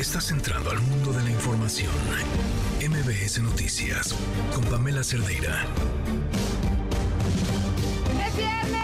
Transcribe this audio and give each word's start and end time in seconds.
Estás 0.00 0.30
entrando 0.30 0.70
al 0.70 0.80
mundo 0.80 1.12
de 1.12 1.22
la 1.22 1.30
información. 1.30 1.92
MBS 2.80 3.42
Noticias 3.42 4.14
con 4.54 4.64
Pamela 4.64 5.04
Cerdeira. 5.04 5.66
¡Es 8.26 8.34
viernes! 8.34 8.78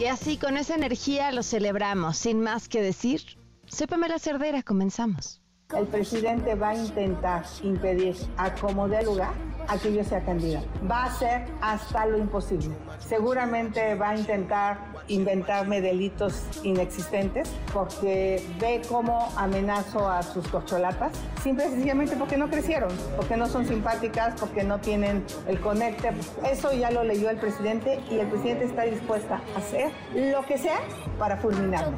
Y 0.00 0.06
así 0.06 0.38
con 0.38 0.56
esa 0.56 0.76
energía 0.76 1.30
lo 1.30 1.42
celebramos. 1.42 2.16
Sin 2.16 2.40
más 2.40 2.70
que 2.70 2.80
decir, 2.80 3.20
soy 3.66 3.86
Pamela 3.86 4.18
Cerdeira, 4.18 4.62
comenzamos. 4.62 5.42
El 5.76 5.86
presidente 5.88 6.54
va 6.54 6.70
a 6.70 6.76
intentar 6.76 7.44
impedir 7.62 8.16
a 8.38 8.54
como 8.54 8.88
dé 8.88 9.02
lugar 9.02 9.34
a 9.68 9.78
que 9.78 9.92
yo 9.92 10.02
sea 10.02 10.24
candidato. 10.24 10.66
Va 10.90 11.04
a 11.04 11.06
hacer 11.06 11.46
hasta 11.60 12.06
lo 12.06 12.18
imposible. 12.18 12.74
Seguramente 12.98 13.94
va 13.94 14.10
a 14.10 14.16
intentar 14.16 14.78
inventarme 15.08 15.80
delitos 15.80 16.42
inexistentes 16.62 17.50
porque 17.72 18.42
ve 18.58 18.82
cómo 18.88 19.28
amenazo 19.36 20.08
a 20.08 20.22
sus 20.22 20.46
corcholatas, 20.48 21.12
simple 21.42 21.66
y 21.66 21.70
sencillamente 21.70 22.16
porque 22.16 22.36
no 22.36 22.48
crecieron, 22.48 22.90
porque 23.16 23.36
no 23.36 23.46
son 23.46 23.66
simpáticas, 23.66 24.34
porque 24.38 24.64
no 24.64 24.78
tienen 24.80 25.24
el 25.46 25.60
conecte. 25.60 26.10
Eso 26.50 26.72
ya 26.72 26.90
lo 26.90 27.04
leyó 27.04 27.30
el 27.30 27.38
presidente 27.38 28.00
y 28.10 28.18
el 28.18 28.26
presidente 28.28 28.64
está 28.64 28.82
dispuesta 28.82 29.40
a 29.54 29.58
hacer 29.58 29.92
lo 30.14 30.44
que 30.46 30.58
sea 30.58 30.78
para 31.18 31.36
fulminarme. 31.36 31.96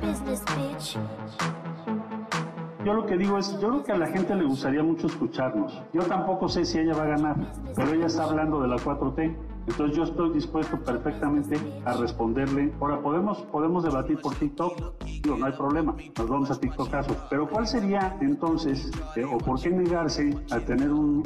Yo 2.84 2.95
lo 2.95 3.05
que 3.05 3.19
digo 3.19 3.37
es, 3.37 3.52
yo 3.61 3.69
creo 3.69 3.83
que 3.84 3.93
a 3.93 3.98
la 3.98 4.07
gente 4.07 4.34
le 4.34 4.45
gustaría 4.45 4.83
mucho 4.83 5.07
escucharnos. 5.07 5.83
Yo 5.93 6.02
tampoco 6.02 6.48
sé 6.48 6.65
si 6.65 6.79
ella 6.79 6.95
va 6.95 7.02
a 7.02 7.09
ganar, 7.09 7.37
pero 7.77 7.93
ella 7.93 8.07
está 8.07 8.25
hablando 8.25 8.61
de 8.62 8.69
la 8.69 8.77
4T. 8.77 9.37
Entonces 9.67 9.97
yo 9.97 10.05
estoy 10.05 10.33
dispuesto 10.33 10.79
perfectamente 10.79 11.57
a 11.85 11.95
responderle. 11.95 12.73
Ahora, 12.81 13.01
podemos, 13.01 13.39
podemos 13.43 13.85
debatir 13.85 14.19
por 14.21 14.35
TikTok, 14.35 15.05
digo, 15.23 15.37
no 15.37 15.47
hay 15.47 15.53
problema, 15.53 15.95
nos 16.19 16.29
vamos 16.29 16.51
a 16.51 16.59
TikTok 16.59 16.91
caso. 16.91 17.17
Pero 17.29 17.49
¿cuál 17.49 17.67
sería 17.67 18.17
entonces, 18.21 18.91
eh, 19.17 19.25
o 19.25 19.39
por 19.39 19.61
qué 19.61 19.71
negarse 19.71 20.37
a 20.51 20.61
tener 20.61 20.91
un, 20.91 21.23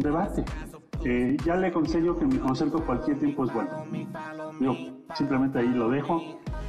debate? 0.00 0.44
Eh, 1.04 1.36
ya 1.44 1.56
le 1.56 1.68
aconsejo 1.68 2.18
que 2.18 2.24
mi 2.24 2.38
consejo 2.38 2.82
cualquier 2.84 3.18
tiempo 3.18 3.44
es 3.44 3.52
bueno. 3.52 3.70
Yo 4.60 4.74
simplemente 5.14 5.58
ahí 5.58 5.68
lo 5.68 5.90
dejo. 5.90 6.20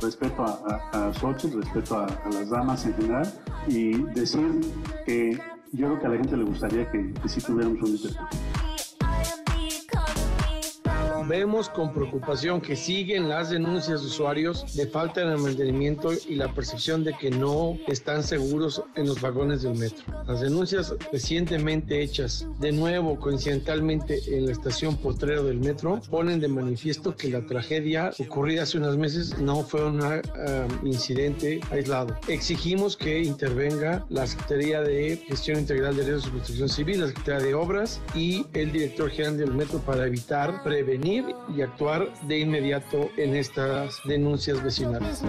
Respeto 0.01 0.43
a, 0.43 0.59
a, 0.91 1.07
a 1.07 1.11
respeto 1.11 1.95
a, 1.95 2.05
a, 2.05 2.29
las 2.29 2.49
damas 2.49 2.85
en 2.85 2.93
general 2.95 3.33
y 3.65 3.93
decir 4.13 4.59
que 5.05 5.39
yo 5.71 5.87
creo 5.87 5.99
que 5.99 6.05
a 6.05 6.09
la 6.09 6.17
gente 6.17 6.35
le 6.35 6.43
gustaría 6.43 6.91
que, 6.91 7.13
que 7.13 7.29
sí 7.29 7.41
tuviéramos 7.41 7.81
un 7.81 7.95
intercambio. 7.95 8.39
Vemos 11.27 11.69
con 11.69 11.91
preocupación 11.91 12.61
que 12.61 12.75
siguen 12.75 13.27
las 13.29 13.49
denuncias 13.49 14.01
de 14.01 14.07
usuarios 14.07 14.75
de 14.75 14.85
falta 14.85 15.27
de 15.27 15.35
mantenimiento 15.37 16.11
y 16.29 16.35
la 16.35 16.53
percepción 16.53 17.03
de 17.03 17.13
que 17.13 17.31
no 17.31 17.79
están 17.87 18.21
seguros 18.21 18.83
en 18.95 19.07
los 19.07 19.19
vagones 19.21 19.63
del 19.63 19.75
metro. 19.75 20.03
Las 20.27 20.41
denuncias 20.41 20.93
recientemente 21.11 22.03
hechas 22.03 22.47
de 22.59 22.71
nuevo 22.71 23.19
coincidentalmente 23.19 24.21
en 24.27 24.45
la 24.45 24.51
estación 24.51 24.97
Potrero 24.97 25.43
del 25.43 25.59
metro 25.59 25.99
ponen 26.11 26.39
de 26.39 26.47
manifiesto 26.47 27.15
que 27.15 27.29
la 27.29 27.41
tragedia 27.41 28.11
ocurrida 28.19 28.63
hace 28.63 28.77
unos 28.77 28.95
meses 28.95 29.39
no 29.39 29.63
fue 29.63 29.83
un 29.83 30.01
uh, 30.01 30.21
incidente 30.83 31.59
aislado. 31.71 32.15
Exigimos 32.27 32.95
que 32.95 33.21
intervenga 33.21 34.05
la 34.09 34.27
Secretaría 34.27 34.81
de 34.81 35.17
Gestión 35.27 35.57
Integral 35.57 35.95
de 35.95 36.03
Riesgos 36.03 36.27
y 36.27 36.29
Protección 36.29 36.69
Civil, 36.69 37.01
la 37.01 37.07
Secretaría 37.07 37.47
de 37.47 37.53
Obras 37.55 37.99
y 38.13 38.45
el 38.53 38.71
director 38.71 39.09
general 39.09 39.37
del 39.37 39.53
metro 39.53 39.79
para 39.79 40.05
evitar, 40.05 40.61
prevenir 40.63 41.14
y 41.55 41.61
actuar 41.61 42.11
de 42.23 42.39
inmediato 42.39 43.09
en 43.17 43.35
estas 43.35 44.01
denuncias 44.05 44.61
vecinales. 44.63 45.21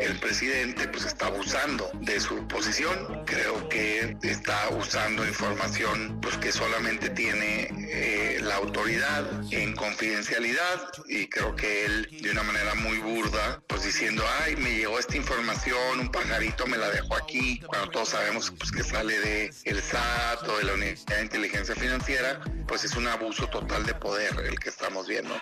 El 0.00 0.16
presidente 0.20 0.88
pues 0.88 1.04
está 1.04 1.26
abusando 1.26 1.90
de 2.00 2.20
su 2.20 2.46
posición, 2.46 3.24
creo 3.26 3.68
que 3.68 4.16
está 4.22 4.68
usando 4.78 5.26
información 5.26 6.18
pues 6.20 6.36
que 6.38 6.52
solamente 6.52 7.10
tiene 7.10 7.68
eh, 7.90 8.38
la 8.42 8.56
autoridad 8.56 9.24
en 9.50 9.74
confidencialidad. 9.74 10.90
Y 11.06 11.26
creo 11.28 11.54
que 11.56 11.84
él 11.84 12.08
de 12.22 12.30
una 12.30 12.42
manera 12.42 12.74
muy 12.76 12.98
burda 12.98 13.62
pues 13.66 13.84
diciendo 13.84 14.22
ay 14.42 14.56
me 14.56 14.76
llegó 14.76 14.98
esta 14.98 15.16
información, 15.16 16.00
un 16.00 16.10
pajarito 16.10 16.66
me 16.66 16.78
la 16.78 16.88
dejó 16.90 17.16
aquí, 17.16 17.60
cuando 17.66 17.90
todos 17.90 18.10
sabemos 18.10 18.52
pues 18.58 18.70
que 18.70 18.82
sale 18.82 19.18
de 19.20 19.50
el 19.64 19.82
SAT 19.82 20.48
o 20.48 20.58
de 20.58 20.64
la 20.64 20.74
Unidad 20.74 21.06
de 21.06 21.22
Inteligencia 21.22 21.74
Financiera, 21.74 22.40
pues 22.66 22.84
es 22.84 22.96
un 22.96 23.08
abuso 23.08 23.48
total 23.60 23.84
de 23.86 23.94
poder 23.94 24.30
el 24.48 24.58
que 24.58 24.68
estamos 24.68 25.06
viendo. 25.06 25.34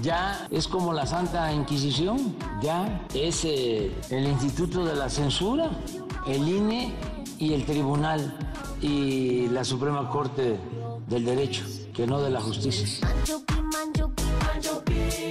Ya 0.00 0.46
es 0.50 0.66
como 0.66 0.92
la 0.92 1.06
Santa 1.06 1.52
Inquisición, 1.52 2.36
ya 2.62 3.06
es 3.14 3.44
eh, 3.44 3.92
el 4.10 4.26
Instituto 4.26 4.84
de 4.84 4.94
la 4.94 5.10
Censura, 5.10 5.70
el 6.26 6.48
INE 6.48 6.94
y 7.38 7.52
el 7.52 7.66
Tribunal 7.66 8.32
y 8.80 9.48
la 9.48 9.64
Suprema 9.64 10.08
Corte 10.08 10.58
del 11.06 11.24
Derecho, 11.24 11.64
que 11.98 12.06
no 12.06 12.20
de 12.22 12.30
la 12.30 12.40
Justicia. 12.40 13.08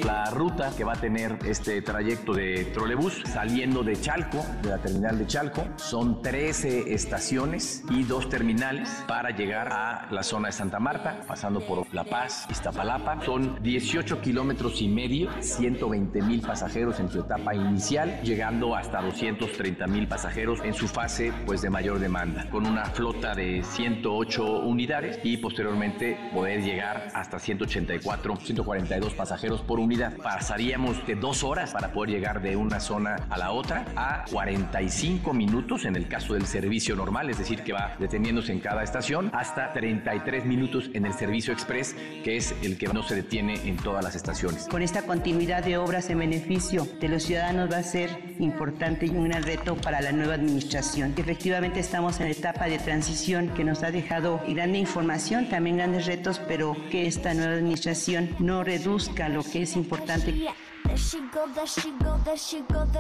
La 0.06 0.26
ruta 0.32 0.72
que 0.76 0.84
va 0.84 0.94
a 0.94 1.02
tener 1.02 1.38
este 1.46 1.82
trayecto 1.82 2.34
de 2.34 2.66
trolebús 2.74 3.22
saliendo 3.26 3.84
de 3.84 4.00
Chalco, 4.00 4.46
de 4.62 4.70
la 4.70 4.78
terminal 4.78 5.18
de 5.18 5.28
Chalco, 5.28 5.66
son 5.76 6.22
13 6.22 6.94
estaciones 6.94 7.84
y 7.90 8.04
dos 8.04 8.30
terminales 8.30 8.90
para 9.08 9.32
llegar 9.32 9.72
a 9.72 10.08
la 10.12 10.24
zona 10.24 10.48
de 10.48 10.54
Santa 10.54 10.80
Marta, 10.80 11.22
pasando 11.28 11.60
por 11.60 11.94
La 11.94 12.04
Paz, 12.04 12.48
Iztapalapa. 12.50 13.22
Son 13.26 13.62
18 13.62 14.22
kilómetros 14.22 14.82
y 14.82 14.88
medio, 14.88 15.30
120 15.42 16.22
mil 16.22 16.42
pasajeros 16.42 17.00
en 17.00 17.10
su 17.10 17.20
etapa 17.20 17.54
inicial, 17.54 18.22
llegando 18.24 18.76
hasta 18.76 19.02
230 19.02 19.88
mil 19.88 20.08
pasajeros 20.08 20.62
en 20.64 20.74
su 20.74 20.88
fase 20.88 21.34
pues, 21.46 21.62
de 21.62 21.70
mayor 21.70 22.00
demanda, 22.00 22.50
con 22.50 22.66
una 22.66 22.86
flota 22.86 23.36
de 23.36 23.64
108 23.64 24.60
unidades 24.62 25.20
y 25.24 25.38
posteriormente 25.38 26.18
poder 26.34 26.57
llegar 26.64 27.10
hasta 27.14 27.40
184, 27.40 28.38
142 28.38 29.14
pasajeros 29.14 29.62
por 29.62 29.80
unidad. 29.80 30.16
Pasaríamos 30.18 31.06
de 31.06 31.16
dos 31.16 31.44
horas 31.44 31.72
para 31.72 31.92
poder 31.92 32.12
llegar 32.12 32.42
de 32.42 32.56
una 32.56 32.80
zona 32.80 33.16
a 33.30 33.38
la 33.38 33.52
otra 33.52 33.86
a 33.96 34.26
45 34.32 35.34
minutos 35.34 35.86
en 35.86 35.96
el 35.96 36.08
caso 36.08 36.34
del 36.34 36.46
servicio 36.46 36.96
normal, 36.96 37.30
es 37.30 37.38
decir, 37.38 37.64
que 37.64 37.74
va 37.74 37.96
deteniéndose 38.00 38.52
en 38.52 38.60
cada 38.60 38.84
estación, 38.84 39.30
hasta 39.34 39.74
33 39.74 40.46
minutos 40.46 40.90
en 40.94 41.06
el 41.06 41.14
servicio 41.14 41.54
express, 41.54 41.96
que 42.24 42.38
es 42.38 42.56
el 42.62 42.78
que 42.78 42.88
no 42.88 43.04
se 43.04 43.16
detiene 43.16 43.56
en 43.66 43.78
todas 43.78 44.04
las 44.04 44.16
estaciones. 44.16 44.68
Con 44.68 44.82
esta 44.82 45.04
continuidad 45.04 45.64
de 45.64 45.78
obras 45.78 46.10
en 46.10 46.20
beneficio 46.20 46.88
de 47.00 47.08
los 47.10 47.24
ciudadanos 47.24 47.72
va 47.72 47.78
a 47.78 47.84
ser 47.84 48.10
importante 48.40 49.06
y 49.06 49.10
un 49.10 49.30
gran 49.30 49.44
reto 49.44 49.76
para 49.76 50.02
la 50.02 50.12
nueva 50.12 50.36
administración. 50.36 51.14
Efectivamente 51.18 51.80
estamos 51.80 52.20
en 52.20 52.28
etapa 52.28 52.66
de 52.66 52.78
transición 52.80 53.50
que 53.50 53.64
nos 53.64 53.84
ha 53.84 53.92
dejado 53.92 54.42
grande 54.48 54.78
información, 54.78 55.50
también 55.50 55.78
grandes 55.78 56.06
retos, 56.06 56.40
pero 56.48 56.76
que 56.90 57.08
esta 57.08 57.34
nueva 57.34 57.54
administración 57.54 58.36
no 58.40 58.64
reduzca 58.64 59.30
lo 59.30 59.44
que 59.44 59.64
es 59.64 59.76
importante 59.76 60.34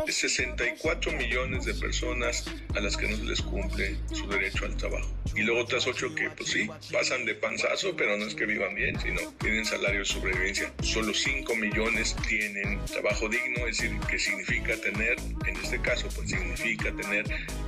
64 0.05 1.11
millones 1.13 1.65
de 1.65 1.73
personas 1.73 2.45
a 2.75 2.79
las 2.79 2.95
que 2.97 3.07
no 3.07 3.17
se 3.17 3.23
les 3.25 3.41
cumple 3.41 3.97
su 4.13 4.27
derecho 4.27 4.65
al 4.65 4.75
trabajo. 4.77 5.09
Y 5.35 5.41
luego 5.41 5.61
otras 5.61 5.85
8 5.85 6.15
que, 6.15 6.29
pues 6.31 6.49
sí, 6.49 6.67
pasan 6.91 7.25
de 7.25 7.35
panzazo, 7.35 7.95
pero 7.95 8.17
no 8.17 8.25
es 8.25 8.33
que 8.33 8.45
vivan 8.45 8.73
bien, 8.75 8.99
sino 8.99 9.19
tienen 9.39 9.65
salario 9.65 9.99
de 9.99 10.05
sobrevivencia. 10.05 10.73
Solo 10.81 11.13
5 11.13 11.55
millones 11.55 12.15
tienen 12.27 12.83
trabajo 12.85 13.29
digno, 13.29 13.67
es 13.67 13.77
decir, 13.77 13.99
que 14.09 14.17
significa 14.17 14.75
tener, 14.77 15.17
en 15.45 15.55
este 15.61 15.79
caso, 15.79 16.07
pues 16.15 16.29
significa 16.29 16.91
tener 16.95 17.25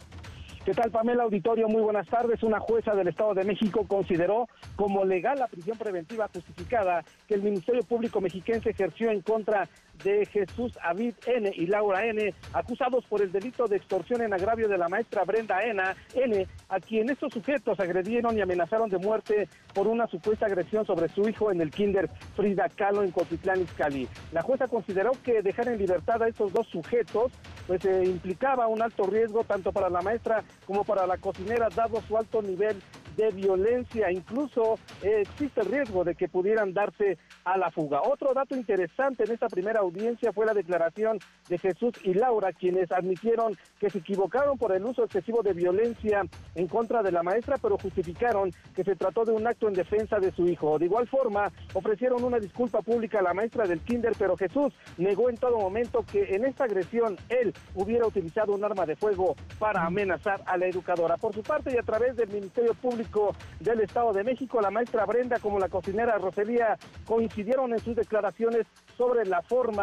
¿Qué 0.69 0.75
tal, 0.75 0.91
Pamela 0.91 1.23
Auditorio? 1.23 1.67
Muy 1.67 1.81
buenas 1.81 2.07
tardes. 2.09 2.43
Una 2.43 2.61
jueza 2.61 2.95
del 2.95 3.09
Estado 3.09 3.33
de 3.33 3.43
México 3.43 3.87
consideró 3.89 4.49
como 4.77 5.03
legal 5.03 5.39
la 5.39 5.47
prisión 5.47 5.79
preventiva 5.79 6.29
justificada 6.31 7.03
que 7.27 7.37
el 7.37 7.43
Ministerio 7.43 7.83
Público 7.85 8.21
Mexiquense 8.21 8.69
ejerció 8.69 9.11
en 9.11 9.23
contra 9.23 9.67
de 10.05 10.27
Jesús 10.27 10.73
Avid 10.83 11.15
N 11.27 11.51
y 11.55 11.67
Laura 11.67 12.07
N, 12.07 12.35
acusados 12.53 13.05
por 13.07 13.23
el 13.23 13.33
delito 13.33 13.67
de 13.67 13.77
extorsión 13.77 14.23
en 14.23 14.33
agravio 14.33 14.69
de 14.69 14.79
la 14.79 14.89
maestra 14.89 15.25
Brenda 15.25 15.63
N, 15.63 15.83
N 16.15 16.47
a 16.69 16.81
quien 16.81 17.11
estos 17.11 17.33
sujetos 17.33 17.79
agredieron 17.81 18.37
y 18.37 18.41
amenazaron 18.41 18.89
de 18.89 18.99
muerte 18.99 19.49
por 19.75 19.87
una 19.87 20.07
supuesta 20.07 20.47
agresión 20.47 20.87
sobre 20.87 21.09
su 21.09 21.29
hijo 21.29 21.51
en 21.51 21.61
el 21.61 21.71
kinder 21.71 22.11
Frida 22.37 22.69
Kahlo 22.69 23.03
en 23.03 23.11
Cotitlán, 23.11 23.63
Izcalli. 23.63 24.09
La 24.33 24.43
jueza 24.43 24.69
consideró 24.69 25.13
que 25.25 25.43
dejar 25.43 25.69
en 25.69 25.79
libertad 25.79 26.23
a 26.23 26.29
estos 26.29 26.53
dos 26.53 26.67
sujetos 26.69 27.33
pues 27.67 27.85
eh, 27.85 28.05
implicaba 28.05 28.67
un 28.67 28.83
alto 28.83 29.05
riesgo 29.05 29.45
tanto 29.45 29.73
para 29.73 29.91
la 29.91 30.01
maestra 30.01 30.43
como 30.67 30.85
para 30.85 31.07
la 31.07 31.19
cocinera 31.19 31.69
dado 31.75 32.01
su 32.03 32.17
alto 32.17 32.43
nivel 32.43 32.77
de 33.17 33.31
violencia. 33.31 34.11
Incluso 34.11 34.79
eh, 35.03 35.23
existe 35.23 35.61
el 35.61 35.67
riesgo 35.67 36.05
de 36.05 36.15
que 36.15 36.29
pudieran 36.29 36.73
darse 36.73 37.19
a 37.45 37.59
la 37.59 37.71
fuga. 37.71 38.01
Otro 38.03 38.33
dato 38.33 38.57
interesante 38.57 39.25
en 39.25 39.33
esta 39.33 39.49
primera 39.49 39.83
audiencia 39.89 40.33
fue 40.33 40.47
la 40.47 40.55
declaración 40.55 41.19
de 41.49 41.59
Jesús 41.59 41.93
y 42.03 42.15
Laura, 42.15 42.53
quienes 42.53 42.91
admitieron 42.93 43.57
que 43.79 43.91
se 43.91 43.99
equivocaron 43.99 44.59
por 44.59 44.73
el 44.73 44.85
uso 44.85 45.05
excesivo 45.05 45.43
de 45.43 45.53
violencia 45.53 46.23
en 46.55 46.67
contra 46.69 47.03
de 47.03 47.13
la 47.13 47.23
maestra, 47.23 47.57
pero 47.61 47.79
justificaron 47.79 48.51
que 48.75 48.85
se 48.85 48.97
trató 48.97 49.25
de 49.25 49.33
un 49.33 49.47
acto 49.47 49.69
en 49.69 49.75
defensa 49.75 50.19
de 50.19 50.33
su 50.33 50.47
hijo. 50.47 50.79
De 50.79 50.87
igual 50.87 51.09
forma, 51.09 51.51
ofrecieron 51.75 52.23
una 52.23 52.39
disculpa 52.39 52.83
pública 52.83 53.21
a 53.21 53.23
la 53.23 53.35
maestra 53.35 53.67
del 53.67 53.81
kinder, 53.81 54.13
pero 54.19 54.37
Jesús 54.37 54.73
negó 54.97 55.31
en 55.31 55.37
todo 55.37 55.59
momento 55.59 56.05
que 56.11 56.35
en 56.35 56.45
esta 56.45 56.65
agresión 56.65 57.17
él 57.29 57.55
hubiera 57.75 58.07
utilizado 58.07 58.55
un 58.55 58.65
arma 58.65 58.87
de 58.87 58.97
fuego 58.97 59.37
para 59.59 59.85
amenazar 59.85 60.43
a 60.47 60.57
la 60.57 60.67
educadora. 60.67 61.17
Por 61.17 61.35
su 61.35 61.43
parte 61.43 61.73
y 61.75 61.79
a 61.79 61.83
través 61.83 62.17
del 62.17 62.29
Ministerio 62.29 62.75
Público, 62.75 63.35
del 63.61 63.81
Estado 63.81 64.13
de 64.13 64.25
México, 64.25 64.61
la 64.61 64.71
maestra 64.71 65.07
Brenda 65.07 65.39
como 65.39 65.59
la 65.59 65.69
cocinera 65.69 66.19
Roselía 66.19 66.77
coincidieron 67.07 67.73
en 67.73 67.79
sus 67.79 67.97
declaraciones 67.97 68.67
sobre 68.97 69.25
la 69.25 69.43
forma 69.43 69.78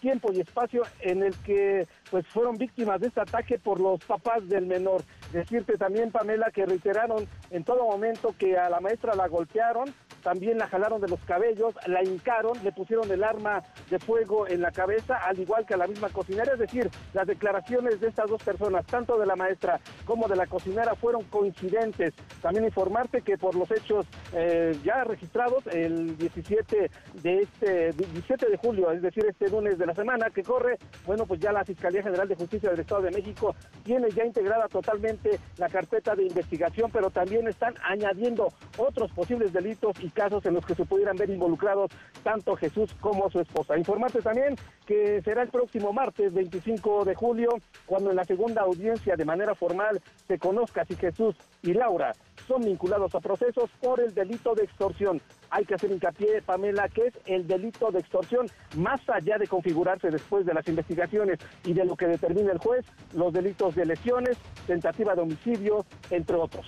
tiempo 0.00 0.32
y 0.32 0.40
espacio 0.40 0.82
en 1.00 1.22
el 1.22 1.36
que 1.44 1.86
pues 2.10 2.26
fueron 2.26 2.56
víctimas 2.56 3.00
de 3.00 3.08
este 3.08 3.20
ataque 3.20 3.58
por 3.58 3.80
los 3.80 4.02
papás 4.04 4.48
del 4.48 4.66
menor. 4.66 5.02
Decirte 5.32 5.76
también, 5.76 6.10
Pamela, 6.10 6.50
que 6.50 6.66
reiteraron 6.66 7.28
en 7.50 7.64
todo 7.64 7.84
momento 7.84 8.34
que 8.38 8.56
a 8.56 8.68
la 8.68 8.80
maestra 8.80 9.14
la 9.14 9.28
golpearon, 9.28 9.94
también 10.22 10.58
la 10.58 10.68
jalaron 10.68 11.00
de 11.00 11.08
los 11.08 11.20
cabellos, 11.20 11.74
la 11.86 12.02
hincaron, 12.02 12.62
le 12.62 12.72
pusieron 12.72 13.10
el 13.10 13.24
arma 13.24 13.62
de 13.88 13.98
fuego 13.98 14.46
en 14.46 14.60
la 14.60 14.70
cabeza, 14.70 15.16
al 15.16 15.38
igual 15.38 15.66
que 15.66 15.74
a 15.74 15.76
la 15.76 15.86
misma 15.86 16.08
cocinera. 16.08 16.52
Es 16.52 16.58
decir, 16.58 16.90
las 17.12 17.26
declaraciones 17.26 18.00
de 18.00 18.08
estas 18.08 18.28
dos 18.28 18.42
personas, 18.42 18.86
tanto 18.86 19.18
de 19.18 19.26
la 19.26 19.36
maestra 19.36 19.80
como 20.04 20.28
de 20.28 20.36
la 20.36 20.46
cocinera, 20.46 20.94
fueron 20.94 21.24
coincidentes. 21.24 22.14
También 22.42 22.64
informarte 22.64 23.22
que 23.22 23.38
por 23.38 23.54
los 23.54 23.70
hechos 23.70 24.06
eh, 24.34 24.78
ya 24.84 25.04
registrados 25.04 25.66
el 25.68 26.16
17 26.16 26.90
de 27.22 27.42
este 27.42 27.92
17 27.92 28.48
de 28.48 28.56
julio, 28.56 28.90
es 28.90 29.02
decir, 29.02 29.24
este 29.26 29.48
lunes 29.48 29.78
de 29.78 29.86
la 29.86 29.94
semana 29.94 30.30
que 30.30 30.42
corre, 30.42 30.78
bueno, 31.06 31.26
pues 31.26 31.40
ya 31.40 31.52
la 31.52 31.64
Fiscalía 31.64 32.02
General 32.02 32.28
de 32.28 32.34
Justicia 32.34 32.70
del 32.70 32.80
Estado 32.80 33.02
de 33.02 33.10
México 33.10 33.54
tiene 33.84 34.10
ya 34.10 34.24
integrada 34.24 34.68
totalmente 34.68 35.38
la 35.56 35.68
carpeta 35.68 36.14
de 36.14 36.24
investigación, 36.24 36.90
pero 36.92 37.10
también 37.10 37.48
están 37.48 37.74
añadiendo 37.82 38.48
otros 38.76 39.10
posibles 39.12 39.52
delitos 39.52 39.98
y 40.00 40.09
casos 40.10 40.44
en 40.46 40.54
los 40.54 40.64
que 40.64 40.74
se 40.74 40.84
pudieran 40.84 41.16
ver 41.16 41.30
involucrados 41.30 41.90
tanto 42.22 42.56
Jesús 42.56 42.94
como 43.00 43.30
su 43.30 43.40
esposa. 43.40 43.78
Informarte 43.78 44.20
también 44.20 44.56
que 44.86 45.22
será 45.22 45.42
el 45.42 45.48
próximo 45.48 45.92
martes 45.92 46.32
25 46.32 47.04
de 47.04 47.14
julio 47.14 47.50
cuando 47.86 48.10
en 48.10 48.16
la 48.16 48.24
segunda 48.24 48.62
audiencia 48.62 49.16
de 49.16 49.24
manera 49.24 49.54
formal 49.54 50.00
se 50.26 50.38
conozca 50.38 50.84
si 50.84 50.96
Jesús 50.96 51.36
y 51.62 51.72
Laura 51.72 52.12
son 52.46 52.62
vinculados 52.62 53.14
a 53.14 53.20
procesos 53.20 53.70
por 53.80 54.00
el 54.00 54.12
delito 54.12 54.54
de 54.54 54.64
extorsión. 54.64 55.20
Hay 55.50 55.64
que 55.64 55.74
hacer 55.74 55.92
hincapié, 55.92 56.42
Pamela, 56.42 56.88
que 56.88 57.06
es 57.06 57.14
el 57.26 57.46
delito 57.46 57.90
de 57.90 58.00
extorsión, 58.00 58.46
más 58.76 59.00
allá 59.08 59.38
de 59.38 59.46
configurarse 59.46 60.10
después 60.10 60.44
de 60.46 60.54
las 60.54 60.66
investigaciones 60.66 61.38
y 61.64 61.72
de 61.72 61.84
lo 61.84 61.96
que 61.96 62.06
determina 62.06 62.52
el 62.52 62.58
juez, 62.58 62.84
los 63.14 63.32
delitos 63.32 63.74
de 63.74 63.84
lesiones, 63.84 64.36
tentativa 64.66 65.14
de 65.14 65.22
homicidio, 65.22 65.84
entre 66.10 66.36
otros. 66.36 66.66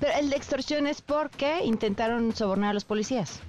Pero 0.00 0.12
el 0.18 0.30
de 0.30 0.36
extorsión 0.36 0.86
es 0.86 1.02
porque 1.02 1.64
intentaron 1.64 2.34
sobornar 2.34 2.70
a 2.70 2.74
los 2.74 2.84
policías. 2.84 3.40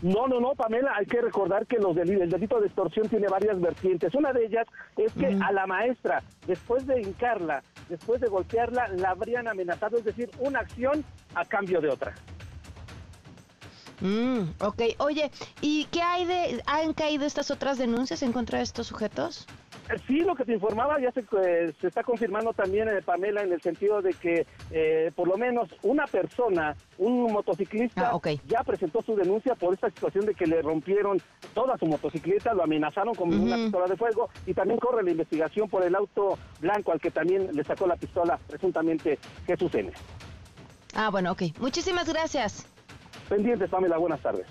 No, 0.00 0.28
no, 0.28 0.38
no, 0.38 0.52
Pamela, 0.54 0.92
hay 0.96 1.06
que 1.06 1.20
recordar 1.20 1.66
que 1.66 1.78
los 1.78 1.96
el 1.96 2.30
delito 2.30 2.60
de 2.60 2.66
extorsión 2.66 3.08
tiene 3.08 3.26
varias 3.26 3.60
vertientes. 3.60 4.14
Una 4.14 4.32
de 4.32 4.46
ellas 4.46 4.66
es 4.96 5.12
que 5.12 5.26
a 5.26 5.50
la 5.50 5.66
maestra, 5.66 6.22
después 6.46 6.86
de 6.86 7.00
hincarla, 7.00 7.64
después 7.88 8.20
de 8.20 8.28
golpearla, 8.28 8.88
la 8.88 9.10
habrían 9.10 9.48
amenazado, 9.48 9.98
es 9.98 10.04
decir, 10.04 10.30
una 10.38 10.60
acción 10.60 11.04
a 11.34 11.44
cambio 11.44 11.80
de 11.80 11.88
otra. 11.88 12.14
Mm, 14.00 14.50
ok, 14.60 14.82
oye, 14.98 15.32
¿y 15.60 15.86
qué 15.86 16.02
hay 16.02 16.24
de, 16.24 16.62
han 16.66 16.94
caído 16.94 17.26
estas 17.26 17.50
otras 17.50 17.78
denuncias 17.78 18.22
en 18.22 18.32
contra 18.32 18.58
de 18.58 18.64
estos 18.64 18.86
sujetos? 18.86 19.48
Sí, 20.06 20.18
lo 20.20 20.34
que 20.34 20.44
te 20.44 20.52
informaba 20.52 21.00
ya 21.00 21.10
se, 21.12 21.20
eh, 21.20 21.72
se 21.80 21.86
está 21.86 22.02
confirmando 22.02 22.52
también, 22.52 22.88
eh, 22.88 23.00
Pamela, 23.02 23.42
en 23.42 23.52
el 23.52 23.62
sentido 23.62 24.02
de 24.02 24.12
que 24.12 24.46
eh, 24.70 25.10
por 25.14 25.26
lo 25.26 25.38
menos 25.38 25.70
una 25.82 26.06
persona, 26.06 26.76
un 26.98 27.32
motociclista, 27.32 28.10
ah, 28.12 28.20
ya 28.46 28.62
presentó 28.64 29.00
su 29.02 29.16
denuncia 29.16 29.54
por 29.54 29.72
esta 29.72 29.88
situación 29.88 30.26
de 30.26 30.34
que 30.34 30.46
le 30.46 30.60
rompieron 30.60 31.18
toda 31.54 31.78
su 31.78 31.86
motocicleta, 31.86 32.52
lo 32.52 32.64
amenazaron 32.64 33.14
con 33.14 33.32
una 33.32 33.56
pistola 33.56 33.86
de 33.86 33.96
fuego 33.96 34.28
y 34.44 34.52
también 34.52 34.78
corre 34.78 35.02
la 35.02 35.10
investigación 35.10 35.68
por 35.70 35.82
el 35.82 35.94
auto 35.94 36.38
blanco 36.60 36.92
al 36.92 37.00
que 37.00 37.10
también 37.10 37.48
le 37.54 37.64
sacó 37.64 37.86
la 37.86 37.96
pistola 37.96 38.38
presuntamente 38.46 39.18
Jesús 39.46 39.74
N. 39.74 39.90
Ah, 40.94 41.08
bueno, 41.10 41.32
ok. 41.32 41.42
Muchísimas 41.60 42.08
gracias. 42.08 42.66
Pendientes, 43.28 43.70
Pamela, 43.70 43.96
buenas 43.96 44.20
tardes. 44.20 44.46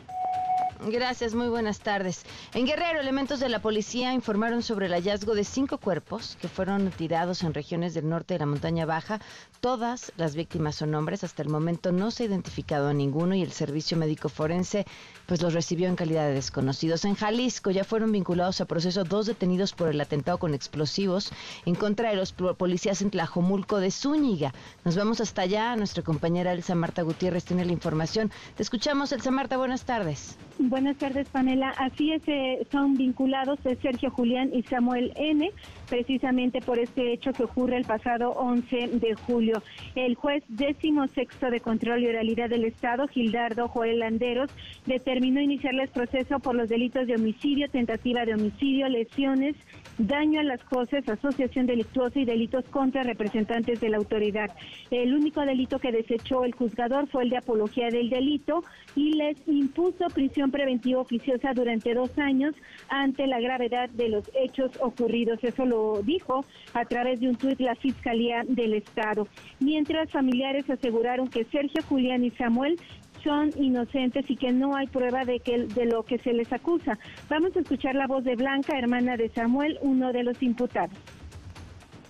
Gracias, 0.86 1.34
muy 1.34 1.48
buenas 1.48 1.80
tardes. 1.80 2.24
En 2.54 2.68
Guerrero, 2.68 3.00
elementos 3.00 3.40
de 3.40 3.50
la 3.50 3.64
policía 3.64 4.14
informaron 4.14 4.62
sobre 4.62 4.86
el 4.86 4.94
hallazgo 4.94 5.34
de 5.34 5.44
cinco 5.44 5.80
cuerpos 5.80 6.38
que 6.40 6.48
fueron 6.48 6.92
tirados 6.92 7.42
en 7.42 7.56
regiones 7.56 7.96
del 7.96 8.08
norte 8.08 8.36
de 8.36 8.40
la 8.42 8.46
montaña 8.46 8.86
baja. 8.86 9.20
Todas 9.60 10.14
las 10.18 10.36
víctimas 10.36 10.76
son 10.76 10.94
hombres. 10.94 11.24
Hasta 11.24 11.42
el 11.42 11.50
momento 11.50 11.92
no 11.92 12.12
se 12.12 12.24
ha 12.24 12.26
identificado 12.28 12.90
a 12.90 12.94
ninguno 12.94 13.34
y 13.34 13.42
el 13.42 13.52
servicio 13.52 13.98
médico 13.98 14.30
forense 14.30 14.86
pues 15.26 15.42
los 15.42 15.54
recibió 15.54 15.88
en 15.88 15.96
calidad 15.96 16.28
de 16.28 16.36
desconocidos. 16.36 17.06
En 17.06 17.16
Jalisco 17.16 17.72
ya 17.72 17.84
fueron 17.84 18.12
vinculados 18.12 18.62
a 18.62 18.66
proceso 18.66 19.04
dos 19.04 19.26
detenidos 19.26 19.74
por 19.74 19.90
el 19.90 20.00
atentado 20.00 20.38
con 20.38 20.54
explosivos 20.54 21.32
en 21.66 21.74
contra 21.74 22.12
de 22.12 22.18
los 22.18 22.34
policías 22.34 23.02
en 23.02 23.10
Tlajomulco 23.10 23.80
de 23.80 23.90
Zúñiga. 23.90 24.54
Nos 24.86 24.96
vamos 24.96 25.22
hasta 25.22 25.42
allá. 25.42 25.76
Nuestra 25.76 26.04
compañera 26.04 26.54
Elsa 26.54 26.76
Marta 26.76 27.02
Gutiérrez 27.02 27.46
tiene 27.46 27.66
la 27.66 27.74
información. 27.74 28.32
Te 28.56 28.62
escuchamos, 28.62 29.12
Elsa 29.12 29.32
Marta. 29.32 29.58
Buenas 29.58 29.84
tardes. 29.84 30.38
Buenas 30.60 30.98
tardes, 30.98 31.30
Pamela. 31.30 31.70
Así 31.78 32.12
es, 32.12 32.22
eh, 32.28 32.66
son 32.72 32.96
vinculados 32.96 33.60
Sergio 33.80 34.10
Julián 34.10 34.50
y 34.54 34.64
Samuel 34.64 35.14
N 35.16 35.52
precisamente 35.88 36.62
por 36.62 36.80
este 36.80 37.14
hecho 37.14 37.32
que 37.34 37.44
ocurre 37.44 37.78
el 37.78 37.86
pasado 37.86 38.32
11 38.32 38.88
de 39.00 39.16
julio. 39.16 39.62
El 39.96 40.16
juez 40.16 40.44
décimo 40.48 41.08
sexto 41.08 41.50
de 41.50 41.60
control 41.60 42.04
y 42.04 42.08
oralidad 42.08 42.50
del 42.50 42.66
Estado, 42.66 43.08
Gildardo 43.08 43.68
Joel 43.68 44.00
Landeros, 44.00 44.52
determinó 44.86 45.42
iniciarles 45.42 45.90
proceso 45.90 46.40
por 46.40 46.56
los 46.56 46.70
delitos 46.70 47.08
de 47.08 47.16
homicidio, 47.16 47.70
tentativa 47.70 48.26
de 48.26 48.34
homicidio, 48.34 48.90
lesiones, 48.90 49.56
daño 49.98 50.40
a 50.40 50.44
las 50.44 50.64
cosas, 50.64 51.08
asociación 51.08 51.66
delictuosa 51.66 52.20
y 52.20 52.26
delitos 52.26 52.66
contra 52.66 53.04
representantes 53.04 53.80
de 53.80 53.90
la 53.90 53.98
autoridad. 53.98 54.52
El 54.92 55.14
único 55.14 55.42
delito 55.42 55.80
que 55.80 55.92
desechó 55.92 56.44
el 56.44 56.54
juzgador 56.54 57.08
fue 57.08 57.24
el 57.24 57.30
de 57.30 57.38
apología 57.38 57.90
del 57.90 58.10
delito 58.10 58.64
y 58.96 59.14
les 59.14 59.38
impuso 59.48 60.06
prisión 60.14 60.52
preventiva 60.52 61.02
oficiosa 61.02 61.54
durante 61.54 61.94
dos 61.94 62.18
años 62.18 62.56
ante 62.90 63.28
la 63.28 63.40
gravedad 63.40 63.90
de 63.90 64.10
los 64.10 64.30
hechos 64.36 64.72
ocurridos. 64.80 65.44
Eso 65.44 65.66
dijo 66.04 66.46
a 66.74 66.86
través 66.86 67.20
de 67.20 67.30
un 67.30 67.36
tuit 67.36 67.60
la 67.60 67.76
Fiscalía 67.76 68.44
del 68.48 68.74
Estado. 68.74 69.28
Mientras 69.60 70.12
familiares 70.12 70.70
aseguraron 70.70 71.28
que 71.28 71.46
Sergio, 71.46 71.82
Julián 71.88 72.24
y 72.24 72.32
Samuel 72.32 72.78
son 73.24 73.50
inocentes 73.58 74.30
y 74.30 74.36
que 74.36 74.52
no 74.52 74.76
hay 74.76 74.88
prueba 74.88 75.26
de 75.26 75.40
que 75.40 75.66
de 75.66 75.86
lo 75.86 76.04
que 76.04 76.18
se 76.20 76.34
les 76.34 76.52
acusa. 76.54 76.98
Vamos 77.30 77.56
a 77.56 77.60
escuchar 77.60 77.96
la 77.96 78.08
voz 78.08 78.24
de 78.24 78.36
Blanca, 78.36 78.78
hermana 78.78 79.18
de 79.18 79.30
Samuel, 79.30 79.78
uno 79.82 80.14
de 80.14 80.24
los 80.24 80.42
imputados 80.42 80.98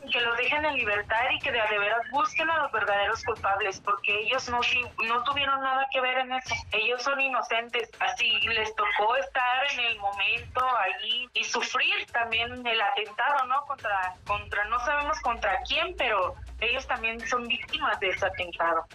que 0.09 0.21
los 0.21 0.37
dejen 0.37 0.65
en 0.65 0.75
libertad 0.75 1.25
y 1.33 1.39
que 1.39 1.51
de, 1.51 1.59
veras 1.79 2.09
busquen 2.11 2.49
a 2.49 2.63
los 2.63 2.71
verdaderos 2.71 3.23
culpables, 3.23 3.79
porque 3.81 4.21
ellos 4.21 4.49
no, 4.49 4.59
no 5.05 5.23
tuvieron 5.23 5.61
nada 5.61 5.85
que 5.91 6.01
ver 6.01 6.17
en 6.19 6.31
eso. 6.33 6.53
Ellos 6.71 7.03
son 7.03 7.19
inocentes, 7.19 7.89
así 7.99 8.29
les 8.47 8.75
tocó 8.75 9.15
estar 9.17 9.71
en 9.73 9.79
el 9.79 9.99
momento 9.99 10.65
allí 10.79 11.29
y 11.33 11.43
sufrir 11.43 12.05
también 12.11 12.65
el 12.65 12.81
atentado, 12.81 13.45
¿no? 13.45 13.65
Contra, 13.65 14.15
contra, 14.25 14.65
no 14.65 14.79
sabemos 14.79 15.19
contra 15.21 15.59
quién, 15.67 15.95
pero 15.97 16.35
ellos 16.59 16.87
también 16.87 17.19
son 17.27 17.47
víctimas 17.47 17.99
de 17.99 18.09
ese 18.09 18.25
atentado. 18.25 18.85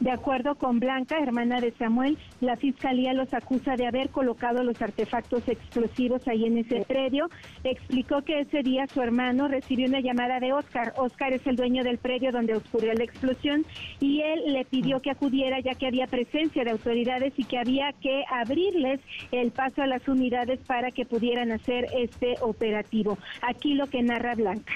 De 0.00 0.10
acuerdo 0.10 0.56
con 0.56 0.78
Blanca, 0.78 1.18
hermana 1.18 1.60
de 1.60 1.72
Samuel, 1.72 2.18
la 2.40 2.56
fiscalía 2.56 3.14
los 3.14 3.32
acusa 3.32 3.76
de 3.76 3.86
haber 3.86 4.10
colocado 4.10 4.62
los 4.62 4.80
artefactos 4.82 5.48
explosivos 5.48 6.28
ahí 6.28 6.44
en 6.44 6.58
ese 6.58 6.84
predio. 6.86 7.30
Explicó 7.64 8.20
que 8.20 8.40
ese 8.40 8.62
día 8.62 8.86
su 8.88 9.00
hermano 9.00 9.48
recibió 9.48 9.86
una 9.86 10.00
llamada 10.00 10.38
de 10.38 10.52
Oscar. 10.52 10.92
Oscar 10.96 11.32
es 11.32 11.46
el 11.46 11.56
dueño 11.56 11.82
del 11.82 11.96
predio 11.96 12.30
donde 12.30 12.56
ocurrió 12.56 12.92
la 12.92 13.04
explosión 13.04 13.64
y 13.98 14.20
él 14.20 14.52
le 14.52 14.66
pidió 14.66 15.00
que 15.00 15.10
acudiera 15.10 15.60
ya 15.60 15.74
que 15.74 15.86
había 15.86 16.06
presencia 16.06 16.62
de 16.62 16.72
autoridades 16.72 17.32
y 17.38 17.44
que 17.44 17.58
había 17.58 17.92
que 17.94 18.24
abrirles 18.30 19.00
el 19.32 19.50
paso 19.50 19.80
a 19.80 19.86
las 19.86 20.06
unidades 20.06 20.60
para 20.66 20.90
que 20.90 21.06
pudieran 21.06 21.52
hacer 21.52 21.86
este 21.96 22.34
operativo. 22.42 23.16
Aquí 23.40 23.74
lo 23.74 23.86
que 23.86 24.02
narra 24.02 24.34
Blanca 24.34 24.74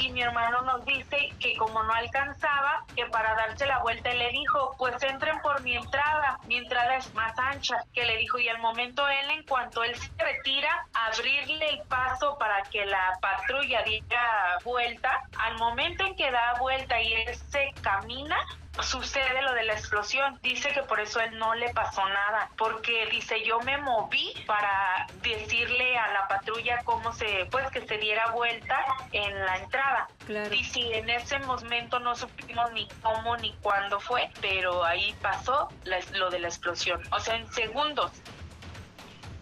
y 0.00 0.10
mi 0.10 0.22
hermano 0.22 0.62
nos 0.62 0.84
dice 0.84 1.30
que 1.38 1.56
como 1.56 1.82
no 1.82 1.92
alcanzaba, 1.92 2.84
que 2.96 3.04
para 3.06 3.34
darse 3.34 3.66
la 3.66 3.78
vuelta 3.80 4.12
le 4.12 4.30
dijo, 4.30 4.74
pues 4.78 5.00
entren 5.02 5.38
por 5.40 5.60
mi 5.62 5.76
entrada, 5.76 6.38
mi 6.46 6.56
entrada 6.56 6.96
es 6.96 7.12
más 7.14 7.38
ancha, 7.38 7.76
que 7.92 8.04
le 8.04 8.16
dijo 8.16 8.38
y 8.38 8.48
al 8.48 8.58
momento 8.58 9.06
él 9.08 9.30
en 9.30 9.44
cuanto 9.44 9.84
él 9.84 9.94
se 9.94 10.10
retira, 10.18 10.86
abrirle 10.94 11.68
el 11.68 11.82
paso 11.88 12.36
para 12.38 12.62
que 12.64 12.86
la 12.86 13.18
patrulla 13.20 13.82
diera 13.82 14.58
vuelta, 14.64 15.22
al 15.38 15.58
momento 15.58 16.04
en 16.06 16.16
que 16.16 16.30
da 16.30 16.54
vuelta 16.58 17.00
y 17.00 17.12
él 17.12 17.34
se 17.50 17.72
camina, 17.82 18.36
sucede 18.82 19.42
lo 19.42 19.52
de 19.54 19.64
la 19.64 19.74
explosión. 19.74 20.38
Dice 20.42 20.70
que 20.72 20.82
por 20.82 21.00
eso 21.00 21.20
él 21.20 21.38
no 21.38 21.54
le 21.54 21.72
pasó 21.74 22.06
nada, 22.08 22.50
porque 22.56 23.06
dice 23.10 23.44
yo 23.44 23.60
me 23.60 23.78
moví 23.78 24.32
para 24.46 25.06
decirle 25.22 25.96
a 25.98 26.12
la 26.12 26.28
patrulla 26.28 26.80
cómo 26.84 27.12
se, 27.12 27.46
pues 27.50 27.68
que 27.70 27.86
se 27.86 27.98
diera 27.98 28.30
vuelta 28.30 28.84
en 29.12 29.44
la 29.44 29.56
entrada. 29.58 30.08
Y 30.52 30.64
si 30.64 30.92
en 30.92 31.10
ese 31.10 31.38
momento 31.40 31.98
no 31.98 32.14
supimos 32.14 32.72
ni 32.72 32.88
cómo 33.02 33.36
ni 33.36 33.52
cuándo 33.62 34.00
fue, 34.00 34.30
pero 34.40 34.84
ahí 34.84 35.14
pasó 35.20 35.68
lo 36.12 36.30
de 36.30 36.38
la 36.38 36.48
explosión. 36.48 37.02
O 37.10 37.20
sea, 37.20 37.36
en 37.36 37.50
segundos 37.52 38.12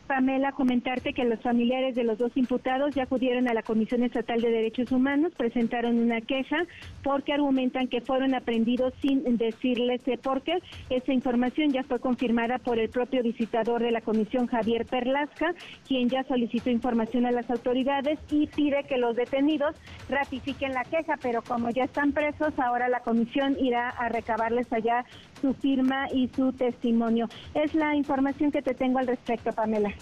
Pamela, 0.09 0.53
comentarte 0.53 1.13
que 1.13 1.25
los 1.25 1.41
familiares 1.41 1.95
de 1.95 2.03
los 2.03 2.19
dos 2.19 2.33
imputados 2.35 2.95
ya 2.95 3.05
acudieron 3.05 3.47
a 3.47 3.55
la 3.55 3.63
Comisión 3.63 4.03
Estatal 4.03 4.41
de 4.41 4.51
Derechos 4.51 4.91
Humanos, 4.91 5.33
presentaron 5.37 5.99
una 5.99 6.23
queja 6.23 6.57
porque 7.05 7.35
argumentan 7.35 7.89
que 7.89 8.01
fueron 8.01 8.35
aprendidos 8.35 8.95
sin 9.03 9.37
decirles 9.37 10.01
por 10.23 10.43
qué. 10.43 10.59
Esa 10.89 11.13
información 11.13 11.71
ya 11.71 11.85
fue 11.85 12.01
confirmada 12.01 12.59
por 12.59 12.79
el 12.79 12.89
propio 12.89 13.23
visitador 13.23 13.83
de 13.83 13.93
la 13.93 14.01
Comisión, 14.01 14.47
Javier 14.47 14.87
Perlasca, 14.87 15.55
quien 15.87 16.09
ya 16.09 16.25
solicitó 16.25 16.71
información 16.71 17.27
a 17.27 17.31
las 17.31 17.51
autoridades 17.51 18.19
y 18.31 18.47
pide 18.47 18.85
que 18.85 18.97
los 18.97 19.15
detenidos 19.15 19.77
ratifiquen 20.09 20.73
la 20.73 20.85
queja, 20.85 21.17
pero 21.21 21.43
como 21.43 21.69
ya 21.71 21.85
están 21.85 22.13
presos, 22.13 22.59
ahora 22.59 22.89
la 22.89 23.01
comisión 23.01 23.57
irá 23.61 23.91
a 23.91 24.09
recabarles 24.09 24.73
allá 24.73 25.05
su 25.41 25.55
firma 25.55 26.09
y 26.13 26.29
su 26.29 26.53
testimonio. 26.53 27.29
Es 27.55 27.75
la 27.75 27.95
información 27.95 28.51
que 28.51 28.63
te 28.63 28.75
tengo 28.75 28.99
al 28.99 29.07
respecto, 29.07 29.53
Pamela. 29.53 29.93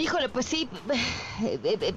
Híjole, 0.00 0.30
pues 0.30 0.46
sí, 0.46 0.66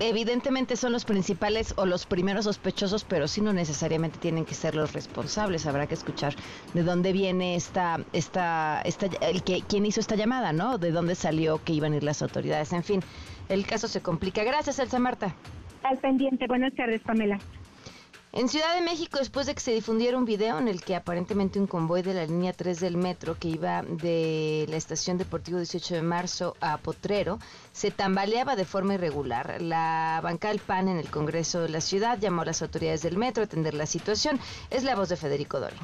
evidentemente 0.01 0.75
son 0.75 0.91
los 0.91 1.05
principales 1.05 1.73
o 1.77 1.85
los 1.85 2.05
primeros 2.05 2.43
sospechosos, 2.43 3.05
pero 3.05 3.29
sí 3.29 3.39
no 3.39 3.53
necesariamente 3.53 4.19
tienen 4.19 4.43
que 4.43 4.55
ser 4.55 4.75
los 4.75 4.91
responsables. 4.91 5.65
Habrá 5.65 5.87
que 5.87 5.93
escuchar 5.93 6.35
de 6.73 6.83
dónde 6.83 7.13
viene 7.13 7.55
esta, 7.55 8.01
esta, 8.11 8.81
esta, 8.83 9.05
el 9.21 9.41
que, 9.43 9.61
quién 9.61 9.85
hizo 9.85 10.01
esta 10.01 10.15
llamada, 10.15 10.51
¿no? 10.51 10.79
De 10.79 10.91
dónde 10.91 11.15
salió 11.15 11.63
que 11.63 11.71
iban 11.71 11.93
a 11.93 11.95
ir 11.95 12.03
las 12.03 12.21
autoridades. 12.21 12.73
En 12.73 12.83
fin, 12.83 12.99
el 13.47 13.65
caso 13.65 13.87
se 13.87 14.01
complica. 14.01 14.43
Gracias, 14.43 14.79
Elsa 14.79 14.99
Marta. 14.99 15.33
Al 15.83 15.97
pendiente. 15.97 16.45
Buenas 16.47 16.73
tardes, 16.75 17.01
Pamela. 17.03 17.39
En 18.35 18.49
Ciudad 18.49 18.73
de 18.73 18.81
México, 18.81 19.19
después 19.19 19.45
de 19.45 19.53
que 19.53 19.61
se 19.61 19.73
difundiera 19.73 20.17
un 20.17 20.25
video 20.25 20.57
en 20.57 20.67
el 20.67 20.83
que 20.83 20.95
aparentemente 20.95 21.59
un 21.59 21.67
convoy 21.67 22.01
de 22.01 22.15
la 22.15 22.25
línea 22.25 22.51
3 22.51 22.79
del 22.79 22.97
metro 22.97 23.37
que 23.37 23.47
iba 23.47 23.83
de 23.83 24.65
la 24.69 24.75
estación 24.75 25.19
Deportivo 25.19 25.59
18 25.59 25.93
de 25.93 26.01
marzo 26.01 26.57
a 26.59 26.79
Potrero 26.79 27.37
se 27.73 27.91
tambaleaba 27.91 28.55
de 28.55 28.65
forma 28.65 28.95
irregular. 28.95 29.61
La 29.61 30.19
banca 30.23 30.51
PAN 30.65 30.87
en 30.87 30.97
el 30.97 31.11
Congreso 31.11 31.61
de 31.61 31.69
la 31.69 31.79
ciudad 31.79 32.17
llamó 32.17 32.41
a 32.41 32.45
las 32.45 32.63
autoridades 32.63 33.03
del 33.03 33.17
metro 33.17 33.43
a 33.43 33.45
atender 33.45 33.75
la 33.75 33.85
situación. 33.85 34.39
Es 34.71 34.83
la 34.83 34.95
voz 34.95 35.09
de 35.09 35.17
Federico 35.17 35.59
Dorin. 35.59 35.77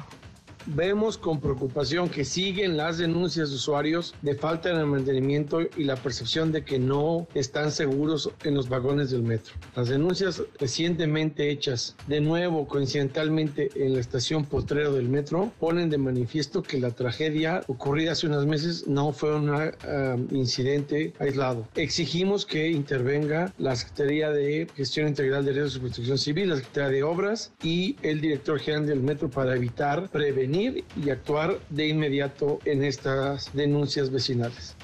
Vemos 0.66 1.16
con 1.16 1.40
preocupación 1.40 2.10
que 2.10 2.24
siguen 2.24 2.76
las 2.76 2.98
denuncias 2.98 3.48
de 3.48 3.56
usuarios 3.56 4.14
de 4.20 4.34
falta 4.34 4.76
de 4.76 4.84
mantenimiento 4.84 5.60
y 5.76 5.84
la 5.84 5.96
percepción 5.96 6.52
de 6.52 6.64
que 6.64 6.78
no 6.78 7.26
están 7.34 7.72
seguros 7.72 8.30
en 8.44 8.54
los 8.54 8.68
vagones 8.68 9.10
del 9.10 9.22
metro. 9.22 9.54
Las 9.74 9.88
denuncias 9.88 10.42
recientemente 10.58 11.50
hechas 11.50 11.96
de 12.06 12.20
nuevo 12.20 12.68
coincidentalmente 12.68 13.70
en 13.74 13.94
la 13.94 14.00
estación 14.00 14.44
Potrero 14.44 14.92
del 14.92 15.08
metro 15.08 15.50
ponen 15.58 15.88
de 15.88 15.98
manifiesto 15.98 16.62
que 16.62 16.78
la 16.78 16.90
tragedia 16.90 17.62
ocurrida 17.66 18.12
hace 18.12 18.26
unos 18.26 18.46
meses 18.46 18.86
no 18.86 19.12
fue 19.12 19.34
un 19.34 19.48
um, 19.50 20.36
incidente 20.36 21.14
aislado. 21.18 21.66
Exigimos 21.74 22.44
que 22.44 22.68
intervenga 22.70 23.54
la 23.58 23.76
Secretaría 23.76 24.30
de 24.30 24.68
Gestión 24.76 25.08
Integral 25.08 25.44
de 25.44 25.52
Riesgos 25.52 25.76
y 25.76 25.80
Protección 25.80 26.18
Civil, 26.18 26.50
la 26.50 26.56
Secretaría 26.56 26.90
de 26.90 27.02
Obras 27.02 27.52
y 27.62 27.96
el 28.02 28.20
director 28.20 28.58
general 28.58 28.86
del 28.86 29.00
metro 29.00 29.30
para 29.30 29.56
evitar, 29.56 30.08
prevenir 30.10 30.50
y 30.60 31.10
actuar 31.10 31.58
de 31.70 31.88
inmediato 31.88 32.58
en 32.64 32.84
estas 32.84 33.52
denuncias 33.54 34.10
vecinales. 34.10 34.76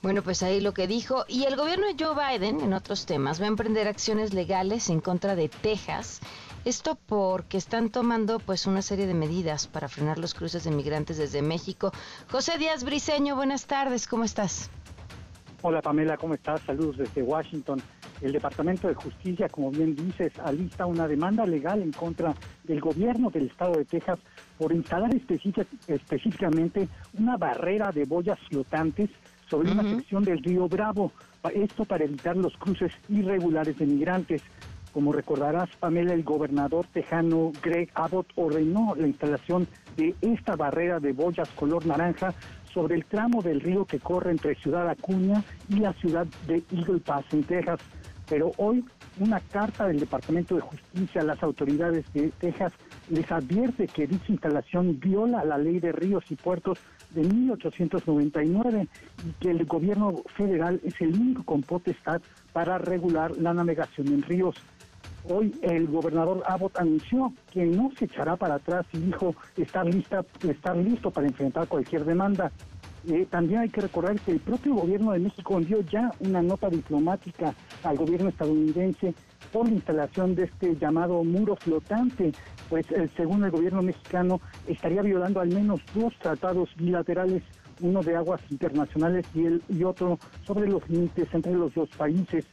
Bueno, 0.00 0.22
pues 0.22 0.42
ahí 0.42 0.60
lo 0.60 0.74
que 0.74 0.86
dijo. 0.86 1.24
Y 1.26 1.44
el 1.44 1.56
gobierno 1.56 1.86
de 1.86 1.96
Joe 1.98 2.14
Biden, 2.14 2.60
en 2.60 2.72
otros 2.72 3.04
temas, 3.04 3.40
va 3.40 3.46
a 3.46 3.48
emprender 3.48 3.88
acciones 3.88 4.32
legales 4.32 4.90
en 4.90 5.00
contra 5.00 5.34
de 5.34 5.48
Texas. 5.48 6.20
Esto 6.64 6.96
porque 7.06 7.56
están 7.56 7.90
tomando 7.90 8.38
pues 8.38 8.66
una 8.66 8.82
serie 8.82 9.06
de 9.06 9.14
medidas 9.14 9.66
para 9.66 9.88
frenar 9.88 10.18
los 10.18 10.34
cruces 10.34 10.64
de 10.64 10.70
migrantes 10.70 11.16
desde 11.16 11.42
México. 11.42 11.92
José 12.30 12.58
Díaz 12.58 12.84
Briceño, 12.84 13.36
buenas 13.36 13.66
tardes, 13.66 14.06
¿cómo 14.06 14.24
estás? 14.24 14.70
Hola 15.60 15.82
Pamela, 15.82 16.16
¿cómo 16.16 16.34
estás? 16.34 16.60
Saludos 16.60 16.98
desde 16.98 17.20
Washington. 17.20 17.80
El 18.20 18.30
Departamento 18.30 18.86
de 18.86 18.94
Justicia, 18.94 19.48
como 19.48 19.72
bien 19.72 19.96
dices, 19.96 20.32
alista 20.38 20.86
una 20.86 21.08
demanda 21.08 21.44
legal 21.46 21.82
en 21.82 21.90
contra 21.90 22.32
del 22.62 22.80
gobierno 22.80 23.28
del 23.28 23.48
estado 23.48 23.72
de 23.72 23.84
Texas 23.84 24.20
por 24.56 24.72
instalar 24.72 25.10
específicamente 25.14 26.88
una 27.18 27.36
barrera 27.36 27.90
de 27.90 28.04
boyas 28.04 28.38
flotantes 28.48 29.10
sobre 29.50 29.72
una 29.72 29.82
sección 29.82 30.22
del 30.22 30.44
río 30.44 30.68
Bravo. 30.68 31.10
Esto 31.52 31.84
para 31.84 32.04
evitar 32.04 32.36
los 32.36 32.56
cruces 32.56 32.92
irregulares 33.08 33.76
de 33.78 33.86
migrantes. 33.86 34.42
Como 34.92 35.12
recordarás, 35.12 35.68
Pamela, 35.80 36.14
el 36.14 36.22
gobernador 36.22 36.86
tejano 36.92 37.50
Greg 37.62 37.90
Abbott 37.94 38.28
ordenó 38.36 38.94
la 38.96 39.08
instalación 39.08 39.66
de 39.96 40.14
esta 40.20 40.54
barrera 40.54 41.00
de 41.00 41.12
boyas 41.12 41.48
color 41.50 41.84
naranja 41.84 42.32
sobre 42.72 42.96
el 42.96 43.04
tramo 43.04 43.42
del 43.42 43.60
río 43.60 43.84
que 43.84 43.98
corre 43.98 44.30
entre 44.30 44.54
Ciudad 44.56 44.88
Acuña 44.88 45.42
y 45.68 45.76
la 45.76 45.92
ciudad 45.94 46.26
de 46.46 46.62
Eagle 46.72 47.00
Pass, 47.00 47.24
en 47.32 47.44
Texas. 47.44 47.80
Pero 48.28 48.52
hoy 48.58 48.84
una 49.20 49.40
carta 49.40 49.86
del 49.86 50.00
Departamento 50.00 50.54
de 50.54 50.60
Justicia 50.60 51.22
a 51.22 51.24
las 51.24 51.42
autoridades 51.42 52.04
de 52.12 52.30
Texas 52.38 52.72
les 53.08 53.30
advierte 53.32 53.86
que 53.86 54.06
dicha 54.06 54.32
instalación 54.32 55.00
viola 55.00 55.44
la 55.44 55.58
ley 55.58 55.80
de 55.80 55.92
ríos 55.92 56.24
y 56.30 56.36
puertos 56.36 56.78
de 57.10 57.22
1899 57.22 58.86
y 59.26 59.42
que 59.42 59.50
el 59.50 59.64
gobierno 59.64 60.14
federal 60.36 60.80
es 60.84 61.00
el 61.00 61.14
único 61.14 61.42
con 61.44 61.62
potestad 61.62 62.20
para 62.52 62.78
regular 62.78 63.36
la 63.38 63.54
navegación 63.54 64.08
en 64.08 64.22
ríos. 64.22 64.56
Hoy 65.30 65.54
el 65.60 65.86
gobernador 65.88 66.42
Abbott 66.46 66.78
anunció 66.78 67.34
que 67.52 67.66
no 67.66 67.90
se 67.98 68.06
echará 68.06 68.36
para 68.36 68.54
atrás 68.54 68.86
y 68.94 68.98
dijo 68.98 69.34
estar 69.58 69.84
lista, 69.84 70.24
estar 70.42 70.74
listo 70.74 71.10
para 71.10 71.26
enfrentar 71.26 71.68
cualquier 71.68 72.06
demanda. 72.06 72.50
Eh, 73.06 73.26
también 73.30 73.60
hay 73.60 73.68
que 73.68 73.82
recordar 73.82 74.18
que 74.20 74.32
el 74.32 74.40
propio 74.40 74.74
gobierno 74.74 75.12
de 75.12 75.18
México 75.18 75.58
envió 75.58 75.82
ya 75.82 76.10
una 76.20 76.40
nota 76.40 76.70
diplomática 76.70 77.54
al 77.82 77.96
gobierno 77.98 78.30
estadounidense 78.30 79.14
por 79.52 79.68
la 79.68 79.74
instalación 79.74 80.34
de 80.34 80.44
este 80.44 80.76
llamado 80.76 81.22
muro 81.24 81.56
flotante, 81.56 82.32
pues 82.70 82.90
eh, 82.90 83.08
según 83.14 83.44
el 83.44 83.50
gobierno 83.50 83.82
mexicano 83.82 84.40
estaría 84.66 85.02
violando 85.02 85.40
al 85.40 85.48
menos 85.48 85.80
dos 85.94 86.14
tratados 86.20 86.70
bilaterales, 86.76 87.42
uno 87.80 88.02
de 88.02 88.16
aguas 88.16 88.40
internacionales 88.50 89.26
y, 89.34 89.44
el, 89.44 89.62
y 89.68 89.84
otro 89.84 90.18
sobre 90.46 90.68
los 90.68 90.88
límites 90.88 91.28
entre 91.32 91.52
los 91.52 91.74
dos 91.74 91.90
países. 91.90 92.46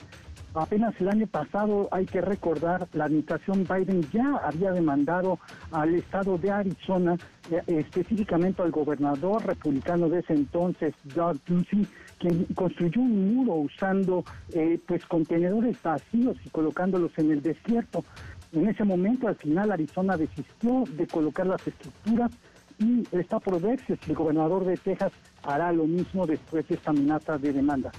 Apenas 0.56 0.96
el 1.02 1.10
año 1.10 1.28
pasado, 1.28 1.90
hay 1.92 2.06
que 2.06 2.22
recordar, 2.22 2.88
la 2.94 3.06
administración 3.06 3.66
Biden 3.66 4.02
ya 4.14 4.38
había 4.38 4.72
demandado 4.72 5.38
al 5.72 5.94
estado 5.96 6.38
de 6.38 6.50
Arizona, 6.50 7.18
eh, 7.52 7.62
específicamente 7.68 8.62
al 8.62 8.72
gobernador 8.72 9.46
republicano 9.46 10.08
de 10.08 10.20
ese 10.20 10.34
entonces, 10.34 10.94
Doug 11.14 11.38
Ducey, 11.46 11.86
quien 12.20 12.46
construyó 12.56 13.02
un 13.02 13.36
muro 13.36 13.56
usando 13.56 14.24
eh, 14.54 14.80
pues 14.88 15.06
contenedores 15.06 15.76
vacíos 15.84 16.38
y 16.46 16.50
colocándolos 16.50 17.12
en 17.18 17.32
el 17.32 17.42
desierto. 17.42 18.06
En 18.54 18.70
ese 18.70 18.86
momento, 18.86 19.28
al 19.28 19.36
final, 19.36 19.74
Arizona 19.74 20.16
desistió 20.16 20.86
de 20.96 21.06
colocar 21.06 21.48
las 21.48 21.68
estructuras 21.68 22.32
y 22.80 23.04
está 23.12 23.40
por 23.40 23.60
verse 23.60 23.98
si 24.02 24.12
el 24.12 24.16
gobernador 24.16 24.64
de 24.64 24.78
Texas 24.78 25.12
hará 25.44 25.74
lo 25.74 25.86
mismo 25.86 26.26
después 26.26 26.66
de 26.70 26.76
esta 26.76 26.92
amenaza 26.92 27.38
de 27.38 27.52
demanda. 27.52 27.92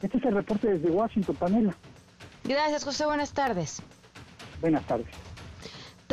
Este 0.00 0.18
es 0.18 0.24
el 0.24 0.34
reporte 0.34 0.68
desde 0.68 0.90
Washington, 0.90 1.34
Pamela. 1.36 1.74
Gracias, 2.44 2.84
José. 2.84 3.06
Buenas 3.06 3.32
tardes. 3.32 3.82
Buenas 4.60 4.86
tardes. 4.86 5.06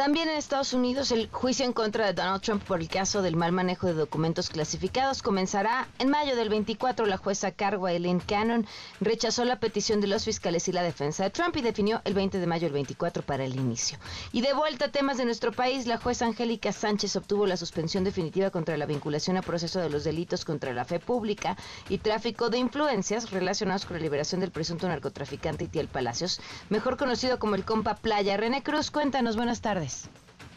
También 0.02 0.30
en 0.30 0.38
Estados 0.38 0.74
Unidos 0.74 1.12
el 1.12 1.30
juicio 1.30 1.64
en 1.64 1.74
contra 1.74 2.08
de 2.08 2.14
Donald 2.14 2.42
Trump 2.42 2.64
por 2.64 2.80
el 2.80 2.90
caso 2.90 3.22
del 3.22 3.36
mal 3.36 3.52
manejo 3.52 3.86
de 3.86 3.94
documentos 3.94 4.50
clasificados 4.50 5.22
comenzará 5.22 5.88
en 6.00 6.10
mayo 6.10 6.36
del 6.36 6.50
24. 6.50 7.06
La 7.06 7.18
jueza 7.18 7.52
cargo 7.52 7.88
Eileen 7.88 8.20
Cannon 8.20 8.66
rechazó 9.00 9.46
la 9.46 9.60
petición 9.60 10.02
de 10.02 10.08
los 10.08 10.26
fiscales 10.26 10.68
y 10.68 10.72
la 10.72 10.82
defensa 10.82 11.24
de 11.24 11.30
Trump 11.30 11.56
y 11.56 11.62
definió 11.62 12.02
el 12.04 12.16
20 12.16 12.40
de 12.40 12.48
mayo 12.48 12.64
del 12.64 12.74
24 12.74 13.22
para 13.22 13.46
el 13.46 13.56
inicio. 13.56 14.00
Y 14.32 14.42
de 14.42 14.54
vuelta 14.54 14.86
a 14.86 14.92
temas 14.92 15.18
de 15.18 15.26
nuestro 15.26 15.52
país, 15.52 15.86
la 15.86 16.00
jueza 16.00 16.26
Angélica 16.26 16.72
Sánchez 16.72 17.16
obtuvo 17.16 17.46
la 17.46 17.56
suspensión 17.56 18.04
definitiva 18.04 18.50
contra 18.50 18.78
la 18.78 18.88
vinculación 18.88 19.38
a 19.38 19.44
proceso 19.44 19.82
de 19.82 19.92
los 19.92 20.04
delitos 20.04 20.46
contra 20.46 20.74
la 20.74 20.84
fe 20.84 21.00
pública 21.00 21.58
y 21.90 22.00
tráfico 22.00 22.50
de 22.50 22.58
influencias 22.58 23.30
relacionados 23.30 23.86
con 23.86 23.98
la 23.98 24.02
liberación 24.02 24.42
del 24.42 24.50
presunto 24.50 24.88
narcotraficante 24.88 25.66
Itiel 25.66 25.90
Palacios, 25.90 26.42
mejor 26.70 26.98
conocido 26.98 27.38
como 27.38 27.54
el 27.54 27.66
compa 27.66 27.98
Playa. 27.98 28.36
René 28.36 28.64
Cruz, 28.64 28.90
cuéntanos, 28.90 29.36
buenas 29.36 29.62
tardes. 29.62 29.91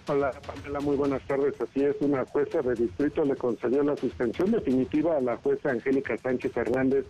Hola, 0.07 0.33
Pamela, 0.47 0.81
muy 0.81 0.97
buenas 0.97 1.27
tardes. 1.27 1.59
Así 1.61 1.83
es, 1.83 1.97
una 2.01 2.27
jueza 2.27 2.61
de 2.61 2.75
distrito 2.75 3.25
le 3.25 3.37
concedió 3.37 3.83
la 3.83 3.97
suspensión 3.97 4.51
definitiva 4.51 5.17
a 5.17 5.21
la 5.21 5.39
jueza 5.39 5.71
Angélica 5.71 6.19
Sánchez 6.19 6.55
Hernández 6.55 7.07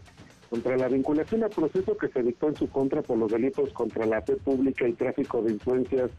contra 0.49 0.77
la 0.77 0.87
vinculación 0.87 1.43
al 1.43 1.51
proceso 1.51 1.97
que 1.97 2.07
se 2.07 2.23
dictó 2.23 2.49
en 2.49 2.57
su 2.57 2.69
contra 2.69 3.03
por 3.03 3.19
los 3.19 3.33
delitos 3.33 3.73
contra 3.73 4.07
la 4.07 4.23
fe 4.23 4.37
pública 4.37 4.87
y 4.87 4.93
tráfico 4.93 5.43
de 5.43 5.53
influencias 5.55 6.13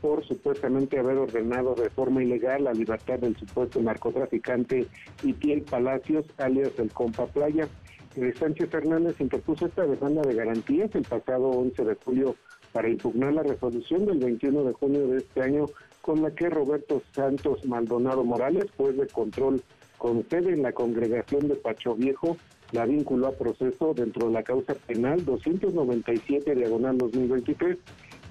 por 0.00 0.24
supuestamente 0.24 1.00
haber 1.00 1.18
ordenado 1.18 1.74
de 1.74 1.90
forma 1.90 2.22
ilegal 2.22 2.64
la 2.64 2.72
libertad 2.72 3.18
del 3.18 3.36
supuesto 3.36 3.82
narcotraficante 3.82 4.86
Itiel 5.24 5.62
Palacios, 5.62 6.26
alias 6.38 6.72
el 6.78 6.92
Compa 6.92 7.26
Playa. 7.26 7.68
Eh, 8.14 8.32
Sánchez 8.38 8.72
Hernández 8.72 9.20
interpuso 9.20 9.66
esta 9.66 9.84
demanda 9.84 10.22
de 10.22 10.34
garantías 10.34 10.94
el 10.94 11.02
pasado 11.02 11.48
11 11.50 11.84
de 11.84 11.94
julio 11.96 12.36
para 12.72 12.88
impugnar 12.88 13.32
la 13.32 13.42
resolución 13.42 14.06
del 14.06 14.18
21 14.18 14.64
de 14.64 14.72
junio 14.72 15.06
de 15.08 15.18
este 15.18 15.42
año 15.42 15.66
con 16.00 16.22
la 16.22 16.30
que 16.30 16.48
Roberto 16.48 17.02
Santos 17.12 17.64
Maldonado 17.64 18.24
Morales, 18.24 18.66
juez 18.76 18.96
de 18.96 19.06
control 19.06 19.62
con 19.98 20.26
sede 20.30 20.54
en 20.54 20.62
la 20.62 20.72
congregación 20.72 21.48
de 21.48 21.56
Pacho 21.56 21.94
Viejo, 21.94 22.36
la 22.72 22.86
vinculó 22.86 23.28
a 23.28 23.32
proceso 23.32 23.92
dentro 23.94 24.28
de 24.28 24.32
la 24.32 24.42
causa 24.42 24.74
penal 24.74 25.24
297 25.24 26.54
diagonal 26.54 26.96
2023. 26.98 27.76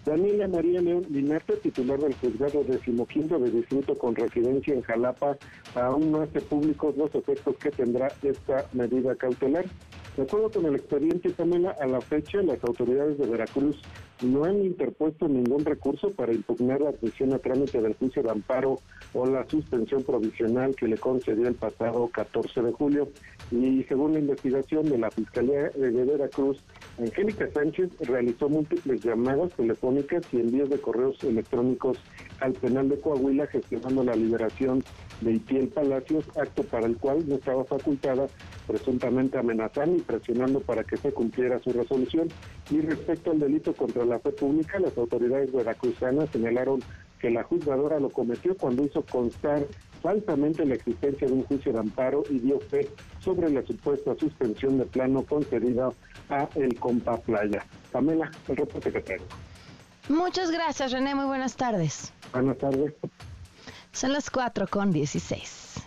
Daniela 0.05 0.47
María 0.47 0.81
León 0.81 1.05
Linarte, 1.09 1.57
titular 1.57 1.99
del 1.99 2.15
juzgado 2.15 2.63
decimoquinto 2.63 3.37
de 3.37 3.51
distrito 3.51 3.97
con 3.97 4.15
residencia 4.15 4.73
en 4.73 4.81
Jalapa, 4.81 5.37
aún 5.75 6.11
no 6.11 6.21
hace 6.21 6.41
públicos 6.41 6.95
los 6.97 7.13
efectos 7.13 7.57
que 7.57 7.69
tendrá 7.69 8.07
esta 8.23 8.65
medida 8.73 9.13
cautelar. 9.15 9.65
De 10.19 10.25
acuerdo 10.25 10.51
con 10.51 10.65
el 10.65 10.75
expediente, 10.75 11.29
Pamela, 11.29 11.73
a 11.79 11.87
la 11.87 12.01
fecha 12.01 12.41
las 12.41 12.61
autoridades 12.65 13.17
de 13.17 13.25
Veracruz 13.25 13.81
no 14.21 14.43
han 14.43 14.65
interpuesto 14.65 15.29
ningún 15.29 15.63
recurso 15.63 16.11
para 16.11 16.33
impugnar 16.33 16.81
la 16.81 16.89
admisión 16.89 17.31
a 17.31 17.39
trámite 17.39 17.81
del 17.81 17.93
juicio 17.93 18.21
de 18.21 18.29
amparo 18.29 18.81
o 19.13 19.25
la 19.25 19.47
suspensión 19.47 20.03
provisional 20.03 20.75
que 20.75 20.89
le 20.89 20.97
concedió 20.97 21.47
el 21.47 21.55
pasado 21.55 22.09
14 22.09 22.61
de 22.63 22.71
julio. 22.73 23.07
Y 23.49 23.81
según 23.83 24.11
la 24.11 24.19
investigación 24.19 24.89
de 24.89 24.97
la 24.97 25.09
Fiscalía 25.09 25.69
de 25.69 25.89
Veracruz, 25.89 26.61
Angélica 26.97 27.49
Sánchez 27.53 27.89
realizó 28.01 28.49
múltiples 28.49 29.01
llamadas 29.01 29.53
telefónicas 29.53 30.23
y 30.33 30.41
envíos 30.41 30.69
de 30.69 30.81
correos 30.81 31.23
electrónicos 31.23 31.97
al 32.41 32.51
penal 32.51 32.89
de 32.89 32.99
Coahuila 32.99 33.47
gestionando 33.47 34.03
la 34.03 34.17
liberación 34.17 34.83
de 35.21 35.33
Itiel 35.33 35.67
Palacios, 35.67 36.25
acto 36.37 36.63
para 36.63 36.85
el 36.85 36.97
cual 36.97 37.27
no 37.27 37.35
estaba 37.35 37.63
facultada, 37.65 38.27
presuntamente 38.67 39.37
amenazando 39.37 39.97
y 39.97 40.01
presionando 40.01 40.59
para 40.61 40.83
que 40.83 40.97
se 40.97 41.11
cumpliera 41.11 41.59
su 41.59 41.71
resolución. 41.71 42.29
Y 42.69 42.81
respecto 42.81 43.31
al 43.31 43.39
delito 43.39 43.73
contra 43.73 44.05
la 44.05 44.19
fe 44.19 44.31
pública, 44.31 44.79
las 44.79 44.97
autoridades 44.97 45.51
veracruzanas 45.51 46.29
señalaron 46.31 46.79
que 47.19 47.29
la 47.29 47.43
juzgadora 47.43 47.99
lo 47.99 48.09
cometió 48.09 48.55
cuando 48.55 48.83
hizo 48.83 49.03
constar 49.03 49.65
falsamente 50.01 50.65
la 50.65 50.75
existencia 50.75 51.27
de 51.27 51.33
un 51.33 51.43
juicio 51.43 51.73
de 51.73 51.79
amparo 51.79 52.23
y 52.29 52.39
dio 52.39 52.59
fe 52.59 52.87
sobre 53.19 53.49
la 53.49 53.61
supuesta 53.63 54.15
suspensión 54.17 54.77
de 54.77 54.85
plano 54.85 55.23
concedida 55.23 55.89
a 56.29 56.47
el 56.55 56.79
Compa 56.79 57.17
Playa. 57.17 57.65
Pamela, 57.91 58.31
el 58.47 58.55
reporte 58.55 58.91
que 58.91 59.01
tengo. 59.01 59.25
Muchas 60.07 60.49
gracias, 60.49 60.91
René. 60.91 61.13
Muy 61.13 61.25
buenas 61.25 61.55
tardes. 61.55 62.13
Buenas 62.31 62.57
tardes. 62.57 62.93
Son 63.91 64.13
las 64.13 64.29
4 64.29 64.67
con 64.67 64.91
16. 64.91 65.83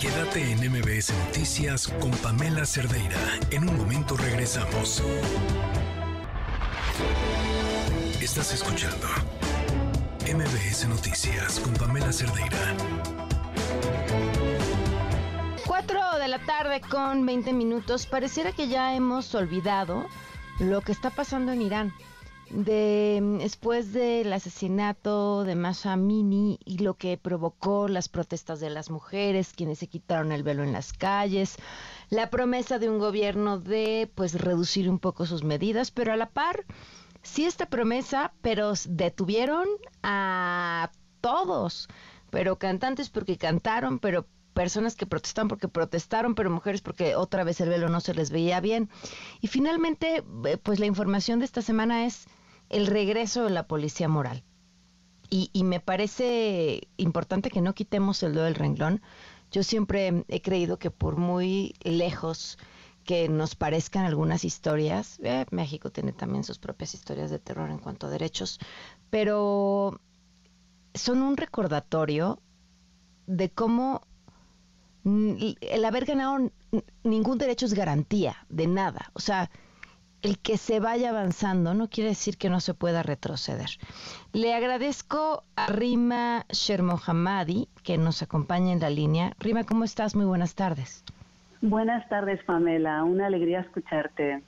Quédate 0.00 0.52
en 0.52 0.70
MBS 0.70 1.12
Noticias 1.26 1.88
con 1.88 2.10
Pamela 2.18 2.64
Cerdeira. 2.64 3.18
En 3.50 3.68
un 3.68 3.76
momento 3.76 4.16
regresamos. 4.16 5.02
Estás 8.20 8.52
escuchando 8.52 9.06
MBS 10.22 10.86
Noticias 10.88 11.58
con 11.60 11.72
Pamela 11.74 12.12
Cerdeira. 12.12 12.76
4 15.66 16.18
de 16.18 16.28
la 16.28 16.38
tarde 16.44 16.80
con 16.82 17.24
20 17.26 17.52
minutos. 17.52 18.06
Pareciera 18.06 18.52
que 18.52 18.68
ya 18.68 18.94
hemos 18.94 19.34
olvidado 19.34 20.06
lo 20.60 20.80
que 20.82 20.92
está 20.92 21.10
pasando 21.10 21.52
en 21.52 21.62
Irán 21.62 21.94
de 22.50 23.20
después 23.40 23.92
del 23.92 24.32
asesinato 24.32 25.44
de 25.44 25.54
Masha 25.54 25.92
Amini 25.92 26.58
y 26.64 26.78
lo 26.78 26.94
que 26.94 27.16
provocó 27.16 27.88
las 27.88 28.08
protestas 28.08 28.60
de 28.60 28.70
las 28.70 28.90
mujeres, 28.90 29.52
quienes 29.54 29.78
se 29.78 29.88
quitaron 29.88 30.32
el 30.32 30.42
velo 30.42 30.62
en 30.62 30.72
las 30.72 30.92
calles, 30.92 31.56
la 32.10 32.30
promesa 32.30 32.78
de 32.78 32.88
un 32.88 32.98
gobierno 32.98 33.58
de 33.58 34.10
pues 34.14 34.40
reducir 34.40 34.88
un 34.88 34.98
poco 34.98 35.26
sus 35.26 35.44
medidas, 35.44 35.90
pero 35.90 36.12
a 36.12 36.16
la 36.16 36.30
par 36.30 36.64
sí 37.22 37.44
esta 37.44 37.66
promesa, 37.66 38.32
pero 38.42 38.72
detuvieron 38.88 39.66
a 40.02 40.90
todos, 41.20 41.88
pero 42.30 42.58
cantantes 42.58 43.10
porque 43.10 43.36
cantaron, 43.36 43.98
pero 43.98 44.26
personas 44.54 44.96
que 44.96 45.06
protestaron 45.06 45.48
porque 45.48 45.68
protestaron, 45.68 46.34
pero 46.34 46.50
mujeres 46.50 46.80
porque 46.80 47.14
otra 47.14 47.44
vez 47.44 47.60
el 47.60 47.68
velo 47.68 47.88
no 47.90 48.00
se 48.00 48.14
les 48.14 48.30
veía 48.30 48.60
bien. 48.60 48.88
Y 49.42 49.48
finalmente, 49.48 50.24
eh, 50.46 50.56
pues 50.56 50.80
la 50.80 50.86
información 50.86 51.40
de 51.40 51.44
esta 51.44 51.60
semana 51.60 52.06
es 52.06 52.26
el 52.68 52.86
regreso 52.86 53.44
de 53.44 53.50
la 53.50 53.66
policía 53.66 54.08
moral. 54.08 54.44
Y, 55.28 55.50
y 55.52 55.64
me 55.64 55.80
parece 55.80 56.88
importante 56.96 57.50
que 57.50 57.60
no 57.60 57.74
quitemos 57.74 58.22
el 58.22 58.34
dedo 58.34 58.44
del 58.44 58.54
renglón. 58.54 59.02
Yo 59.50 59.62
siempre 59.62 60.24
he 60.28 60.40
creído 60.40 60.78
que 60.78 60.90
por 60.90 61.16
muy 61.16 61.74
lejos 61.82 62.58
que 63.06 63.28
nos 63.28 63.54
parezcan 63.54 64.04
algunas 64.04 64.44
historias, 64.44 65.18
eh, 65.22 65.46
México 65.50 65.90
tiene 65.90 66.12
también 66.12 66.44
sus 66.44 66.58
propias 66.58 66.92
historias 66.92 67.30
de 67.30 67.38
terror 67.38 67.70
en 67.70 67.78
cuanto 67.78 68.06
a 68.08 68.10
derechos, 68.10 68.58
pero 69.10 70.00
son 70.92 71.22
un 71.22 71.36
recordatorio 71.36 72.40
de 73.26 73.50
cómo 73.50 74.02
el 75.04 75.84
haber 75.84 76.04
ganado 76.04 76.50
ningún 77.04 77.38
derecho 77.38 77.66
es 77.66 77.74
garantía 77.74 78.44
de 78.48 78.66
nada. 78.66 79.10
O 79.12 79.20
sea, 79.20 79.50
el 80.26 80.38
que 80.38 80.58
se 80.58 80.80
vaya 80.80 81.10
avanzando 81.10 81.72
no 81.72 81.88
quiere 81.88 82.10
decir 82.10 82.36
que 82.36 82.50
no 82.50 82.58
se 82.58 82.74
pueda 82.74 83.04
retroceder. 83.04 83.70
Le 84.32 84.54
agradezco 84.54 85.44
a 85.54 85.68
Rima 85.68 86.44
Shermohamadi 86.48 87.68
que 87.84 87.96
nos 87.96 88.22
acompaña 88.22 88.72
en 88.72 88.80
la 88.80 88.90
línea. 88.90 89.34
Rima, 89.38 89.62
¿cómo 89.62 89.84
estás? 89.84 90.16
Muy 90.16 90.26
buenas 90.26 90.56
tardes. 90.56 91.04
Buenas 91.62 92.08
tardes, 92.08 92.42
Pamela. 92.44 93.04
Una 93.04 93.26
alegría 93.26 93.60
escucharte. 93.60 94.42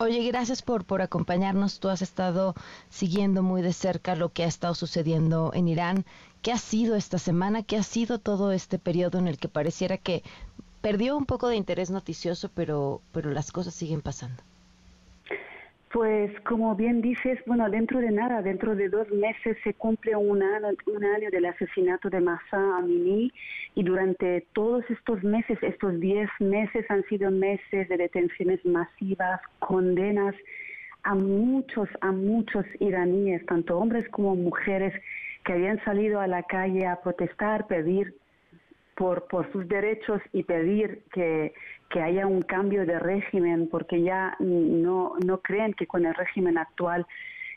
Oye, 0.00 0.26
gracias 0.26 0.62
por, 0.62 0.84
por 0.84 1.00
acompañarnos. 1.00 1.78
Tú 1.78 1.90
has 1.90 2.02
estado 2.02 2.54
siguiendo 2.88 3.44
muy 3.44 3.62
de 3.62 3.72
cerca 3.72 4.16
lo 4.16 4.30
que 4.30 4.42
ha 4.42 4.48
estado 4.48 4.74
sucediendo 4.74 5.52
en 5.54 5.68
Irán. 5.68 6.04
¿Qué 6.42 6.50
ha 6.50 6.58
sido 6.58 6.96
esta 6.96 7.18
semana? 7.18 7.62
¿Qué 7.62 7.76
ha 7.76 7.82
sido 7.84 8.18
todo 8.18 8.50
este 8.50 8.80
periodo 8.80 9.18
en 9.18 9.28
el 9.28 9.38
que 9.38 9.48
pareciera 9.48 9.96
que 9.96 10.24
perdió 10.80 11.16
un 11.16 11.26
poco 11.26 11.46
de 11.48 11.56
interés 11.56 11.90
noticioso, 11.90 12.50
pero, 12.52 13.00
pero 13.12 13.30
las 13.30 13.52
cosas 13.52 13.74
siguen 13.74 14.00
pasando? 14.00 14.42
Pues 15.92 16.30
como 16.42 16.76
bien 16.76 17.02
dices, 17.02 17.40
bueno, 17.46 17.68
dentro 17.68 17.98
de 17.98 18.12
nada, 18.12 18.42
dentro 18.42 18.76
de 18.76 18.88
dos 18.88 19.10
meses 19.10 19.56
se 19.64 19.74
cumple 19.74 20.14
un 20.14 20.40
año, 20.40 20.68
un 20.86 21.04
año 21.04 21.30
del 21.32 21.46
asesinato 21.46 22.08
de 22.08 22.20
Massa 22.20 22.76
Amini 22.78 23.32
y 23.74 23.82
durante 23.82 24.46
todos 24.52 24.88
estos 24.88 25.24
meses, 25.24 25.58
estos 25.62 25.98
diez 25.98 26.30
meses 26.38 26.88
han 26.90 27.02
sido 27.08 27.32
meses 27.32 27.88
de 27.88 27.96
detenciones 27.96 28.64
masivas, 28.64 29.40
condenas 29.58 30.36
a 31.02 31.16
muchos, 31.16 31.88
a 32.02 32.12
muchos 32.12 32.64
iraníes, 32.78 33.44
tanto 33.46 33.76
hombres 33.76 34.08
como 34.10 34.36
mujeres, 34.36 34.94
que 35.44 35.54
habían 35.54 35.82
salido 35.84 36.20
a 36.20 36.28
la 36.28 36.44
calle 36.44 36.86
a 36.86 37.00
protestar, 37.00 37.66
pedir 37.66 38.14
por, 38.94 39.26
por 39.26 39.50
sus 39.50 39.66
derechos 39.66 40.20
y 40.32 40.44
pedir 40.44 41.02
que, 41.12 41.52
que 41.90 42.00
haya 42.00 42.26
un 42.26 42.42
cambio 42.42 42.86
de 42.86 42.98
régimen, 42.98 43.68
porque 43.68 44.00
ya 44.02 44.36
no, 44.38 45.14
no 45.26 45.40
creen 45.40 45.74
que 45.74 45.86
con 45.86 46.06
el 46.06 46.14
régimen 46.14 46.56
actual 46.56 47.04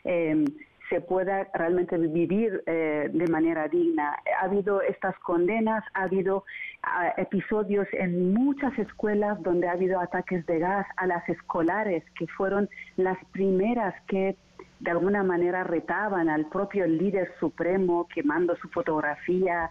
em, 0.02 0.44
se 0.90 1.00
pueda 1.00 1.48
realmente 1.54 1.96
vivir 1.96 2.62
eh, 2.66 3.08
de 3.12 3.26
manera 3.28 3.68
digna. 3.68 4.16
Ha 4.40 4.44
habido 4.44 4.82
estas 4.82 5.16
condenas, 5.20 5.84
ha 5.94 6.02
habido 6.02 6.44
ah, 6.82 7.14
episodios 7.16 7.86
en 7.92 8.34
muchas 8.34 8.76
escuelas 8.78 9.40
donde 9.42 9.68
ha 9.68 9.72
habido 9.72 10.00
ataques 10.00 10.44
de 10.46 10.58
gas 10.58 10.86
a 10.96 11.06
las 11.06 11.26
escolares, 11.28 12.02
que 12.18 12.26
fueron 12.26 12.68
las 12.96 13.18
primeras 13.32 13.94
que 14.08 14.36
de 14.80 14.90
alguna 14.90 15.22
manera 15.22 15.64
retaban 15.64 16.28
al 16.28 16.46
propio 16.46 16.86
líder 16.86 17.32
supremo 17.40 18.06
quemando 18.12 18.54
su 18.56 18.68
fotografía 18.68 19.70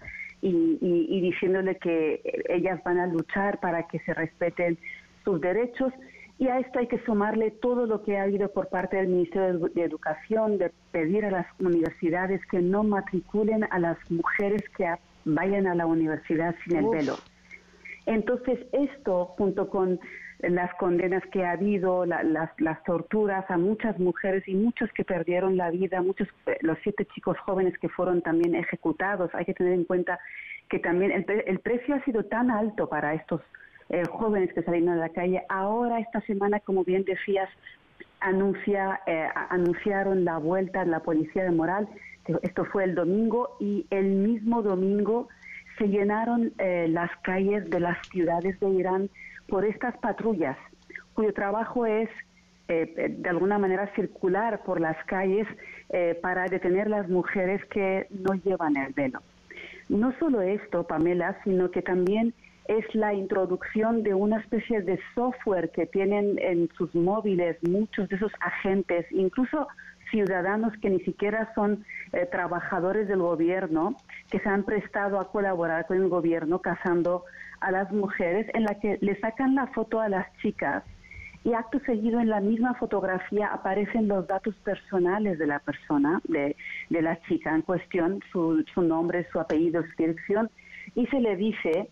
y, 0.49 1.08
y 1.10 1.21
diciéndole 1.21 1.77
que 1.77 2.21
ellas 2.49 2.82
van 2.84 2.99
a 2.99 3.08
luchar 3.08 3.60
para 3.60 3.88
que 3.88 3.99
se 3.99 4.13
respeten 4.13 4.77
sus 5.23 5.39
derechos. 5.39 5.93
Y 6.39 6.47
a 6.47 6.60
esto 6.60 6.79
hay 6.79 6.88
que 6.88 6.99
sumarle 7.06 7.51
todo 7.51 7.86
lo 7.86 8.03
que 8.03 8.17
ha 8.17 8.23
habido 8.23 8.51
por 8.51 8.67
parte 8.67 8.97
del 8.97 9.08
Ministerio 9.08 9.60
de 9.69 9.84
Educación 9.84 10.58
de 10.58 10.71
pedir 10.91 11.25
a 11.25 11.32
las 11.32 11.47
universidades 11.60 12.41
que 12.47 12.60
no 12.60 12.84
matriculen 12.84 13.65
a 13.69 13.79
las 13.79 13.97
mujeres 14.10 14.63
que 14.75 14.93
vayan 15.25 15.67
a 15.67 15.75
la 15.75 15.86
universidad 15.86 16.56
sin 16.65 16.77
el 16.77 16.89
velo. 16.89 17.15
Entonces, 18.06 18.60
esto, 18.73 19.27
junto 19.38 19.69
con 19.69 19.99
las 20.49 20.73
condenas 20.75 21.23
que 21.32 21.43
ha 21.43 21.51
habido, 21.51 22.06
las, 22.06 22.49
las, 22.58 22.84
torturas 22.84 23.49
a 23.49 23.58
muchas 23.58 23.97
mujeres 23.99 24.47
y 24.47 24.56
muchos 24.56 24.91
que 24.93 25.03
perdieron 25.03 25.58
la 25.58 25.71
vida, 25.71 26.01
muchos, 26.01 26.27
eh, 26.45 26.58
los 26.62 26.77
siete 26.84 27.06
chicos 27.13 27.38
jóvenes 27.39 27.77
que 27.79 27.89
fueron 27.89 28.21
también 28.21 28.56
ejecutados, 28.56 29.29
hay 29.34 29.45
que 29.45 29.53
tener 29.53 29.73
en 29.73 29.86
cuenta 29.86 30.19
que 30.69 30.79
también 30.79 31.12
el, 31.12 31.25
el 31.45 31.60
precio 31.60 31.95
ha 31.95 32.03
sido 32.03 32.25
tan 32.25 32.51
alto 32.51 32.88
para 32.88 33.13
estos 33.13 33.41
eh, 33.89 34.03
jóvenes 34.10 34.53
que 34.53 34.63
salieron 34.63 34.89
a 34.89 34.95
la 34.95 35.10
calle. 35.10 35.43
Ahora, 35.49 35.99
esta 35.99 36.21
semana, 36.21 36.60
como 36.60 36.84
bien 36.84 37.03
decías, 37.03 37.49
anuncia, 38.21 39.01
eh, 39.06 39.27
anunciaron 39.49 40.25
la 40.25 40.38
vuelta 40.38 40.84
de 40.84 40.91
la 40.91 41.01
policía 41.01 41.43
de 41.43 41.51
moral. 41.51 41.88
Esto 42.41 42.65
fue 42.65 42.86
el 42.86 42.95
domingo 42.95 43.58
y 43.60 43.86
el 43.89 44.06
mismo 44.06 44.62
domingo 44.62 45.27
se 45.77 45.88
llenaron 45.88 46.53
eh, 46.58 46.88
las 46.89 47.12
calles 47.23 47.69
de 47.69 47.79
las 47.79 47.97
ciudades 48.08 48.60
de 48.60 48.69
Irán 48.69 49.10
por 49.53 49.65
estas 49.65 49.95
patrullas, 49.99 50.57
cuyo 51.13 51.31
trabajo 51.31 51.85
es 51.85 52.09
de 52.67 53.29
alguna 53.29 53.59
manera 53.59 53.93
circular 53.93 54.63
por 54.63 54.81
las 54.81 54.97
calles 55.05 55.45
para 56.23 56.45
detener 56.45 56.89
las 56.89 57.07
mujeres 57.07 57.63
que 57.65 58.07
no 58.09 58.33
llevan 58.33 58.75
el 58.77 58.93
velo. 58.93 59.19
No 59.89 60.11
solo 60.17 60.41
esto, 60.41 60.87
Pamela, 60.87 61.37
sino 61.43 61.69
que 61.69 61.83
también 61.83 62.33
es 62.65 62.83
la 62.95 63.13
introducción 63.13 64.01
de 64.01 64.15
una 64.15 64.39
especie 64.39 64.81
de 64.81 64.99
software 65.13 65.69
que 65.69 65.85
tienen 65.85 66.39
en 66.39 66.67
sus 66.75 66.95
móviles 66.95 67.57
muchos 67.61 68.09
de 68.09 68.15
esos 68.15 68.31
agentes, 68.39 69.05
incluso 69.11 69.67
ciudadanos 70.09 70.73
que 70.81 70.89
ni 70.89 70.99
siquiera 71.01 71.51
son 71.53 71.85
eh, 72.11 72.27
trabajadores 72.31 73.07
del 73.07 73.19
gobierno, 73.19 73.97
que 74.31 74.39
se 74.39 74.49
han 74.49 74.63
prestado 74.63 75.19
a 75.19 75.31
colaborar 75.31 75.85
con 75.85 75.97
el 75.97 76.09
gobierno 76.09 76.57
cazando 76.57 77.25
a 77.63 77.71
las 77.71 77.91
mujeres, 77.91 78.47
en 78.54 78.63
la 78.63 78.80
que 78.80 78.97
le 79.02 79.19
sacan 79.19 79.56
la 79.56 79.67
foto 79.67 79.99
a 79.99 80.10
las 80.10 80.26
chicas 80.38 80.84
y 81.43 81.54
acto 81.54 81.80
seguido 81.86 82.19
en 82.19 82.30
la 82.30 82.39
misma 82.39 82.73
fotografía 82.76 83.47
aparecen 83.47 84.08
los 84.08 84.26
datos 84.28 84.56
personales 84.63 85.38
de 85.38 85.47
la 85.47 85.60
persona, 85.60 86.21
de, 86.26 86.56
de 86.89 87.02
la 87.02 87.19
chica 87.23 87.54
en 87.54 87.62
cuestión, 87.62 88.21
su, 88.32 88.63
su 88.73 88.82
nombre, 88.82 89.28
su 89.32 89.39
apellido, 89.39 89.84
su 89.84 89.91
dirección, 89.97 90.49
y 90.95 91.06
se 91.08 91.19
le 91.19 91.36
dice 91.36 91.89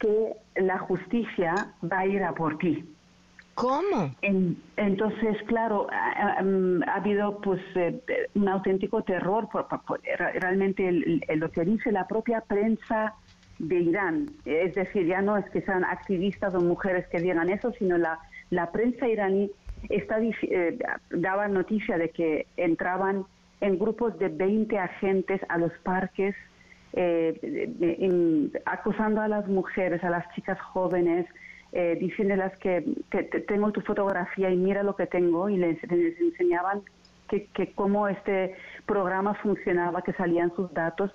que 0.00 0.32
la 0.56 0.78
justicia 0.78 1.54
va 1.82 2.00
a 2.00 2.06
ir 2.06 2.22
a 2.22 2.32
por 2.34 2.58
ti. 2.58 2.84
¿Cómo? 3.54 4.14
entonces, 4.76 5.36
claro, 5.48 5.88
ha, 5.90 6.38
habido 6.94 7.40
pues 7.40 7.60
eh, 7.74 8.00
un 8.34 8.48
auténtico 8.48 9.02
terror. 9.02 9.48
Por, 9.48 10.00
realmente 10.34 10.92
lo 11.34 11.50
que 11.50 11.64
dice 11.64 11.90
la 11.90 12.06
propia 12.06 12.40
prensa 12.40 13.16
de 13.58 13.76
Irán, 13.76 14.30
es 14.44 14.74
decir, 14.74 15.06
ya 15.06 15.20
no 15.20 15.36
es 15.36 15.48
que 15.50 15.62
sean 15.62 15.84
activistas 15.84 16.54
o 16.54 16.60
mujeres 16.60 17.06
que 17.08 17.18
digan 17.18 17.48
eso, 17.48 17.72
sino 17.72 17.98
la, 17.98 18.18
la 18.50 18.70
prensa 18.70 19.08
iraní 19.08 19.50
está, 19.88 20.20
eh, 20.20 20.78
daba 21.10 21.48
noticia 21.48 21.98
de 21.98 22.10
que 22.10 22.46
entraban 22.56 23.24
en 23.60 23.78
grupos 23.78 24.18
de 24.18 24.28
20 24.28 24.78
agentes 24.78 25.40
a 25.48 25.58
los 25.58 25.72
parques 25.82 26.34
eh, 26.94 28.50
acusando 28.64 29.20
a 29.20 29.28
las 29.28 29.46
mujeres, 29.46 30.02
a 30.04 30.10
las 30.10 30.28
chicas 30.34 30.58
jóvenes, 30.60 31.26
eh, 31.72 31.98
diciéndoles 32.00 32.56
que, 32.58 32.82
tengo 33.46 33.72
tu 33.72 33.82
fotografía 33.82 34.50
y 34.50 34.56
mira 34.56 34.82
lo 34.82 34.96
que 34.96 35.06
tengo 35.06 35.48
y 35.48 35.58
les, 35.58 35.78
enseñaban 35.84 36.80
que, 37.28 37.46
que, 37.46 37.72
cómo 37.72 38.08
este 38.08 38.54
programa 38.86 39.34
funcionaba, 39.34 40.02
que 40.02 40.14
salían 40.14 40.54
sus 40.54 40.72
datos. 40.72 41.10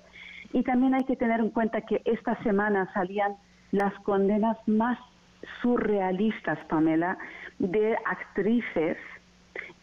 Y 0.54 0.64
también 0.64 0.94
hay 0.94 1.04
que 1.04 1.16
tener 1.16 1.40
en 1.40 1.50
cuenta 1.50 1.82
que 1.82 2.02
esta 2.06 2.42
semana 2.44 2.90
salían 2.94 3.36
las 3.72 3.94
condenas 4.02 4.58
más 4.68 4.98
surrealistas, 5.62 6.60
Pamela, 6.70 7.18
de 7.60 7.98
actrices 8.06 8.98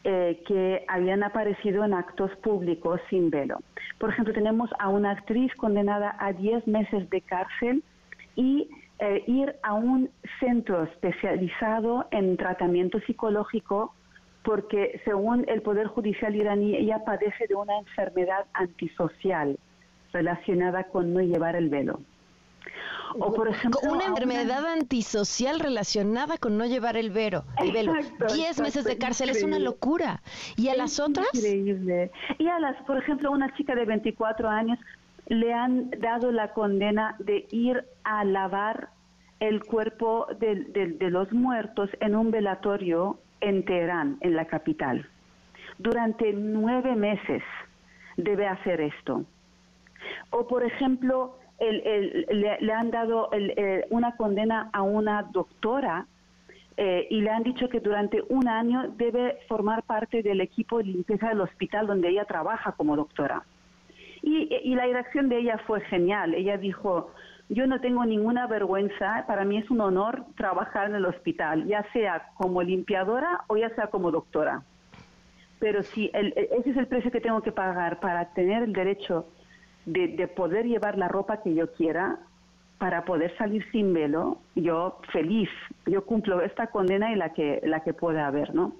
eh, 0.05 0.43
que 0.47 0.85
habían 0.89 1.23
aparecido 1.23 1.85
en 1.85 1.93
actos 1.93 2.31
públicos 2.37 3.01
sin 3.11 3.31
velo. 3.31 3.59
Por 3.99 4.11
ejemplo, 4.11 4.33
tenemos 4.33 4.71
a 4.79 4.89
una 4.89 5.11
actriz 5.11 5.53
condenada 5.57 6.17
a 6.19 6.33
10 6.33 6.67
meses 6.69 7.11
de 7.11 7.21
cárcel 7.21 7.83
y 8.37 8.71
eh, 9.01 9.25
ir 9.27 9.57
a 9.63 9.75
un 9.75 10.09
centro 10.39 10.85
especializado 10.85 12.07
en 12.13 12.37
tratamiento 12.37 13.01
psicológico 13.01 13.93
porque 14.45 15.01
según 15.05 15.45
el 15.49 15.63
Poder 15.63 15.89
Judicial 15.89 16.35
iraní 16.35 16.77
ella 16.77 17.05
padece 17.05 17.47
de 17.49 17.55
una 17.57 17.79
enfermedad 17.79 18.47
antisocial 18.55 19.59
relacionada 20.13 20.85
con 20.85 21.13
no 21.15 21.21
llevar 21.21 21.57
el 21.57 21.69
velo. 21.69 22.01
O 23.19 23.33
por 23.33 23.49
ejemplo, 23.49 23.81
una 23.91 24.05
enfermedad 24.05 24.67
antisocial 24.67 25.59
relacionada 25.59 26.39
con 26.39 26.57
no 26.57 26.65
llevar 26.67 26.97
el 26.97 27.11
velo. 27.11 27.45
El 27.59 27.73
velo. 27.73 27.95
Diez 28.35 28.61
meses 28.61 28.85
de 28.85 28.99
cárcel 28.99 29.31
es 29.31 29.43
una 29.43 29.59
locura. 29.59 30.23
¿Y 30.57 30.69
a 30.69 30.77
las 30.77 31.01
otras? 31.01 31.27
Increíble. 31.35 32.11
Y 32.39 32.47
a 32.47 32.61
las, 32.61 32.77
por 32.85 32.99
ejemplo, 32.99 33.33
una 33.33 33.53
chica 33.57 33.75
de 33.75 33.85
24 33.85 34.49
años 34.49 34.79
le 35.27 35.53
han 35.53 35.91
dado 35.91 36.31
la 36.31 36.53
condena 36.53 37.17
de 37.19 37.47
ir 37.51 37.85
a 38.05 38.25
lavar 38.25 38.91
el 39.41 39.65
cuerpo 39.65 40.27
de, 40.39 40.55
de 40.55 41.11
los 41.11 41.33
muertos 41.33 41.91
en 42.01 42.15
un 42.15 42.31
velatorio 42.31 43.19
en 43.41 43.65
Teherán, 43.65 44.19
en 44.21 44.37
la 44.37 44.47
capital. 44.47 45.09
Durante 45.79 46.33
nueve 46.33 46.95
meses 46.95 47.43
debe 48.17 48.47
hacer 48.47 48.81
esto. 48.81 49.25
O, 50.31 50.47
por 50.47 50.65
ejemplo, 50.65 51.37
le, 51.61 52.73
han 52.73 52.91
dado 52.91 53.29
eh, 53.33 53.87
una 53.91 54.17
condena 54.17 54.71
a 54.73 54.83
una 54.83 55.23
doctora 55.25 56.07
eh, 56.77 57.07
y 57.11 57.21
le 57.21 57.31
han 57.31 57.43
dicho 57.43 57.69
que 57.69 57.81
durante 57.81 58.23
un 58.29 58.49
año 58.49 58.89
debe 58.97 59.39
formar 59.49 59.83
parte 59.83 60.23
del 60.23 60.41
equipo 60.41 60.79
de 60.79 60.85
limpieza 60.85 61.29
del 61.29 61.43
hospital 61.43 61.87
donde 61.87 62.09
ella 62.09 62.25
trabaja 62.25 62.73
como 62.73 62.97
doctora. 62.97 63.45
Y, 64.23 64.75
la 64.75 64.87
reacción 64.87 65.29
de 65.29 65.39
ella 65.39 65.59
fue 65.67 65.81
genial. 65.83 66.35
Ella 66.35 66.59
dijo, 66.59 67.11
yo 67.49 67.67
no 67.67 67.81
tengo 67.81 68.05
ninguna 68.05 68.47
vergüenza, 68.47 69.25
para 69.27 69.45
mí 69.45 69.57
es 69.59 69.71
un 69.71 69.81
honor 69.81 70.25
trabajar 70.37 70.89
en 70.89 70.95
el 70.95 71.07
hospital, 71.07 71.67
ya 71.67 71.85
sea 71.93 72.29
como 72.35 72.63
limpiadora 72.63 73.45
o 73.49 73.57
ya 73.57 73.71
sea 73.75 73.89
como 73.89 74.11
doctora. 74.11 74.63
Pero 75.59 75.83
si 75.83 76.11
ese 76.15 76.71
es 76.71 76.77
el 76.77 76.87
precio 76.87 77.11
que 77.11 77.21
tengo 77.21 77.43
que 77.43 77.53
pagar 77.53 78.01
para 78.01 78.33
tener 78.33 78.63
el 78.63 78.73
derecho 78.73 79.27
de, 79.87 80.29
poder 80.29 80.67
llevar 80.67 80.99
la 80.99 81.09
ropa 81.09 81.43
que 81.43 81.55
yo 81.55 81.73
quiera 81.73 82.19
para 82.79 83.05
poder 83.05 83.37
salir 83.37 83.65
sin 83.73 83.93
velo, 83.93 84.39
yo 84.55 84.99
feliz, 85.13 85.51
yo 85.87 86.05
cumplo 86.07 86.41
esta 86.41 86.69
condena 86.69 87.13
y 87.13 87.17
la 87.17 87.33
que, 87.33 87.61
la 87.65 87.81
que 87.81 87.93
pueda 87.93 88.27
haber, 88.27 88.55
¿no? 88.55 88.75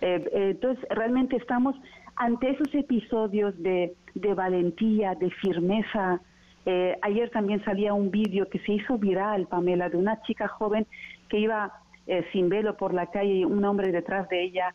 Eh, 0.00 0.24
eh, 0.32 0.50
entonces, 0.50 0.84
realmente 0.90 1.36
estamos 1.36 1.74
ante 2.16 2.50
esos 2.50 2.72
episodios 2.74 3.60
de, 3.60 3.94
de 4.14 4.34
valentía, 4.34 5.14
de 5.14 5.30
firmeza. 5.30 6.20
Eh, 6.66 6.96
ayer 7.02 7.30
también 7.30 7.64
salía 7.64 7.94
un 7.94 8.10
vídeo 8.10 8.48
que 8.48 8.60
se 8.60 8.74
hizo 8.74 8.96
viral, 8.96 9.48
Pamela, 9.48 9.88
de 9.88 9.96
una 9.96 10.22
chica 10.22 10.46
joven 10.48 10.86
que 11.28 11.38
iba 11.38 11.72
sin 12.32 12.48
velo 12.48 12.76
por 12.76 12.92
la 12.92 13.06
calle 13.06 13.32
y 13.32 13.44
un 13.44 13.64
hombre 13.64 13.92
detrás 13.92 14.28
de 14.28 14.42
ella, 14.42 14.74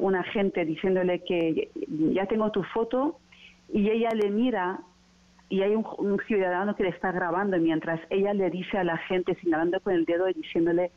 un 0.00 0.14
agente 0.14 0.64
diciéndole 0.64 1.24
que 1.24 1.70
ya 2.12 2.24
tengo 2.26 2.52
tu 2.52 2.62
foto 2.62 3.18
y 3.72 3.90
ella 3.90 4.10
le 4.14 4.30
mira 4.30 4.78
y 5.48 5.62
hay 5.62 5.74
un, 5.74 6.20
ciudadano 6.26 6.76
que 6.76 6.82
le 6.82 6.90
está 6.90 7.10
grabando 7.10 7.58
mientras 7.58 8.00
ella 8.10 8.34
le 8.34 8.50
dice 8.50 8.76
a 8.76 8.84
la 8.84 8.98
gente 8.98 9.34
señalando 9.36 9.80
con 9.80 9.94
el 9.94 10.04
dedo 10.04 10.28
y 10.28 10.34
diciéndole, 10.34 10.90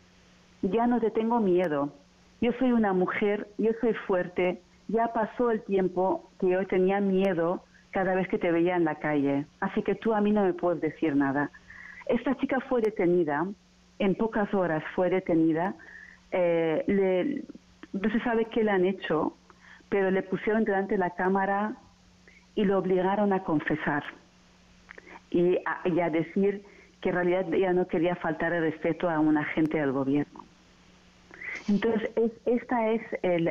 ya 0.62 0.88
no 0.88 1.00
te 1.00 1.12
tengo 1.12 1.40
miedo, 1.40 1.94
yo 2.42 2.52
soy 2.60 2.72
una 2.72 2.94
mujer, 2.94 3.48
yo 3.58 3.72
soy 3.80 3.94
fuerte, 3.94 4.62
ya 4.88 5.14
pasó 5.14 5.52
el 5.52 5.62
tiempo 5.64 6.30
que 6.40 6.50
yo 6.50 6.66
tenía 6.68 7.00
miedo 7.00 7.64
cada 7.92 8.14
vez 8.14 8.28
que 8.28 8.38
te 8.38 8.52
veía 8.52 8.76
en 8.76 8.84
la 8.84 8.96
calle, 8.96 9.46
así 9.62 9.82
que 9.84 9.96
tú 9.96 10.14
a 10.14 10.22
mí 10.22 10.32
no 10.32 10.44
me 10.44 10.54
puedes 10.54 10.82
decir 10.82 11.16
nada. 11.16 11.50
Esta 12.08 12.36
chica 12.38 12.60
fue 12.68 12.82
detenida, 12.82 13.46
en 14.00 14.16
pocas 14.16 14.54
horas 14.54 14.84
fue 14.96 15.10
detenida, 15.10 15.76
eh, 16.32 17.44
no 17.94 18.10
se 18.10 18.20
sabe 18.22 18.46
qué 18.46 18.64
le 18.64 18.72
han 18.72 18.86
hecho, 18.86 19.34
pero 19.90 20.12
le 20.12 20.24
pusieron 20.24 20.64
delante 20.64 20.96
de 20.96 21.00
la 21.00 21.12
cámara 21.12 21.76
y 22.56 22.66
lo 22.66 22.80
obligaron 22.80 23.32
a 23.34 23.44
confesar 23.44 24.04
y 25.32 25.58
a, 25.66 26.10
decir 26.10 26.64
que 27.02 27.10
en 27.10 27.16
realidad 27.16 27.54
ella 27.54 27.74
no 27.74 27.88
quería 27.88 28.16
faltar 28.16 28.54
el 28.54 28.62
respeto 28.62 29.10
a 29.10 29.20
un 29.20 29.38
agente 29.38 29.80
del 29.80 29.92
gobierno. 29.92 30.46
Entonces, 31.68 32.12
es, 32.16 32.32
esta 32.46 32.92
es 32.92 33.02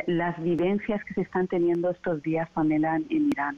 las 0.06 0.40
vivencias 0.42 1.02
que 1.04 1.14
se 1.14 1.22
están 1.22 1.48
teniendo 1.48 1.90
estos 1.90 2.22
días, 2.22 2.48
Pamela, 2.50 2.96
en 2.96 3.28
Irán. 3.28 3.56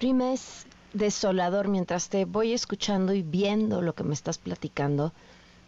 Rima, 0.00 0.32
es 0.32 0.66
desolador 0.92 1.68
mientras 1.68 2.08
te 2.08 2.24
voy 2.24 2.52
escuchando 2.52 3.14
y 3.14 3.22
viendo 3.22 3.80
lo 3.80 3.94
que 3.94 4.04
me 4.04 4.14
estás 4.14 4.38
platicando. 4.38 5.12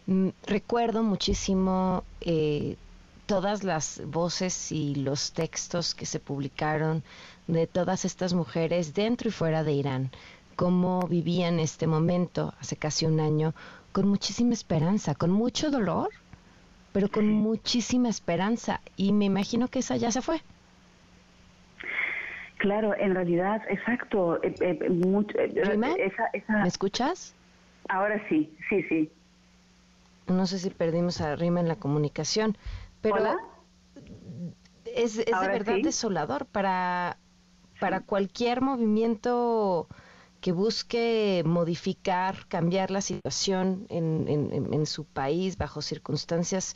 Mm, 0.06 0.28
recuerdo 0.46 1.02
muchísimo 1.02 2.04
eh, 2.20 2.76
todas 3.26 3.64
las 3.64 4.02
voces 4.06 4.70
y 4.72 4.94
los 4.94 5.32
textos 5.32 5.94
que 5.94 6.06
se 6.06 6.20
publicaron 6.20 7.02
de 7.48 7.66
todas 7.66 8.04
estas 8.04 8.34
mujeres 8.34 8.94
dentro 8.94 9.28
y 9.28 9.32
fuera 9.32 9.64
de 9.64 9.72
Irán, 9.72 10.10
cómo 10.56 11.06
vivían 11.06 11.60
este 11.60 11.86
momento 11.86 12.54
hace 12.60 12.76
casi 12.76 13.06
un 13.06 13.20
año 13.20 13.54
con 13.92 14.08
muchísima 14.08 14.52
esperanza, 14.52 15.14
con 15.14 15.30
mucho 15.30 15.70
dolor, 15.70 16.08
pero 16.92 17.08
con 17.08 17.28
muchísima 17.28 18.08
esperanza. 18.08 18.80
Y 18.96 19.12
me 19.12 19.26
imagino 19.26 19.68
que 19.68 19.78
esa 19.78 19.96
ya 19.96 20.10
se 20.10 20.22
fue. 20.22 20.40
Claro, 22.58 22.94
en 22.98 23.14
realidad, 23.14 23.62
exacto. 23.68 24.42
Eh, 24.42 24.54
eh, 24.60 24.78
eh, 24.82 26.44
¿Me 26.48 26.68
escuchas? 26.68 27.34
Ahora 27.88 28.20
sí, 28.28 28.56
sí, 28.68 28.82
sí. 28.84 29.10
No 30.26 30.46
sé 30.46 30.58
si 30.58 30.70
perdimos 30.70 31.20
a 31.20 31.36
Rima 31.36 31.60
en 31.60 31.68
la 31.68 31.76
comunicación, 31.76 32.56
pero 33.00 33.36
es, 34.84 35.18
es 35.18 35.26
de 35.26 35.48
verdad 35.48 35.76
desolador 35.82 36.46
para, 36.46 37.18
para 37.78 38.00
cualquier 38.00 38.62
movimiento 38.62 39.86
que 40.40 40.52
busque 40.52 41.42
modificar, 41.44 42.46
cambiar 42.48 42.90
la 42.90 43.00
situación 43.00 43.86
en, 43.88 44.26
en, 44.28 44.86
su 44.86 45.04
país 45.04 45.56
bajo 45.56 45.82
circunstancias 45.82 46.74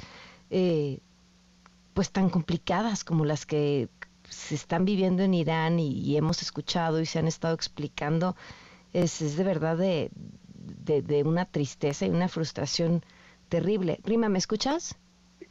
pues 1.95 2.11
tan 2.11 2.31
complicadas 2.31 3.05
como 3.05 3.25
las 3.25 3.47
que 3.47 3.89
se 4.29 4.55
están 4.55 4.85
viviendo 4.85 5.23
en 5.23 5.35
Irán 5.35 5.79
y, 5.79 6.17
hemos 6.17 6.43
escuchado 6.43 7.01
y 7.01 7.07
se 7.07 7.19
han 7.19 7.27
estado 7.27 7.55
explicando, 7.55 8.37
es, 8.93 9.21
es 9.21 9.37
de 9.37 9.45
verdad 9.45 9.77
de, 9.77 10.11
de, 10.15 11.23
una 11.25 11.45
tristeza 11.45 12.07
y 12.07 12.11
una 12.11 12.29
frustración 12.29 13.03
terrible. 13.49 13.99
Rima, 14.05 14.29
¿me 14.29 14.39
escuchas? 14.39 14.97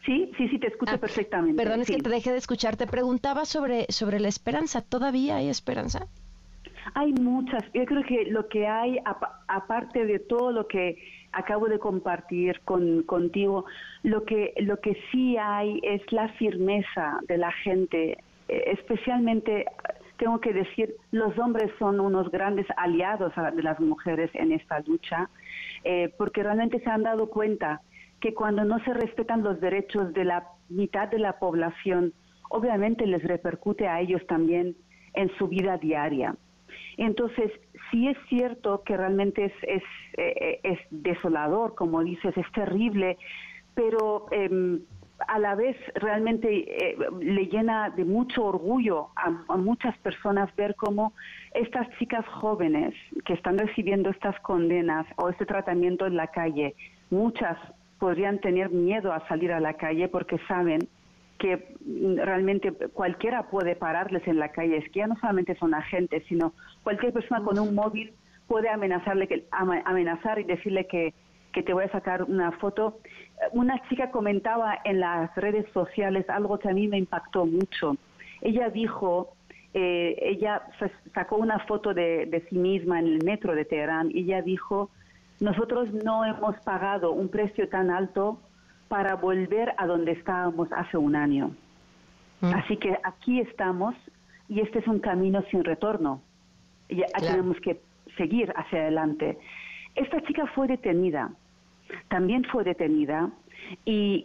Sí, 0.05 0.31
sí, 0.37 0.47
sí, 0.47 0.59
te 0.59 0.67
escucho 0.67 0.93
ah, 0.95 0.97
perfectamente. 0.97 1.61
Perdón, 1.61 1.81
es 1.81 1.87
que 1.87 1.97
te 1.97 2.09
dejé 2.09 2.31
de 2.31 2.37
escuchar. 2.37 2.77
Te 2.77 2.87
preguntaba 2.87 3.45
sobre, 3.45 3.85
sobre 3.89 4.19
la 4.19 4.29
esperanza. 4.29 4.81
¿Todavía 4.81 5.35
hay 5.35 5.49
esperanza? 5.49 6.07
Hay 6.95 7.13
muchas. 7.13 7.63
Yo 7.73 7.85
creo 7.85 8.03
que 8.03 8.25
lo 8.25 8.47
que 8.47 8.67
hay, 8.67 8.99
aparte 9.47 10.05
de 10.05 10.19
todo 10.19 10.51
lo 10.51 10.67
que 10.67 10.97
acabo 11.31 11.67
de 11.67 11.79
compartir 11.79 12.59
con, 12.61 13.03
contigo, 13.03 13.65
lo 14.03 14.23
que, 14.23 14.53
lo 14.57 14.79
que 14.79 14.97
sí 15.11 15.37
hay 15.37 15.79
es 15.83 16.01
la 16.11 16.29
firmeza 16.33 17.19
de 17.27 17.37
la 17.37 17.51
gente 17.51 18.17
especialmente 18.49 19.65
tengo 20.17 20.39
que 20.41 20.53
decir, 20.53 20.95
los 21.11 21.37
hombres 21.39 21.71
son 21.79 21.99
unos 21.99 22.29
grandes 22.29 22.67
aliados 22.77 23.33
de 23.55 23.63
las 23.63 23.79
mujeres 23.79 24.29
en 24.33 24.51
esta 24.51 24.81
lucha, 24.81 25.29
eh, 25.83 26.13
porque 26.17 26.43
realmente 26.43 26.79
se 26.81 26.89
han 26.89 27.03
dado 27.03 27.29
cuenta 27.29 27.81
que 28.19 28.33
cuando 28.33 28.65
no 28.65 28.83
se 28.83 28.93
respetan 28.93 29.43
los 29.43 29.61
derechos 29.61 30.13
de 30.13 30.25
la 30.25 30.43
mitad 30.67 31.07
de 31.07 31.19
la 31.19 31.39
población, 31.39 32.13
obviamente 32.49 33.07
les 33.07 33.23
repercute 33.23 33.87
a 33.87 34.01
ellos 34.01 34.21
también 34.27 34.75
en 35.13 35.31
su 35.37 35.47
vida 35.47 35.77
diaria. 35.77 36.35
Entonces, 37.05 37.51
sí 37.91 38.07
es 38.07 38.17
cierto 38.27 38.83
que 38.83 38.97
realmente 38.97 39.45
es, 39.45 39.53
es, 39.63 39.83
eh, 40.17 40.59
es 40.63 40.79
desolador, 40.91 41.73
como 41.75 42.03
dices, 42.03 42.35
es 42.37 42.51
terrible, 42.51 43.17
pero 43.73 44.27
eh, 44.31 44.79
a 45.27 45.39
la 45.39 45.55
vez 45.55 45.77
realmente 45.95 46.49
eh, 46.49 46.97
le 47.21 47.45
llena 47.47 47.89
de 47.89 48.05
mucho 48.05 48.45
orgullo 48.45 49.09
a, 49.15 49.29
muchas 49.57 49.97
personas 49.99 50.53
ver 50.55 50.75
cómo 50.75 51.13
estas 51.53 51.87
chicas 51.97 52.25
jóvenes 52.27 52.93
que 53.25 53.33
están 53.33 53.57
recibiendo 53.57 54.09
estas 54.09 54.39
condenas 54.41 55.05
o 55.17 55.29
este 55.29 55.45
tratamiento 55.45 56.05
en 56.05 56.15
la 56.15 56.27
calle, 56.27 56.75
muchas 57.09 57.57
podrían 57.97 58.39
tener 58.39 58.69
miedo 58.69 59.11
a 59.11 59.27
salir 59.27 59.51
a 59.51 59.59
la 59.59 59.73
calle 59.73 60.07
porque 60.07 60.37
saben 60.47 60.87
que 61.39 61.75
realmente 62.17 62.71
cualquiera 62.93 63.49
puede 63.49 63.75
pararles 63.75 64.27
en 64.27 64.37
la 64.37 64.49
calle. 64.49 64.77
Es 64.77 64.89
que 64.91 64.99
ya 64.99 65.07
no 65.07 65.15
solamente 65.19 65.55
son 65.55 65.73
agentes, 65.73 66.23
sino 66.27 66.53
cualquier 66.83 67.13
persona 67.13 67.43
con 67.43 67.57
un 67.57 67.73
móvil 67.73 68.13
puede 68.47 68.69
amenazarle, 68.69 69.45
amenazar 69.51 70.39
y 70.39 70.43
decirle 70.43 70.85
que 70.85 71.13
que 71.51 71.63
te 71.63 71.73
voy 71.73 71.85
a 71.85 71.91
sacar 71.91 72.23
una 72.23 72.51
foto. 72.53 72.99
Una 73.51 73.81
chica 73.87 74.11
comentaba 74.11 74.79
en 74.83 74.99
las 74.99 75.33
redes 75.35 75.65
sociales 75.73 76.29
algo 76.29 76.59
que 76.59 76.69
a 76.69 76.73
mí 76.73 76.87
me 76.87 76.97
impactó 76.97 77.45
mucho. 77.45 77.95
Ella 78.41 78.69
dijo, 78.69 79.33
eh, 79.73 80.17
ella 80.21 80.61
sacó 81.13 81.37
una 81.37 81.59
foto 81.59 81.93
de, 81.93 82.25
de 82.25 82.41
sí 82.49 82.57
misma 82.57 82.99
en 82.99 83.07
el 83.07 83.23
metro 83.23 83.55
de 83.55 83.65
Teherán 83.65 84.11
y 84.11 84.21
ella 84.21 84.41
dijo, 84.41 84.89
nosotros 85.39 85.91
no 85.93 86.25
hemos 86.25 86.57
pagado 86.61 87.11
un 87.11 87.29
precio 87.29 87.69
tan 87.69 87.89
alto 87.89 88.39
para 88.89 89.15
volver 89.15 89.73
a 89.77 89.85
donde 89.87 90.11
estábamos 90.11 90.67
hace 90.73 90.97
un 90.97 91.15
año. 91.15 91.51
Mm. 92.41 92.53
Así 92.53 92.75
que 92.75 92.97
aquí 93.03 93.39
estamos 93.39 93.95
y 94.49 94.59
este 94.59 94.79
es 94.79 94.87
un 94.87 94.99
camino 94.99 95.41
sin 95.49 95.63
retorno. 95.63 96.21
Y 96.89 97.03
tenemos 97.19 97.57
que 97.61 97.79
seguir 98.17 98.51
hacia 98.55 98.79
adelante. 98.79 99.37
Esta 99.95 100.21
chica 100.23 100.47
fue 100.55 100.67
detenida, 100.67 101.31
también 102.07 102.43
fue 102.45 102.63
detenida 102.63 103.29
y, 103.85 104.23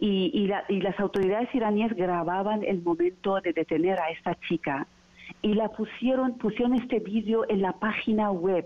y, 0.69 0.81
las 0.81 0.99
autoridades 0.99 1.53
iraníes 1.53 1.93
grababan 1.93 2.63
el 2.63 2.81
momento 2.81 3.39
de 3.41 3.53
detener 3.53 3.99
a 3.99 4.09
esta 4.09 4.35
chica 4.47 4.87
y 5.41 5.53
la 5.53 5.69
pusieron, 5.69 6.37
pusieron 6.37 6.73
este 6.73 6.99
vídeo 6.99 7.45
en 7.49 7.61
la 7.61 7.73
página 7.73 8.31
web 8.31 8.65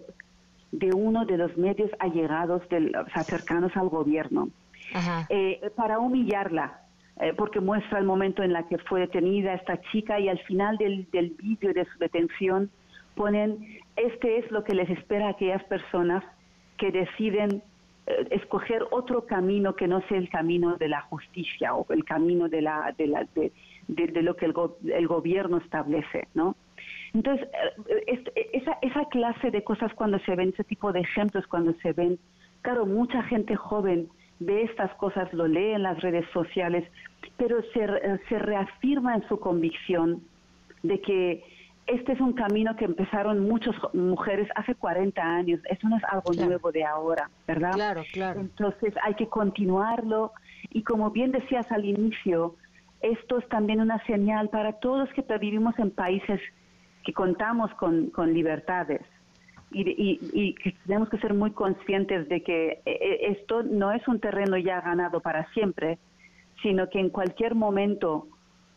de 0.72 0.92
uno 0.94 1.26
de 1.26 1.38
los 1.38 1.58
medios 1.58 1.90
allegados, 2.00 2.68
del, 2.70 2.96
cercanos 3.26 3.76
al 3.76 3.90
gobierno, 3.90 4.50
eh, 5.30 5.72
para 5.76 6.00
humillarla, 6.00 6.82
eh, 7.20 7.34
porque 7.36 7.60
muestra 7.60 8.00
el 8.00 8.06
momento 8.06 8.44
en 8.44 8.54
la 8.54 8.68
que 8.68 8.78
fue 8.78 9.02
detenida 9.02 9.54
esta 9.54 9.80
chica 9.92 10.20
y 10.20 10.30
al 10.30 10.40
final 10.40 10.78
del, 10.78 11.10
del 11.12 11.32
vídeo 11.32 11.74
de 11.74 11.86
su 11.86 12.00
detención 12.00 12.70
ponen, 13.16 13.80
este 13.96 14.38
es 14.38 14.50
lo 14.52 14.64
que 14.64 14.74
les 14.74 14.90
espera 14.90 15.28
a 15.28 15.32
aquellas 15.32 15.64
personas 15.66 16.24
que 16.78 16.92
deciden 16.92 17.62
eh, 18.08 18.28
escoger 18.32 18.86
otro 18.92 19.26
camino 19.26 19.76
que 19.76 19.88
no 19.88 20.02
sea 20.08 20.18
el 20.18 20.30
camino 20.30 20.78
de 20.78 20.88
la 20.88 21.02
justicia 21.02 21.76
o 21.76 21.86
el 21.90 22.04
camino 22.06 22.50
de, 22.50 22.62
la, 22.62 22.96
de, 22.98 23.08
la, 23.08 23.28
de, 23.36 24.22
lo 24.24 24.36
que 24.36 24.46
el, 24.46 24.54
el, 24.94 25.08
gobierno 25.08 25.58
establece, 25.58 26.28
¿no? 26.34 26.56
Entonces, 27.14 27.48
eh, 27.88 28.20
esa, 28.54 28.78
esa 28.82 29.06
clase 29.10 29.52
de 29.52 29.64
cosas 29.64 29.94
cuando 29.94 30.18
se 30.20 30.36
ven, 30.36 30.50
ese 30.50 30.64
tipo 30.64 30.92
de 30.92 31.02
ejemplos 31.02 31.46
cuando 31.46 31.74
se 31.82 31.94
ven, 31.94 32.18
claro, 32.62 32.86
mucha 32.88 33.22
gente 33.24 33.56
joven 33.56 34.10
ve 34.40 34.64
estas 34.64 34.94
cosas, 34.96 35.32
lo 35.34 35.48
lee 35.48 35.72
en 35.72 35.84
las 35.84 36.00
redes 36.02 36.26
sociales, 36.34 36.90
pero 37.38 37.62
se, 37.74 38.20
se 38.30 38.40
reafirma 38.40 39.16
en 39.16 39.28
su 39.28 39.40
convicción 39.40 40.22
de 40.84 41.02
que 41.02 41.44
este 41.88 42.12
es 42.14 42.22
un 42.22 42.34
camino 42.34 42.76
que 42.76 42.86
empezaron 42.86 43.48
muchas 43.48 43.76
mujeres 43.94 44.48
hace 44.56 44.76
40 44.76 45.22
años. 45.22 45.60
Eso 45.70 45.90
no 45.90 45.98
es 45.98 46.04
algo 46.04 46.34
nuevo 46.34 46.72
de 46.72 46.84
ahora, 46.84 47.30
¿verdad? 47.48 47.72
Claro, 47.74 48.04
claro. 48.14 48.42
Entonces 48.42 48.94
hay 49.04 49.16
que 49.16 49.28
continuarlo. 49.28 50.32
Y 50.70 50.84
como 50.84 51.10
bien 51.10 51.32
decías 51.32 51.70
al 51.72 51.86
inicio, 51.86 52.56
esto 53.02 53.40
es 53.40 53.48
también 53.50 53.82
una 53.82 54.04
señal 54.06 54.50
para 54.50 54.74
todos 54.74 55.10
que 55.14 55.24
vivimos 55.40 55.78
en 55.80 55.90
países 55.90 56.40
que 57.04 57.14
contamos 57.14 57.74
con, 57.76 58.12
libertades. 58.34 59.02
Y, 59.72 60.20
y, 60.34 60.54
que 60.56 60.72
tenemos 60.88 61.10
que 61.10 61.20
ser 61.20 61.36
muy 61.36 61.52
conscientes 61.52 62.28
de 62.28 62.42
que 62.42 62.70
eh, 62.70 62.82
eh, 62.86 63.36
esto 63.38 63.62
no 63.62 63.92
es 63.92 64.08
un 64.08 64.20
terreno 64.20 64.58
ya 64.58 64.82
ganado 64.82 65.20
para 65.20 65.48
siempre, 65.52 66.00
sino 66.64 66.90
que 66.90 67.00
en 67.00 67.10
cualquier 67.10 67.54
momento 67.54 68.28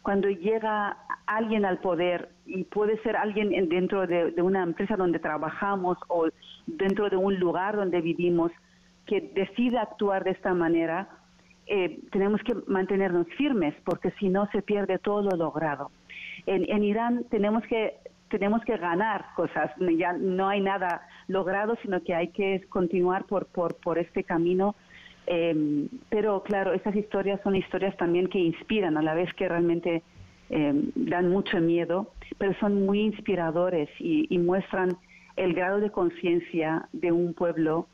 cuando 0.03 0.29
llega 0.29 0.97
alguien 1.27 1.65
al 1.65 1.79
poder 1.79 2.31
y 2.45 2.65
puede 2.65 3.01
ser 3.03 3.17
alguien 3.17 3.51
dentro 3.69 4.07
de, 4.07 4.35
una 4.43 4.63
empresa 4.65 4.97
donde 4.97 5.21
trabajamos 5.21 5.97
o 6.09 6.29
dentro 6.67 7.09
de 7.09 7.17
un 7.17 7.39
lugar 7.39 7.77
donde 7.77 8.01
vivimos 8.01 8.51
que 9.07 9.21
decida 9.21 9.83
actuar 9.83 10.25
de 10.25 10.33
esta 10.33 10.55
manera, 10.55 11.09
eh, 11.67 12.01
tenemos 12.11 12.41
que 12.43 12.55
mantenernos 12.67 13.27
firmes 13.39 13.75
porque 13.85 14.11
si 14.19 14.29
no 14.29 14.49
se 14.51 14.63
pierde 14.63 14.99
todo 14.99 15.23
lo 15.23 15.37
logrado. 15.37 15.91
En, 16.47 16.83
Irán 16.83 17.25
tenemos 17.31 17.63
que 17.65 17.95
tenemos 18.39 18.65
que 18.65 18.77
ganar 18.77 19.27
cosas, 19.37 19.71
ya 19.97 20.13
no 20.13 20.49
hay 20.49 20.61
nada 20.61 21.07
logrado, 21.29 21.77
sino 21.83 22.03
que 22.03 22.15
hay 22.15 22.29
que 22.29 22.65
continuar 22.69 23.25
por, 23.25 23.47
por, 23.47 23.77
por 23.77 23.99
este 23.99 24.25
camino 24.25 24.75
eh, 25.27 25.89
pero 26.09 26.43
claro, 26.43 26.73
esas 26.73 26.97
historias 26.97 27.41
son 27.43 27.55
historias 27.55 27.97
también 27.97 28.29
que 28.29 28.39
inspiran 28.39 28.97
a 28.97 29.03
la 29.03 29.15
vez 29.15 29.33
que 29.35 29.49
realmente 29.49 30.03
em, 30.51 30.91
dan 30.95 31.31
mucho 31.31 31.59
miedo, 31.61 32.13
pero 32.39 32.55
son 32.59 32.85
muy 32.85 33.01
inspiradores 33.01 33.89
y, 33.99 34.37
muestran 34.39 34.97
el 35.37 35.55
grado 35.55 35.81
de 35.81 35.91
conciencia 35.91 36.89
de 36.93 37.13
un 37.13 37.35
pueblo 37.35 37.87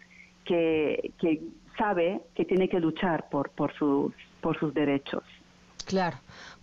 que, 0.45 1.13
que, 1.21 1.43
sabe 1.77 2.21
que 2.35 2.45
tiene 2.45 2.69
que 2.69 2.81
luchar 2.81 3.29
por, 3.31 3.51
por, 3.51 3.73
sus, 3.75 4.13
por 4.41 4.59
sus 4.59 4.75
derechos. 4.75 5.23
Claro. 5.87 6.17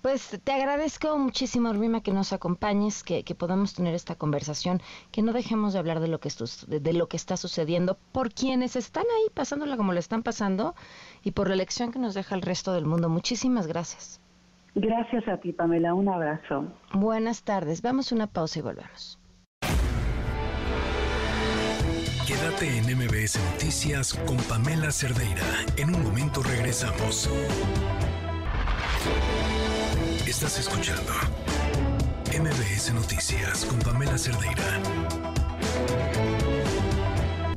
Pues 0.05 0.39
te 0.43 0.51
agradezco 0.51 1.17
muchísimo, 1.17 1.73
Rima, 1.73 2.03
que 2.03 2.11
nos 2.11 2.31
acompañes, 2.31 3.03
que, 3.03 3.23
podamos 3.35 3.73
tener 3.73 3.95
esta 3.95 4.13
conversación, 4.13 4.79
que 5.11 5.23
no 5.23 5.33
dejemos 5.33 5.73
de 5.73 5.79
hablar 5.79 5.99
de 5.99 6.07
lo 6.07 6.19
que, 6.19 6.29
de 6.67 6.93
lo 6.93 7.07
que 7.07 7.17
está 7.17 7.37
sucediendo 7.37 7.97
por 8.11 8.31
quienes 8.31 8.75
están 8.75 9.05
ahí 9.05 9.31
pasándola 9.33 9.77
como 9.77 9.93
lo 9.93 9.99
están 9.99 10.21
pasando 10.21 10.75
y 11.23 11.31
por 11.31 11.49
la 11.49 11.55
lección 11.55 11.91
que 11.91 11.97
nos 11.97 12.13
deja 12.13 12.35
el 12.35 12.43
resto 12.43 12.71
del 12.73 12.85
mundo. 12.85 13.09
Muchísimas 13.09 13.65
gracias. 13.65 14.21
Gracias 14.75 15.27
a 15.27 15.37
ti, 15.37 15.53
Pamela. 15.53 15.95
Un 15.95 16.07
abrazo. 16.07 16.67
Buenas 16.93 17.41
tardes. 17.41 17.81
Vamos 17.81 18.11
a 18.11 18.15
una 18.15 18.27
pausa 18.27 18.59
y 18.59 18.61
volvemos. 18.61 19.19
Quédate 22.27 22.77
en 22.77 22.95
MBS 22.95 23.39
Noticias 23.53 24.13
con 24.27 24.37
Pamela 24.37 24.91
Cerdeira. 24.91 25.65
En 25.77 25.95
un 25.95 26.03
momento 26.03 26.43
regresamos. 26.43 27.27
Estás 30.35 30.59
escuchando 30.59 31.13
MBS 32.37 32.93
Noticias 32.93 33.63
con 33.63 33.79
Pamela 33.79 34.17
Cerdeira. 34.17 34.81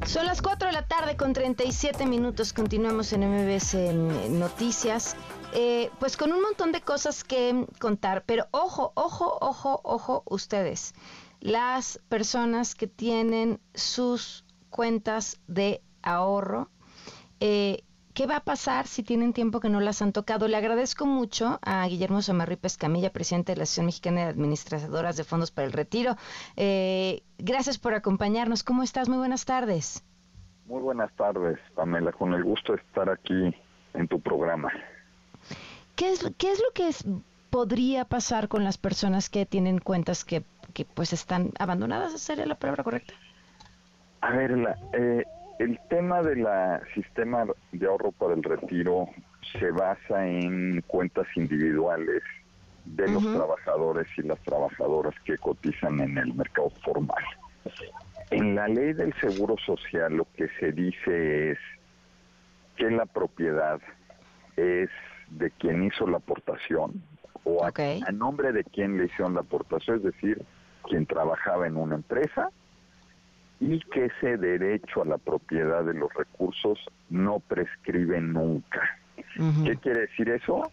Son 0.07 0.25
las 0.25 0.41
4 0.41 0.69
de 0.69 0.75
la 0.75 0.87
tarde 0.87 1.17
con 1.17 1.33
37 1.33 2.07
minutos. 2.07 2.53
Continuamos 2.53 3.13
en 3.13 3.29
MBS 3.29 3.75
Noticias. 4.31 5.17
Eh, 5.55 5.91
pues 5.99 6.17
con 6.17 6.31
un 6.31 6.41
montón 6.41 6.71
de 6.71 6.81
cosas 6.81 7.25
que 7.25 7.67
contar, 7.81 8.23
pero 8.25 8.47
ojo, 8.53 8.93
ojo, 8.95 9.39
ojo, 9.41 9.81
ojo 9.83 10.23
ustedes. 10.27 10.95
Las 11.41 11.99
personas 12.09 12.77
que 12.77 12.87
tienen 12.87 13.61
sus 13.75 14.45
cuentas 14.71 15.41
de 15.49 15.83
ahorro, 16.03 16.71
eh, 17.41 17.83
¿Qué 18.19 18.27
va 18.27 18.39
a 18.39 18.41
pasar 18.41 18.89
si 18.89 19.05
tienen 19.05 19.33
tiempo 19.33 19.61
que 19.61 19.69
no 19.69 19.79
las 19.79 20.03
han 20.03 20.13
tocado? 20.13 20.49
Le 20.49 20.57
agradezco 20.57 21.07
mucho 21.07 21.61
a 21.63 21.87
Guillermo 21.87 22.21
Samarri 22.21 22.57
Pescamilla, 22.57 23.13
presidente 23.13 23.53
de 23.53 23.59
la 23.59 23.63
Asociación 23.63 23.87
Mexicana 23.87 24.23
de 24.23 24.27
Administradoras 24.27 25.17
de 25.17 25.23
Fondos 25.23 25.53
para 25.53 25.67
el 25.67 25.73
Retiro. 25.73 26.17
Eh, 26.57 27.23
gracias 27.39 27.79
por 27.79 27.95
acompañarnos. 27.95 28.65
¿Cómo 28.65 28.83
estás? 28.83 29.09
Muy 29.09 29.19
buenas 29.19 29.45
tardes. 29.45 30.05
Muy 30.67 30.83
buenas 30.83 31.13
tardes, 31.13 31.61
Pamela. 31.77 32.11
Con 32.11 32.35
el 32.35 32.43
gusto 32.43 32.73
de 32.73 32.83
estar 32.83 33.09
aquí 33.09 33.55
en 33.95 34.09
tu 34.09 34.19
programa. 34.21 34.73
¿Qué 35.95 36.11
es, 36.11 36.29
qué 36.39 36.51
es 36.51 36.59
lo 36.59 36.73
que 36.75 36.91
podría 37.51 38.05
pasar 38.05 38.49
con 38.49 38.65
las 38.65 38.79
personas 38.79 39.31
que 39.31 39.47
tienen 39.47 39.79
cuentas 39.79 40.25
que, 40.25 40.43
que 40.75 40.85
pues 40.85 41.13
están 41.13 41.53
abandonadas? 41.61 42.21
¿Sería 42.21 42.47
la 42.47 42.57
palabra 42.57 42.83
correcta? 42.83 43.15
A 44.23 44.33
ver, 44.33 44.59
la, 44.59 44.77
eh, 44.93 45.23
el 45.59 45.79
tema 45.89 46.23
del 46.23 46.47
sistema 46.95 47.45
de 47.73 47.87
ahorro 47.87 48.13
para 48.13 48.35
el 48.35 48.43
retiro 48.43 49.09
se 49.59 49.71
basa 49.71 50.27
en 50.27 50.83
cuentas 50.87 51.27
individuales 51.35 52.23
de 52.85 53.09
los 53.09 53.23
trabajadores 53.23 54.07
y 54.17 54.23
las 54.23 54.39
trabajadoras 54.41 55.15
que 55.25 55.37
cotizan 55.39 56.01
en 56.01 56.17
el 56.17 56.33
mercado 56.35 56.71
formal. 56.85 57.25
En 58.31 58.55
la 58.55 58.69
ley 58.69 58.93
del 58.93 59.13
seguro 59.21 59.57
social 59.59 60.15
lo 60.15 60.27
que 60.37 60.49
se 60.61 60.73
dice 60.73 61.53
es 61.53 61.59
que 62.77 62.91
la 62.91 63.07
propiedad 63.07 63.81
es 64.57 64.91
de 65.31 65.51
quien 65.51 65.85
hizo 65.85 66.07
la 66.07 66.19
aportación 66.19 67.03
o 67.45 67.65
a, 67.65 67.73
a 67.77 68.13
nombre 68.13 68.53
de 68.53 68.65
quien 68.65 68.97
le 68.97 69.07
hicieron 69.07 69.35
la 69.35 69.41
aportación, 69.41 69.97
es 69.97 70.03
decir, 70.03 70.43
quien 70.85 71.07
trabajaba 71.07 71.67
en 71.67 71.77
una 71.77 71.97
empresa 71.97 72.51
y 73.61 73.81
que 73.81 74.07
ese 74.07 74.37
derecho 74.37 75.03
a 75.03 75.07
la 75.07 75.19
propiedad 75.19 75.85
de 75.85 75.95
los 75.95 76.13
recursos 76.15 76.79
no 77.11 77.41
prescribe 77.41 78.21
nunca. 78.21 78.81
¿Qué 79.65 79.77
quiere 79.77 80.03
decir 80.03 80.29
eso? 80.31 80.71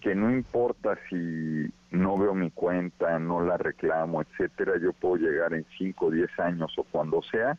Que 0.00 0.14
no 0.14 0.30
importa 0.30 0.96
si 1.08 1.72
no 1.90 2.18
veo 2.18 2.34
mi 2.34 2.50
cuenta, 2.50 3.18
no 3.18 3.44
la 3.44 3.56
reclamo, 3.56 4.22
etcétera, 4.22 4.74
yo 4.80 4.92
puedo 4.92 5.16
llegar 5.16 5.54
en 5.54 5.66
5 5.76 6.06
o 6.06 6.10
10 6.10 6.38
años 6.38 6.72
o 6.78 6.84
cuando 6.84 7.20
sea 7.22 7.58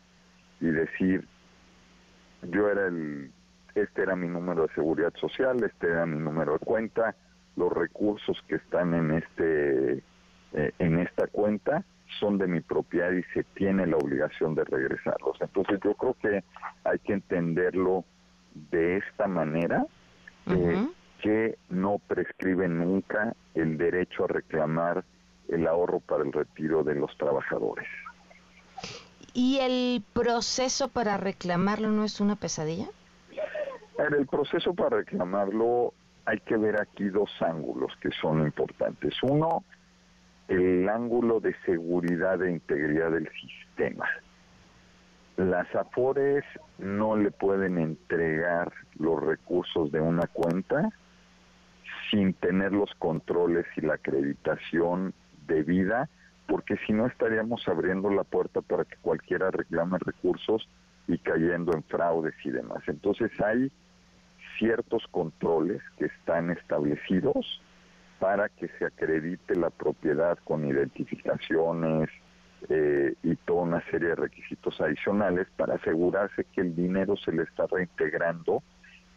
y 0.61 0.67
decir, 0.67 1.27
yo 2.43 2.69
era 2.69 2.87
el, 2.87 3.31
este 3.75 4.03
era 4.03 4.15
mi 4.15 4.27
número 4.27 4.67
de 4.67 4.73
seguridad 4.73 5.13
social, 5.15 5.61
este 5.63 5.87
era 5.87 6.05
mi 6.05 6.17
número 6.17 6.53
de 6.53 6.59
cuenta, 6.59 7.15
los 7.57 7.71
recursos 7.73 8.41
que 8.47 8.55
están 8.55 8.93
en 8.93 9.11
este 9.11 10.03
eh, 10.53 10.71
en 10.79 10.99
esta 10.99 11.27
cuenta 11.27 11.83
son 12.19 12.37
de 12.37 12.47
mi 12.47 12.61
propiedad 12.61 13.11
y 13.11 13.23
se 13.33 13.43
tiene 13.43 13.87
la 13.87 13.97
obligación 13.97 14.55
de 14.55 14.63
regresarlos. 14.63 15.37
Entonces 15.39 15.79
yo 15.83 15.93
creo 15.95 16.15
que 16.21 16.43
hay 16.83 16.99
que 16.99 17.13
entenderlo 17.13 18.05
de 18.53 18.97
esta 18.97 19.27
manera, 19.27 19.85
eh, 20.47 20.87
que 21.21 21.57
no 21.69 21.99
prescribe 21.99 22.67
nunca 22.67 23.35
el 23.53 23.77
derecho 23.77 24.25
a 24.25 24.27
reclamar 24.27 25.03
el 25.47 25.67
ahorro 25.67 25.99
para 25.99 26.23
el 26.23 26.31
retiro 26.31 26.83
de 26.83 26.95
los 26.95 27.15
trabajadores. 27.17 27.87
¿Y 29.33 29.59
el 29.59 30.03
proceso 30.13 30.89
para 30.89 31.17
reclamarlo 31.17 31.89
no 31.89 32.03
es 32.03 32.19
una 32.19 32.35
pesadilla? 32.35 32.87
el 34.17 34.25
proceso 34.25 34.73
para 34.73 34.97
reclamarlo 34.97 35.93
hay 36.25 36.39
que 36.39 36.57
ver 36.57 36.81
aquí 36.81 37.05
dos 37.09 37.29
ángulos 37.39 37.93
que 38.01 38.09
son 38.19 38.41
importantes. 38.41 39.13
Uno, 39.21 39.63
el 40.51 40.89
ángulo 40.89 41.39
de 41.39 41.55
seguridad 41.65 42.41
e 42.43 42.51
integridad 42.51 43.11
del 43.11 43.29
sistema. 43.29 44.05
Las 45.37 45.73
AFORES 45.73 46.43
no 46.77 47.15
le 47.15 47.31
pueden 47.31 47.77
entregar 47.77 48.73
los 48.99 49.23
recursos 49.23 49.91
de 49.93 50.01
una 50.01 50.27
cuenta 50.27 50.89
sin 52.09 52.33
tener 52.33 52.73
los 52.73 52.93
controles 52.95 53.65
y 53.77 53.81
la 53.81 53.93
acreditación 53.93 55.13
debida, 55.47 56.09
porque 56.47 56.75
si 56.85 56.91
no 56.91 57.07
estaríamos 57.07 57.65
abriendo 57.69 58.09
la 58.09 58.25
puerta 58.25 58.59
para 58.59 58.83
que 58.83 58.97
cualquiera 58.97 59.51
reclame 59.51 59.99
recursos 59.99 60.67
y 61.07 61.17
cayendo 61.19 61.71
en 61.73 61.83
fraudes 61.83 62.35
y 62.43 62.49
demás. 62.49 62.83
Entonces 62.87 63.31
hay 63.39 63.71
ciertos 64.59 65.07
controles 65.11 65.81
que 65.97 66.05
están 66.05 66.51
establecidos 66.51 67.61
para 68.21 68.49
que 68.49 68.67
se 68.77 68.85
acredite 68.85 69.55
la 69.55 69.71
propiedad 69.71 70.37
con 70.43 70.63
identificaciones 70.63 72.07
eh, 72.69 73.15
y 73.23 73.35
toda 73.35 73.63
una 73.63 73.81
serie 73.89 74.09
de 74.09 74.15
requisitos 74.15 74.79
adicionales 74.79 75.47
para 75.57 75.73
asegurarse 75.73 76.45
que 76.53 76.61
el 76.61 76.75
dinero 76.75 77.17
se 77.17 77.31
le 77.31 77.41
está 77.41 77.65
reintegrando 77.65 78.61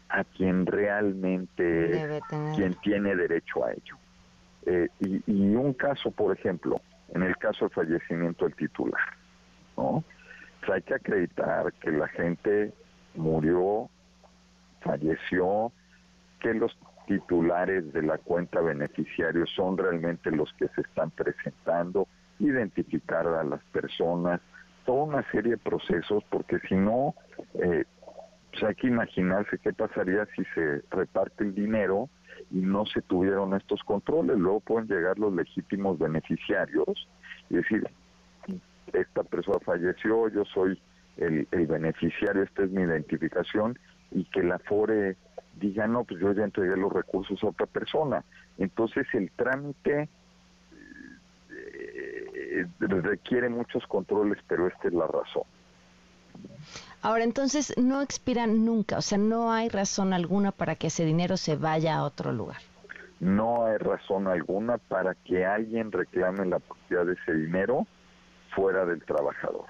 a 0.09 0.23
quien 0.23 0.65
realmente 0.65 2.19
quien 2.55 2.73
tiene 2.81 3.15
derecho 3.15 3.63
a 3.63 3.73
ello. 3.73 3.95
Eh, 4.65 4.87
y, 4.99 5.55
un 5.55 5.73
caso, 5.73 6.09
por 6.09 6.35
ejemplo, 6.35 6.81
en 7.13 7.21
el 7.21 7.37
caso 7.37 7.65
del 7.65 7.75
fallecimiento 7.75 8.45
del 8.45 8.55
titular, 8.55 9.13
¿no? 9.77 10.03
Hay 10.73 10.81
que 10.81 10.95
acreditar 10.95 11.71
que 11.73 11.91
la 11.91 12.07
gente 12.07 12.73
murió, 13.13 13.87
falleció, 14.81 15.71
que 16.39 16.55
los 16.55 16.75
titulares 17.07 17.91
de 17.93 18.01
la 18.01 18.17
cuenta 18.17 18.61
beneficiario 18.61 19.45
son 19.47 19.77
realmente 19.77 20.31
los 20.31 20.51
que 20.53 20.67
se 20.69 20.81
están 20.81 21.11
presentando, 21.11 22.07
identificar 22.39 23.27
a 23.27 23.43
las 23.43 23.63
personas, 23.65 24.41
toda 24.85 25.03
una 25.03 25.31
serie 25.31 25.51
de 25.51 25.57
procesos, 25.57 26.23
porque 26.29 26.59
si 26.67 26.75
no, 26.75 27.15
eh, 27.55 27.85
pues 28.51 28.63
hay 28.63 28.75
que 28.75 28.87
imaginarse 28.87 29.57
qué 29.59 29.73
pasaría 29.73 30.25
si 30.35 30.43
se 30.53 30.81
reparte 30.91 31.43
el 31.43 31.55
dinero 31.55 32.09
y 32.51 32.59
no 32.59 32.85
se 32.85 33.01
tuvieron 33.01 33.53
estos 33.53 33.83
controles. 33.83 34.37
Luego 34.37 34.59
pueden 34.59 34.87
llegar 34.87 35.17
los 35.19 35.33
legítimos 35.33 35.97
beneficiarios 35.99 37.07
y 37.49 37.55
decir, 37.55 37.87
esta 38.93 39.23
persona 39.23 39.59
falleció, 39.59 40.29
yo 40.29 40.45
soy 40.45 40.79
el, 41.17 41.47
el 41.51 41.67
beneficiario, 41.67 42.43
esta 42.43 42.63
es 42.63 42.71
mi 42.71 42.83
identificación, 42.83 43.77
y 44.11 44.23
que 44.25 44.43
la 44.43 44.59
FORE 44.59 45.17
diga, 45.55 45.87
no, 45.87 46.03
pues 46.03 46.19
yo 46.19 46.31
ya 46.33 46.43
entregué 46.43 46.75
los 46.77 46.91
recursos 46.91 47.41
a 47.43 47.47
otra 47.47 47.65
persona. 47.65 48.23
Entonces 48.57 49.07
el 49.13 49.31
trámite 49.31 50.09
eh, 51.49 52.67
requiere 52.79 53.49
muchos 53.49 53.85
controles, 53.87 54.39
pero 54.47 54.67
esta 54.67 54.87
es 54.87 54.93
la 54.93 55.07
razón. 55.07 55.43
Ahora, 57.01 57.23
entonces 57.23 57.73
no 57.77 58.01
expiran 58.01 58.65
nunca, 58.65 58.97
o 58.97 59.01
sea, 59.01 59.17
no 59.17 59.51
hay 59.51 59.69
razón 59.69 60.11
alguna 60.13 60.51
para 60.51 60.75
que 60.75 60.87
ese 60.87 61.05
dinero 61.05 61.37
se 61.37 61.55
vaya 61.55 61.95
a 61.95 62.03
otro 62.03 62.31
lugar. 62.31 62.57
No 63.19 63.65
hay 63.65 63.77
razón 63.77 64.27
alguna 64.27 64.77
para 64.77 65.15
que 65.15 65.45
alguien 65.45 65.91
reclame 65.91 66.45
la 66.45 66.59
propiedad 66.59 67.05
de 67.05 67.13
ese 67.13 67.33
dinero 67.33 67.87
fuera 68.55 68.85
del 68.85 69.03
trabajador. 69.03 69.65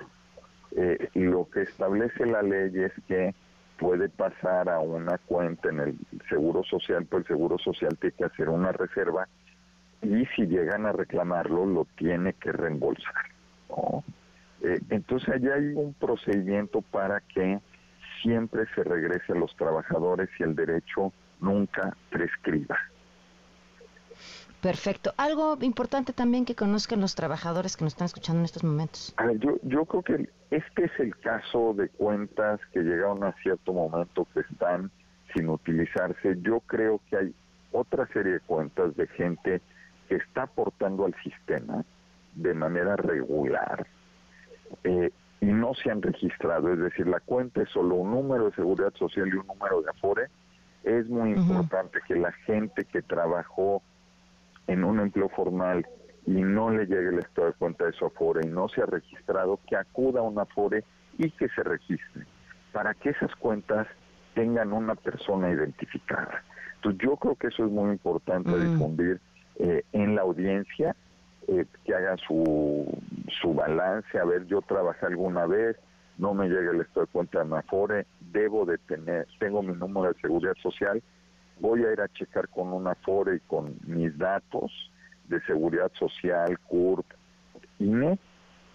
Eh, 0.78 1.10
lo 1.14 1.48
que 1.50 1.62
establece 1.62 2.26
la 2.26 2.42
ley 2.42 2.72
es 2.74 2.92
que 3.08 3.36
puede 3.78 4.10
pasar 4.10 4.70
a 4.70 4.80
una 4.80 5.18
cuenta 5.18 5.70
en 5.70 5.80
el 5.80 5.98
Seguro 6.30 6.64
Social, 6.64 7.06
pero 7.06 7.20
el 7.20 7.28
Seguro 7.28 7.58
Social 7.58 7.98
tiene 7.98 8.16
que 8.16 8.26
hacer 8.26 8.50
una 8.50 8.72
reserva 8.72 9.28
y 10.02 10.26
si 10.36 10.46
llegan 10.46 10.86
a 10.86 10.92
reclamarlo 10.92 11.66
lo 11.66 11.86
tiene 11.98 12.34
que 12.34 12.52
reembolsar. 12.52 13.26
Eh, 14.62 14.80
entonces 14.90 15.30
allá 15.30 15.56
hay 15.56 15.74
un 15.76 15.94
procedimiento 15.94 16.82
para 16.82 17.22
que 17.22 17.60
siempre 18.22 18.66
se 18.74 18.84
regrese 18.84 19.34
a 19.34 19.36
los 19.36 19.56
trabajadores 19.56 20.30
y 20.40 20.44
el 20.44 20.56
derecho 20.56 21.12
nunca 21.40 21.96
prescriba. 22.10 22.78
Perfecto. 24.66 25.14
Algo 25.18 25.60
importante 25.62 26.12
también 26.12 26.44
que 26.44 26.56
conozcan 26.56 27.00
los 27.00 27.14
trabajadores 27.14 27.78
que 27.78 27.84
nos 27.84 27.94
están 27.94 28.06
escuchando 28.06 28.40
en 28.40 28.46
estos 28.46 28.64
momentos. 28.64 29.14
A 29.18 29.28
ver, 29.28 29.38
yo, 29.38 29.58
yo 29.62 29.86
creo 29.86 30.02
que 30.02 30.30
este 30.50 30.86
es 30.86 30.92
el 30.98 31.16
caso 31.18 31.76
de 31.76 31.88
cuentas 31.90 32.60
que 32.74 32.80
llegaron 32.80 33.24
a 33.24 33.32
cierto 33.44 33.74
momento 33.74 34.28
que 34.34 34.40
están 34.40 34.90
sin 35.36 35.50
utilizarse. 35.50 36.38
Yo 36.42 36.62
creo 36.62 37.00
que 37.12 37.16
hay 37.16 37.36
otra 37.74 38.08
serie 38.08 38.34
de 38.34 38.40
cuentas 38.40 38.96
de 38.96 39.06
gente 39.10 39.62
que 40.10 40.16
está 40.16 40.44
aportando 40.44 41.06
al 41.06 41.14
sistema 41.22 41.86
de 42.34 42.54
manera 42.56 42.96
regular 42.96 43.86
eh, 44.84 45.12
y 45.42 45.46
no 45.46 45.76
se 45.76 45.92
han 45.92 46.02
registrado. 46.02 46.74
Es 46.74 46.80
decir, 46.80 47.06
la 47.06 47.20
cuenta 47.20 47.62
es 47.62 47.70
solo 47.70 47.98
un 47.98 48.10
número 48.10 48.46
de 48.46 48.56
seguridad 48.56 48.96
social 48.96 49.28
y 49.28 49.38
un 49.38 49.46
número 49.46 49.84
de 49.84 49.92
Afore. 49.92 50.28
Es 50.84 51.08
muy 51.08 51.34
importante 51.34 52.00
que 52.08 52.16
la 52.16 52.32
gente 52.32 52.84
que 52.86 53.04
trabajó 53.04 53.84
en 54.68 54.84
un 54.84 55.00
empleo 55.00 55.30
formal 55.30 55.86
y 56.26 56.32
no 56.42 56.72
le 56.72 56.86
llegue 56.86 57.10
el 57.10 57.20
estado 57.20 57.48
de 57.48 57.54
cuenta 57.54 57.86
de 57.86 57.94
su 57.94 58.06
Afore 58.06 58.42
y 58.46 58.50
no 58.50 58.68
se 58.68 58.82
ha 58.82 58.86
registrado, 58.86 59.60
que 59.68 59.76
acuda 59.76 60.22
a 60.22 60.24
un 60.24 60.40
Afore 60.40 60.84
y 61.18 61.30
que 61.32 61.48
se 61.50 61.64
registre, 61.64 62.26
para 62.72 62.94
que 62.94 63.10
esas 63.10 63.34
cuentas 63.36 63.88
tengan 64.34 64.74
una 64.74 64.96
persona 64.96 65.50
identificada. 65.52 66.44
Entonces 66.76 67.02
yo 67.02 67.16
creo 67.18 67.36
que 67.36 67.48
eso 67.48 67.66
es 67.66 67.72
muy 67.72 67.92
importante 67.92 68.50
Mm. 68.50 68.72
difundir 68.72 69.22
eh, 69.58 69.84
en 69.94 70.16
la 70.16 70.22
audiencia, 70.24 70.96
eh, 71.48 71.66
que 71.86 71.96
haga 71.96 72.18
su, 72.18 72.86
su 73.40 73.54
balance, 73.54 74.20
a 74.20 74.26
ver, 74.26 74.46
yo 74.48 74.62
trabajé 74.62 75.06
alguna 75.06 75.46
vez, 75.46 75.78
no 76.18 76.34
me 76.34 76.50
llega 76.50 76.72
el 76.72 76.82
estado 76.82 77.06
de 77.06 77.12
cuenta 77.12 77.44
de 77.44 77.58
Afore, 77.58 78.06
debo 78.20 78.66
de 78.66 78.78
tener, 78.80 79.28
tengo 79.40 79.62
mi 79.62 79.74
número 79.74 80.12
de 80.12 80.20
seguridad 80.20 80.56
social, 80.62 81.02
voy 81.60 81.84
a 81.86 81.92
ir 81.92 82.02
a 82.02 82.08
checar 82.10 82.50
con 82.50 82.74
un 82.74 82.88
Afore 82.88 83.38
y 83.38 83.40
con 83.42 83.78
mis 83.86 84.18
datos 84.18 84.72
de 85.28 85.42
seguridad 85.42 85.92
social, 85.94 86.60
CURP, 86.68 87.06
INE, 87.80 88.20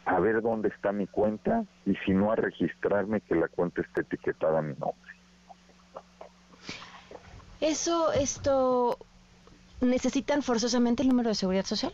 a 0.04 0.18
ver 0.18 0.42
dónde 0.42 0.68
está 0.68 0.92
mi 0.92 1.06
cuenta 1.06 1.64
y 1.86 1.94
si 2.04 2.12
no 2.12 2.32
a 2.32 2.36
registrarme 2.36 3.20
que 3.20 3.34
la 3.34 3.48
cuenta 3.48 3.82
esté 3.82 4.02
etiquetada 4.02 4.58
a 4.58 4.62
mi 4.62 4.74
nombre. 4.74 5.10
Eso, 7.60 8.12
esto, 8.12 8.96
¿necesitan 9.80 10.42
forzosamente 10.42 11.02
el 11.02 11.10
número 11.10 11.28
de 11.28 11.34
seguridad 11.34 11.64
social? 11.64 11.92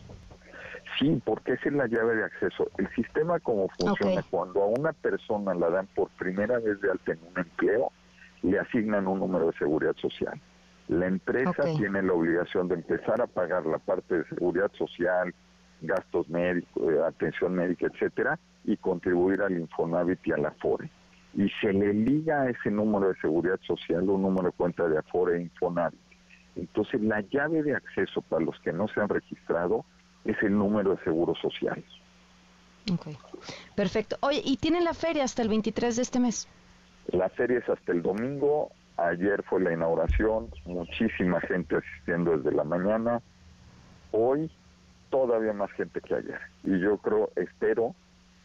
Sí, 0.97 1.21
porque 1.23 1.53
esa 1.53 1.69
es 1.69 1.75
la 1.75 1.87
llave 1.87 2.15
de 2.15 2.23
acceso. 2.23 2.71
El 2.77 2.89
sistema 2.95 3.39
como 3.39 3.67
funciona, 3.77 4.23
cuando 4.29 4.63
a 4.63 4.67
una 4.67 4.93
persona 4.93 5.53
la 5.53 5.69
dan 5.69 5.87
por 5.87 6.09
primera 6.11 6.57
vez 6.59 6.79
de 6.81 6.89
alta 6.89 7.11
en 7.11 7.19
un 7.19 7.37
empleo, 7.37 7.91
le 8.41 8.59
asignan 8.59 9.07
un 9.07 9.19
número 9.19 9.47
de 9.47 9.57
seguridad 9.57 9.95
social. 9.97 10.41
La 10.87 11.07
empresa 11.07 11.63
tiene 11.77 12.01
la 12.01 12.13
obligación 12.13 12.67
de 12.67 12.75
empezar 12.75 13.21
a 13.21 13.27
pagar 13.27 13.65
la 13.65 13.77
parte 13.77 14.19
de 14.19 14.25
seguridad 14.29 14.71
social, 14.73 15.33
gastos 15.81 16.29
médicos, 16.29 16.83
eh, 16.91 16.99
atención 17.05 17.53
médica, 17.53 17.87
etcétera, 17.87 18.39
y 18.63 18.77
contribuir 18.77 19.41
al 19.41 19.57
Infonavit 19.57 20.25
y 20.25 20.31
al 20.31 20.45
Afore. 20.45 20.89
Y 21.33 21.49
se 21.61 21.73
le 21.73 21.93
liga 21.93 22.43
a 22.43 22.49
ese 22.49 22.71
número 22.71 23.09
de 23.09 23.15
seguridad 23.19 23.59
social 23.61 24.09
un 24.09 24.21
número 24.21 24.47
de 24.47 24.53
cuenta 24.53 24.87
de 24.87 24.97
Afore 24.97 25.37
e 25.37 25.41
Infonavit. 25.41 25.99
Entonces, 26.55 27.01
la 27.01 27.21
llave 27.21 27.63
de 27.63 27.75
acceso 27.75 28.21
para 28.21 28.43
los 28.43 28.59
que 28.61 28.73
no 28.73 28.87
se 28.87 28.99
han 29.01 29.09
registrado 29.09 29.85
es 30.25 30.41
el 30.41 30.57
número 30.57 30.95
de 30.95 31.03
seguro 31.03 31.35
social. 31.35 31.83
Ok. 32.91 33.07
Perfecto. 33.75 34.17
Oye, 34.21 34.41
y 34.43 34.57
tienen 34.57 34.83
la 34.83 34.93
feria 34.93 35.23
hasta 35.23 35.41
el 35.41 35.49
23 35.49 35.97
de 35.97 36.01
este 36.01 36.19
mes. 36.19 36.47
La 37.07 37.29
feria 37.29 37.59
es 37.59 37.69
hasta 37.69 37.91
el 37.91 38.01
domingo. 38.01 38.71
Ayer 38.97 39.43
fue 39.43 39.61
la 39.61 39.73
inauguración, 39.73 40.49
muchísima 40.65 41.39
gente 41.41 41.77
asistiendo 41.77 42.37
desde 42.37 42.51
la 42.51 42.63
mañana. 42.63 43.21
Hoy 44.11 44.51
todavía 45.09 45.53
más 45.53 45.71
gente 45.71 46.01
que 46.01 46.15
ayer. 46.15 46.39
Y 46.63 46.79
yo 46.79 46.97
creo, 46.97 47.29
espero 47.35 47.95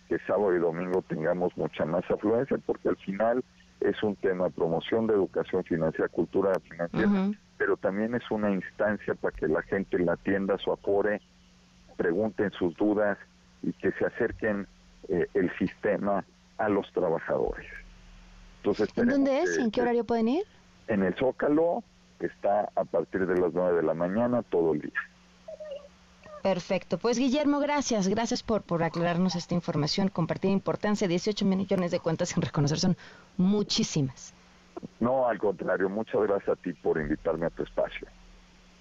que 0.09 0.18
sábado 0.26 0.55
y 0.55 0.59
domingo 0.59 1.03
tengamos 1.03 1.57
mucha 1.57 1.84
más 1.86 2.09
afluencia 2.11 2.59
porque 2.66 2.90
al 2.90 2.96
final 2.96 3.42
es 3.80 4.03
un 4.03 4.14
tema 4.16 4.44
de 4.44 4.50
promoción 4.50 5.07
de 5.07 5.14
educación 5.14 5.64
financiera, 5.64 6.09
cultura 6.09 6.53
financiera, 6.61 7.30
pero 7.57 7.76
también 7.76 8.14
es 8.14 8.30
una 8.30 8.50
instancia 8.50 9.14
para 9.14 9.34
que 9.36 9.48
la 9.48 9.62
gente 9.62 9.98
la 9.98 10.12
atienda 10.12 10.59
su 10.59 10.72
afore, 10.72 11.20
pregunten 11.96 12.50
sus 12.53 12.76
dudas 12.76 13.18
y 13.62 13.72
que 13.72 13.90
se 13.92 14.07
acerquen 14.07 14.66
eh, 15.09 15.26
el 15.34 15.50
sistema 15.57 16.24
a 16.59 16.68
los 16.68 16.90
trabajadores. 16.92 17.66
Entonces, 18.62 18.80
¿En 18.80 18.86
esperemos 18.86 19.14
dónde 19.14 19.42
es? 19.42 19.58
¿En 19.58 19.70
qué 19.72 19.82
horario 19.82 20.04
pueden 20.04 20.28
ir? 20.28 20.44
en 20.88 21.02
el 21.02 21.14
Zócalo, 21.14 21.82
que 22.18 22.26
está 22.26 22.70
a 22.76 22.84
partir 22.84 23.26
de 23.26 23.38
las 23.38 23.52
9 23.52 23.76
de 23.76 23.82
la 23.82 23.94
mañana 23.94 24.42
todo 24.42 24.74
el 24.74 24.82
día. 24.82 25.00
Perfecto. 26.42 26.98
Pues 26.98 27.18
Guillermo, 27.18 27.60
gracias. 27.60 28.08
Gracias 28.08 28.42
por, 28.42 28.62
por 28.62 28.82
aclararnos 28.82 29.36
esta 29.36 29.54
información, 29.54 30.08
compartir 30.08 30.50
importancia. 30.50 31.06
18 31.06 31.44
millones 31.44 31.92
de 31.92 32.00
cuentas 32.00 32.30
sin 32.30 32.42
reconocer 32.42 32.78
son 32.80 32.96
muchísimas. 33.36 34.34
No, 34.98 35.28
al 35.28 35.38
contrario, 35.38 35.88
muchas 35.88 36.20
gracias 36.22 36.48
a 36.48 36.56
ti 36.56 36.72
por 36.72 37.00
invitarme 37.00 37.46
a 37.46 37.50
tu 37.50 37.62
espacio. 37.62 38.08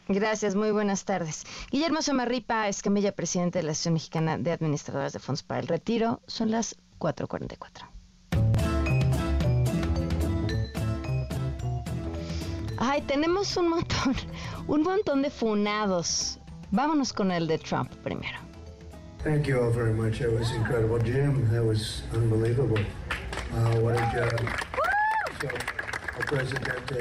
Gracias, 0.07 0.55
muy 0.55 0.71
buenas 0.71 1.05
tardes. 1.05 1.45
Guillermo 1.71 2.01
Samarripa 2.01 2.67
Escamilla, 2.67 3.11
presidente 3.11 3.59
de 3.59 3.63
la 3.63 3.71
Asociación 3.71 3.93
Mexicana 3.93 4.37
de 4.39 4.51
Administradoras 4.51 5.13
de 5.13 5.19
Fondos 5.19 5.43
para 5.43 5.59
el 5.59 5.67
Retiro. 5.67 6.19
Son 6.25 6.49
las 6.49 6.75
4.44. 6.99 7.90
Ay, 12.83 13.03
tenemos 13.03 13.55
un 13.57 13.69
montón, 13.69 14.15
un 14.67 14.81
montón 14.81 15.21
de 15.21 15.29
funados. 15.29 16.39
Vámonos 16.71 17.13
con 17.13 17.29
el 17.31 17.45
de 17.45 17.59
Trump 17.59 17.91
primero. 18.03 18.39
Thank 19.23 19.45
you 19.45 19.59
all 19.59 19.69
very 19.69 19.93
much. 19.93 20.17
That 20.17 20.31
was 20.31 20.49
incredible. 20.51 20.97
Jim, 20.97 21.47
that 21.51 21.63
was 21.63 22.01
unbelievable. 22.11 22.79
Uh, 23.53 23.79
what 23.81 23.97
a 23.97 24.11
job. 24.11 24.33
So, 25.39 25.49
El 26.17 26.23
Presidente, 26.25 26.97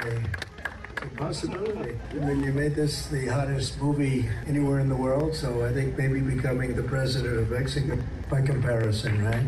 it's 0.92 1.02
a 1.02 1.16
possibility. 1.16 1.98
I 2.10 2.14
mean, 2.26 2.44
you 2.44 2.52
made 2.52 2.74
this 2.74 3.06
the 3.06 3.28
hottest 3.28 3.80
movie 3.80 4.28
anywhere 4.46 4.80
in 4.80 4.90
the 4.90 4.96
world, 4.96 5.34
so 5.34 5.64
I 5.64 5.72
think 5.72 5.96
maybe 5.96 6.20
becoming 6.20 6.74
the 6.74 6.82
president 6.82 7.38
of 7.38 7.50
Mexico 7.50 7.98
by 8.28 8.42
comparison, 8.42 9.24
right? 9.24 9.46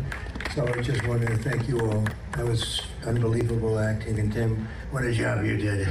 So 0.55 0.67
I 0.67 0.81
just 0.81 1.07
wanted 1.07 1.27
to 1.27 1.37
thank 1.37 1.67
you 1.67 1.79
all. 1.79 2.03
That 2.37 2.47
was 2.47 2.81
unbelievable 3.05 3.77
acting, 3.77 4.17
and 4.17 4.33
Tim, 4.33 4.67
what 4.89 5.03
a 5.03 5.11
job 5.11 5.45
you 5.45 5.57
did. 5.57 5.87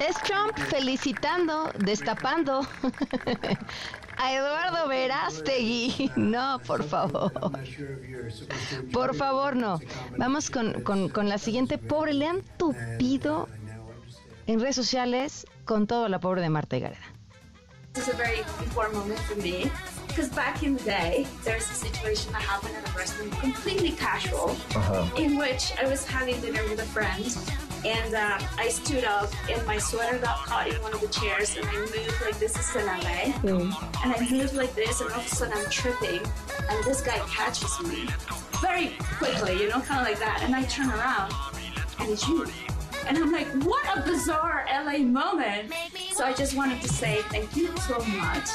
Es 0.00 0.16
Trump 0.22 0.58
felicitando, 0.68 1.70
destapando 1.78 2.66
a 4.16 4.32
Eduardo 4.34 4.88
Verástegui. 4.88 6.10
No, 6.16 6.58
por 6.66 6.82
favor. 6.84 7.32
Por 8.92 9.14
favor, 9.14 9.56
no. 9.56 9.80
Vamos 10.18 10.50
con, 10.50 10.82
con, 10.82 11.08
con 11.08 11.28
la 11.28 11.38
siguiente. 11.38 11.78
Pobre, 11.78 12.14
le 12.14 12.28
han 12.28 12.42
tupido 12.58 13.48
en 14.46 14.60
redes 14.60 14.76
sociales 14.76 15.46
con 15.64 15.86
todo 15.86 16.08
la 16.08 16.20
pobre 16.20 16.42
de 16.42 16.50
Marta 16.50 16.78
Gareda. 16.78 17.00
This 20.14 20.26
is 20.26 20.32
a 20.32 20.34
very 20.34 20.48
important 20.48 20.54
moment 20.54 20.54
for 20.54 20.54
me 20.54 20.54
because 20.54 20.54
back 20.54 20.62
in 20.62 20.76
the 20.76 20.84
day, 20.84 21.26
there's 21.42 21.70
a 21.70 21.74
situation 21.74 22.32
that 22.32 22.42
happened 22.42 22.76
at 22.76 22.88
a 22.88 22.96
restaurant, 22.96 23.32
completely 23.40 23.92
casual, 23.92 24.56
in 25.16 25.36
which 25.36 25.72
I 25.80 25.88
was 25.88 26.06
having 26.06 26.40
dinner 26.40 26.62
with 26.68 26.80
a 26.80 26.84
friend 26.84 27.36
and 27.84 28.14
uh, 28.14 28.38
I 28.56 28.68
stood 28.68 29.04
up 29.04 29.30
and 29.50 29.66
my 29.66 29.78
sweater 29.78 30.18
got 30.18 30.36
caught 30.46 30.68
in 30.68 30.80
one 30.82 30.94
of 30.94 31.00
the 31.00 31.08
chairs 31.08 31.56
and 31.56 31.66
I 31.66 31.76
moved 31.76 32.22
like 32.24 32.38
this 32.38 32.56
is 32.56 32.76
in 32.76 32.86
LA. 32.86 33.32
And 34.04 34.14
I 34.14 34.28
moved 34.30 34.54
like 34.54 34.74
this 34.74 35.00
and 35.00 35.10
all 35.10 35.20
of 35.20 35.26
a 35.26 35.28
sudden 35.28 35.54
I'm 35.56 35.68
tripping 35.68 36.20
and 36.70 36.84
this 36.84 37.00
guy 37.00 37.18
catches 37.28 37.80
me 37.82 38.08
very 38.60 38.96
quickly, 39.18 39.58
you 39.60 39.68
know, 39.68 39.80
kind 39.80 40.00
of 40.00 40.06
like 40.06 40.20
that. 40.20 40.42
And 40.42 40.54
I 40.54 40.62
turn 40.64 40.90
around 40.90 41.32
and 41.98 42.10
it's 42.10 42.26
you. 42.28 42.46
And 43.06 43.18
I'm 43.18 43.32
like, 43.32 43.48
what 43.64 43.84
a 43.96 44.00
bizarre 44.00 44.66
LA 44.72 44.98
moment. 44.98 45.72
So 46.12 46.24
I 46.24 46.32
just 46.32 46.56
wanted 46.56 46.80
to 46.82 46.88
say 46.88 47.22
thank 47.30 47.54
you 47.56 47.76
so 47.78 47.98
much. 47.98 48.48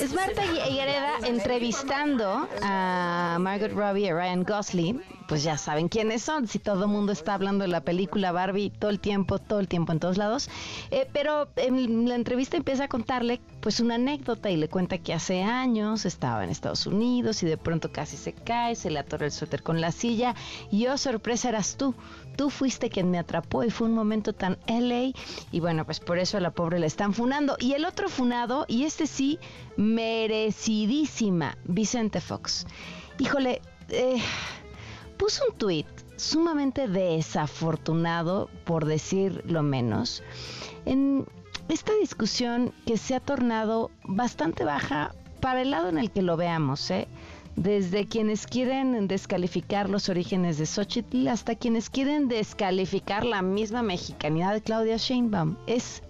Es 0.00 0.14
Marta 0.14 0.42
Gareda 0.46 1.18
entrevistando 1.24 2.48
a 2.62 3.36
Margot 3.38 3.72
Robbie 3.72 4.04
y 4.04 4.08
a 4.08 4.14
Ryan 4.14 4.44
Gosling. 4.44 5.02
Pues 5.28 5.42
ya 5.42 5.56
saben 5.56 5.88
quiénes 5.88 6.22
son, 6.22 6.46
si 6.46 6.58
todo 6.58 6.84
el 6.84 6.90
mundo 6.90 7.12
está 7.12 7.34
hablando 7.34 7.62
de 7.62 7.68
la 7.68 7.80
película 7.80 8.30
Barbie 8.30 8.70
todo 8.70 8.90
el 8.90 9.00
tiempo, 9.00 9.38
todo 9.38 9.58
el 9.58 9.68
tiempo 9.68 9.92
en 9.92 9.98
todos 9.98 10.18
lados. 10.18 10.50
Eh, 10.90 11.08
pero 11.12 11.48
en 11.56 12.08
la 12.08 12.14
entrevista 12.14 12.58
empieza 12.58 12.84
a 12.84 12.88
contarle 12.88 13.40
pues 13.60 13.80
una 13.80 13.94
anécdota 13.94 14.50
y 14.50 14.56
le 14.56 14.68
cuenta 14.68 14.98
que 14.98 15.14
hace 15.14 15.42
años 15.42 16.04
estaba 16.04 16.44
en 16.44 16.50
Estados 16.50 16.86
Unidos 16.86 17.42
y 17.42 17.46
de 17.46 17.56
pronto 17.56 17.90
casi 17.90 18.18
se 18.18 18.34
cae, 18.34 18.74
se 18.74 18.90
le 18.90 18.98
atoró 18.98 19.24
el 19.24 19.32
suéter 19.32 19.62
con 19.62 19.80
la 19.80 19.92
silla 19.92 20.34
y 20.70 20.86
oh 20.86 20.98
sorpresa 20.98 21.48
eras 21.48 21.76
tú. 21.76 21.94
Tú 22.36 22.50
fuiste 22.50 22.90
quien 22.90 23.10
me 23.10 23.18
atrapó 23.18 23.64
y 23.64 23.70
fue 23.70 23.86
un 23.86 23.94
momento 23.94 24.32
tan 24.32 24.58
LA 24.66 25.12
y 25.52 25.60
bueno 25.60 25.84
pues 25.84 26.00
por 26.00 26.18
eso 26.18 26.36
a 26.36 26.40
la 26.40 26.50
pobre 26.50 26.78
le 26.78 26.86
están 26.86 27.14
funando. 27.14 27.56
Y 27.60 27.74
el 27.74 27.84
otro 27.84 28.08
funado, 28.08 28.64
y 28.68 28.84
este 28.84 29.06
sí, 29.06 29.38
merecidísima, 29.76 31.56
Vicente 31.64 32.20
Fox. 32.20 32.66
Híjole, 33.18 33.62
eh, 33.90 34.20
puso 35.16 35.44
un 35.50 35.56
tuit 35.56 35.86
sumamente 36.16 36.88
desafortunado, 36.88 38.48
por 38.64 38.84
decir 38.84 39.42
lo 39.46 39.62
menos, 39.62 40.22
en 40.86 41.26
esta 41.68 41.92
discusión 41.94 42.72
que 42.86 42.98
se 42.98 43.14
ha 43.14 43.20
tornado 43.20 43.90
bastante 44.04 44.64
baja 44.64 45.14
para 45.40 45.62
el 45.62 45.70
lado 45.70 45.88
en 45.88 45.98
el 45.98 46.10
que 46.10 46.22
lo 46.22 46.36
veamos, 46.36 46.90
¿eh? 46.90 47.08
Desde 47.56 48.06
quienes 48.06 48.46
quieren 48.46 49.06
descalificar 49.06 49.88
los 49.88 50.08
orígenes 50.08 50.58
de 50.58 50.66
Xochitl 50.66 51.28
hasta 51.28 51.54
quienes 51.54 51.90
quieren 51.90 52.28
descalificar 52.28 53.24
la 53.24 53.42
misma 53.42 53.82
mexicanidad 53.82 54.54
de 54.54 54.62
Claudia 54.62 54.96
Sheinbaum. 54.96 55.56
Es 55.66 56.02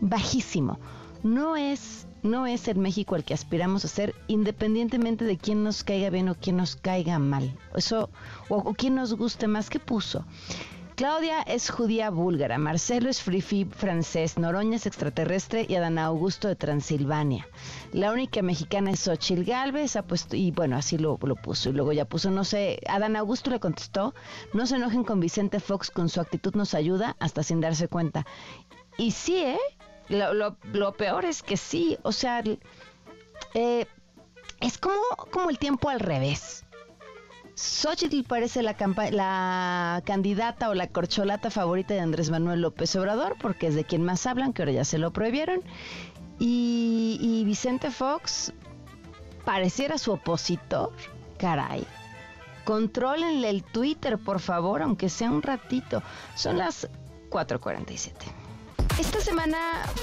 bajísimo. 0.00 0.78
No 1.22 1.56
es, 1.56 2.06
no 2.22 2.46
es 2.46 2.66
el 2.68 2.78
México 2.78 3.14
el 3.14 3.24
que 3.24 3.34
aspiramos 3.34 3.84
a 3.84 3.88
ser, 3.88 4.14
independientemente 4.26 5.24
de 5.24 5.36
quién 5.36 5.62
nos 5.62 5.84
caiga 5.84 6.10
bien 6.10 6.28
o 6.28 6.34
quién 6.34 6.56
nos 6.56 6.76
caiga 6.76 7.18
mal. 7.18 7.56
Eso, 7.74 8.10
o, 8.48 8.56
o 8.56 8.74
quién 8.74 8.94
nos 8.94 9.14
guste 9.14 9.46
más 9.46 9.70
que 9.70 9.78
puso. 9.78 10.24
Claudia 11.00 11.40
es 11.40 11.70
judía 11.70 12.10
búlgara, 12.10 12.58
Marcelo 12.58 13.08
es 13.08 13.22
frifi 13.22 13.64
francés, 13.64 14.36
Noroña 14.36 14.76
es 14.76 14.84
extraterrestre 14.84 15.64
y 15.66 15.74
Adán 15.76 15.98
Augusto 15.98 16.46
de 16.46 16.56
Transilvania. 16.56 17.48
La 17.94 18.12
única 18.12 18.42
mexicana 18.42 18.90
es 18.90 19.00
Xochil 19.00 19.46
Galvez, 19.46 19.96
ha 19.96 20.02
puesto, 20.02 20.36
y 20.36 20.50
bueno, 20.50 20.76
así 20.76 20.98
lo, 20.98 21.16
puso. 21.16 21.70
Y 21.70 21.72
luego 21.72 21.94
ya 21.94 22.04
puso, 22.04 22.30
no 22.30 22.44
sé, 22.44 22.80
Adán 22.86 23.16
Augusto 23.16 23.48
le 23.48 23.60
contestó, 23.60 24.14
no 24.52 24.66
se 24.66 24.76
enojen 24.76 25.02
con 25.02 25.20
Vicente 25.20 25.58
Fox, 25.58 25.90
con 25.90 26.10
su 26.10 26.20
actitud 26.20 26.54
nos 26.54 26.74
ayuda 26.74 27.16
hasta 27.18 27.42
sin 27.42 27.62
darse 27.62 27.88
cuenta. 27.88 28.26
Y 28.98 29.12
sí, 29.12 29.38
¿eh? 29.38 29.58
Lo 30.10 30.92
peor 30.98 31.24
es 31.24 31.42
que 31.42 31.56
sí, 31.56 31.96
o 32.02 32.12
sea, 32.12 32.44
eh, 33.54 33.86
es 34.60 34.76
como, 34.76 35.00
como 35.30 35.48
el 35.48 35.58
tiempo 35.58 35.88
al 35.88 36.00
revés. 36.00 36.66
Xochitl 37.60 38.24
parece 38.24 38.62
la, 38.62 38.74
la, 39.10 40.02
candidata 40.06 40.70
o 40.70 40.74
la 40.74 40.86
corcholata 40.86 41.50
favorita 41.50 41.92
de 41.92 42.00
Andrés 42.00 42.30
Manuel 42.30 42.62
López 42.62 42.96
Obrador, 42.96 43.36
porque 43.38 43.66
es 43.66 43.74
de 43.74 43.84
quien 43.84 44.02
más 44.02 44.26
hablan, 44.26 44.54
que 44.54 44.62
ahora 44.62 44.72
ya 44.72 44.84
se 44.84 44.96
lo 44.96 45.12
prohibieron. 45.12 45.60
Y, 46.38 47.18
y 47.20 47.44
Vicente 47.44 47.90
Fox 47.90 48.54
pareciera 49.44 49.98
su 49.98 50.12
opositor. 50.12 50.92
Caray. 51.38 51.86
Contrólenle 52.64 53.50
el 53.50 53.62
Twitter, 53.62 54.16
por 54.16 54.40
favor, 54.40 54.80
aunque 54.80 55.10
sea 55.10 55.30
un 55.30 55.42
ratito. 55.42 56.02
Son 56.34 56.56
las 56.56 56.88
4:47. 57.28 58.49
Esta 59.00 59.22
semana 59.22 59.56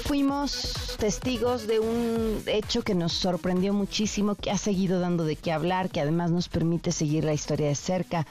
fuimos 0.06 0.96
testigos 0.98 1.68
de 1.68 1.78
un 1.78 2.42
hecho 2.46 2.82
que 2.82 2.96
nos 2.96 3.12
sorprendió 3.12 3.72
muchísimo, 3.72 4.34
que 4.34 4.50
ha 4.50 4.58
seguido 4.58 4.98
dando 4.98 5.24
de 5.24 5.36
qué 5.36 5.52
hablar, 5.52 5.88
que 5.88 6.00
además 6.00 6.32
nos 6.32 6.48
permite 6.48 6.90
seguir 6.90 7.22
la 7.22 7.32
historia 7.32 7.68
de 7.68 7.76
cerca. 7.76 8.26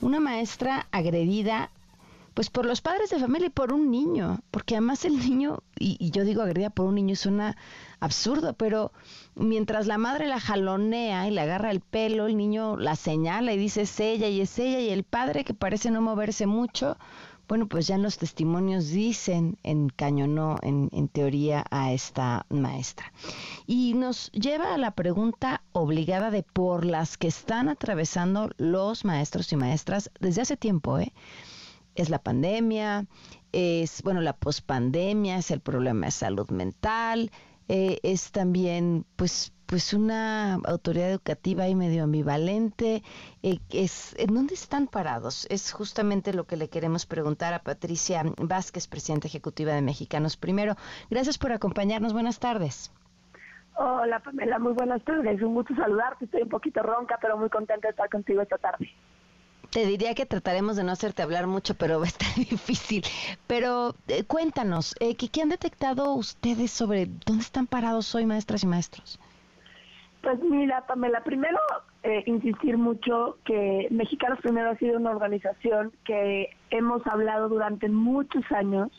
Una 0.00 0.20
maestra 0.20 0.86
agredida 0.92 1.72
pues 2.32 2.48
por 2.48 2.64
los 2.64 2.80
padres 2.80 3.10
de 3.10 3.18
familia 3.18 3.48
y 3.48 3.50
por 3.50 3.72
un 3.72 3.90
niño, 3.90 4.38
porque 4.52 4.76
además 4.76 5.04
el 5.04 5.18
niño, 5.18 5.64
y, 5.78 5.96
y, 5.98 6.12
yo 6.12 6.22
digo 6.22 6.42
agredida 6.42 6.70
por 6.70 6.86
un 6.86 6.94
niño, 6.94 7.16
suena 7.16 7.56
absurdo, 7.98 8.54
pero 8.54 8.92
mientras 9.34 9.88
la 9.88 9.98
madre 9.98 10.28
la 10.28 10.40
jalonea 10.40 11.26
y 11.26 11.32
le 11.32 11.40
agarra 11.40 11.72
el 11.72 11.80
pelo, 11.80 12.26
el 12.26 12.36
niño 12.36 12.76
la 12.76 12.94
señala 12.94 13.52
y 13.52 13.58
dice 13.58 13.82
es 13.82 13.98
ella 13.98 14.28
y 14.28 14.40
es 14.40 14.58
ella, 14.60 14.78
y 14.80 14.90
el 14.90 15.02
padre 15.02 15.44
que 15.44 15.54
parece 15.54 15.90
no 15.90 16.00
moverse 16.00 16.46
mucho, 16.46 16.96
bueno, 17.48 17.68
pues 17.68 17.86
ya 17.86 17.96
en 17.96 18.02
los 18.02 18.18
testimonios 18.18 18.88
dicen, 18.88 19.58
encañonó 19.62 20.56
en, 20.62 20.88
en 20.92 21.08
teoría 21.08 21.64
a 21.70 21.92
esta 21.92 22.46
maestra. 22.48 23.12
Y 23.66 23.94
nos 23.94 24.30
lleva 24.32 24.74
a 24.74 24.78
la 24.78 24.92
pregunta 24.92 25.62
obligada 25.72 26.30
de 26.30 26.42
por 26.42 26.84
las 26.84 27.16
que 27.16 27.28
están 27.28 27.68
atravesando 27.68 28.50
los 28.56 29.04
maestros 29.04 29.52
y 29.52 29.56
maestras 29.56 30.10
desde 30.20 30.42
hace 30.42 30.56
tiempo, 30.56 30.98
¿eh? 30.98 31.12
Es 31.94 32.10
la 32.10 32.18
pandemia, 32.18 33.06
es, 33.52 34.02
bueno, 34.02 34.20
la 34.20 34.36
pospandemia, 34.36 35.38
es 35.38 35.50
el 35.50 35.60
problema 35.60 36.06
de 36.06 36.12
salud 36.12 36.50
mental, 36.50 37.30
eh, 37.68 37.98
es 38.02 38.32
también, 38.32 39.06
pues, 39.16 39.53
pues 39.66 39.94
una 39.94 40.54
autoridad 40.54 41.10
educativa 41.10 41.68
y 41.68 41.74
medio 41.74 42.04
ambivalente. 42.04 43.02
Eh, 43.42 43.58
es, 43.70 44.14
¿En 44.18 44.34
dónde 44.34 44.54
están 44.54 44.86
parados? 44.86 45.46
Es 45.50 45.72
justamente 45.72 46.32
lo 46.32 46.44
que 46.44 46.56
le 46.56 46.68
queremos 46.68 47.06
preguntar 47.06 47.54
a 47.54 47.62
Patricia 47.62 48.22
Vázquez, 48.38 48.86
presidenta 48.86 49.28
ejecutiva 49.28 49.72
de 49.72 49.82
Mexicanos 49.82 50.36
Primero. 50.36 50.76
Gracias 51.10 51.38
por 51.38 51.52
acompañarnos. 51.52 52.12
Buenas 52.12 52.38
tardes. 52.38 52.92
Hola 53.76 54.20
Pamela, 54.20 54.58
muy 54.58 54.72
buenas 54.72 55.02
tardes. 55.02 55.42
Un 55.42 55.54
gusto 55.54 55.74
saludarte. 55.74 56.26
Estoy 56.26 56.42
un 56.42 56.48
poquito 56.48 56.82
ronca, 56.82 57.18
pero 57.20 57.36
muy 57.36 57.48
contenta 57.48 57.88
de 57.88 57.90
estar 57.90 58.08
contigo 58.08 58.42
esta 58.42 58.58
tarde. 58.58 58.88
Te 59.70 59.86
diría 59.86 60.14
que 60.14 60.24
trataremos 60.24 60.76
de 60.76 60.84
no 60.84 60.92
hacerte 60.92 61.22
hablar 61.22 61.48
mucho, 61.48 61.74
pero 61.74 61.98
va 61.98 62.04
a 62.04 62.08
estar 62.08 62.28
difícil. 62.36 63.02
Pero 63.48 63.96
eh, 64.06 64.22
cuéntanos, 64.22 64.94
eh, 65.00 65.16
¿qué, 65.16 65.28
¿qué 65.28 65.42
han 65.42 65.48
detectado 65.48 66.14
ustedes 66.14 66.70
sobre 66.70 67.06
dónde 67.26 67.42
están 67.42 67.66
parados 67.66 68.14
hoy 68.14 68.26
maestras 68.26 68.62
y 68.62 68.66
maestros? 68.68 69.18
Pues 70.24 70.42
mira, 70.42 70.80
Pamela, 70.86 71.22
primero 71.22 71.58
eh, 72.02 72.22
insistir 72.24 72.78
mucho 72.78 73.36
que 73.44 73.88
Mexicanos 73.90 74.38
Primero 74.40 74.70
ha 74.70 74.76
sido 74.76 74.96
una 74.96 75.10
organización 75.10 75.92
que 76.02 76.48
hemos 76.70 77.06
hablado 77.06 77.50
durante 77.50 77.90
muchos 77.90 78.42
años 78.50 78.90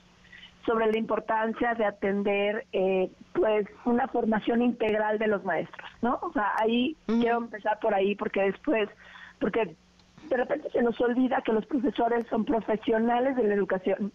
sobre 0.68 0.86
la 0.92 1.00
importancia 1.00 1.74
de 1.74 1.86
atender 1.86 2.68
eh, 2.74 3.10
pues 3.34 3.66
una 3.86 4.08
formación 4.08 4.62
integral 4.62 5.18
de 5.18 5.26
los 5.26 5.44
maestros, 5.44 5.90
¿no? 6.04 6.20
O 6.22 6.32
sea, 6.32 6.54
ahí 6.60 6.96
quiero 7.08 7.38
empezar 7.38 7.80
por 7.80 7.96
ahí 7.96 8.14
porque 8.14 8.44
después, 8.44 8.88
porque 9.40 9.76
de 10.30 10.38
repente 10.38 10.70
se 10.70 10.84
nos 10.84 11.02
olvida 11.02 11.42
que 11.42 11.54
los 11.54 11.66
profesores 11.66 12.28
son 12.28 12.46
profesionales 12.46 13.36
de 13.36 13.48
la 13.48 13.56
educación 13.56 14.12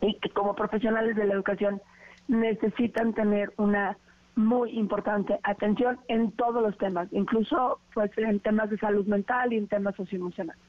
y 0.00 0.14
que 0.20 0.30
como 0.30 0.54
profesionales 0.54 1.16
de 1.16 1.26
la 1.26 1.34
educación 1.34 1.82
necesitan 2.28 3.12
tener 3.12 3.52
una 3.56 3.96
muy 4.38 4.70
importante 4.78 5.40
atención 5.42 5.98
en 6.06 6.30
todos 6.32 6.62
los 6.62 6.78
temas, 6.78 7.08
incluso 7.10 7.80
pues 7.92 8.10
en 8.16 8.38
temas 8.38 8.70
de 8.70 8.78
salud 8.78 9.04
mental 9.06 9.52
y 9.52 9.56
en 9.56 9.66
temas 9.66 9.96
socioemocionales. 9.96 10.62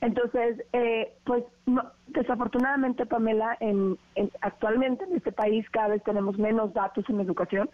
Entonces, 0.00 0.62
eh, 0.72 1.12
pues 1.24 1.42
no, 1.66 1.90
desafortunadamente, 2.08 3.04
Pamela, 3.04 3.56
en, 3.58 3.98
en, 4.14 4.30
actualmente 4.42 5.04
en 5.04 5.16
este 5.16 5.32
país 5.32 5.68
cada 5.70 5.88
vez 5.88 6.04
tenemos 6.04 6.38
menos 6.38 6.72
datos 6.72 7.04
en 7.08 7.20
educación, 7.20 7.68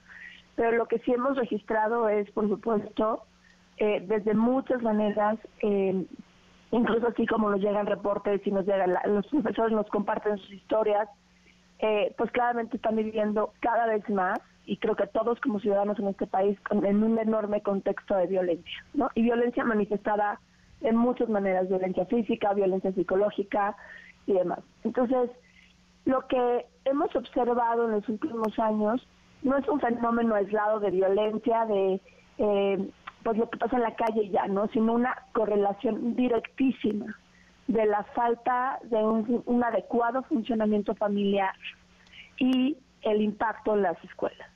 pero 0.56 0.72
lo 0.72 0.86
que 0.86 0.98
sí 1.00 1.12
hemos 1.12 1.36
registrado 1.36 2.08
es, 2.08 2.30
por 2.30 2.48
supuesto, 2.48 3.24
eh, 3.76 4.02
desde 4.06 4.32
muchas 4.34 4.80
maneras, 4.82 5.38
eh, 5.60 6.06
incluso 6.70 7.08
así 7.08 7.26
como 7.26 7.50
nos 7.50 7.60
llegan 7.60 7.86
reportes 7.86 8.40
y 8.46 8.50
nos 8.50 8.64
llegan, 8.64 8.94
la, 8.94 9.02
los 9.06 9.26
profesores 9.26 9.72
nos 9.72 9.88
comparten 9.88 10.38
sus 10.38 10.52
historias, 10.52 11.08
eh, 11.78 12.14
pues 12.16 12.30
claramente 12.30 12.76
están 12.76 12.96
viviendo 12.96 13.52
cada 13.60 13.86
vez 13.86 14.08
más 14.08 14.38
y 14.70 14.76
creo 14.76 14.94
que 14.94 15.08
todos 15.08 15.40
como 15.40 15.58
ciudadanos 15.58 15.98
en 15.98 16.06
este 16.06 16.28
país 16.28 16.56
en 16.70 17.02
un 17.02 17.18
enorme 17.18 17.60
contexto 17.60 18.14
de 18.14 18.28
violencia, 18.28 18.84
¿no? 18.94 19.10
Y 19.16 19.22
violencia 19.22 19.64
manifestada 19.64 20.38
en 20.80 20.94
muchas 20.94 21.28
maneras, 21.28 21.68
violencia 21.68 22.06
física, 22.06 22.54
violencia 22.54 22.92
psicológica 22.92 23.76
y 24.26 24.34
demás. 24.34 24.60
Entonces, 24.84 25.28
lo 26.04 26.24
que 26.28 26.66
hemos 26.84 27.14
observado 27.16 27.86
en 27.86 27.90
los 27.96 28.08
últimos 28.08 28.56
años 28.60 29.04
no 29.42 29.56
es 29.56 29.66
un 29.68 29.80
fenómeno 29.80 30.36
aislado 30.36 30.78
de 30.78 30.92
violencia, 30.92 31.66
de 31.66 32.00
eh, 32.38 32.90
pues 33.24 33.38
lo 33.38 33.50
que 33.50 33.58
pasa 33.58 33.74
en 33.74 33.82
la 33.82 33.96
calle 33.96 34.30
ya, 34.30 34.46
¿no? 34.46 34.68
Sino 34.68 34.92
una 34.92 35.16
correlación 35.32 36.14
directísima 36.14 37.18
de 37.66 37.86
la 37.86 38.04
falta 38.14 38.78
de 38.84 38.98
un, 38.98 39.42
un 39.46 39.64
adecuado 39.64 40.22
funcionamiento 40.22 40.94
familiar 40.94 41.56
y 42.38 42.76
el 43.02 43.20
impacto 43.20 43.74
en 43.74 43.82
las 43.82 44.04
escuelas. 44.04 44.48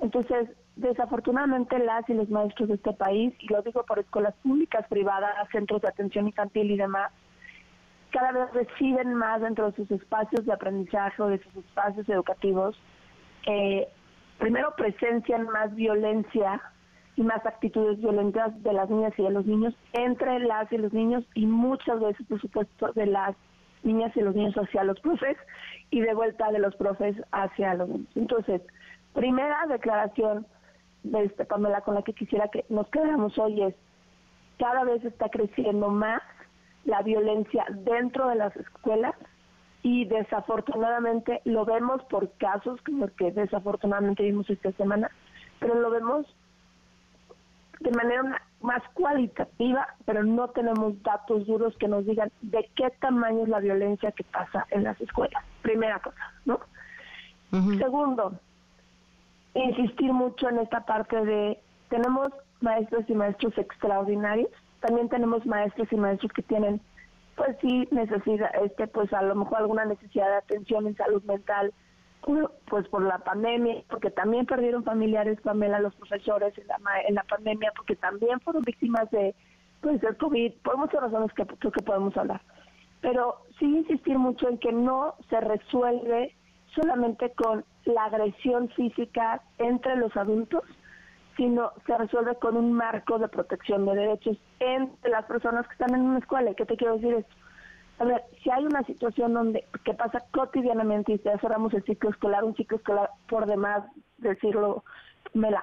Entonces, 0.00 0.48
desafortunadamente 0.76 1.78
las 1.78 2.08
y 2.08 2.14
los 2.14 2.28
maestros 2.30 2.68
de 2.68 2.76
este 2.76 2.92
país, 2.92 3.34
y 3.40 3.52
lo 3.52 3.62
digo 3.62 3.84
por 3.84 3.98
escuelas 3.98 4.34
públicas, 4.42 4.86
privadas, 4.88 5.48
centros 5.50 5.82
de 5.82 5.88
atención 5.88 6.26
infantil 6.26 6.70
y 6.70 6.76
demás, 6.76 7.10
cada 8.10 8.32
vez 8.32 8.52
reciben 8.52 9.14
más 9.14 9.40
dentro 9.40 9.70
de 9.70 9.76
sus 9.76 9.90
espacios 9.90 10.46
de 10.46 10.52
aprendizaje 10.52 11.22
o 11.22 11.28
de 11.28 11.42
sus 11.42 11.56
espacios 11.56 12.08
educativos, 12.08 12.80
eh, 13.46 13.88
primero 14.38 14.74
presencian 14.76 15.44
más 15.44 15.74
violencia 15.74 16.62
y 17.16 17.22
más 17.22 17.44
actitudes 17.44 17.98
violentas 17.98 18.62
de 18.62 18.72
las 18.72 18.88
niñas 18.88 19.12
y 19.18 19.22
de 19.22 19.30
los 19.30 19.44
niños 19.44 19.74
entre 19.92 20.38
las 20.38 20.72
y 20.72 20.78
los 20.78 20.92
niños 20.92 21.24
y 21.34 21.46
muchas 21.46 22.00
veces, 22.00 22.24
por 22.28 22.40
supuesto, 22.40 22.92
de 22.92 23.06
las 23.06 23.34
niñas 23.82 24.16
y 24.16 24.20
los 24.20 24.34
niños 24.34 24.54
hacia 24.54 24.84
los 24.84 25.00
profes 25.00 25.36
y 25.90 26.00
de 26.00 26.14
vuelta 26.14 26.50
de 26.52 26.60
los 26.60 26.76
profes 26.76 27.16
hacia 27.32 27.74
los 27.74 27.88
niños. 27.88 28.08
Entonces, 28.14 28.62
primera 29.14 29.66
declaración 29.66 30.46
de 31.02 31.24
este 31.24 31.44
Pamela 31.44 31.80
con 31.80 31.94
la 31.94 32.02
que 32.02 32.12
quisiera 32.12 32.48
que 32.48 32.64
nos 32.68 32.88
quedáramos 32.88 33.38
hoy 33.38 33.62
es 33.62 33.74
cada 34.58 34.84
vez 34.84 35.04
está 35.04 35.28
creciendo 35.28 35.88
más 35.88 36.22
la 36.84 37.02
violencia 37.02 37.64
dentro 37.70 38.28
de 38.28 38.36
las 38.36 38.56
escuelas 38.56 39.14
y 39.82 40.04
desafortunadamente 40.06 41.40
lo 41.44 41.64
vemos 41.64 42.02
por 42.04 42.30
casos 42.38 42.80
como 42.82 43.04
el 43.04 43.12
que 43.12 43.30
desafortunadamente 43.30 44.24
vimos 44.24 44.50
esta 44.50 44.72
semana, 44.72 45.10
pero 45.60 45.74
lo 45.76 45.90
vemos 45.90 46.26
de 47.80 47.92
manera 47.92 48.42
más 48.60 48.82
cualitativa, 48.94 49.86
pero 50.04 50.24
no 50.24 50.48
tenemos 50.48 51.00
datos 51.02 51.46
duros 51.46 51.76
que 51.78 51.86
nos 51.86 52.04
digan 52.06 52.30
de 52.42 52.68
qué 52.74 52.90
tamaño 53.00 53.44
es 53.44 53.48
la 53.48 53.60
violencia 53.60 54.10
que 54.10 54.24
pasa 54.24 54.66
en 54.70 54.82
las 54.84 55.00
escuelas. 55.00 55.44
Primera 55.62 56.00
cosa, 56.00 56.32
¿no? 56.44 56.58
Segundo, 57.78 58.38
insistir 59.54 60.12
mucho 60.12 60.48
en 60.48 60.58
esta 60.58 60.84
parte 60.84 61.24
de 61.24 61.58
tenemos 61.88 62.28
maestros 62.60 63.04
y 63.08 63.14
maestros 63.14 63.56
extraordinarios, 63.56 64.50
también 64.80 65.08
tenemos 65.08 65.44
maestros 65.46 65.88
y 65.90 65.96
maestros 65.96 66.32
que 66.32 66.42
tienen 66.42 66.80
pues 67.36 67.56
sí 67.60 67.88
necesidad 67.90 68.50
este 68.62 68.88
pues 68.88 69.12
a 69.12 69.22
lo 69.22 69.34
mejor 69.34 69.58
alguna 69.58 69.84
necesidad 69.84 70.28
de 70.28 70.36
atención 70.36 70.86
en 70.86 70.96
salud 70.96 71.22
mental 71.24 71.72
pues 72.66 72.86
por 72.88 73.02
la 73.02 73.18
pandemia 73.18 73.82
porque 73.88 74.10
también 74.10 74.44
perdieron 74.44 74.84
familiares 74.84 75.40
Pamela 75.40 75.80
los 75.80 75.94
profesores 75.94 76.52
en 76.58 76.66
la 76.66 76.76
en 77.06 77.14
la 77.14 77.22
pandemia 77.22 77.72
porque 77.76 77.96
también 77.96 78.40
fueron 78.40 78.62
víctimas 78.62 79.10
de 79.10 79.34
pues 79.80 80.00
del 80.00 80.16
covid 80.16 80.52
por 80.62 80.76
muchas 80.76 81.00
razones 81.00 81.32
que 81.32 81.46
que 81.46 81.82
podemos 81.82 82.16
hablar. 82.16 82.42
Pero 83.00 83.36
sí 83.58 83.64
insistir 83.64 84.18
mucho 84.18 84.48
en 84.48 84.58
que 84.58 84.72
no 84.72 85.14
se 85.30 85.40
resuelve 85.40 86.34
solamente 86.74 87.30
con 87.30 87.64
la 87.88 88.04
agresión 88.04 88.68
física 88.70 89.42
entre 89.58 89.96
los 89.96 90.16
adultos 90.16 90.64
sino 91.38 91.70
se 91.86 91.96
resuelve 91.96 92.34
con 92.34 92.56
un 92.56 92.72
marco 92.72 93.16
de 93.18 93.28
protección 93.28 93.86
de 93.86 93.94
derechos 93.94 94.36
entre 94.58 95.08
las 95.08 95.24
personas 95.26 95.66
que 95.68 95.74
están 95.74 95.94
en 95.94 96.02
una 96.02 96.18
escuela. 96.18 96.52
¿Qué 96.54 96.66
te 96.66 96.76
quiero 96.76 96.96
decir 96.96 97.14
esto? 97.14 97.34
A 98.00 98.04
ver, 98.04 98.24
si 98.42 98.50
hay 98.50 98.64
una 98.64 98.82
situación 98.82 99.34
donde 99.34 99.64
que 99.84 99.94
pasa 99.94 100.24
cotidianamente 100.32 101.12
y 101.12 101.18
ya 101.18 101.38
cerramos 101.38 101.72
el 101.74 101.84
ciclo 101.84 102.10
escolar, 102.10 102.42
un 102.42 102.56
ciclo 102.56 102.78
escolar 102.78 103.10
por 103.28 103.46
demás 103.46 103.84
decirlo, 104.18 104.82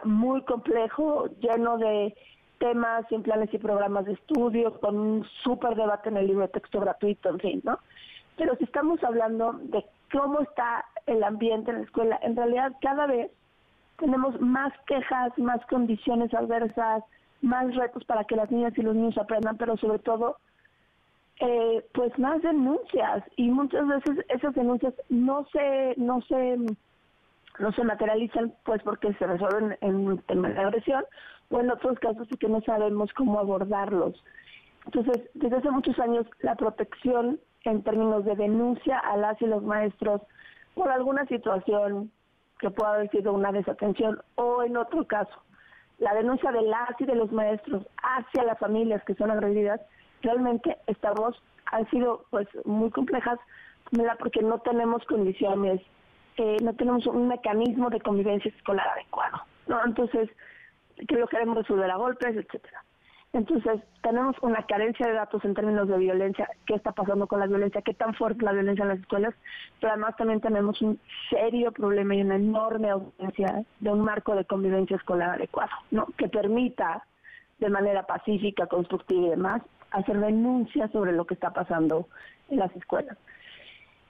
muy 0.05 0.43
complejo, 0.43 1.27
lleno 1.41 1.77
de 1.77 2.15
temas, 2.57 3.05
sin 3.09 3.21
planes 3.21 3.53
y 3.53 3.57
programas 3.57 4.05
de 4.05 4.13
estudio, 4.13 4.79
con 4.79 4.97
un 4.97 5.25
súper 5.43 5.75
debate 5.75 6.07
en 6.07 6.17
el 6.17 6.27
libro 6.27 6.43
de 6.43 6.53
texto 6.53 6.79
gratuito, 6.79 7.29
en 7.29 7.39
fin, 7.39 7.61
¿no? 7.65 7.79
Pero 8.37 8.55
si 8.55 8.63
estamos 8.63 9.03
hablando 9.03 9.59
de 9.63 9.85
cómo 10.11 10.41
está 10.41 10.85
el 11.05 11.23
ambiente 11.23 11.71
en 11.71 11.77
la 11.77 11.83
escuela, 11.83 12.19
en 12.21 12.35
realidad 12.35 12.73
cada 12.81 13.07
vez 13.07 13.31
tenemos 13.97 14.39
más 14.41 14.73
quejas, 14.87 15.37
más 15.37 15.65
condiciones 15.67 16.33
adversas, 16.33 17.03
más 17.41 17.73
retos 17.75 18.03
para 18.05 18.23
que 18.23 18.35
las 18.35 18.51
niñas 18.51 18.73
y 18.77 18.81
los 18.81 18.95
niños 18.95 19.17
aprendan, 19.17 19.57
pero 19.57 19.77
sobre 19.77 19.99
todo, 19.99 20.37
eh, 21.39 21.85
pues 21.93 22.17
más 22.17 22.41
denuncias 22.41 23.23
y 23.35 23.49
muchas 23.49 23.87
veces 23.87 24.25
esas 24.29 24.53
denuncias 24.55 24.93
no 25.09 25.45
se, 25.51 25.93
no 25.97 26.21
se, 26.21 26.57
no 27.59 27.71
se 27.73 27.83
materializan, 27.83 28.53
pues 28.63 28.81
porque 28.83 29.13
se 29.13 29.27
resuelven 29.27 29.77
en 29.81 30.17
tema 30.19 30.49
de 30.49 30.59
agresión 30.59 31.03
o 31.49 31.59
en 31.59 31.71
otros 31.71 31.99
casos 31.99 32.27
que 32.39 32.49
no 32.49 32.61
sabemos 32.61 33.13
cómo 33.13 33.39
abordarlos. 33.39 34.21
Entonces, 34.85 35.29
desde 35.33 35.57
hace 35.57 35.71
muchos 35.71 35.97
años 35.99 36.25
la 36.41 36.55
protección 36.55 37.39
en 37.65 37.83
términos 37.83 38.25
de 38.25 38.35
denuncia 38.35 38.99
a 38.99 39.17
las 39.17 39.41
y 39.41 39.47
los 39.47 39.63
maestros 39.63 40.21
por 40.73 40.91
alguna 40.91 41.25
situación 41.25 42.11
que 42.59 42.69
pueda 42.69 42.93
haber 42.93 43.09
sido 43.09 43.33
una 43.33 43.51
desatención 43.51 44.21
o 44.35 44.63
en 44.63 44.77
otro 44.77 45.05
caso, 45.05 45.35
la 45.97 46.13
denuncia 46.13 46.51
de 46.51 46.61
las 46.61 46.99
y 46.99 47.05
de 47.05 47.15
los 47.15 47.31
maestros 47.31 47.85
hacia 48.01 48.43
las 48.43 48.59
familias 48.59 49.03
que 49.05 49.15
son 49.15 49.31
agredidas, 49.31 49.81
realmente 50.21 50.77
estamos, 50.87 51.41
han 51.71 51.89
sido 51.89 52.25
pues 52.29 52.47
muy 52.65 52.91
complejas, 52.91 53.39
porque 54.19 54.41
no 54.41 54.59
tenemos 54.59 55.05
condiciones, 55.05 55.81
eh, 56.37 56.57
no 56.61 56.73
tenemos 56.73 57.05
un 57.07 57.27
mecanismo 57.27 57.89
de 57.89 58.01
convivencia 58.01 58.51
escolar 58.51 58.87
adecuado, 58.89 59.37
¿no? 59.67 59.83
Entonces, 59.85 60.29
que 61.07 61.15
lo 61.15 61.27
queremos 61.27 61.57
resolver 61.57 61.89
a 61.89 61.95
golpes, 61.95 62.35
etcétera. 62.35 62.83
Entonces, 63.35 63.81
tenemos 64.01 64.37
una 64.41 64.65
carencia 64.65 65.05
de 65.05 65.11
datos 65.11 65.43
en 65.43 65.53
términos 65.53 65.89
de 65.89 65.97
violencia, 65.97 66.49
qué 66.65 66.73
está 66.73 66.93
pasando 66.93 67.27
con 67.27 67.41
la 67.41 67.47
violencia, 67.47 67.81
qué 67.81 67.93
tan 67.93 68.13
fuerte 68.13 68.45
la 68.45 68.53
violencia 68.53 68.83
en 68.83 68.89
las 68.89 68.99
escuelas, 68.99 69.35
pero 69.81 69.91
además 69.91 70.15
también 70.15 70.39
tenemos 70.39 70.81
un 70.81 70.97
serio 71.29 71.73
problema 71.73 72.15
y 72.15 72.21
una 72.21 72.37
enorme 72.37 72.91
ausencia 72.91 73.65
de 73.81 73.91
un 73.91 74.05
marco 74.05 74.35
de 74.35 74.45
convivencia 74.45 74.95
escolar 74.95 75.31
adecuado, 75.31 75.71
¿no? 75.91 76.05
Que 76.17 76.29
permita 76.29 77.03
de 77.59 77.69
manera 77.69 78.03
pacífica, 78.03 78.67
constructiva 78.67 79.27
y 79.27 79.29
demás, 79.31 79.61
hacer 79.91 80.17
denuncias 80.17 80.89
sobre 80.91 81.11
lo 81.11 81.25
que 81.25 81.33
está 81.33 81.51
pasando 81.51 82.07
en 82.49 82.59
las 82.59 82.73
escuelas. 82.73 83.17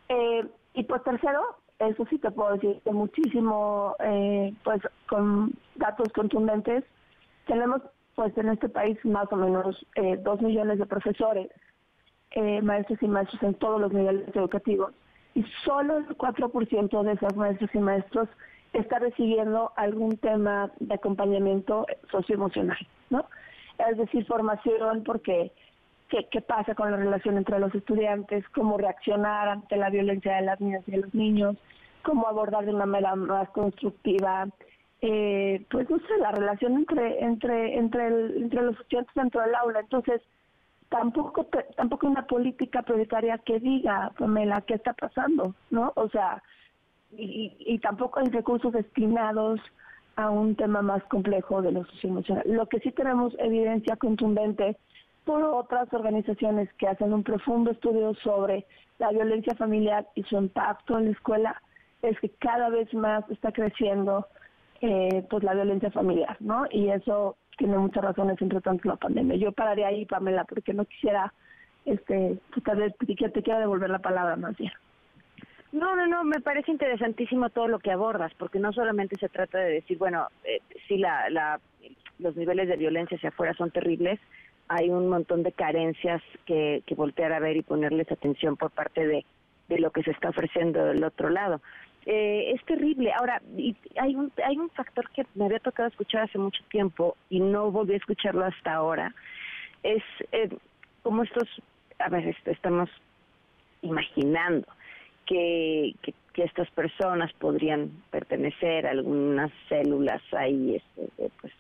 Eh, 0.08 0.46
y 0.76 0.84
pues 0.84 1.02
tercero, 1.04 1.42
eso 1.80 2.06
sí 2.12 2.20
te 2.20 2.30
puedo 2.30 2.54
decir 2.54 2.80
que 2.84 2.92
muchísimo, 2.92 3.96
eh, 4.02 4.54
pues 4.64 4.82
con 5.10 5.52
datos 5.78 6.14
contundentes, 6.14 6.84
tenemos 7.48 7.82
pues 8.16 8.38
en 8.38 8.50
este 8.50 8.70
país 8.70 8.98
más 9.06 9.32
o 9.32 9.36
menos 9.36 9.86
eh, 9.96 10.18
dos 10.24 10.42
millones 10.42 10.80
de 10.80 10.86
profesores, 10.86 11.50
eh, 12.32 12.62
maestros 12.62 13.02
y 13.02 13.08
maestros 13.08 13.44
en 13.44 13.54
todos 13.56 13.80
los 13.80 13.94
niveles 13.94 14.28
educativos, 14.36 14.94
y 15.34 15.44
solo 15.64 15.98
el 15.98 16.08
4% 16.18 17.04
de 17.04 17.12
esos 17.12 17.36
maestros 17.36 17.70
y 17.74 17.80
maestros 17.80 18.30
está 18.74 19.00
recibiendo 19.00 19.72
algún 19.76 20.18
tema 20.18 20.72
de 20.80 20.96
acompañamiento 20.96 21.86
socioemocional, 22.10 22.78
¿no? 23.10 23.26
Es 23.90 23.98
decir, 23.98 24.26
formación 24.26 25.04
porque 25.04 25.52
qué, 26.10 26.28
qué 26.32 26.42
pasa 26.42 26.76
con 26.76 26.92
la 26.92 26.98
relación 26.98 27.38
entre 27.38 27.60
los 27.60 27.76
estudiantes, 27.76 28.48
cómo 28.50 28.78
reaccionar 28.78 29.50
ante 29.50 29.76
la 29.76 29.90
violencia 29.90 30.38
de 30.38 30.44
las 30.44 30.62
niñas 30.62 30.84
y 30.88 30.92
de 30.92 30.98
los 31.00 31.14
niños, 31.14 31.58
cómo 32.04 32.28
abordar 32.28 32.66
de 32.66 32.74
una 32.74 32.86
manera 32.86 33.16
más 33.16 33.50
constructiva 33.50 34.48
eh, 35.08 35.64
pues 35.70 35.88
no 35.88 36.00
sé, 36.00 36.18
la 36.20 36.32
relación 36.32 36.74
entre 36.78 37.24
entre 37.24 37.78
entre 37.78 38.62
los 38.64 38.80
estudiantes 38.80 39.14
dentro 39.14 39.42
del 39.42 39.54
aula. 39.54 39.80
Entonces, 39.82 40.20
tampoco 40.90 41.46
tampoco 41.76 42.08
una 42.08 42.26
política 42.26 42.82
prioritaria 42.82 43.38
que 43.38 43.60
diga, 43.60 44.12
Pamela, 44.18 44.62
qué 44.62 44.74
está 44.74 44.94
pasando, 44.94 45.54
¿no? 45.70 45.94
O 45.96 46.10
sea, 46.10 46.42
y, 47.12 47.56
y 47.60 47.78
tampoco 47.80 48.20
hay 48.20 48.30
recursos 48.30 48.74
destinados 48.74 49.60
a 50.16 50.32
un 50.32 50.56
tema 50.56 50.82
más 50.82 51.04
complejo 51.04 51.62
de 51.62 51.72
lo 51.74 51.86
socioemocional. 51.86 52.44
Lo 52.48 52.66
que 52.66 52.80
sí 52.80 52.92
tenemos 52.92 53.36
evidencia 53.38 53.98
contundente 53.98 54.76
por 55.24 55.44
otras 55.44 55.94
organizaciones 55.94 56.72
que 56.80 56.88
hacen 56.88 57.14
un 57.14 57.24
profundo 57.24 57.72
estudio 57.72 58.16
sobre 58.24 58.66
la 58.98 59.12
violencia 59.12 59.54
familiar 59.56 60.08
y 60.16 60.24
su 60.24 60.36
impacto 60.36 60.98
en 60.98 61.06
la 61.06 61.12
escuela 61.12 61.62
es 62.02 62.20
que 62.20 62.30
cada 62.30 62.70
vez 62.70 62.92
más 62.94 63.30
está 63.30 63.52
creciendo 63.52 64.26
eh, 64.88 65.26
pues 65.30 65.44
la 65.44 65.56
violencia 65.56 65.90
familiar, 65.90 66.38
¿no? 66.40 66.66
Y 66.70 66.90
eso 66.90 67.38
tiene 67.58 67.76
muchas 67.78 68.04
razones, 68.04 68.40
entre 68.40 68.62
tanto 68.62 68.88
la 68.88 68.98
pandemia. 68.98 69.36
Yo 69.38 69.52
pararía 69.52 69.88
ahí, 69.88 70.06
Pamela, 70.06 70.44
porque 70.44 70.74
no 70.74 70.86
quisiera, 70.86 71.34
este, 71.86 72.38
pues, 72.52 72.64
tal 72.64 72.78
vez 72.78 72.94
te 72.98 73.42
quiero 73.42 73.60
devolver 73.60 73.90
la 73.90 74.00
palabra 74.00 74.36
más 74.36 74.56
bien. 74.58 74.72
No, 75.72 75.96
no, 75.96 76.06
no, 76.06 76.24
me 76.24 76.40
parece 76.40 76.72
interesantísimo 76.72 77.50
todo 77.50 77.68
lo 77.68 77.80
que 77.80 77.92
abordas, 77.92 78.32
porque 78.38 78.60
no 78.60 78.72
solamente 78.74 79.16
se 79.20 79.28
trata 79.28 79.58
de 79.58 79.72
decir, 79.72 79.98
bueno, 79.98 80.28
eh, 80.44 80.62
si 80.88 80.98
la, 80.98 81.30
la, 81.32 81.60
los 82.20 82.36
niveles 82.36 82.68
de 82.68 82.78
violencia 82.78 83.18
hacia 83.18 83.30
afuera 83.30 83.56
son 83.56 83.72
terribles, 83.72 84.20
hay 84.68 84.92
un 84.92 85.10
montón 85.10 85.42
de 85.42 85.52
carencias 85.52 86.22
que, 86.46 86.84
que 86.86 86.96
voltear 86.96 87.34
a 87.34 87.40
ver 87.40 87.58
y 87.58 87.64
ponerles 87.64 88.12
atención 88.12 88.56
por 88.56 88.70
parte 88.70 89.06
de, 89.08 89.26
de 89.68 89.80
lo 89.80 89.92
que 89.92 90.04
se 90.04 90.12
está 90.12 90.30
ofreciendo 90.30 90.86
del 90.86 91.04
otro 91.04 91.30
lado. 91.30 91.60
Eh, 92.06 92.52
es 92.54 92.64
terrible. 92.66 93.12
Ahora, 93.14 93.42
y 93.58 93.76
hay 94.00 94.16
un 94.16 94.32
hay 94.44 94.58
un 94.58 94.70
factor 94.70 95.10
que 95.10 95.26
me 95.34 95.46
había 95.46 95.60
tocado 95.60 95.90
escuchar 95.90 96.24
hace 96.24 96.38
mucho 96.38 96.64
tiempo 96.70 97.18
y 97.30 97.40
no 97.40 97.72
volví 97.72 97.94
a 97.94 97.98
escucharlo 97.98 98.46
hasta 98.46 98.74
ahora. 98.74 99.14
Es 99.82 100.04
eh, 100.32 100.50
como 101.02 101.24
estos, 101.24 101.48
a 102.00 102.10
ver, 102.10 102.36
estamos 102.46 102.90
imaginando 103.82 104.68
que, 105.26 105.96
que, 106.02 106.14
estas 106.44 106.70
personas 106.72 107.32
podrían 107.34 107.90
pertenecer 108.12 108.86
a 108.86 108.92
algunas 108.92 109.52
células 109.70 110.22
ahí, 110.34 110.76
este, 110.76 111.32
pues, 111.40 111.54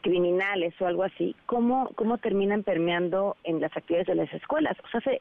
criminales 0.00 0.74
o 0.80 0.86
algo 0.86 1.02
así. 1.04 1.34
¿Cómo 1.46 1.90
cómo 1.96 2.18
terminan 2.18 2.62
permeando 2.62 3.36
en 3.44 3.60
las 3.60 3.76
actividades 3.76 4.06
de 4.06 4.14
las 4.14 4.32
escuelas? 4.32 4.76
O 4.84 4.88
sea, 4.88 5.00
se 5.00 5.20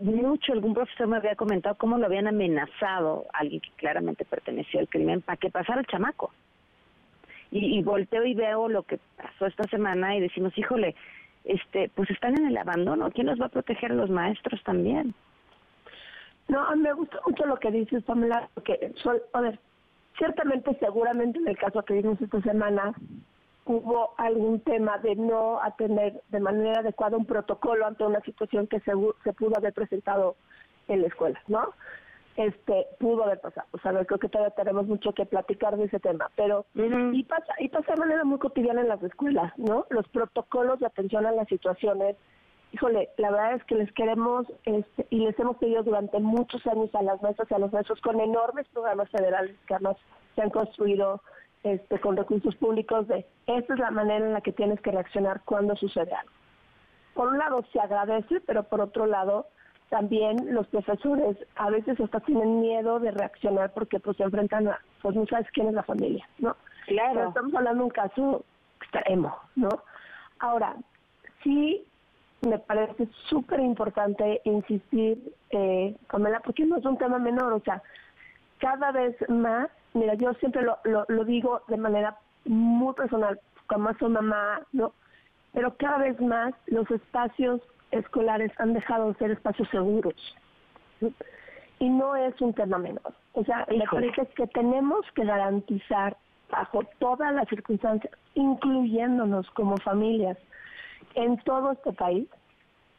mucho 0.00 0.52
algún 0.52 0.74
profesor 0.74 1.06
me 1.06 1.16
había 1.16 1.34
comentado 1.34 1.76
cómo 1.76 1.98
lo 1.98 2.06
habían 2.06 2.26
amenazado 2.26 3.26
alguien 3.32 3.60
que 3.60 3.70
claramente 3.76 4.24
pertenecía 4.24 4.80
al 4.80 4.88
crimen 4.88 5.22
para 5.22 5.36
que 5.36 5.50
pasara 5.50 5.80
el 5.80 5.86
chamaco. 5.86 6.32
Y, 7.50 7.78
y, 7.78 7.82
volteo 7.82 8.24
y 8.24 8.34
veo 8.34 8.68
lo 8.68 8.82
que 8.82 8.98
pasó 9.16 9.46
esta 9.46 9.64
semana 9.64 10.14
y 10.14 10.20
decimos, 10.20 10.56
híjole, 10.58 10.94
este, 11.44 11.90
pues 11.94 12.10
están 12.10 12.38
en 12.38 12.46
el 12.46 12.56
abandono, 12.58 13.10
¿quién 13.10 13.26
los 13.26 13.40
va 13.40 13.46
a 13.46 13.50
proteger 13.50 13.90
los 13.90 14.10
maestros 14.10 14.62
también? 14.64 15.14
No, 16.48 16.76
me 16.76 16.92
gusta 16.92 17.18
mucho 17.26 17.46
lo 17.46 17.56
que 17.56 17.70
dices, 17.70 18.04
Pamela, 18.04 18.48
porque, 18.54 18.92
a 19.32 19.40
ver, 19.40 19.58
ciertamente, 20.16 20.76
seguramente 20.80 21.38
en 21.38 21.48
el 21.48 21.56
caso 21.56 21.82
que 21.82 21.94
vimos 21.94 22.20
esta 22.20 22.40
semana, 22.42 22.94
hubo 23.68 24.14
algún 24.16 24.60
tema 24.60 24.98
de 24.98 25.14
no 25.14 25.60
atender 25.62 26.22
de 26.30 26.40
manera 26.40 26.80
adecuada 26.80 27.16
un 27.16 27.26
protocolo 27.26 27.86
ante 27.86 28.04
una 28.04 28.20
situación 28.20 28.66
que 28.66 28.80
se, 28.80 28.92
se 29.24 29.32
pudo 29.32 29.56
haber 29.56 29.72
presentado 29.74 30.36
en 30.88 31.02
la 31.02 31.08
escuela, 31.08 31.40
¿no? 31.46 31.74
este 32.38 32.86
pudo 33.00 33.24
haber 33.24 33.40
pasado. 33.40 33.66
O 33.72 33.78
sea, 33.78 33.92
creo 34.04 34.18
que 34.18 34.28
todavía 34.28 34.54
tenemos 34.54 34.86
mucho 34.86 35.12
que 35.12 35.26
platicar 35.26 35.76
de 35.76 35.84
ese 35.84 35.98
tema, 35.98 36.30
pero 36.36 36.64
y 36.74 37.24
pasa 37.24 37.52
y 37.58 37.68
pasa 37.68 37.94
de 37.94 38.00
manera 38.00 38.24
muy 38.24 38.38
cotidiana 38.38 38.80
en 38.80 38.88
las 38.88 39.02
escuelas, 39.02 39.52
¿no? 39.58 39.86
Los 39.90 40.08
protocolos 40.08 40.78
de 40.78 40.86
atención 40.86 41.26
a 41.26 41.32
las 41.32 41.48
situaciones. 41.48 42.16
Híjole, 42.72 43.08
la 43.16 43.30
verdad 43.30 43.54
es 43.54 43.64
que 43.64 43.74
les 43.74 43.90
queremos 43.92 44.46
este, 44.64 45.06
y 45.10 45.20
les 45.20 45.38
hemos 45.40 45.56
pedido 45.56 45.82
durante 45.82 46.20
muchos 46.20 46.64
años 46.66 46.94
a 46.94 47.02
las 47.02 47.20
maestras 47.22 47.50
y 47.50 47.54
a 47.54 47.58
los 47.58 47.72
maestros 47.72 48.00
con 48.02 48.20
enormes 48.20 48.68
programas 48.68 49.10
federales 49.10 49.56
que 49.66 49.74
además 49.74 49.96
se 50.36 50.42
han 50.42 50.50
construido 50.50 51.20
este, 51.62 52.00
con 52.00 52.16
recursos 52.16 52.54
públicos 52.56 53.08
de 53.08 53.26
esta 53.46 53.74
es 53.74 53.80
la 53.80 53.90
manera 53.90 54.24
en 54.24 54.32
la 54.32 54.40
que 54.40 54.52
tienes 54.52 54.80
que 54.80 54.90
reaccionar 54.90 55.42
cuando 55.44 55.76
sucede 55.76 56.12
algo. 56.12 56.32
Por 57.14 57.28
un 57.28 57.38
lado 57.38 57.64
se 57.72 57.80
agradece, 57.80 58.40
pero 58.46 58.62
por 58.64 58.80
otro 58.80 59.06
lado 59.06 59.46
también 59.88 60.54
los 60.54 60.66
profesores 60.68 61.36
a 61.56 61.70
veces 61.70 61.98
hasta 62.00 62.20
tienen 62.20 62.60
miedo 62.60 63.00
de 63.00 63.10
reaccionar 63.10 63.72
porque 63.72 63.98
pues 63.98 64.16
se 64.16 64.22
enfrentan 64.22 64.68
a, 64.68 64.78
pues 65.02 65.16
no 65.16 65.26
sabes 65.26 65.46
quién 65.52 65.68
es 65.68 65.74
la 65.74 65.82
familia, 65.82 66.28
¿no? 66.38 66.56
Claro. 66.86 67.28
estamos 67.28 67.54
hablando 67.54 67.78
de 67.80 67.84
un 67.84 67.90
caso 67.90 68.44
extremo, 68.80 69.34
¿no? 69.56 69.68
Ahora, 70.38 70.76
sí 71.42 71.84
me 72.42 72.58
parece 72.58 73.08
súper 73.28 73.60
importante 73.60 74.40
insistir, 74.44 75.18
eh, 75.50 75.96
Pamela, 76.10 76.40
porque 76.40 76.64
no 76.64 76.76
es 76.76 76.84
un 76.84 76.96
tema 76.96 77.18
menor, 77.18 77.52
o 77.52 77.60
sea, 77.60 77.82
cada 78.58 78.92
vez 78.92 79.16
más, 79.28 79.68
mira, 79.94 80.14
yo 80.14 80.32
siempre 80.34 80.62
lo, 80.62 80.78
lo, 80.84 81.04
lo 81.08 81.24
digo 81.24 81.62
de 81.68 81.76
manera 81.76 82.16
muy 82.44 82.94
personal, 82.94 83.38
como 83.66 83.92
soy 83.94 84.10
mamá, 84.10 84.62
¿no? 84.72 84.92
Pero 85.52 85.74
cada 85.76 85.98
vez 85.98 86.20
más 86.20 86.54
los 86.66 86.90
espacios 86.90 87.60
escolares 87.90 88.52
han 88.58 88.74
dejado 88.74 89.08
de 89.08 89.18
ser 89.18 89.30
espacios 89.30 89.68
seguros. 89.70 90.14
Y 91.78 91.88
no 91.88 92.16
es 92.16 92.38
un 92.40 92.52
tema 92.54 92.78
menor. 92.78 93.14
O 93.32 93.44
sea, 93.44 93.66
me 93.70 93.84
parece 93.90 94.26
que 94.34 94.46
tenemos 94.48 95.06
que 95.14 95.24
garantizar 95.24 96.16
bajo 96.50 96.80
todas 96.98 97.32
las 97.34 97.48
circunstancias, 97.48 98.12
incluyéndonos 98.34 99.48
como 99.50 99.76
familias 99.78 100.38
en 101.14 101.36
todo 101.38 101.72
este 101.72 101.92
país, 101.92 102.28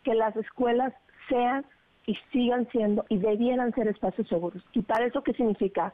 que 0.03 0.15
las 0.15 0.35
escuelas 0.35 0.93
sean 1.27 1.65
y 2.05 2.15
sigan 2.31 2.67
siendo 2.71 3.05
y 3.09 3.17
debieran 3.17 3.73
ser 3.73 3.87
espacios 3.87 4.27
seguros. 4.27 4.63
¿Y 4.73 4.81
para 4.81 5.05
eso 5.05 5.21
qué 5.23 5.33
significa? 5.33 5.93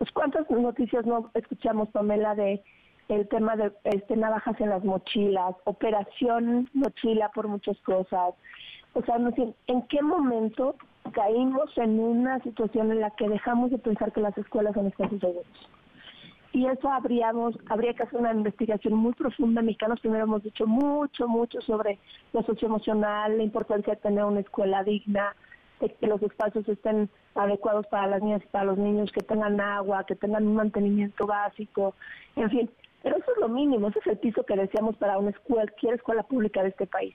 Pues 0.00 0.12
cuántas 0.12 0.48
noticias 0.48 1.04
no 1.04 1.30
escuchamos, 1.34 1.90
Pamela, 1.90 2.34
de 2.34 2.62
el 3.08 3.28
tema 3.28 3.54
de 3.54 3.70
este, 3.84 4.16
navajas 4.16 4.58
en 4.58 4.70
las 4.70 4.82
mochilas, 4.82 5.54
operación 5.64 6.70
mochila 6.72 7.30
por 7.34 7.48
muchas 7.48 7.78
cosas. 7.82 8.32
O 8.94 9.02
sea, 9.02 9.18
no 9.18 9.30
sé, 9.32 9.52
¿en 9.66 9.82
qué 9.88 10.00
momento 10.00 10.76
caímos 11.12 11.76
en 11.76 12.00
una 12.00 12.42
situación 12.42 12.90
en 12.92 13.00
la 13.00 13.10
que 13.10 13.28
dejamos 13.28 13.72
de 13.72 13.76
pensar 13.76 14.10
que 14.10 14.22
las 14.22 14.38
escuelas 14.38 14.72
son 14.72 14.86
espacios 14.86 15.20
seguros? 15.20 15.68
Y 16.54 16.64
eso 16.64 16.90
habríamos, 16.90 17.58
habría 17.68 17.92
que 17.92 18.04
hacer 18.04 18.20
una 18.20 18.32
investigación 18.32 18.94
muy 18.94 19.12
profunda. 19.12 19.60
Mexicanos 19.60 20.00
primero 20.00 20.24
hemos 20.24 20.42
dicho 20.42 20.66
mucho, 20.66 21.28
mucho 21.28 21.60
sobre 21.60 21.98
lo 22.32 22.42
socioemocional, 22.44 23.36
la 23.36 23.42
importancia 23.42 23.96
de 23.96 24.00
tener 24.00 24.24
una 24.24 24.40
escuela 24.40 24.82
digna, 24.82 25.36
de 25.78 25.92
que 25.92 26.06
los 26.06 26.22
espacios 26.22 26.66
estén 26.70 27.10
adecuados 27.34 27.86
para 27.86 28.06
las 28.06 28.22
niñas 28.22 28.42
y 28.44 28.48
para 28.48 28.64
los 28.64 28.78
niños, 28.78 29.12
que 29.12 29.20
tengan 29.20 29.60
agua, 29.60 30.04
que 30.04 30.16
tengan 30.16 30.46
un 30.46 30.56
mantenimiento 30.56 31.26
básico, 31.26 31.94
en 32.36 32.50
fin, 32.50 32.70
pero 33.02 33.16
eso 33.16 33.32
es 33.32 33.38
lo 33.38 33.48
mínimo, 33.48 33.88
ese 33.88 34.00
es 34.00 34.06
el 34.08 34.18
piso 34.18 34.44
que 34.44 34.56
deseamos 34.56 34.96
para 34.96 35.18
una 35.18 35.30
escuela, 35.30 35.62
cualquier 35.62 35.94
escuela 35.94 36.22
pública 36.22 36.62
de 36.62 36.68
este 36.68 36.86
país. 36.86 37.14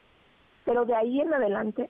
Pero 0.64 0.86
de 0.86 0.96
ahí 0.96 1.22
en 1.22 1.34
adelante, 1.34 1.90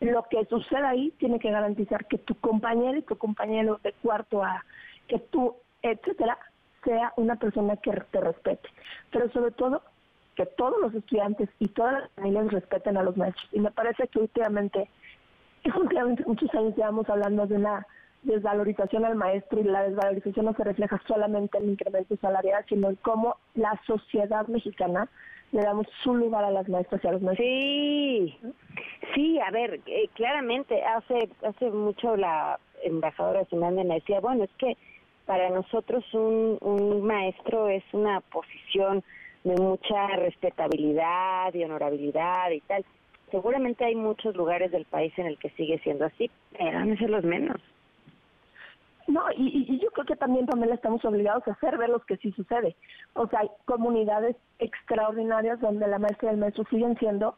lo 0.00 0.22
que 0.24 0.44
suceda 0.46 0.90
ahí 0.90 1.12
tiene 1.18 1.38
que 1.38 1.50
garantizar 1.50 2.06
que 2.06 2.18
tu 2.18 2.34
compañero 2.36 2.98
y 2.98 3.02
tu 3.02 3.16
compañero 3.16 3.80
de 3.82 3.92
cuarto 4.02 4.42
A, 4.42 4.64
que 5.08 5.18
tú, 5.18 5.56
etcétera, 5.82 6.38
sea 6.84 7.12
una 7.16 7.36
persona 7.36 7.76
que 7.76 7.92
te 8.10 8.20
respete. 8.20 8.68
Pero 9.10 9.30
sobre 9.32 9.50
todo, 9.52 9.82
que 10.36 10.46
todos 10.46 10.80
los 10.80 10.94
estudiantes 10.94 11.48
y 11.58 11.68
todas 11.68 12.02
las 12.02 12.10
familias 12.12 12.52
respeten 12.52 12.96
a 12.96 13.02
los 13.02 13.16
maestros. 13.16 13.48
Y 13.52 13.60
me 13.60 13.70
parece 13.70 14.08
que 14.08 14.18
últimamente, 14.18 14.88
últimamente 15.76 16.24
muchos 16.26 16.52
años 16.54 16.76
llevamos 16.76 17.08
hablando 17.08 17.46
de 17.46 17.56
una 17.56 17.86
desvalorización 18.22 19.04
al 19.04 19.16
maestro 19.16 19.60
y 19.60 19.64
la 19.64 19.82
desvalorización 19.84 20.46
no 20.46 20.54
se 20.54 20.64
refleja 20.64 21.00
solamente 21.06 21.58
en 21.58 21.64
el 21.64 21.70
incremento 21.70 22.16
salarial, 22.16 22.64
sino 22.68 22.90
en 22.90 22.96
cómo 22.96 23.36
la 23.54 23.78
sociedad 23.86 24.46
mexicana 24.48 25.08
le 25.52 25.62
damos 25.62 25.86
su 26.02 26.14
lugar 26.14 26.44
a 26.44 26.50
las 26.50 26.68
maestras 26.68 27.02
y 27.04 27.08
a 27.08 27.12
los 27.12 27.22
maestros. 27.22 27.46
Sí, 27.46 28.38
sí, 29.14 29.38
a 29.40 29.50
ver, 29.50 29.80
eh, 29.86 30.08
claramente 30.14 30.82
hace 30.82 31.28
hace 31.46 31.70
mucho 31.70 32.16
la 32.16 32.58
embajadora 32.82 33.44
Simán 33.46 33.76
me 33.76 33.84
decía, 33.84 34.20
bueno, 34.20 34.44
es 34.44 34.50
que 34.58 34.76
para 35.26 35.50
nosotros 35.50 36.04
un, 36.12 36.58
un 36.60 37.02
maestro 37.02 37.68
es 37.68 37.84
una 37.92 38.20
posición 38.20 39.02
de 39.44 39.54
mucha 39.56 40.06
respetabilidad 40.16 41.52
y 41.52 41.64
honorabilidad 41.64 42.50
y 42.50 42.60
tal. 42.62 42.84
Seguramente 43.34 43.84
hay 43.84 43.96
muchos 43.96 44.36
lugares 44.36 44.70
del 44.70 44.84
país 44.84 45.12
en 45.18 45.26
el 45.26 45.36
que 45.38 45.50
sigue 45.50 45.80
siendo 45.80 46.04
así, 46.04 46.30
pero 46.56 46.84
no 46.84 46.96
ser 46.96 47.10
los 47.10 47.24
menos. 47.24 47.60
No, 49.08 49.24
y, 49.36 49.76
yo 49.80 49.90
creo 49.90 50.06
que 50.06 50.14
también, 50.14 50.46
Pamela, 50.46 50.76
estamos 50.76 51.04
obligados 51.04 51.42
a 51.48 51.50
hacer 51.50 51.76
ver 51.76 51.88
lo 51.88 51.98
que 51.98 52.16
sí 52.18 52.30
sucede. 52.30 52.76
O 53.14 53.26
sea, 53.26 53.40
hay 53.40 53.48
comunidades 53.64 54.36
extraordinarias 54.60 55.58
donde 55.58 55.88
la 55.88 55.98
maestra 55.98 56.30
y 56.30 56.34
el 56.34 56.40
maestro 56.40 56.62
siguen 56.70 56.96
siendo 56.98 57.36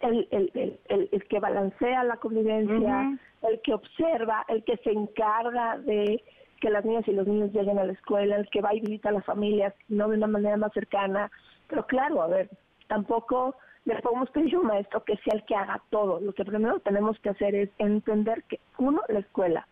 el, 0.00 0.28
el, 0.32 0.50
el, 0.52 1.08
el, 1.10 1.24
que 1.24 1.40
balancea 1.40 2.04
la 2.04 2.18
convivencia, 2.18 3.18
el 3.48 3.62
que 3.62 3.72
observa, 3.72 4.44
el 4.48 4.64
que 4.64 4.76
se 4.84 4.90
encarga 4.90 5.78
de 5.78 6.22
que 6.60 6.68
las 6.68 6.84
niñas 6.84 7.08
y 7.08 7.12
los 7.12 7.26
niños 7.26 7.52
lleguen 7.54 7.78
a 7.78 7.84
la 7.84 7.94
escuela, 7.94 8.36
el 8.36 8.50
que 8.50 8.60
va 8.60 8.74
y 8.74 8.80
visita 8.80 9.08
a 9.08 9.12
las 9.12 9.24
familias, 9.24 9.72
no 9.88 10.08
de 10.08 10.18
una 10.18 10.26
manera 10.26 10.58
más 10.58 10.74
cercana. 10.74 11.30
Pero 11.68 11.86
claro, 11.86 12.20
a 12.20 12.26
ver, 12.26 12.50
tampoco 12.86 13.56
le 13.86 14.02
podemos 14.02 14.28
pedir 14.30 14.54
a 14.56 14.58
un 14.58 14.66
maestro 14.66 15.02
que 15.04 15.16
sea 15.18 15.34
el 15.34 15.44
que 15.44 15.54
haga 15.54 15.80
todo. 15.90 16.20
Lo 16.20 16.32
que 16.34 16.44
primero 16.44 16.80
tenemos 16.80 17.18
que 17.20 17.30
hacer 17.30 17.54
es 17.54 17.70
entender 17.78 18.42
que, 18.44 18.60
uno, 18.78 19.00
la 19.08 19.20
escuela, 19.20 19.66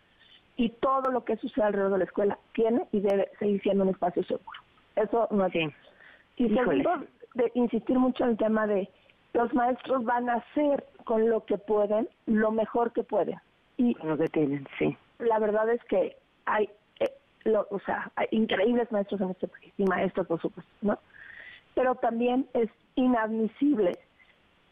y 0.57 0.71
todo 0.71 1.11
lo 1.11 1.25
que 1.25 1.37
sucede 1.37 1.65
alrededor 1.65 1.93
de 1.93 1.99
la 1.99 2.05
escuela 2.05 2.39
tiene 2.55 2.87
y 2.93 3.01
debe 3.01 3.29
seguir 3.41 3.61
siendo 3.63 3.83
un 3.83 3.91
espacio 3.91 4.23
seguro. 4.23 4.61
Eso 4.95 5.27
no 5.33 5.47
es 5.47 5.55
Y 6.37 6.49
segundo, 6.49 7.05
de 7.35 7.51
insistir 7.55 7.99
mucho 7.99 8.23
en 8.23 8.31
el 8.31 8.37
tema 8.37 8.69
de 8.69 8.89
los 9.33 9.53
maestros 9.53 10.05
van 10.05 10.31
a 10.31 10.35
hacer 10.35 10.87
con 11.03 11.29
lo 11.29 11.45
que 11.45 11.59
pueden 11.59 12.09
lo 12.27 12.53
mejor 12.53 12.93
que 12.93 13.03
pueden. 13.03 13.39
Y 13.77 13.97
lo 14.05 14.17
que 14.17 14.29
tienen, 14.29 14.65
sí. 14.79 14.97
La 15.19 15.41
verdad 15.41 15.69
es 15.69 15.83
que 15.85 16.17
hay, 16.47 16.71
eh, 17.01 17.11
lo, 17.43 17.67
o 17.71 17.81
sea, 17.81 18.13
hay 18.15 18.29
increíbles 18.31 18.93
maestros 18.93 19.21
en 19.21 19.31
este 19.31 19.49
país 19.49 19.73
y 19.77 19.85
maestros, 19.85 20.29
por 20.29 20.41
supuesto, 20.41 20.71
¿no? 20.83 21.01
Pero 21.75 21.95
también 21.97 22.47
es 22.55 22.71
inadmisible 22.95 23.99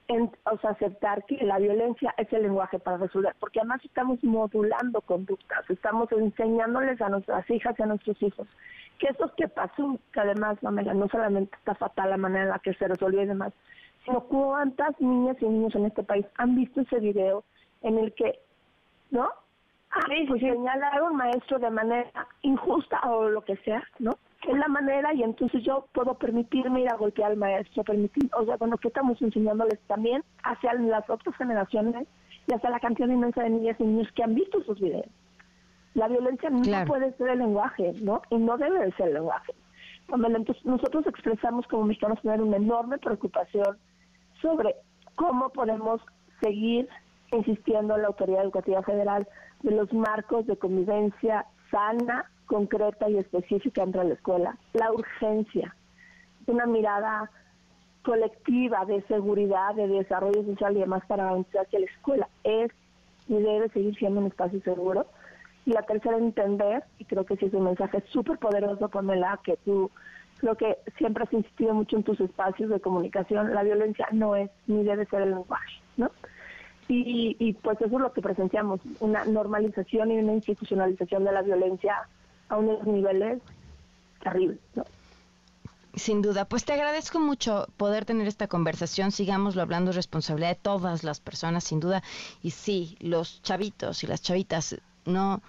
o 0.08 0.58
sea, 0.58 0.70
aceptar 0.70 1.24
que 1.24 1.36
la 1.42 1.58
violencia 1.58 2.14
es 2.18 2.30
el 2.32 2.42
lenguaje 2.42 2.78
para 2.78 2.98
resolver, 2.98 3.34
porque 3.40 3.60
además 3.60 3.82
estamos 3.82 4.22
modulando 4.22 5.00
conductas, 5.00 5.68
estamos 5.70 6.10
enseñándoles 6.12 7.00
a 7.00 7.08
nuestras 7.08 7.48
hijas 7.48 7.74
y 7.78 7.82
a 7.82 7.86
nuestros 7.86 8.22
hijos 8.22 8.46
que 9.02 9.08
eso 9.08 9.32
que 9.36 9.48
pasó, 9.48 9.98
que 10.12 10.20
además, 10.20 10.62
no 10.62 11.08
solamente 11.08 11.56
está 11.56 11.74
fatal 11.74 12.10
la 12.10 12.16
manera 12.16 12.44
en 12.44 12.50
la 12.50 12.58
que 12.60 12.72
se 12.74 12.86
resolvió 12.86 13.22
y 13.22 13.26
demás, 13.26 13.52
sino 14.04 14.20
cuántas 14.20 15.00
niñas 15.00 15.36
y 15.40 15.46
niños 15.46 15.74
en 15.74 15.86
este 15.86 16.04
país 16.04 16.24
han 16.36 16.54
visto 16.54 16.82
ese 16.82 17.00
video 17.00 17.42
en 17.82 17.98
el 17.98 18.12
que, 18.14 18.38
¿no? 19.10 19.28
Ah, 19.90 20.06
pues 20.28 20.40
señalar 20.40 20.98
a 20.98 21.02
un 21.02 21.16
maestro 21.16 21.58
de 21.58 21.70
manera 21.70 22.28
injusta 22.42 23.00
o 23.10 23.28
lo 23.28 23.42
que 23.42 23.56
sea, 23.58 23.82
¿no? 23.98 24.12
Es 24.48 24.56
la 24.56 24.68
manera 24.68 25.14
y 25.14 25.22
entonces 25.22 25.62
yo 25.62 25.86
puedo 25.92 26.14
permitirme 26.14 26.82
ir 26.82 26.88
a 26.88 26.96
golpear 26.96 27.30
al 27.30 27.36
maestro, 27.36 27.84
permitir, 27.84 28.28
o 28.36 28.44
sea, 28.44 28.56
bueno, 28.56 28.76
que 28.76 28.88
estamos 28.88 29.20
enseñándoles 29.22 29.78
también 29.86 30.24
hacia 30.42 30.74
las 30.74 31.08
otras 31.08 31.36
generaciones 31.36 32.08
y 32.48 32.54
hacia 32.54 32.70
la 32.70 32.80
cantidad 32.80 33.08
inmensa 33.08 33.42
de 33.42 33.50
niñas 33.50 33.76
y 33.78 33.84
niños 33.84 34.08
que 34.14 34.24
han 34.24 34.34
visto 34.34 34.62
sus 34.64 34.80
videos. 34.80 35.06
La 35.94 36.08
violencia 36.08 36.50
no 36.50 36.86
puede 36.86 37.12
ser 37.12 37.28
el 37.28 37.38
lenguaje, 37.38 37.92
¿no? 38.02 38.22
Y 38.30 38.38
no 38.38 38.56
debe 38.56 38.80
de 38.80 38.92
ser 38.92 39.08
el 39.08 39.14
lenguaje. 39.14 39.52
Entonces 40.08 40.64
nosotros 40.64 41.06
expresamos 41.06 41.66
como 41.68 41.84
mexicanos 41.84 42.20
tener 42.22 42.42
una 42.42 42.56
enorme 42.56 42.98
preocupación 42.98 43.78
sobre 44.40 44.74
cómo 45.14 45.50
podemos 45.50 46.00
seguir 46.40 46.88
insistiendo 47.30 47.94
en 47.94 48.02
la 48.02 48.08
autoridad 48.08 48.42
educativa 48.42 48.82
federal 48.82 49.28
de 49.62 49.70
los 49.70 49.92
marcos 49.92 50.46
de 50.46 50.56
convivencia 50.56 51.46
sana 51.70 52.30
concreta 52.52 53.08
y 53.08 53.16
específica 53.16 53.82
entre 53.82 54.04
la 54.04 54.12
escuela. 54.12 54.58
La 54.74 54.92
urgencia, 54.92 55.74
una 56.46 56.66
mirada 56.66 57.30
colectiva 58.02 58.84
de 58.84 59.00
seguridad, 59.04 59.74
de 59.74 59.88
desarrollo 59.88 60.44
social 60.44 60.76
y 60.76 60.80
demás 60.80 61.02
para 61.06 61.24
garantizar 61.24 61.66
que 61.68 61.78
la 61.78 61.86
escuela 61.86 62.28
es 62.44 62.70
y 63.26 63.36
debe 63.36 63.70
seguir 63.70 63.96
siendo 63.96 64.20
un 64.20 64.26
espacio 64.26 64.60
seguro. 64.60 65.06
Y 65.64 65.72
la 65.72 65.80
tercera, 65.82 66.18
entender, 66.18 66.84
y 66.98 67.06
creo 67.06 67.24
que 67.24 67.36
sí 67.36 67.46
es 67.46 67.54
un 67.54 67.64
mensaje 67.64 68.02
súper 68.10 68.36
poderoso, 68.36 68.86
Pamela, 68.90 69.40
que 69.42 69.56
tú 69.64 69.90
creo 70.36 70.54
que 70.56 70.76
siempre 70.98 71.24
has 71.24 71.32
insistido 71.32 71.72
mucho 71.72 71.96
en 71.96 72.02
tus 72.02 72.20
espacios 72.20 72.68
de 72.68 72.80
comunicación, 72.80 73.54
la 73.54 73.62
violencia 73.62 74.08
no 74.12 74.36
es 74.36 74.50
ni 74.66 74.82
debe 74.82 75.06
ser 75.06 75.22
el 75.22 75.30
lenguaje, 75.30 75.80
¿no? 75.96 76.10
Y, 76.88 77.36
y 77.38 77.54
pues 77.54 77.80
eso 77.80 77.94
es 77.94 78.02
lo 78.02 78.12
que 78.12 78.20
presenciamos, 78.20 78.80
una 79.00 79.24
normalización 79.24 80.10
y 80.10 80.18
una 80.18 80.32
institucionalización 80.34 81.24
de 81.24 81.32
la 81.32 81.42
violencia 81.42 81.94
a 82.48 82.56
unos 82.56 82.86
niveles 82.86 83.40
terribles. 84.22 84.58
¿no? 84.74 84.84
Sin 85.94 86.22
duda, 86.22 86.46
pues 86.46 86.64
te 86.64 86.72
agradezco 86.72 87.20
mucho 87.20 87.66
poder 87.76 88.06
tener 88.06 88.26
esta 88.26 88.48
conversación, 88.48 89.12
sigámoslo 89.12 89.60
hablando, 89.60 89.92
responsabilidad 89.92 90.50
de 90.50 90.60
todas 90.62 91.04
las 91.04 91.20
personas, 91.20 91.64
sin 91.64 91.80
duda, 91.80 92.02
y 92.42 92.50
sí, 92.50 92.96
los 93.00 93.42
chavitos 93.42 94.02
y 94.02 94.06
las 94.06 94.22
chavitas 94.22 94.80
no 95.04 95.42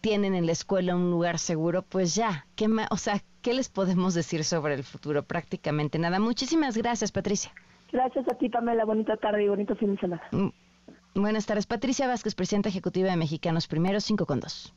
tienen 0.00 0.34
en 0.34 0.46
la 0.46 0.52
escuela 0.52 0.96
un 0.96 1.10
lugar 1.10 1.38
seguro, 1.38 1.82
pues 1.82 2.14
ya, 2.14 2.46
¿qué 2.56 2.68
o 2.90 2.96
sea, 2.96 3.20
¿qué 3.42 3.52
les 3.52 3.68
podemos 3.68 4.14
decir 4.14 4.44
sobre 4.44 4.74
el 4.74 4.84
futuro? 4.84 5.22
Prácticamente 5.22 5.98
nada. 5.98 6.18
Muchísimas 6.20 6.76
gracias, 6.76 7.12
Patricia. 7.12 7.52
Gracias 7.92 8.26
a 8.30 8.34
ti, 8.36 8.48
Pamela. 8.48 8.84
Bonita 8.84 9.16
tarde 9.16 9.44
y 9.44 9.48
bonito 9.48 9.76
fin 9.76 9.94
de 9.94 10.00
semana. 10.00 10.22
Mm, 10.32 10.48
buenas 11.14 11.46
tardes. 11.46 11.66
Patricia 11.66 12.06
Vázquez, 12.06 12.34
presidenta 12.34 12.70
ejecutiva 12.70 13.10
de 13.10 13.16
Mexicanos 13.16 13.66
Primero, 13.66 14.00
5 14.00 14.26
con 14.26 14.40
2. 14.40 14.74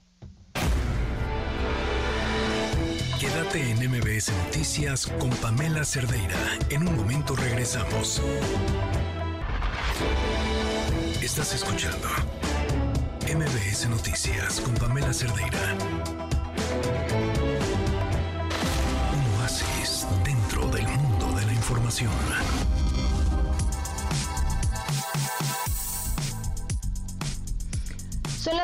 Quédate 3.20 3.72
en 3.72 3.78
MBS 3.90 4.32
Noticias 4.46 5.08
con 5.08 5.32
Pamela 5.32 5.84
Cerdeira. 5.84 6.38
En 6.70 6.88
un 6.88 6.96
momento 6.96 7.36
regresamos. 7.36 8.22
Estás 11.20 11.56
escuchando 11.56 12.08
MBS 13.24 13.90
Noticias 13.90 14.62
con 14.62 14.76
Pamela 14.76 15.12
Cerdeira. 15.12 15.76
Un 19.14 19.42
oasis 19.42 20.06
dentro 20.24 20.68
del 20.68 20.88
mundo 20.88 21.32
de 21.40 21.46
la 21.48 21.54
información. 21.54 22.12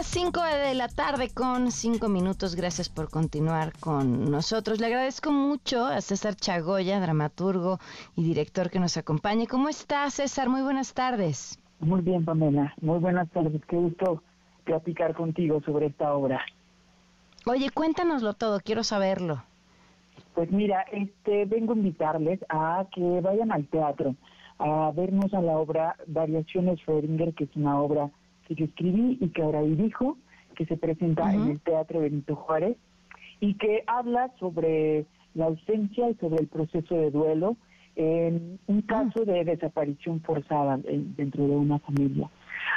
Las 0.04 0.12
5 0.12 0.41
de 0.43 0.74
la 0.74 0.89
tarde 0.89 1.30
con 1.34 1.72
5 1.72 2.10
minutos. 2.10 2.56
Gracias 2.56 2.89
por 2.89 3.10
continuar 3.10 3.72
con 3.80 4.30
nosotros. 4.30 4.82
Le 4.82 4.88
agradezco 4.88 5.32
mucho 5.32 5.86
a 5.86 6.01
César 6.01 6.36
Chagoya, 6.36 6.99
dramaturgo 6.99 7.80
y 8.18 8.24
director 8.26 8.70
que 8.70 8.82
nos 8.82 8.97
acompaña. 8.97 9.45
¿Cómo 9.49 9.70
está 9.70 10.10
César? 10.10 10.49
Muy 10.49 10.62
buenas 10.62 10.93
tardes. 10.93 11.58
Muy 11.80 12.01
bien, 12.01 12.26
Pamela. 12.26 12.74
Muy 12.82 12.99
buenas 12.99 13.30
tardes. 13.30 13.62
Qué 13.66 13.78
gusto 13.78 14.22
platicar 14.66 15.16
contigo 15.16 15.62
sobre 15.62 15.86
esta 15.86 16.14
obra. 16.14 16.43
Oye, 17.45 17.70
cuéntanoslo 17.70 18.34
todo. 18.34 18.60
Quiero 18.60 18.84
saberlo. 18.84 19.41
Pues 20.36 20.51
mira, 20.51 20.82
este, 20.91 21.45
vengo 21.45 21.72
a 21.72 21.78
invitarles 21.78 22.41
a 22.49 22.86
que 22.93 23.22
vayan 23.22 23.54
al 23.54 23.66
teatro 23.68 24.16
a 24.60 24.91
vernos 24.93 25.34
a 25.34 25.41
la 25.41 25.58
obra 25.58 25.95
Variaciones 26.08 26.80
Schrödinger, 26.82 27.34
que 27.36 27.45
es 27.45 27.56
una 27.56 27.80
obra 27.80 28.10
que 28.47 28.55
yo 28.55 28.65
escribí 28.65 29.17
y 29.19 29.29
que 29.29 29.41
ahora 29.41 29.61
dirijo, 29.61 30.17
que 30.55 30.65
se 30.65 30.77
presenta 30.77 31.33
en 31.33 31.49
el 31.49 31.59
Teatro 31.59 32.01
Benito 32.01 32.35
Juárez 32.35 32.77
y 33.39 33.55
que 33.55 33.83
habla 33.87 34.31
sobre 34.39 35.05
la 35.33 35.45
ausencia 35.45 36.09
y 36.09 36.15
sobre 36.15 36.41
el 36.41 36.47
proceso 36.47 36.95
de 36.95 37.11
duelo 37.11 37.57
en 37.95 38.59
un 38.67 38.81
caso 38.81 39.25
de 39.25 39.43
desaparición 39.43 40.21
forzada 40.21 40.77
dentro 40.77 41.47
de 41.47 41.55
una 41.55 41.79
familia. 41.79 42.29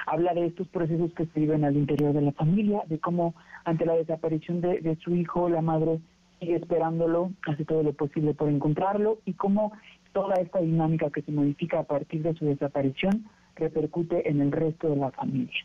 Habla 0.07 0.35
de 0.35 0.47
estos 0.47 0.69
procesos 0.69 1.13
que 1.15 1.27
se 1.27 1.41
viven 1.41 1.65
al 1.65 1.77
interior 1.77 2.13
de 2.13 2.23
la 2.23 2.33
familia, 2.33 2.83
de 2.87 2.99
cómo 2.99 3.35
ante 3.65 3.87
la 3.87 3.95
desaparición 3.95 4.61
de, 4.61 4.81
de 4.81 4.97
su 4.97 5.15
hijo, 5.15 5.49
la 5.49 5.63
madre 5.63 6.01
sigue 6.41 6.57
esperándolo, 6.57 7.33
hace 7.47 7.65
todo 7.65 7.83
lo 7.83 7.93
posible 7.93 8.35
por 8.35 8.49
encontrarlo 8.49 9.19
y 9.25 9.33
cómo 9.35 9.73
toda 10.13 10.35
esta 10.37 10.61
dinámica 10.61 11.11
que 11.11 11.23
se 11.23 11.33
modifica 11.33 11.81
a 11.81 11.85
partir 11.85 12.23
de 12.23 12.35
su 12.35 12.45
desaparición 12.45 13.27
repercute 13.57 14.29
en 14.29 14.41
el 14.41 14.53
resto 14.53 14.89
de 14.89 14.97
la 14.97 15.11
familia. 15.11 15.65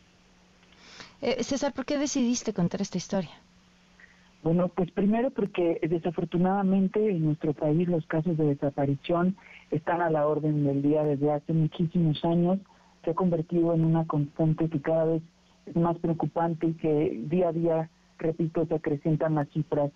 Eh, 1.20 1.42
César, 1.44 1.72
¿por 1.72 1.84
qué 1.84 1.98
decidiste 1.98 2.52
contar 2.52 2.82
esta 2.82 2.98
historia? 2.98 3.30
Bueno, 4.42 4.68
pues 4.68 4.90
primero 4.90 5.30
porque 5.30 5.78
desafortunadamente 5.88 6.98
en 7.08 7.24
nuestro 7.26 7.52
país 7.52 7.86
los 7.86 8.04
casos 8.06 8.36
de 8.36 8.46
desaparición 8.46 9.36
están 9.70 10.00
a 10.00 10.10
la 10.10 10.26
orden 10.26 10.64
del 10.64 10.82
día 10.82 11.04
desde 11.04 11.30
hace 11.30 11.52
muchísimos 11.52 12.24
años. 12.24 12.58
Se 13.04 13.12
ha 13.12 13.14
convertido 13.14 13.72
en 13.72 13.84
una 13.84 14.04
constante 14.04 14.68
que 14.68 14.80
cada 14.80 15.04
vez 15.04 15.22
es 15.66 15.76
más 15.76 15.96
preocupante 15.98 16.66
y 16.66 16.72
que 16.74 17.20
día 17.28 17.48
a 17.48 17.52
día, 17.52 17.90
repito, 18.18 18.66
se 18.66 18.74
acrecentan 18.74 19.36
las 19.36 19.48
cifras. 19.50 19.92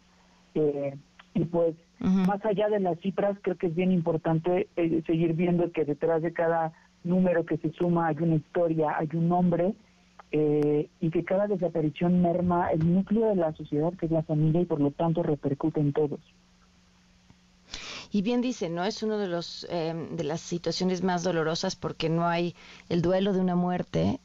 Eh, 0.55 0.97
y 1.34 1.44
pues, 1.44 1.74
más 1.99 2.44
allá 2.44 2.68
de 2.68 2.80
las 2.80 2.99
cifras, 3.01 3.36
creo 3.42 3.57
que 3.57 3.66
es 3.66 3.74
bien 3.74 3.90
importante 3.90 4.68
eh, 4.76 5.03
seguir 5.07 5.34
viendo 5.34 5.70
que 5.72 5.84
detrás 5.84 6.22
de 6.22 6.32
cada 6.32 6.72
número 7.07 7.44
que 7.46 7.57
se 7.59 7.72
suma, 7.72 8.09
hay 8.09 8.16
una 8.20 8.36
historia, 8.36 8.96
hay 8.98 9.09
un 9.14 9.28
nombre, 9.28 9.74
eh, 10.32 10.88
y 11.00 11.11
que 11.11 11.24
cada 11.24 11.46
desaparición 11.46 12.20
merma 12.20 12.70
el 12.70 12.92
núcleo 12.92 13.28
de 13.28 13.36
la 13.36 13.54
sociedad, 13.54 13.92
que 13.94 14.07
es 14.07 14.12
la 14.12 14.22
familia, 14.22 14.61
y 14.61 14.64
por 14.64 14.80
lo 14.80 14.90
tanto 14.90 15.22
repercute 15.22 15.80
en 15.80 15.92
todos. 15.92 16.20
Y 18.11 18.22
bien 18.22 18.40
dice, 18.40 18.68
¿no? 18.68 18.84
Es 18.84 19.02
una 19.02 19.18
de, 19.18 19.28
los, 19.28 19.66
em, 19.70 20.16
de 20.16 20.24
las 20.24 20.40
situaciones 20.40 21.02
más 21.02 21.22
dolorosas 21.22 21.76
porque 21.76 22.09
no 22.09 22.26
hay 22.26 22.54
el 22.88 23.02
duelo 23.02 23.32
de 23.32 23.40
una 23.40 23.57
muerte. 23.57 24.20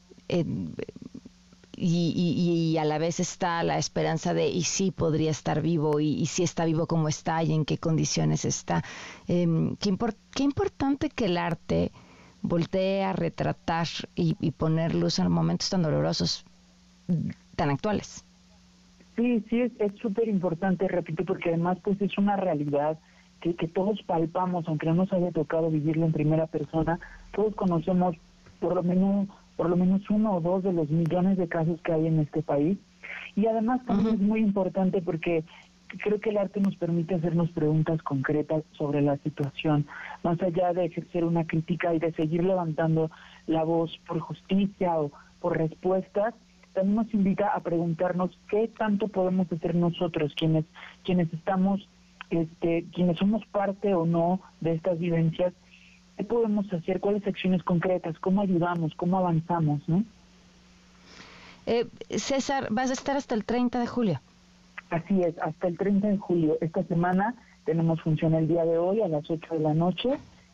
y, 1.78 2.78
a 2.80 2.86
la 2.86 2.98
vez 3.00 3.20
está 3.20 3.64
la 3.64 3.78
esperanza 3.78 4.34
de 4.34 4.48
y 4.50 4.64
sí 4.64 4.92
podría 4.92 5.32
estar 5.32 5.62
vivo 5.62 6.00
y, 6.00 6.26
si 6.28 6.44
está 6.44 6.64
vivo 6.66 6.88
cómo 6.88 7.10
está 7.10 7.44
y 7.44 7.54
en 7.54 7.66
qué 7.66 7.78
condiciones 7.78 8.46
está. 8.46 8.84
Eh, 9.28 9.76
qué, 9.80 9.98
qué 10.34 10.44
importante 10.44 11.10
que 11.10 11.26
el 11.26 11.38
arte 11.38 11.92
voltee 12.42 13.04
a 13.04 13.14
retratar 13.14 13.88
y, 14.16 14.52
poner 14.52 14.96
luz 14.96 15.20
en 15.20 15.32
momentos 15.32 15.70
tan 15.70 15.82
dolorosos, 15.82 16.46
tan 17.56 17.70
actuales. 17.70 18.26
Sí, 19.16 19.44
sí, 19.50 19.62
es 19.62 19.94
súper 20.02 20.28
importante, 20.28 20.88
repito, 20.88 21.26
porque 21.26 21.50
además 21.50 21.78
pues 21.84 22.02
es 22.02 22.18
una 22.18 22.38
realidad 22.38 22.98
que, 23.42 23.56
que 23.56 23.68
todos 23.68 24.02
palpamos, 24.04 24.68
aunque 24.68 24.88
no 24.88 24.96
nos 24.96 25.14
haya 25.14 25.32
tocado 25.32 25.70
vivirlo 25.70 26.06
en 26.06 26.14
primera 26.14 26.48
persona, 26.48 27.00
todos 27.34 27.56
conocemos 27.56 28.16
por 28.60 28.76
lo 28.76 28.84
menos 28.84 29.28
por 29.62 29.70
lo 29.70 29.76
menos 29.76 30.10
uno 30.10 30.36
o 30.36 30.42
dos 30.42 30.64
de 30.64 30.74
los 30.74 30.90
millones 30.90 31.38
de 31.38 31.48
casos 31.48 31.80
que 31.82 31.94
hay 31.94 32.08
en 32.08 32.20
este 32.20 32.42
país. 32.42 32.80
Y 33.36 33.46
además 33.46 33.86
también 33.86 34.16
es 34.16 34.22
muy 34.22 34.40
importante 34.40 35.04
porque 35.04 35.44
creo 35.98 36.20
que 36.20 36.30
el 36.30 36.38
arte 36.38 36.60
nos 36.60 36.76
permite 36.76 37.16
hacernos 37.16 37.50
preguntas 37.52 38.02
concretas 38.02 38.64
sobre 38.74 39.02
la 39.02 39.18
situación, 39.18 39.86
más 40.24 40.42
allá 40.42 40.74
de 40.74 40.86
ejercer 40.86 41.24
una 41.24 41.46
crítica 41.46 41.94
y 41.94 42.00
de 42.00 42.12
seguir 42.14 42.44
levantando 42.44 43.12
la 43.48 43.64
voz 43.64 43.98
por 44.08 44.20
justicia 44.20 44.98
o 45.00 45.12
por 45.40 45.58
respuestas, 45.58 46.34
también 46.74 46.96
nos 46.96 47.14
invita 47.14 47.48
a 47.48 47.60
preguntarnos 47.60 48.32
qué 48.50 48.70
tanto 48.78 49.08
podemos 49.08 49.52
hacer 49.52 49.76
nosotros, 49.76 50.34
quienes, 50.36 50.66
quienes 51.04 51.32
estamos, 51.34 51.88
este, 52.30 52.86
quienes 52.94 53.18
somos 53.18 53.46
parte 53.48 53.94
o 53.94 54.06
no 54.06 54.40
de 54.62 54.74
estas 54.74 54.98
vivencias, 55.00 55.54
qué 56.18 56.24
podemos 56.24 56.72
hacer, 56.72 57.00
cuáles 57.00 57.26
acciones 57.28 57.64
concretas, 57.64 58.18
cómo 58.20 58.42
ayudamos, 58.42 58.94
cómo 58.96 59.18
avanzamos, 59.18 59.82
¿no? 59.88 60.04
Eh, 61.66 61.88
César, 62.10 62.68
vas 62.72 62.90
a 62.90 62.94
estar 62.94 63.18
hasta 63.18 63.36
el 63.36 63.46
30 63.46 63.80
de 63.80 63.88
julio. 63.88 64.22
Así 64.92 65.22
es, 65.22 65.38
hasta 65.40 65.68
el 65.68 65.78
30 65.78 66.10
de 66.10 66.18
julio. 66.18 66.58
Esta 66.60 66.84
semana 66.84 67.34
tenemos 67.66 68.02
función 68.02 68.36
el 68.36 68.48
día 68.48 68.66
de 68.66 68.78
hoy 68.78 69.02
a 69.02 69.08
las 69.08 69.24
8 69.30 69.56
de 69.56 69.60
la 69.62 69.74
noche, 69.74 70.10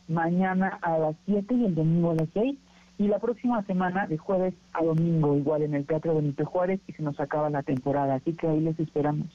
mañana 0.06 0.78
a 0.80 0.96
las 0.96 1.16
7 1.26 1.54
y 1.54 1.64
el 1.64 1.74
domingo 1.74 2.12
a 2.12 2.14
las 2.14 2.28
6. 2.34 2.56
Y 2.98 3.08
la 3.08 3.18
próxima 3.18 3.64
semana, 3.64 4.06
de 4.06 4.16
jueves 4.16 4.54
a 4.72 4.84
domingo, 4.84 5.36
igual 5.36 5.62
en 5.62 5.74
el 5.74 5.86
Teatro 5.86 6.14
Benito 6.14 6.46
Juárez, 6.46 6.80
y 6.86 6.92
se 6.92 7.02
nos 7.02 7.18
acaba 7.18 7.50
la 7.50 7.64
temporada. 7.64 8.14
Así 8.14 8.32
que 8.32 8.46
ahí 8.46 8.60
les 8.60 8.78
esperamos. 8.78 9.26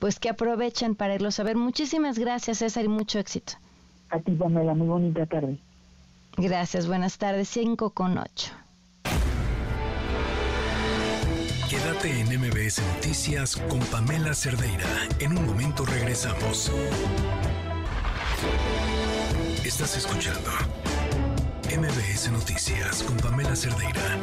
Pues 0.00 0.18
que 0.18 0.28
aprovechen 0.28 0.96
para 0.96 1.14
irlo 1.14 1.28
a 1.36 1.42
ver. 1.44 1.56
Muchísimas 1.56 2.18
gracias, 2.18 2.58
César, 2.58 2.84
y 2.84 2.88
mucho 2.88 3.20
éxito. 3.20 3.54
A 4.10 4.18
ti, 4.18 4.32
Pamela. 4.32 4.74
Muy 4.74 4.88
bonita 4.88 5.26
tarde. 5.26 5.58
Gracias, 6.36 6.88
buenas 6.88 7.18
tardes. 7.18 7.48
5 7.48 7.90
con 7.90 8.18
8. 8.18 8.52
Quédate 11.72 12.20
en 12.20 12.28
MBS 12.38 12.82
Noticias 12.96 13.56
con 13.56 13.80
Pamela 13.86 14.34
Cerdeira. 14.34 14.84
En 15.20 15.38
un 15.38 15.46
momento 15.46 15.86
regresamos. 15.86 16.70
Estás 19.64 19.96
escuchando 19.96 20.50
MBS 21.74 22.30
Noticias 22.30 23.02
con 23.04 23.16
Pamela 23.16 23.56
Cerdeira. 23.56 24.18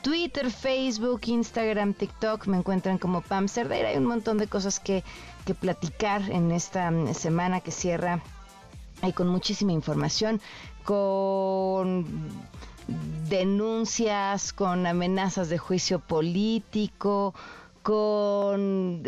Twitter, 0.05 0.51
Facebook, 0.51 1.23
Instagram, 1.25 1.95
TikTok, 1.95 2.47
me 2.47 2.59
encuentran 2.59 2.99
como 2.99 3.23
Pam 3.23 3.49
Cerdeira. 3.49 3.89
Hay 3.89 3.97
un 3.97 4.05
montón 4.05 4.37
de 4.37 4.47
cosas 4.47 4.79
que, 4.79 5.03
que 5.47 5.55
platicar 5.55 6.31
en 6.31 6.53
esta 6.53 6.91
mm, 6.91 7.15
semana 7.15 7.61
que 7.61 7.71
cierra 7.71 8.23
y 9.03 9.13
con 9.15 9.29
muchísima 9.29 9.73
información, 9.73 10.43
con 10.85 12.05
denuncias, 13.31 14.53
con 14.53 14.87
amenazas 14.87 15.49
de 15.49 15.57
juicio 15.57 16.01
político, 16.01 17.35
con 17.83 19.03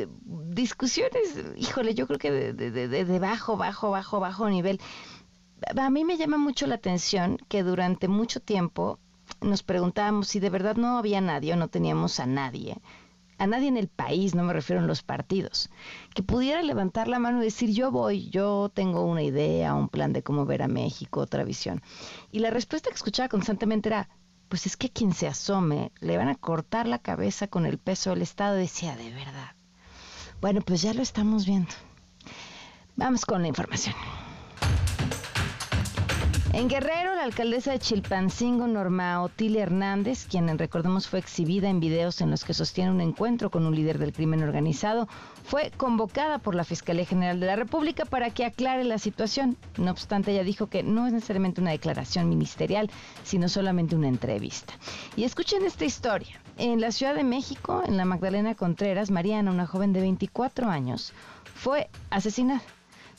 discusiones, 0.54 1.44
híjole, 1.56 1.94
yo 1.94 2.06
creo 2.06 2.18
que 2.18 2.30
de, 2.30 2.54
de, 2.54 3.18
bajo, 3.18 3.58
bajo, 3.58 3.90
bajo, 3.90 4.18
bajo 4.18 4.48
nivel. 4.48 4.80
A 5.76 5.90
mí 5.90 6.04
me 6.06 6.16
llama 6.16 6.38
mucho 6.38 6.66
la 6.66 6.76
atención 6.76 7.36
que 7.48 7.62
durante 7.62 8.08
mucho 8.08 8.40
tiempo 8.40 8.98
nos 9.40 9.62
preguntábamos 9.62 10.28
si 10.28 10.40
de 10.40 10.50
verdad 10.50 10.76
no 10.76 10.98
había 10.98 11.20
nadie 11.20 11.52
o 11.52 11.56
no 11.56 11.68
teníamos 11.68 12.20
a 12.20 12.26
nadie, 12.26 12.78
a 13.38 13.46
nadie 13.46 13.68
en 13.68 13.76
el 13.76 13.88
país, 13.88 14.34
no 14.34 14.42
me 14.42 14.52
refiero 14.52 14.82
a 14.82 14.86
los 14.86 15.02
partidos, 15.02 15.68
que 16.14 16.22
pudiera 16.22 16.62
levantar 16.62 17.08
la 17.08 17.18
mano 17.18 17.42
y 17.42 17.44
decir 17.44 17.70
yo 17.70 17.90
voy, 17.90 18.30
yo 18.30 18.70
tengo 18.72 19.02
una 19.02 19.22
idea, 19.22 19.74
un 19.74 19.88
plan 19.88 20.12
de 20.12 20.22
cómo 20.22 20.46
ver 20.46 20.62
a 20.62 20.68
México, 20.68 21.20
otra 21.20 21.44
visión. 21.44 21.82
Y 22.32 22.38
la 22.38 22.50
respuesta 22.50 22.90
que 22.90 22.96
escuchaba 22.96 23.28
constantemente 23.28 23.88
era, 23.88 24.08
pues 24.48 24.66
es 24.66 24.76
que 24.76 24.90
quien 24.90 25.12
se 25.12 25.26
asome 25.26 25.92
le 26.00 26.16
van 26.16 26.28
a 26.28 26.34
cortar 26.34 26.86
la 26.86 26.98
cabeza 26.98 27.48
con 27.48 27.66
el 27.66 27.78
peso 27.78 28.10
del 28.10 28.22
Estado, 28.22 28.54
decía, 28.54 28.96
de 28.96 29.10
verdad. 29.10 29.52
Bueno, 30.40 30.60
pues 30.60 30.82
ya 30.82 30.94
lo 30.94 31.02
estamos 31.02 31.46
viendo. 31.46 31.72
Vamos 32.96 33.26
con 33.26 33.42
la 33.42 33.48
información. 33.48 33.94
En 36.52 36.68
Guerrero, 36.68 37.14
la 37.14 37.24
alcaldesa 37.24 37.72
de 37.72 37.80
Chilpancingo, 37.80 38.66
Norma 38.66 39.20
Otilia 39.22 39.64
Hernández, 39.64 40.26
quien 40.26 40.56
recordemos 40.56 41.08
fue 41.08 41.18
exhibida 41.18 41.68
en 41.68 41.80
videos 41.80 42.20
en 42.20 42.30
los 42.30 42.44
que 42.44 42.54
sostiene 42.54 42.90
un 42.90 43.00
encuentro 43.00 43.50
con 43.50 43.66
un 43.66 43.74
líder 43.74 43.98
del 43.98 44.12
crimen 44.12 44.42
organizado, 44.42 45.08
fue 45.44 45.72
convocada 45.76 46.38
por 46.38 46.54
la 46.54 46.64
Fiscalía 46.64 47.04
General 47.04 47.40
de 47.40 47.46
la 47.46 47.56
República 47.56 48.04
para 48.04 48.30
que 48.30 48.44
aclare 48.44 48.84
la 48.84 48.98
situación. 48.98 49.56
No 49.76 49.90
obstante, 49.90 50.30
ella 50.32 50.44
dijo 50.44 50.68
que 50.68 50.82
no 50.82 51.06
es 51.06 51.12
necesariamente 51.12 51.60
una 51.60 51.72
declaración 51.72 52.28
ministerial, 52.28 52.90
sino 53.24 53.48
solamente 53.48 53.96
una 53.96 54.08
entrevista. 54.08 54.74
Y 55.16 55.24
escuchen 55.24 55.64
esta 55.64 55.84
historia. 55.84 56.40
En 56.58 56.80
la 56.80 56.92
Ciudad 56.92 57.14
de 57.14 57.24
México, 57.24 57.82
en 57.84 57.96
la 57.96 58.06
Magdalena 58.06 58.54
Contreras, 58.54 59.10
Mariana, 59.10 59.50
una 59.50 59.66
joven 59.66 59.92
de 59.92 60.00
24 60.00 60.68
años, 60.68 61.12
fue 61.54 61.90
asesinada 62.08 62.62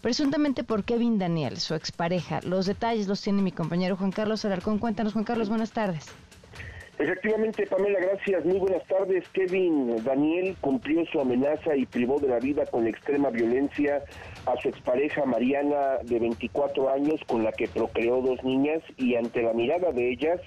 presuntamente 0.02 0.64
por 0.64 0.84
Kevin 0.84 1.18
Daniel, 1.20 1.58
su 1.58 1.76
expareja. 1.76 2.40
Los 2.44 2.66
detalles 2.66 3.08
los 3.08 3.22
tiene 3.22 3.42
mi 3.42 3.52
compañero 3.52 3.96
Juan 3.96 4.12
Carlos 4.12 4.46
Alarcón. 4.46 4.80
Cuéntanos, 4.80 5.14
Juan 5.14 5.26
Carlos, 5.26 5.50
buenas 5.50 5.72
tardes. 5.72 6.06
Efectivamente, 7.00 7.68
Pamela, 7.68 8.00
gracias. 8.00 8.44
Muy 8.44 8.58
buenas 8.58 8.84
tardes. 8.88 9.24
Kevin 9.30 10.04
Daniel 10.04 10.56
cumplió 10.62 11.06
su 11.06 11.22
amenaza 11.22 11.76
y 11.76 11.86
privó 11.86 12.20
de 12.20 12.28
la 12.28 12.40
vida 12.40 12.66
con 12.66 12.88
extrema 12.88 13.30
violencia 13.30 14.04
a 14.48 14.60
su 14.60 14.70
expareja 14.70 15.24
Mariana, 15.26 15.98
de 16.04 16.18
24 16.18 16.92
años, 16.92 17.22
con 17.28 17.44
la 17.44 17.52
que 17.52 17.68
procreó 17.68 18.22
dos 18.22 18.44
niñas, 18.44 18.82
y 18.98 19.14
ante 19.14 19.44
la 19.44 19.54
mirada 19.54 19.92
de 19.92 20.12
ellas, 20.12 20.42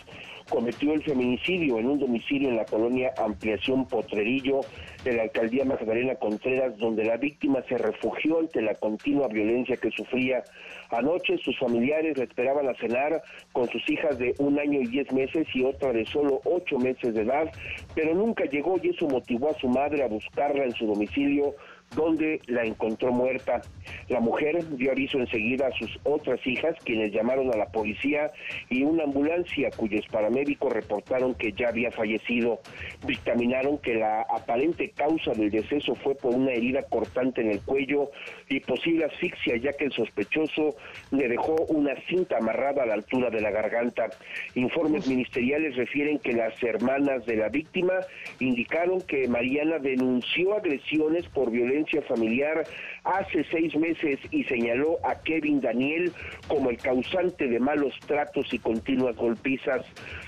cometió 0.48 0.92
el 0.92 1.04
feminicidio 1.04 1.78
en 1.78 1.86
un 1.86 2.00
domicilio 2.00 2.48
en 2.48 2.56
la 2.56 2.64
colonia 2.64 3.12
Ampliación 3.16 3.86
Potrerillo 3.86 4.62
de 5.04 5.12
la 5.12 5.22
alcaldía 5.22 5.64
Magdalena 5.64 6.14
Contreras, 6.16 6.76
donde 6.78 7.04
la 7.04 7.16
víctima 7.16 7.62
se 7.68 7.78
refugió 7.78 8.40
ante 8.40 8.60
la 8.60 8.74
continua 8.74 9.28
violencia 9.28 9.76
que 9.76 9.90
sufría. 9.90 10.44
Anoche 10.90 11.38
sus 11.38 11.58
familiares 11.58 12.18
le 12.18 12.24
esperaban 12.24 12.68
a 12.68 12.74
cenar 12.74 13.22
con 13.52 13.68
sus 13.68 13.88
hijas 13.88 14.18
de 14.18 14.34
un 14.38 14.58
año 14.58 14.80
y 14.80 14.86
diez 14.86 15.10
meses 15.12 15.46
y 15.54 15.62
otra 15.62 15.92
de 15.92 16.04
solo 16.04 16.40
ocho 16.44 16.78
meses 16.78 17.14
de 17.14 17.22
edad, 17.22 17.50
pero 17.94 18.14
nunca 18.14 18.44
llegó 18.44 18.76
y 18.82 18.88
eso 18.88 19.08
motivó 19.08 19.50
a 19.50 19.58
su 19.58 19.68
madre 19.68 20.02
a 20.02 20.08
buscarla 20.08 20.64
en 20.64 20.72
su 20.72 20.86
domicilio 20.86 21.54
donde 21.94 22.40
la 22.46 22.64
encontró 22.64 23.12
muerta. 23.12 23.62
La 24.08 24.20
mujer 24.20 24.64
dio 24.76 24.92
aviso 24.92 25.18
enseguida 25.18 25.66
a 25.66 25.72
sus 25.72 25.98
otras 26.04 26.44
hijas, 26.46 26.76
quienes 26.84 27.12
llamaron 27.12 27.52
a 27.52 27.56
la 27.56 27.66
policía 27.66 28.30
y 28.68 28.82
una 28.82 29.04
ambulancia 29.04 29.70
cuyos 29.76 30.06
paramédicos 30.06 30.72
reportaron 30.72 31.34
que 31.34 31.52
ya 31.52 31.68
había 31.68 31.90
fallecido. 31.90 32.60
Dictaminaron 33.06 33.78
que 33.78 33.94
la 33.94 34.22
aparente 34.22 34.90
causa 34.90 35.32
del 35.32 35.50
deceso 35.50 35.94
fue 35.96 36.14
por 36.14 36.34
una 36.34 36.52
herida 36.52 36.82
cortante 36.84 37.40
en 37.40 37.50
el 37.50 37.60
cuello 37.62 38.10
y 38.48 38.60
posible 38.60 39.06
asfixia, 39.06 39.56
ya 39.56 39.72
que 39.72 39.86
el 39.86 39.92
sospechoso 39.92 40.76
le 41.10 41.28
dejó 41.28 41.56
una 41.68 41.94
cinta 42.08 42.38
amarrada 42.38 42.84
a 42.84 42.86
la 42.86 42.94
altura 42.94 43.30
de 43.30 43.40
la 43.40 43.50
garganta. 43.50 44.10
Informes 44.54 45.08
ministeriales 45.08 45.76
refieren 45.76 46.18
que 46.18 46.32
las 46.32 46.60
hermanas 46.62 47.26
de 47.26 47.36
la 47.36 47.48
víctima 47.48 47.94
indicaron 48.38 49.00
que 49.00 49.26
Mariana 49.26 49.78
denunció 49.78 50.54
agresiones 50.54 51.26
por 51.28 51.50
violencia 51.50 51.79
familiar 52.08 52.66
hace 53.04 53.44
seis 53.50 53.74
meses 53.76 54.18
y 54.30 54.44
señaló 54.44 54.98
a 55.04 55.20
Kevin 55.22 55.60
Daniel 55.60 56.12
como 56.48 56.70
el 56.70 56.76
causante 56.78 57.48
de 57.48 57.58
malos 57.58 57.94
tratos 58.06 58.52
y 58.52 58.58
continuas 58.58 59.16
golpizas. 59.16 59.84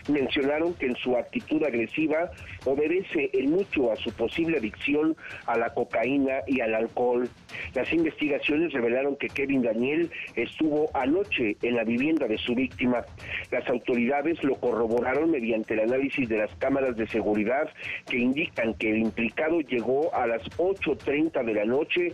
Mencionaron 0.08 0.74
que 0.74 0.86
en 0.86 0.96
su 0.96 1.16
actitud 1.16 1.62
agresiva 1.64 2.30
obedece 2.64 3.30
en 3.32 3.50
mucho 3.50 3.92
a 3.92 3.96
su 3.96 4.12
posible 4.12 4.58
adicción 4.58 5.16
a 5.46 5.56
la 5.56 5.72
cocaína 5.74 6.40
y 6.46 6.60
al 6.60 6.74
alcohol. 6.74 7.28
Las 7.74 7.92
investigaciones 7.92 8.72
revelaron 8.72 9.16
que 9.16 9.28
Kevin 9.28 9.62
Daniel 9.62 10.10
estuvo 10.36 10.90
anoche 10.94 11.56
en 11.62 11.76
la 11.76 11.84
vivienda 11.84 12.26
de 12.26 12.38
su 12.38 12.54
víctima. 12.54 13.04
Las 13.50 13.68
autoridades 13.68 14.42
lo 14.42 14.56
corroboraron 14.56 15.30
mediante 15.30 15.74
el 15.74 15.80
análisis 15.80 16.28
de 16.28 16.38
las 16.38 16.54
cámaras 16.56 16.96
de 16.96 17.06
seguridad 17.06 17.68
que 18.06 18.18
indican 18.18 18.74
que 18.74 18.90
el 18.90 18.98
implicado 18.98 19.60
llegó 19.60 20.14
a 20.14 20.26
las 20.26 20.42
8.30 20.58 21.44
de 21.44 21.54
la 21.54 21.64
noche 21.64 22.12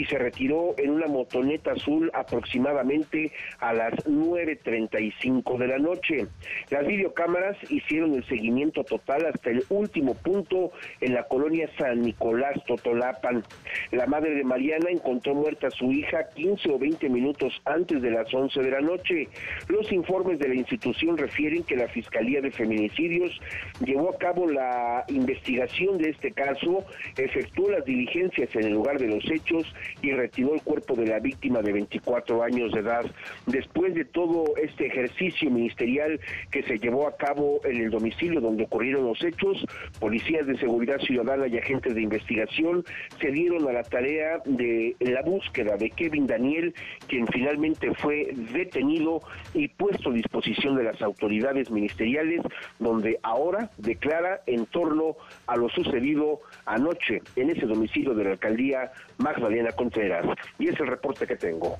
y 0.00 0.06
se 0.06 0.16
retiró 0.16 0.74
en 0.78 0.92
una 0.92 1.08
motoneta 1.08 1.72
azul 1.72 2.10
aproximadamente 2.14 3.32
a 3.58 3.74
las 3.74 3.92
9.35 4.06 5.58
de 5.58 5.68
la 5.68 5.78
noche. 5.78 6.26
Las 6.70 6.86
videocámaras 6.86 7.58
hicieron 7.70 8.14
el 8.14 8.24
seguimiento 8.24 8.82
total 8.82 9.26
hasta 9.26 9.50
el 9.50 9.62
último 9.68 10.14
punto 10.14 10.72
en 11.02 11.12
la 11.12 11.24
colonia 11.24 11.68
San 11.76 12.00
Nicolás 12.00 12.64
Totolapan. 12.66 13.44
La 13.92 14.06
madre 14.06 14.34
de 14.36 14.42
Mariana 14.42 14.88
encontró 14.88 15.34
muerta 15.34 15.66
a 15.66 15.70
su 15.70 15.92
hija 15.92 16.30
15 16.34 16.70
o 16.70 16.78
20 16.78 17.10
minutos 17.10 17.60
antes 17.66 18.00
de 18.00 18.10
las 18.10 18.32
11 18.32 18.58
de 18.58 18.70
la 18.70 18.80
noche. 18.80 19.28
Los 19.68 19.92
informes 19.92 20.38
de 20.38 20.48
la 20.48 20.54
institución 20.54 21.18
refieren 21.18 21.62
que 21.64 21.76
la 21.76 21.88
Fiscalía 21.88 22.40
de 22.40 22.50
Feminicidios 22.50 23.38
llevó 23.84 24.14
a 24.14 24.16
cabo 24.16 24.46
la 24.46 25.04
investigación 25.08 25.98
de 25.98 26.08
este 26.08 26.32
caso, 26.32 26.86
efectuó 27.18 27.70
las 27.70 27.84
diligencias 27.84 28.48
en 28.56 28.64
el 28.64 28.72
lugar 28.72 28.98
de 28.98 29.08
los 29.08 29.30
hechos 29.30 29.66
y 30.02 30.12
retiró 30.12 30.54
el 30.54 30.62
cuerpo 30.62 30.94
de 30.94 31.06
la 31.06 31.18
víctima 31.18 31.62
de 31.62 31.72
24 31.72 32.42
años 32.42 32.72
de 32.72 32.80
edad. 32.80 33.04
Después 33.46 33.94
de 33.94 34.04
todo 34.04 34.44
este 34.56 34.86
ejercicio 34.86 35.50
ministerial 35.50 36.20
que 36.50 36.62
se 36.62 36.78
llevó 36.78 37.06
a 37.06 37.16
cabo 37.16 37.60
en 37.64 37.76
el 37.76 37.90
domicilio 37.90 38.40
donde 38.40 38.64
ocurrieron 38.64 39.04
los 39.04 39.22
hechos, 39.22 39.64
policías 39.98 40.46
de 40.46 40.58
seguridad 40.58 40.98
ciudadana 41.00 41.46
y 41.46 41.58
agentes 41.58 41.94
de 41.94 42.02
investigación 42.02 42.84
se 43.20 43.30
dieron 43.30 43.68
a 43.68 43.72
la 43.72 43.82
tarea 43.82 44.40
de 44.44 44.96
la 45.00 45.22
búsqueda 45.22 45.76
de 45.76 45.90
Kevin 45.90 46.26
Daniel, 46.26 46.74
quien 47.06 47.26
finalmente 47.26 47.94
fue 47.94 48.32
detenido 48.52 49.20
y 49.54 49.68
puesto 49.68 50.10
a 50.10 50.14
disposición 50.14 50.76
de 50.76 50.84
las 50.84 51.00
autoridades 51.02 51.70
ministeriales, 51.70 52.40
donde 52.78 53.18
ahora 53.22 53.70
declara 53.78 54.40
en 54.46 54.66
torno 54.66 55.16
a 55.46 55.56
lo 55.56 55.68
sucedido 55.68 56.40
anoche 56.66 57.22
en 57.36 57.50
ese 57.50 57.66
domicilio 57.66 58.14
de 58.14 58.24
la 58.24 58.30
alcaldía 58.30 58.92
Magdalena 59.20 59.70
Contreras. 59.72 60.26
Y 60.58 60.68
es 60.68 60.80
el 60.80 60.86
reporte 60.86 61.26
que 61.26 61.36
tengo. 61.36 61.78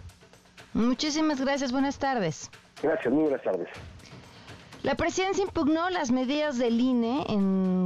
Muchísimas 0.72 1.40
gracias, 1.40 1.72
buenas 1.72 1.98
tardes. 1.98 2.50
Gracias, 2.82 3.12
muy 3.12 3.24
buenas 3.24 3.42
tardes. 3.42 3.68
La 4.82 4.94
presidencia 4.94 5.44
impugnó 5.44 5.90
las 5.90 6.10
medidas 6.10 6.56
del 6.56 6.80
INE 6.80 7.26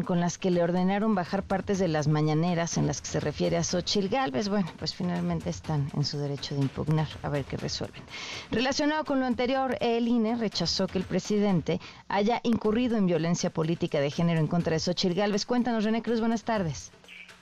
con 0.06 0.20
las 0.20 0.38
que 0.38 0.52
le 0.52 0.62
ordenaron 0.62 1.16
bajar 1.16 1.42
partes 1.42 1.80
de 1.80 1.88
las 1.88 2.06
mañaneras 2.06 2.78
en 2.78 2.86
las 2.86 3.00
que 3.00 3.08
se 3.08 3.18
refiere 3.18 3.56
a 3.56 3.64
Xochil 3.64 4.08
Gálvez. 4.08 4.48
Bueno, 4.48 4.70
pues 4.78 4.94
finalmente 4.94 5.50
están 5.50 5.90
en 5.96 6.04
su 6.04 6.18
derecho 6.18 6.54
de 6.54 6.60
impugnar, 6.60 7.08
a 7.24 7.28
ver 7.30 7.44
qué 7.46 7.56
resuelven. 7.56 8.00
Relacionado 8.52 9.04
con 9.04 9.18
lo 9.18 9.26
anterior, 9.26 9.76
el 9.80 10.06
INE 10.06 10.36
rechazó 10.36 10.86
que 10.86 10.98
el 10.98 11.04
presidente 11.04 11.80
haya 12.06 12.38
incurrido 12.44 12.96
en 12.96 13.06
violencia 13.06 13.50
política 13.50 13.98
de 13.98 14.12
género 14.12 14.38
en 14.38 14.46
contra 14.46 14.74
de 14.74 14.78
Xochil 14.78 15.14
Gálvez. 15.14 15.46
Cuéntanos, 15.46 15.82
René 15.82 16.00
Cruz, 16.00 16.20
buenas 16.20 16.44
tardes. 16.44 16.92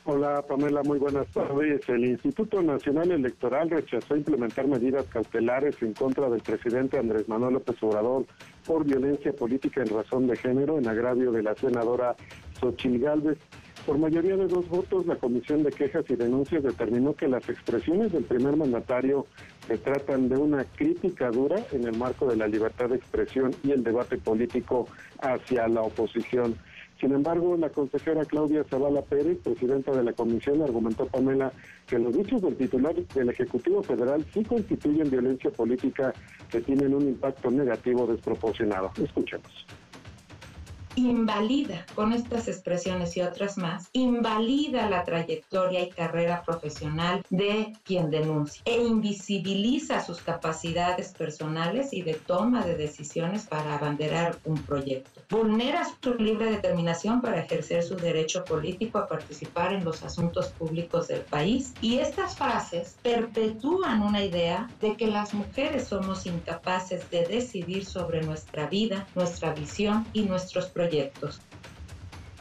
Hola 0.04 0.42
Pamela, 0.42 0.82
muy 0.82 0.98
buenas 0.98 1.28
tardes. 1.28 1.88
El 1.88 2.04
Instituto 2.04 2.60
Nacional 2.60 3.12
Electoral 3.12 3.70
rechazó 3.70 4.16
implementar 4.16 4.66
medidas 4.66 5.06
cautelares 5.06 5.80
en 5.80 5.92
contra 5.92 6.28
del 6.28 6.40
presidente 6.40 6.98
Andrés 6.98 7.28
Manuel 7.28 7.54
López 7.54 7.80
Obrador 7.84 8.26
por 8.66 8.84
violencia 8.84 9.32
política 9.32 9.80
en 9.80 9.96
razón 9.96 10.26
de 10.26 10.36
género 10.36 10.76
en 10.76 10.88
agravio 10.88 11.30
de 11.30 11.44
la 11.44 11.54
senadora 11.54 12.16
Xochil 12.60 12.98
Gálvez. 12.98 13.38
Por 13.86 13.96
mayoría 13.98 14.36
de 14.36 14.48
dos 14.48 14.68
votos, 14.68 15.06
la 15.06 15.14
Comisión 15.14 15.62
de 15.62 15.70
Quejas 15.70 16.04
y 16.08 16.16
Denuncias 16.16 16.64
determinó 16.64 17.14
que 17.14 17.28
las 17.28 17.48
expresiones 17.48 18.10
del 18.10 18.24
primer 18.24 18.56
mandatario 18.56 19.26
se 19.68 19.78
tratan 19.78 20.28
de 20.28 20.36
una 20.36 20.64
crítica 20.64 21.30
dura 21.30 21.64
en 21.70 21.84
el 21.84 21.96
marco 21.96 22.26
de 22.26 22.36
la 22.36 22.48
libertad 22.48 22.88
de 22.88 22.96
expresión 22.96 23.54
y 23.62 23.70
el 23.70 23.84
debate 23.84 24.18
político 24.18 24.88
hacia 25.20 25.68
la 25.68 25.82
oposición. 25.82 26.56
Sin 27.02 27.12
embargo, 27.12 27.56
la 27.56 27.68
consejera 27.68 28.24
Claudia 28.24 28.62
Zavala 28.62 29.02
Pérez, 29.02 29.36
presidenta 29.42 29.90
de 29.90 30.04
la 30.04 30.12
comisión, 30.12 30.62
argumentó 30.62 31.04
Pamela 31.06 31.52
que 31.88 31.98
los 31.98 32.16
dichos 32.16 32.40
del 32.40 32.54
titular 32.54 32.94
del 32.94 33.28
Ejecutivo 33.28 33.82
Federal 33.82 34.24
sí 34.32 34.44
constituyen 34.44 35.10
violencia 35.10 35.50
política 35.50 36.14
que 36.48 36.60
tienen 36.60 36.94
un 36.94 37.02
impacto 37.02 37.50
negativo 37.50 38.06
desproporcionado. 38.06 38.92
Escuchemos. 39.02 39.66
Invalida 40.96 41.86
con 41.94 42.12
estas 42.12 42.48
expresiones 42.48 43.16
y 43.16 43.22
otras 43.22 43.58
más, 43.58 43.88
invalida 43.92 44.88
la 44.88 45.04
trayectoria 45.04 45.82
y 45.82 45.90
carrera 45.90 46.42
profesional 46.44 47.22
de 47.30 47.72
quien 47.84 48.10
denuncia 48.10 48.62
e 48.64 48.82
invisibiliza 48.82 50.04
sus 50.04 50.20
capacidades 50.20 51.12
personales 51.12 51.92
y 51.92 52.02
de 52.02 52.14
toma 52.14 52.64
de 52.64 52.76
decisiones 52.76 53.46
para 53.46 53.74
abanderar 53.74 54.38
un 54.44 54.62
proyecto. 54.62 55.22
Vulnera 55.30 55.86
su 56.02 56.14
libre 56.14 56.50
determinación 56.50 57.20
para 57.20 57.40
ejercer 57.40 57.82
su 57.82 57.96
derecho 57.96 58.44
político 58.44 58.98
a 58.98 59.08
participar 59.08 59.72
en 59.72 59.84
los 59.84 60.02
asuntos 60.02 60.48
públicos 60.48 61.08
del 61.08 61.20
país 61.20 61.74
y 61.80 61.98
estas 61.98 62.36
frases 62.36 62.96
perpetúan 63.02 64.02
una 64.02 64.22
idea 64.22 64.70
de 64.80 64.96
que 64.96 65.06
las 65.06 65.34
mujeres 65.34 65.88
somos 65.88 66.26
incapaces 66.26 67.08
de 67.10 67.24
decidir 67.26 67.84
sobre 67.86 68.22
nuestra 68.22 68.66
vida, 68.66 69.06
nuestra 69.14 69.54
visión 69.54 70.06
y 70.12 70.22
nuestros 70.22 70.66
proyectos. 70.66 70.81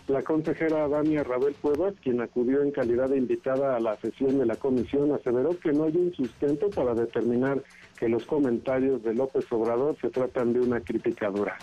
La 0.07 0.23
consejera 0.23 0.87
Dania 0.87 1.23
Rabel 1.23 1.55
Cuevas, 1.61 1.93
quien 2.01 2.21
acudió 2.21 2.63
en 2.63 2.71
calidad 2.71 3.09
de 3.09 3.17
invitada 3.17 3.77
a 3.77 3.79
la 3.79 3.95
sesión 3.97 4.39
de 4.39 4.45
la 4.45 4.55
comisión, 4.55 5.13
aseveró 5.13 5.57
que 5.57 5.71
no 5.71 5.85
hay 5.85 5.95
un 5.95 6.13
sustento 6.13 6.69
para 6.69 6.93
determinar 6.93 7.63
que 7.97 8.09
los 8.09 8.25
comentarios 8.25 9.03
de 9.03 9.13
López 9.13 9.45
Obrador 9.51 9.95
se 10.01 10.09
tratan 10.09 10.53
de 10.53 10.59
una 10.59 10.81
crítica 10.81 11.29
dura. 11.29 11.57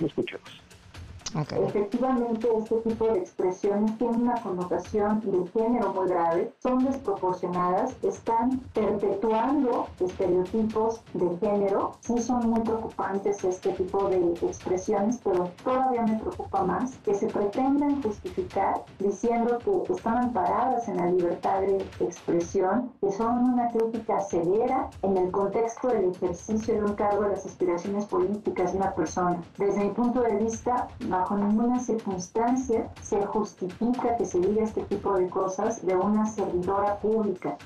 Escuchemos. 1.28 1.68
Efectivamente, 1.68 2.48
este 2.56 2.76
tipo 2.76 3.06
de 3.06 3.18
expresiones 3.18 3.98
tienen 3.98 4.22
una 4.22 4.40
connotación 4.42 5.20
de 5.20 5.46
género 5.48 5.92
muy 5.92 6.08
grave, 6.08 6.52
son 6.62 6.84
desproporcionadas, 6.84 7.94
están 8.02 8.60
perpetuando 8.72 9.86
estereotipos 10.00 11.02
de 11.12 11.36
género. 11.38 11.92
Sí 12.00 12.18
son 12.18 12.50
muy 12.50 12.60
preocupantes 12.60 13.44
este 13.44 13.72
tipo 13.72 14.08
de 14.08 14.32
expresiones, 14.42 15.20
pero 15.22 15.50
todavía 15.62 16.02
me 16.02 16.18
preocupa 16.18 16.62
más 16.64 16.96
que 17.04 17.14
se 17.14 17.26
pretendan 17.26 18.02
justificar 18.02 18.84
diciendo 18.98 19.58
que 19.58 19.92
están 19.92 20.18
amparadas 20.18 20.88
en 20.88 20.96
la 20.96 21.06
libertad 21.06 21.60
de 21.60 21.78
expresión, 22.00 22.90
que 23.00 23.12
son 23.12 23.52
una 23.52 23.68
crítica 23.68 24.20
severa 24.20 24.88
en 25.02 25.16
el 25.16 25.30
contexto 25.30 25.88
del 25.88 26.10
ejercicio 26.10 26.74
de 26.74 26.84
un 26.84 26.94
cargo 26.94 27.22
de 27.24 27.30
las 27.30 27.46
aspiraciones 27.46 28.06
políticas 28.06 28.72
de 28.72 28.78
una 28.78 28.94
persona. 28.94 29.42
Desde 29.58 29.84
mi 29.84 29.90
punto 29.90 30.22
de 30.22 30.36
vista, 30.36 30.88
bajo 31.18 31.36
ninguna 31.36 31.80
circunstancia 31.80 32.88
se 33.02 33.26
justifica 33.26 34.16
que 34.16 34.24
se 34.24 34.38
diga 34.38 34.62
este 34.62 34.82
tipo 34.82 35.16
de 35.18 35.28
cosas 35.28 35.84
de 35.84 35.96
una 35.96 36.24
servidora 36.26 36.96
pública. 37.00 37.58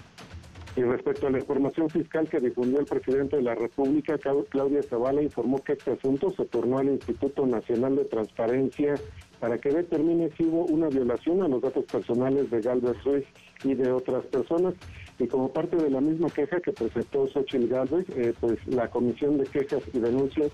Y 0.75 0.83
respecto 0.83 1.27
a 1.27 1.31
la 1.31 1.39
información 1.39 1.91
fiscal 1.91 2.27
que 2.31 2.41
difundió 2.41 2.81
el 2.81 2.87
presidente 2.87 3.37
de 3.37 3.43
la 3.43 3.55
República, 3.55 4.17
Claudia 4.17 4.83
Zavala 4.83 5.23
informó 5.23 5.59
que 5.63 5.75
este 5.75 5.91
asunto 5.91 6.31
se 6.31 6.47
tornó 6.47 6.79
al 6.79 6.89
Instituto 6.89 7.47
Nacional 7.47 7.97
de 7.97 8.07
Transparencia 8.07 8.95
para 9.39 9.59
que 9.59 9.69
determine 9.69 10.31
si 10.31 10.45
hubo 10.45 10.65
una 10.65 10.89
violación 10.89 11.43
a 11.43 11.49
los 11.49 11.61
datos 11.61 11.85
personales 11.85 12.51
de 12.51 12.63
Galvez 12.63 13.05
Ruiz 13.05 13.27
y 13.65 13.75
de 13.75 13.93
otras 13.93 14.25
personas. 14.27 14.73
Y 15.19 15.27
como 15.27 15.53
parte 15.53 15.77
de 15.77 15.91
la 15.91 16.01
misma 16.01 16.31
queja 16.31 16.59
que 16.61 16.73
presentó 16.73 17.29
Xochitl 17.29 17.69
Galvez, 17.69 18.07
eh, 18.17 18.33
pues 18.41 18.67
la 18.67 18.89
Comisión 18.89 19.37
de 19.37 19.45
Quejas 19.45 19.83
y 19.93 19.99
Denuncias 19.99 20.51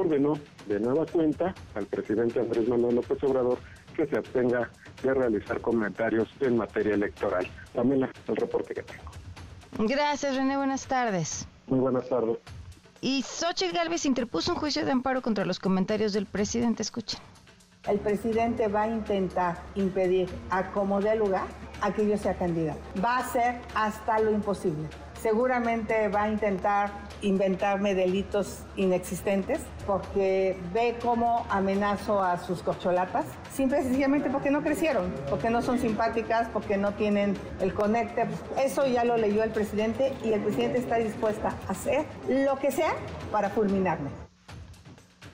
ordenó 0.00 0.34
de 0.66 0.80
nueva 0.80 1.06
cuenta 1.06 1.54
al 1.74 1.86
presidente 1.86 2.40
Andrés 2.40 2.68
Manuel 2.68 2.96
López 2.96 3.22
Obrador 3.24 3.58
que 3.94 4.06
se 4.06 4.16
abstenga 4.16 4.70
de 5.02 5.14
realizar 5.14 5.60
comentarios 5.60 6.28
en 6.40 6.56
materia 6.56 6.94
electoral. 6.94 7.46
También 7.74 8.08
el 8.28 8.36
reporte 8.36 8.74
que 8.74 8.82
tengo. 8.82 9.04
Gracias, 9.78 10.36
René. 10.36 10.56
Buenas 10.56 10.86
tardes. 10.86 11.46
Muy 11.66 11.80
buenas 11.80 12.08
tardes. 12.08 12.38
Y 13.00 13.22
Xochitl 13.22 13.74
Galvez 13.74 14.06
interpuso 14.06 14.52
un 14.52 14.58
juicio 14.58 14.84
de 14.84 14.92
amparo 14.92 15.22
contra 15.22 15.44
los 15.44 15.58
comentarios 15.58 16.12
del 16.12 16.26
presidente. 16.26 16.82
Escuchen. 16.82 17.20
El 17.88 18.00
presidente 18.00 18.68
va 18.68 18.82
a 18.82 18.88
intentar 18.88 19.62
impedir 19.76 20.28
a 20.50 20.72
como 20.72 21.00
dé 21.00 21.14
lugar 21.14 21.46
a 21.82 21.92
que 21.92 22.06
yo 22.06 22.16
sea 22.16 22.34
candidato. 22.34 22.80
Va 23.02 23.18
a 23.18 23.20
hacer 23.20 23.60
hasta 23.74 24.18
lo 24.18 24.32
imposible. 24.32 24.88
Seguramente 25.26 26.06
va 26.06 26.22
a 26.22 26.28
intentar 26.28 26.92
inventarme 27.20 27.96
delitos 27.96 28.60
inexistentes 28.76 29.58
porque 29.84 30.56
ve 30.72 30.96
cómo 31.02 31.44
amenazo 31.50 32.22
a 32.22 32.38
sus 32.38 32.62
cocholatas, 32.62 33.24
simple 33.52 33.80
y 33.80 33.82
sencillamente 33.82 34.30
porque 34.30 34.52
no 34.52 34.62
crecieron, 34.62 35.12
porque 35.28 35.50
no 35.50 35.62
son 35.62 35.80
simpáticas, 35.80 36.46
porque 36.52 36.76
no 36.76 36.92
tienen 36.92 37.36
el 37.58 37.74
conecte. 37.74 38.28
Eso 38.56 38.86
ya 38.86 39.02
lo 39.02 39.16
leyó 39.16 39.42
el 39.42 39.50
presidente 39.50 40.12
y 40.24 40.32
el 40.32 40.42
presidente 40.42 40.78
está 40.78 40.98
dispuesta 40.98 41.56
a 41.66 41.72
hacer 41.72 42.06
lo 42.28 42.56
que 42.60 42.70
sea 42.70 42.92
para 43.32 43.50
fulminarme. 43.50 44.10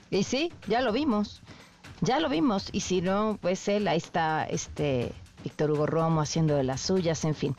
Y 0.09 0.23
sí, 0.23 0.51
ya 0.67 0.81
lo 0.81 0.91
vimos. 0.91 1.43
Ya 2.01 2.19
lo 2.19 2.29
vimos. 2.29 2.69
Y 2.71 2.79
si 2.79 3.01
no, 3.01 3.37
pues 3.39 3.67
él, 3.67 3.87
ahí 3.87 3.97
está 3.97 4.43
este 4.45 5.11
Víctor 5.43 5.71
Hugo 5.71 5.85
Romo 5.85 6.21
haciendo 6.21 6.55
de 6.55 6.63
las 6.63 6.81
suyas, 6.81 7.25
en 7.25 7.35
fin. 7.35 7.55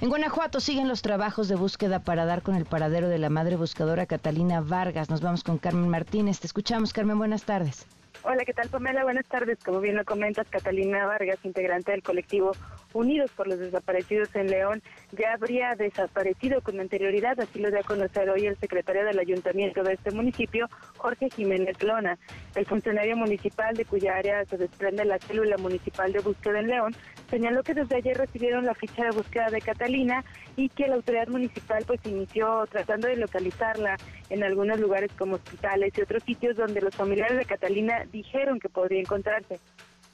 En 0.00 0.08
Guanajuato 0.08 0.60
siguen 0.60 0.88
los 0.88 1.02
trabajos 1.02 1.48
de 1.48 1.56
búsqueda 1.56 1.98
para 1.98 2.24
dar 2.24 2.42
con 2.42 2.54
el 2.54 2.64
paradero 2.64 3.08
de 3.08 3.18
la 3.18 3.28
madre 3.28 3.56
buscadora 3.56 4.06
Catalina 4.06 4.60
Vargas. 4.60 5.10
Nos 5.10 5.20
vamos 5.20 5.44
con 5.44 5.58
Carmen 5.58 5.88
Martínez. 5.88 6.40
Te 6.40 6.46
escuchamos, 6.46 6.92
Carmen. 6.92 7.18
Buenas 7.18 7.44
tardes. 7.44 7.86
Hola, 8.22 8.44
¿qué 8.44 8.54
tal, 8.54 8.68
Pamela? 8.68 9.02
Buenas 9.04 9.26
tardes. 9.26 9.58
Como 9.62 9.80
bien 9.80 9.96
lo 9.96 10.04
comentas, 10.04 10.46
Catalina 10.48 11.04
Vargas, 11.06 11.38
integrante 11.42 11.92
del 11.92 12.02
colectivo 12.02 12.52
Unidos 12.94 13.30
por 13.36 13.46
los 13.46 13.58
Desaparecidos 13.58 14.34
en 14.34 14.46
León, 14.46 14.82
ya 15.12 15.34
habría 15.34 15.74
desaparecido 15.74 16.62
con 16.62 16.80
anterioridad, 16.80 17.38
así 17.38 17.58
lo 17.58 17.70
dio 17.70 17.80
a 17.80 17.82
conocer 17.82 18.30
hoy 18.30 18.46
el 18.46 18.56
secretario 18.56 19.04
del 19.04 19.18
ayuntamiento 19.18 19.82
de 19.82 19.94
este 19.94 20.12
municipio, 20.12 20.68
Jorge 20.96 21.28
Jiménez 21.28 21.82
Lona. 21.82 22.18
El 22.54 22.64
funcionario 22.66 23.16
municipal 23.16 23.74
de 23.74 23.84
cuya 23.84 24.16
área 24.16 24.44
se 24.46 24.56
desprende 24.56 25.04
la 25.04 25.18
célula 25.18 25.56
municipal 25.58 26.12
de 26.12 26.20
búsqueda 26.20 26.60
en 26.60 26.68
León 26.68 26.96
señaló 27.30 27.62
que 27.62 27.74
desde 27.74 27.96
ayer 27.96 28.16
recibieron 28.16 28.64
la 28.64 28.74
ficha 28.74 29.04
de 29.04 29.10
búsqueda 29.10 29.50
de 29.50 29.60
Catalina 29.60 30.24
y 30.56 30.68
que 30.68 30.86
la 30.86 30.94
autoridad 30.94 31.28
municipal 31.28 31.82
pues 31.86 32.00
inició 32.04 32.64
tratando 32.70 33.08
de 33.08 33.16
localizarla 33.16 33.96
en 34.30 34.44
algunos 34.44 34.78
lugares 34.78 35.10
como 35.18 35.34
hospitales 35.34 35.92
y 35.96 36.02
otros 36.02 36.22
sitios 36.22 36.56
donde 36.56 36.80
los 36.80 36.94
familiares 36.94 37.36
de 37.36 37.44
Catalina 37.44 38.04
dijeron 38.12 38.60
que 38.60 38.68
podría 38.68 39.00
encontrarse. 39.00 39.58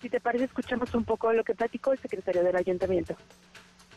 Si 0.00 0.08
te 0.08 0.20
parece, 0.20 0.44
escuchamos 0.44 0.94
un 0.94 1.04
poco 1.04 1.32
lo 1.32 1.44
que 1.44 1.54
platicó 1.54 1.92
el 1.92 1.98
secretario 1.98 2.42
del 2.42 2.56
ayuntamiento. 2.56 3.14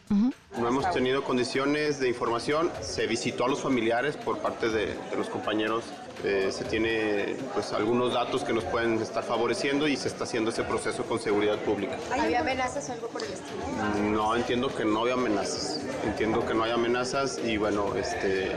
No 0.10 0.68
hemos 0.68 0.91
tenido 0.91 1.24
condiciones 1.24 1.99
de 1.99 2.08
información. 2.08 2.70
Se 2.82 3.08
visitó 3.08 3.45
a 3.45 3.47
los 3.47 3.62
familiares 3.62 4.16
por 4.16 4.39
parte 4.39 4.70
de, 4.70 4.95
los 5.18 5.28
compañeros. 5.28 5.86
Eh, 6.24 6.49
se 6.51 6.66
tiene 6.66 7.36
pues 7.54 7.74
algunos 7.74 8.14
datos 8.14 8.43
que 8.43 8.54
nos 8.54 8.64
pueden 8.66 9.01
estar 9.01 9.24
favoreciendo 9.24 9.88
y 9.88 9.95
se 9.95 10.10
está 10.10 10.26
haciendo 10.26 10.51
ese 10.51 10.64
proceso 10.64 11.04
con 11.06 11.20
seguridad 11.20 11.58
pública. 11.60 11.97
¿Había 12.12 12.41
amenazas 12.41 12.88
o 12.89 12.93
algo 12.93 13.08
por 13.08 13.24
el 13.24 13.34
estilo? 13.34 14.12
No, 14.12 14.36
entiendo 14.36 14.68
que 14.68 14.86
no 14.86 15.01
había 15.01 15.16
amenazas. 15.16 15.82
Entiendo 16.06 16.45
que 16.45 16.54
no 16.54 16.64
hay 16.64 16.72
amenazas 16.72 17.39
y 17.43 17.58
bueno, 17.58 17.95
este, 17.95 18.51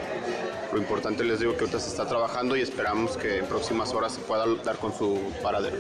lo 0.73 0.79
importante 0.79 1.25
les 1.25 1.41
digo 1.41 1.55
que 1.55 1.61
ahorita 1.61 1.81
se 1.81 1.89
está 1.89 2.07
trabajando 2.07 2.57
y 2.57 2.61
esperamos 2.61 3.17
que 3.17 3.39
en 3.39 3.47
próximas 3.47 3.95
horas 3.95 4.13
se 4.13 4.21
pueda 4.21 4.45
dar 4.63 4.77
con 4.77 4.93
su 4.93 5.33
paradero. 5.43 5.79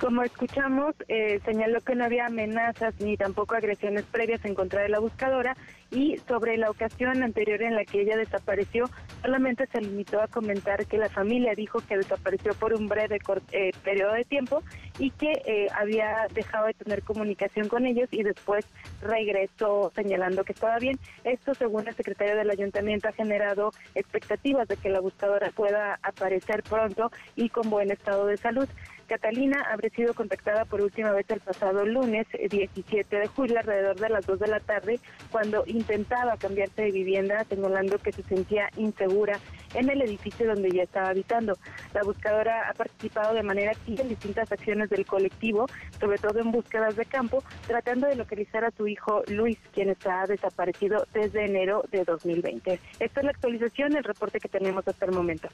Como 0.00 0.22
escuchamos, 0.22 0.94
eh, 1.08 1.40
señaló 1.46 1.80
que 1.80 1.94
no 1.94 2.04
había 2.04 2.26
amenazas 2.26 2.94
ni 3.00 3.16
tampoco 3.16 3.54
agresiones 3.54 4.04
previas 4.04 4.44
en 4.44 4.54
contra 4.54 4.82
de 4.82 4.90
la 4.90 4.98
buscadora 4.98 5.56
y 5.90 6.18
sobre 6.28 6.58
la 6.58 6.68
ocasión 6.68 7.22
anterior 7.22 7.62
en 7.62 7.74
la 7.74 7.84
que 7.84 8.02
ella 8.02 8.16
desapareció, 8.16 8.90
solamente 9.22 9.66
se 9.68 9.80
limitó 9.80 10.20
a 10.20 10.28
comentar 10.28 10.84
que 10.84 10.98
la 10.98 11.08
familia 11.08 11.54
dijo 11.54 11.78
que 11.80 11.96
desapareció 11.96 12.52
por 12.54 12.74
un 12.74 12.88
breve 12.88 13.18
eh, 13.52 13.70
periodo 13.84 14.12
de 14.12 14.24
tiempo 14.24 14.62
y 14.98 15.10
que 15.12 15.32
eh, 15.46 15.68
había 15.74 16.26
dejado 16.34 16.66
de 16.66 16.74
tener 16.74 17.02
comunicación 17.02 17.68
con 17.68 17.86
ellos 17.86 18.08
y 18.10 18.22
después 18.22 18.66
regresó 19.00 19.92
señalando 19.94 20.44
que 20.44 20.52
estaba 20.52 20.78
bien. 20.78 20.98
Esto, 21.24 21.54
según 21.54 21.88
el 21.88 21.94
secretario 21.94 22.36
del 22.36 22.50
ayuntamiento, 22.50 23.08
ha 23.08 23.12
generado 23.12 23.72
expectativas 23.94 24.68
de 24.68 24.76
que 24.76 24.90
la 24.90 25.00
buscadora 25.00 25.50
pueda 25.54 25.98
aparecer 26.02 26.62
pronto 26.64 27.10
y 27.34 27.48
con 27.48 27.70
buen 27.70 27.90
estado 27.90 28.26
de 28.26 28.36
salud. 28.36 28.68
Catalina 29.06 29.62
habría 29.70 29.90
sido 29.90 30.14
contactada 30.14 30.64
por 30.64 30.80
última 30.80 31.12
vez 31.12 31.26
el 31.30 31.40
pasado 31.40 31.86
lunes 31.86 32.26
17 32.32 33.16
de 33.16 33.26
julio 33.28 33.58
alrededor 33.58 33.98
de 33.98 34.08
las 34.08 34.26
2 34.26 34.38
de 34.40 34.46
la 34.48 34.60
tarde 34.60 35.00
cuando 35.30 35.64
intentaba 35.66 36.36
cambiarse 36.36 36.82
de 36.82 36.90
vivienda 36.90 37.44
señalando 37.44 37.98
que 37.98 38.12
se 38.12 38.22
sentía 38.24 38.68
insegura 38.76 39.38
en 39.74 39.88
el 39.90 40.02
edificio 40.02 40.46
donde 40.46 40.70
ya 40.70 40.82
estaba 40.82 41.08
habitando. 41.08 41.56
La 41.94 42.02
buscadora 42.02 42.68
ha 42.68 42.74
participado 42.74 43.34
de 43.34 43.42
manera 43.42 43.72
activa 43.72 44.02
en 44.02 44.08
distintas 44.08 44.50
acciones 44.50 44.90
del 44.90 45.06
colectivo, 45.06 45.66
sobre 46.00 46.18
todo 46.18 46.40
en 46.40 46.50
búsquedas 46.50 46.96
de 46.96 47.04
campo, 47.04 47.42
tratando 47.66 48.06
de 48.06 48.16
localizar 48.16 48.64
a 48.64 48.70
su 48.70 48.88
hijo 48.88 49.22
Luis, 49.28 49.58
quien 49.72 49.90
está 49.90 50.26
desaparecido 50.26 51.06
desde 51.12 51.44
enero 51.44 51.84
de 51.90 52.04
2020. 52.04 52.80
Esta 53.00 53.20
es 53.20 53.24
la 53.24 53.30
actualización, 53.30 53.96
el 53.96 54.04
reporte 54.04 54.40
que 54.40 54.48
tenemos 54.48 54.86
hasta 54.88 55.06
el 55.06 55.12
momento. 55.12 55.48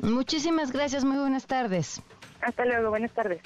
Muchísimas 0.00 0.72
gracias, 0.72 1.04
muy 1.04 1.18
buenas 1.18 1.46
tardes. 1.46 2.02
Hasta 2.44 2.64
luego, 2.64 2.90
buenas 2.90 3.12
tardes. 3.12 3.40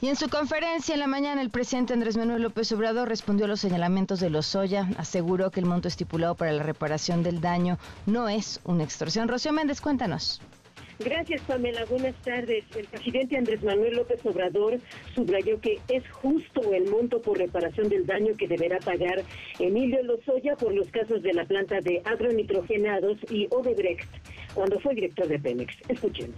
Y 0.00 0.08
en 0.08 0.16
su 0.16 0.28
conferencia 0.28 0.94
en 0.94 1.00
la 1.00 1.06
mañana, 1.06 1.40
el 1.40 1.50
presidente 1.50 1.94
Andrés 1.94 2.16
Manuel 2.16 2.42
López 2.42 2.70
Obrador 2.72 3.08
respondió 3.08 3.46
a 3.46 3.48
los 3.48 3.60
señalamientos 3.60 4.20
de 4.20 4.28
Lozoya, 4.28 4.88
aseguró 4.98 5.50
que 5.50 5.60
el 5.60 5.66
monto 5.66 5.88
estipulado 5.88 6.34
para 6.34 6.52
la 6.52 6.62
reparación 6.62 7.22
del 7.22 7.40
daño 7.40 7.78
no 8.04 8.28
es 8.28 8.60
una 8.64 8.84
extorsión. 8.84 9.26
Rocío 9.26 9.52
Méndez, 9.52 9.80
cuéntanos. 9.80 10.42
Gracias, 10.98 11.42
Pamela. 11.42 11.84
Buenas 11.86 12.14
tardes. 12.22 12.64
El 12.74 12.86
presidente 12.86 13.36
Andrés 13.36 13.62
Manuel 13.62 13.96
López 13.96 14.24
Obrador 14.24 14.78
subrayó 15.14 15.60
que 15.60 15.78
es 15.88 16.08
justo 16.10 16.72
el 16.72 16.90
monto 16.90 17.20
por 17.20 17.38
reparación 17.38 17.88
del 17.88 18.06
daño 18.06 18.34
que 18.36 18.48
deberá 18.48 18.78
pagar 18.78 19.22
Emilio 19.58 20.02
Lozoya 20.04 20.56
por 20.56 20.72
los 20.72 20.88
casos 20.90 21.22
de 21.22 21.34
la 21.34 21.44
planta 21.44 21.80
de 21.80 22.00
agronitrogenados 22.04 23.18
y 23.30 23.46
Odebrecht 23.50 24.08
cuando 24.54 24.78
fue 24.80 24.94
director 24.94 25.26
de 25.28 25.38
Pemex. 25.38 25.74
Escuchemos. 25.88 26.36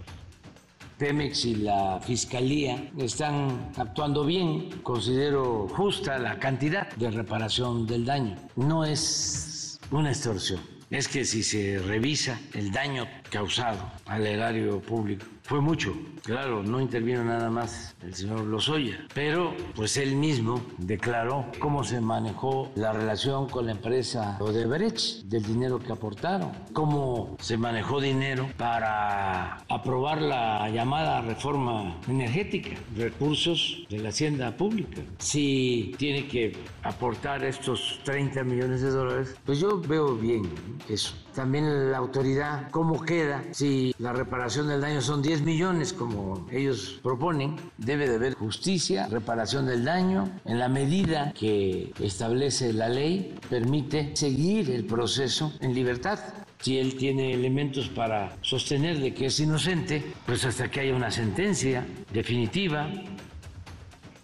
Pemex 0.99 1.45
y 1.45 1.55
la 1.55 2.01
Fiscalía 2.01 2.91
están 2.97 3.71
actuando 3.77 4.25
bien. 4.25 4.81
Considero 4.83 5.67
justa 5.69 6.19
la 6.19 6.37
cantidad 6.37 6.93
de 6.97 7.09
reparación 7.09 7.87
del 7.87 8.05
daño. 8.05 8.35
No 8.57 8.83
es 8.83 9.79
una 9.91 10.09
extorsión. 10.09 10.59
Es 10.89 11.07
que 11.07 11.23
si 11.23 11.41
se 11.41 11.79
revisa 11.79 12.37
el 12.53 12.71
daño 12.71 13.07
causado 13.31 13.79
al 14.07 14.27
erario 14.27 14.81
público 14.81 15.25
fue 15.49 15.61
mucho. 15.61 15.95
Claro, 16.23 16.61
no 16.61 16.79
intervino 16.79 17.23
nada 17.23 17.49
más 17.49 17.95
el 18.03 18.13
señor 18.13 18.41
Lozoya, 18.41 19.07
pero 19.15 19.55
pues 19.75 19.97
él 19.97 20.15
mismo 20.15 20.61
declaró 20.77 21.47
cómo 21.57 21.83
se 21.83 21.99
manejó 22.01 22.71
la 22.75 22.93
relación 22.93 23.49
con 23.49 23.65
la 23.65 23.71
empresa 23.71 24.37
Odebrecht, 24.39 25.23
del 25.23 25.41
dinero 25.41 25.79
que 25.79 25.91
aportaron, 25.91 26.51
cómo 26.71 27.35
se 27.39 27.57
manejó 27.57 27.99
dinero 27.99 28.47
para 28.57 29.63
aprobar 29.69 30.21
la 30.21 30.69
llamada 30.69 31.21
reforma 31.21 31.97
energética, 32.07 32.77
recursos 32.95 33.87
de 33.89 33.97
la 33.97 34.09
hacienda 34.09 34.55
pública. 34.55 35.01
Si 35.17 35.95
tiene 35.97 36.27
que 36.27 36.55
aportar 36.83 37.43
estos 37.43 37.99
30 38.03 38.43
millones 38.43 38.81
de 38.81 38.91
dólares, 38.91 39.35
pues 39.45 39.59
yo 39.59 39.81
veo 39.81 40.15
bien 40.15 40.43
eso. 40.87 41.15
También 41.33 41.91
la 41.91 41.97
autoridad, 41.97 42.69
cómo 42.71 43.01
queda 43.01 43.43
si 43.51 43.93
la 43.97 44.13
reparación 44.13 44.67
del 44.67 44.81
daño 44.81 45.01
son 45.01 45.21
10 45.21 45.41
millones 45.41 45.93
como 45.93 46.47
ellos 46.51 46.99
proponen. 47.03 47.55
Debe 47.77 48.09
de 48.09 48.15
haber 48.15 48.33
justicia, 48.33 49.07
reparación 49.07 49.65
del 49.65 49.85
daño, 49.85 50.29
en 50.45 50.59
la 50.59 50.69
medida 50.69 51.33
que 51.33 51.93
establece 51.99 52.73
la 52.73 52.89
ley, 52.89 53.37
permite 53.49 54.15
seguir 54.15 54.71
el 54.71 54.85
proceso 54.85 55.53
en 55.61 55.73
libertad. 55.73 56.19
Si 56.59 56.77
él 56.77 56.97
tiene 56.97 57.33
elementos 57.33 57.87
para 57.87 58.35
sostener 58.41 58.99
de 58.99 59.13
que 59.13 59.27
es 59.27 59.39
inocente, 59.39 60.13
pues 60.25 60.43
hasta 60.43 60.69
que 60.69 60.81
haya 60.81 60.93
una 60.93 61.09
sentencia 61.09 61.85
definitiva, 62.11 62.89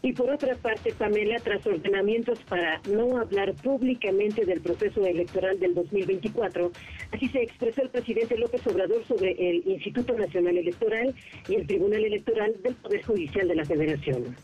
y 0.05 0.13
por 0.13 0.29
otra 0.29 0.55
parte, 0.55 0.93
Pamela, 0.93 1.39
tras 1.39 1.65
ordenamientos 1.65 2.37
para 2.47 2.79
no 2.87 3.17
hablar 3.17 3.55
públicamente 3.55 4.45
del 4.45 4.61
proceso 4.61 5.03
electoral 5.03 5.59
del 5.59 5.73
2024, 5.73 6.71
así 7.11 7.27
se 7.29 7.41
expresó 7.41 7.81
el 7.81 7.89
presidente 7.89 8.37
López 8.37 8.61
Obrador 8.67 9.03
sobre 9.07 9.31
el 9.31 9.67
Instituto 9.67 10.13
Nacional 10.13 10.59
Electoral 10.59 11.15
y 11.49 11.55
el 11.55 11.65
Tribunal 11.65 12.05
Electoral 12.05 12.53
del 12.61 12.75
Poder 12.75 13.03
Judicial 13.03 13.47
de 13.47 13.55
la 13.55 13.65
Federación. 13.65 14.35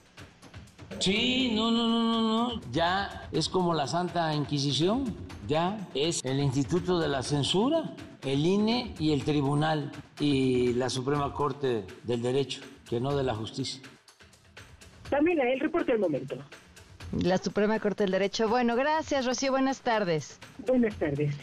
Sí, 0.97 1.51
no, 1.53 1.69
no, 1.69 1.87
no, 1.87 2.11
no, 2.11 2.21
no, 2.21 2.61
ya 2.71 3.29
es 3.31 3.47
como 3.47 3.75
la 3.75 3.85
Santa 3.85 4.33
Inquisición, 4.33 5.15
ya 5.47 5.87
es 5.93 6.25
el 6.25 6.39
Instituto 6.39 6.97
de 6.97 7.07
la 7.07 7.21
Censura, 7.21 7.93
el 8.23 8.43
INE 8.43 8.95
y 8.97 9.13
el 9.13 9.23
Tribunal 9.23 9.91
y 10.19 10.73
la 10.73 10.89
Suprema 10.89 11.31
Corte 11.33 11.85
del 12.03 12.23
Derecho, 12.23 12.61
que 12.89 12.99
no 12.99 13.15
de 13.15 13.23
la 13.23 13.35
Justicia. 13.35 13.79
También 15.11 15.41
el 15.41 15.59
reporte 15.59 15.91
del 15.91 15.99
momento. 15.99 16.37
La 17.11 17.37
Suprema 17.37 17.77
Corte 17.81 18.05
del 18.05 18.11
Derecho. 18.11 18.47
Bueno, 18.47 18.77
gracias, 18.77 19.25
Rocío. 19.25 19.51
Buenas 19.51 19.81
tardes. 19.81 20.39
Buenas 20.65 20.95
tardes. 20.95 21.35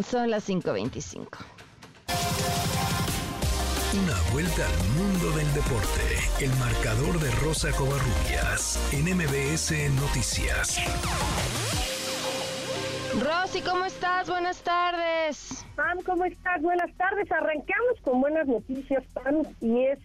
Son 0.00 0.30
las 0.30 0.48
5.25. 0.48 1.26
Una 4.04 4.32
vuelta 4.32 4.64
al 4.64 4.78
mundo 4.96 5.36
del 5.36 5.52
deporte. 5.54 6.00
El 6.40 6.50
marcador 6.60 7.18
de 7.18 7.30
Rosa 7.44 7.72
Covarrubias 7.72 8.78
en 8.92 9.16
MBS 9.16 9.72
Noticias. 10.00 10.78
Rosy, 13.20 13.60
¿cómo 13.62 13.86
estás? 13.86 14.30
Buenas 14.30 14.62
tardes. 14.62 15.66
Pam, 15.74 15.98
¿cómo 16.06 16.26
estás? 16.26 16.62
Buenas 16.62 16.96
tardes. 16.96 17.30
Arrancamos 17.32 18.00
con 18.02 18.20
buenas 18.20 18.46
noticias, 18.46 19.02
Pam, 19.14 19.42
y 19.60 19.86
es 19.86 19.98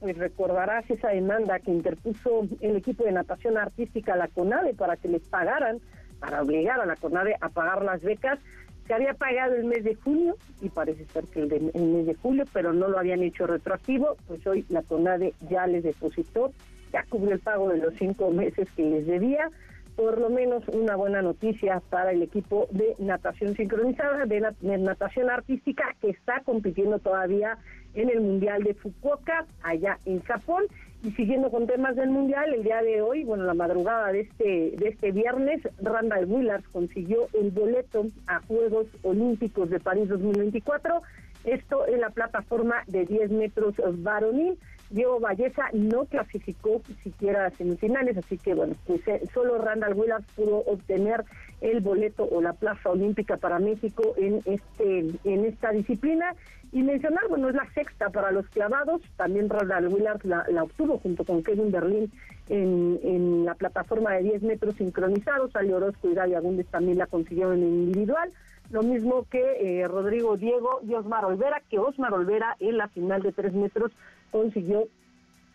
pues 0.00 0.16
recordarás 0.16 0.88
esa 0.90 1.08
demanda 1.08 1.58
que 1.58 1.70
interpuso 1.70 2.46
el 2.60 2.76
equipo 2.76 3.04
de 3.04 3.12
natación 3.12 3.56
artística 3.56 4.16
la 4.16 4.28
CONADE 4.28 4.74
para 4.74 4.96
que 4.96 5.08
les 5.08 5.22
pagaran, 5.22 5.80
para 6.18 6.42
obligar 6.42 6.80
a 6.80 6.86
la 6.86 6.96
CONADE 6.96 7.36
a 7.40 7.48
pagar 7.48 7.82
las 7.82 8.02
becas. 8.02 8.38
Se 8.86 8.94
había 8.94 9.14
pagado 9.14 9.54
el 9.54 9.64
mes 9.64 9.82
de 9.84 9.96
junio 9.96 10.36
y 10.60 10.68
parece 10.68 11.04
ser 11.06 11.24
que 11.24 11.40
el, 11.40 11.48
de, 11.48 11.56
el 11.74 11.84
mes 11.84 12.06
de 12.06 12.14
julio, 12.14 12.44
pero 12.52 12.72
no 12.72 12.88
lo 12.88 12.98
habían 12.98 13.22
hecho 13.22 13.46
retroactivo, 13.46 14.16
pues 14.26 14.46
hoy 14.46 14.64
la 14.68 14.82
CONADE 14.82 15.34
ya 15.48 15.66
les 15.66 15.82
depositó, 15.82 16.52
ya 16.92 17.04
cubrió 17.08 17.32
el 17.32 17.40
pago 17.40 17.68
de 17.68 17.78
los 17.78 17.94
cinco 17.94 18.30
meses 18.30 18.68
que 18.76 18.82
les 18.82 19.06
debía 19.06 19.50
por 19.96 20.20
lo 20.20 20.28
menos 20.28 20.68
una 20.68 20.94
buena 20.94 21.22
noticia 21.22 21.80
para 21.88 22.12
el 22.12 22.22
equipo 22.22 22.68
de 22.70 22.94
natación 22.98 23.56
sincronizada, 23.56 24.26
de, 24.26 24.78
natación 24.78 25.30
artística, 25.30 25.96
que 26.02 26.10
está 26.10 26.42
compitiendo 26.44 26.98
todavía 26.98 27.56
en 27.96 28.10
el 28.10 28.20
Mundial 28.20 28.62
de 28.62 28.74
Fukuoka, 28.74 29.46
allá 29.62 29.98
en 30.04 30.22
Japón. 30.22 30.64
Y 31.02 31.10
siguiendo 31.12 31.50
con 31.50 31.66
temas 31.66 31.96
del 31.96 32.10
Mundial, 32.10 32.54
el 32.54 32.62
día 32.62 32.82
de 32.82 33.00
hoy, 33.00 33.24
bueno, 33.24 33.44
la 33.44 33.54
madrugada 33.54 34.12
de 34.12 34.20
este, 34.20 34.72
de 34.76 34.88
este 34.88 35.12
viernes, 35.12 35.60
Randall 35.80 36.26
Willard 36.26 36.64
consiguió 36.72 37.28
el 37.34 37.50
boleto 37.50 38.06
a 38.26 38.40
Juegos 38.40 38.86
Olímpicos 39.02 39.70
de 39.70 39.80
París 39.80 40.08
2024. 40.08 41.02
Esto 41.44 41.86
en 41.86 42.00
la 42.00 42.10
plataforma 42.10 42.82
de 42.86 43.04
10 43.04 43.30
metros 43.30 43.74
varonil. 43.98 44.58
Diego 44.90 45.18
Valleza 45.18 45.64
no 45.72 46.04
clasificó 46.04 46.80
siquiera 47.02 47.46
a 47.46 47.50
semifinales, 47.50 48.16
así 48.16 48.38
que 48.38 48.54
bueno, 48.54 48.74
pues 48.86 49.06
eh, 49.08 49.22
solo 49.34 49.58
Randall 49.58 49.94
Willard 49.94 50.22
pudo 50.36 50.58
obtener 50.58 51.24
el 51.60 51.80
boleto 51.80 52.24
o 52.24 52.40
la 52.40 52.52
plaza 52.52 52.90
olímpica 52.90 53.36
para 53.36 53.58
México 53.58 54.14
en 54.16 54.40
este 54.44 54.98
en 55.24 55.44
esta 55.44 55.70
disciplina 55.70 56.34
y 56.72 56.82
mencionar, 56.82 57.28
bueno, 57.28 57.48
es 57.48 57.54
la 57.54 57.68
sexta 57.72 58.10
para 58.10 58.30
los 58.30 58.46
clavados, 58.48 59.00
también 59.16 59.48
Randall 59.48 59.88
Willard 59.88 60.24
la, 60.24 60.44
obtuvo 60.62 60.98
junto 60.98 61.24
con 61.24 61.42
Kevin 61.42 61.70
Berlín 61.70 62.10
en, 62.48 62.98
en 63.02 63.44
la 63.44 63.54
plataforma 63.54 64.12
de 64.12 64.22
10 64.22 64.42
metros 64.42 64.76
sincronizados, 64.76 65.54
Ali 65.54 65.72
Orozco 65.72 66.08
y 66.10 66.14
Dalia 66.14 66.38
Agúndez 66.38 66.66
también 66.66 66.98
la 66.98 67.06
consiguieron 67.06 67.58
en 67.58 67.84
individual, 67.84 68.32
lo 68.70 68.82
mismo 68.82 69.26
que 69.30 69.80
eh, 69.80 69.86
Rodrigo 69.88 70.36
Diego 70.36 70.80
y 70.86 70.94
Osmar 70.94 71.24
Olvera, 71.24 71.62
que 71.70 71.78
Osmar 71.78 72.12
Olvera 72.12 72.56
en 72.60 72.78
la 72.78 72.88
final 72.88 73.22
de 73.22 73.32
3 73.32 73.52
metros 73.54 73.92
consiguió 74.30 74.88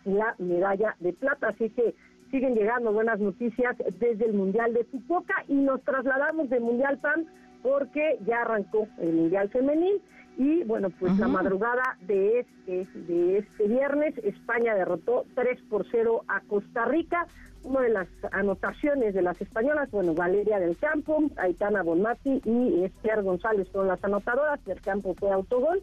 la 0.04 0.34
medalla 0.38 0.96
de 1.00 1.12
plata. 1.12 1.48
Así 1.48 1.70
que 1.70 1.94
siguen 2.30 2.54
llegando 2.54 2.92
buenas 2.92 3.20
noticias 3.20 3.76
desde 3.98 4.24
el 4.24 4.32
Mundial 4.32 4.72
de 4.72 4.84
Fukuoka 4.84 5.44
y 5.48 5.54
nos 5.54 5.82
trasladamos 5.82 6.48
del 6.48 6.62
Mundial 6.62 6.98
PAN 6.98 7.26
porque 7.62 8.18
ya 8.26 8.40
arrancó 8.40 8.88
el 8.98 9.12
Mundial 9.12 9.50
Femenil 9.50 10.00
y 10.36 10.64
bueno, 10.64 10.90
pues 10.90 11.18
la 11.18 11.28
madrugada 11.28 11.98
de 12.06 12.40
este, 12.40 12.86
de 13.02 13.38
este 13.38 13.68
viernes 13.68 14.16
España 14.18 14.74
derrotó 14.74 15.24
3 15.34 15.60
por 15.68 15.86
0 15.90 16.24
a 16.28 16.40
Costa 16.42 16.84
Rica. 16.86 17.26
Una 17.64 17.82
de 17.82 17.90
las 17.90 18.08
anotaciones 18.32 19.14
de 19.14 19.22
las 19.22 19.40
españolas, 19.40 19.90
bueno, 19.92 20.14
Valeria 20.14 20.58
del 20.58 20.76
Campo, 20.76 21.22
Aitana 21.36 21.82
Bonmati 21.82 22.42
y 22.44 22.82
Esther 22.84 23.22
González 23.22 23.68
fueron 23.70 23.88
las 23.88 24.02
anotadoras, 24.02 24.64
del 24.64 24.80
Campo 24.80 25.14
fue 25.14 25.30
autogol 25.30 25.80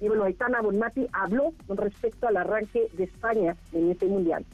y 0.00 0.08
bueno, 0.08 0.24
Aitana 0.24 0.60
Bonmati 0.62 1.06
habló 1.12 1.52
con 1.66 1.76
respecto 1.76 2.26
al 2.26 2.36
arranque 2.36 2.88
de 2.94 3.04
España 3.04 3.54
en 3.72 3.90
este 3.90 4.06
mundial. 4.06 4.44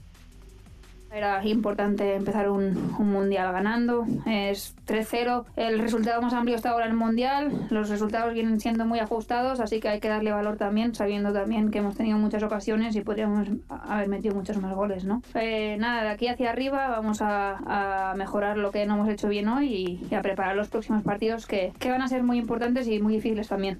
Era 1.17 1.43
importante 1.47 2.15
empezar 2.15 2.51
un, 2.51 2.93
mundial 2.99 3.51
ganando. 3.51 4.05
Es 4.27 4.77
3-0. 4.87 5.47
El 5.57 5.79
resultado 5.79 6.21
más 6.21 6.35
amplio 6.35 6.57
está 6.57 6.71
ahora 6.71 6.85
en 6.85 6.91
el 6.91 6.97
mundial. 6.99 7.69
Los 7.71 7.89
resultados 7.89 8.35
vienen 8.35 8.61
siendo 8.61 8.85
muy 8.85 8.99
ajustados, 8.99 9.61
así 9.61 9.81
que 9.81 9.89
hay 9.89 9.99
que 9.99 10.09
darle 10.09 10.33
valor 10.33 10.59
también, 10.59 10.95
sabiendo 10.95 11.33
también 11.33 11.71
que 11.71 11.79
hemos 11.79 11.97
tenido 11.97 12.19
muchas 12.19 12.43
ocasiones 12.43 12.95
y 12.97 13.01
podríamos 13.01 13.49
haber 13.71 14.09
metido 14.09 14.35
muchos 14.35 14.59
más 14.59 14.75
goles, 14.75 15.05
¿no? 15.07 15.23
Eh, 15.35 15.79
nada, 15.79 16.03
de 16.03 16.11
aquí 16.11 16.29
hacia 16.29 16.51
arriba 16.51 16.89
vamos 16.89 17.21
a, 17.23 18.13
mejorar 18.17 18.59
lo 18.59 18.71
que 18.71 18.85
no 18.85 18.95
hemos 18.95 19.09
hecho 19.09 19.29
bien 19.29 19.49
hoy 19.49 20.01
y, 20.11 20.15
a 20.15 20.21
preparar 20.21 20.55
los 20.55 20.69
próximos 20.69 21.03
partidos 21.03 21.47
que 21.47 21.73
van 21.85 22.03
a 22.03 22.09
ser 22.09 22.23
muy 22.23 22.37
importantes 22.37 22.87
y 22.89 23.01
muy 23.01 23.15
difíciles 23.15 23.49
también. 23.49 23.79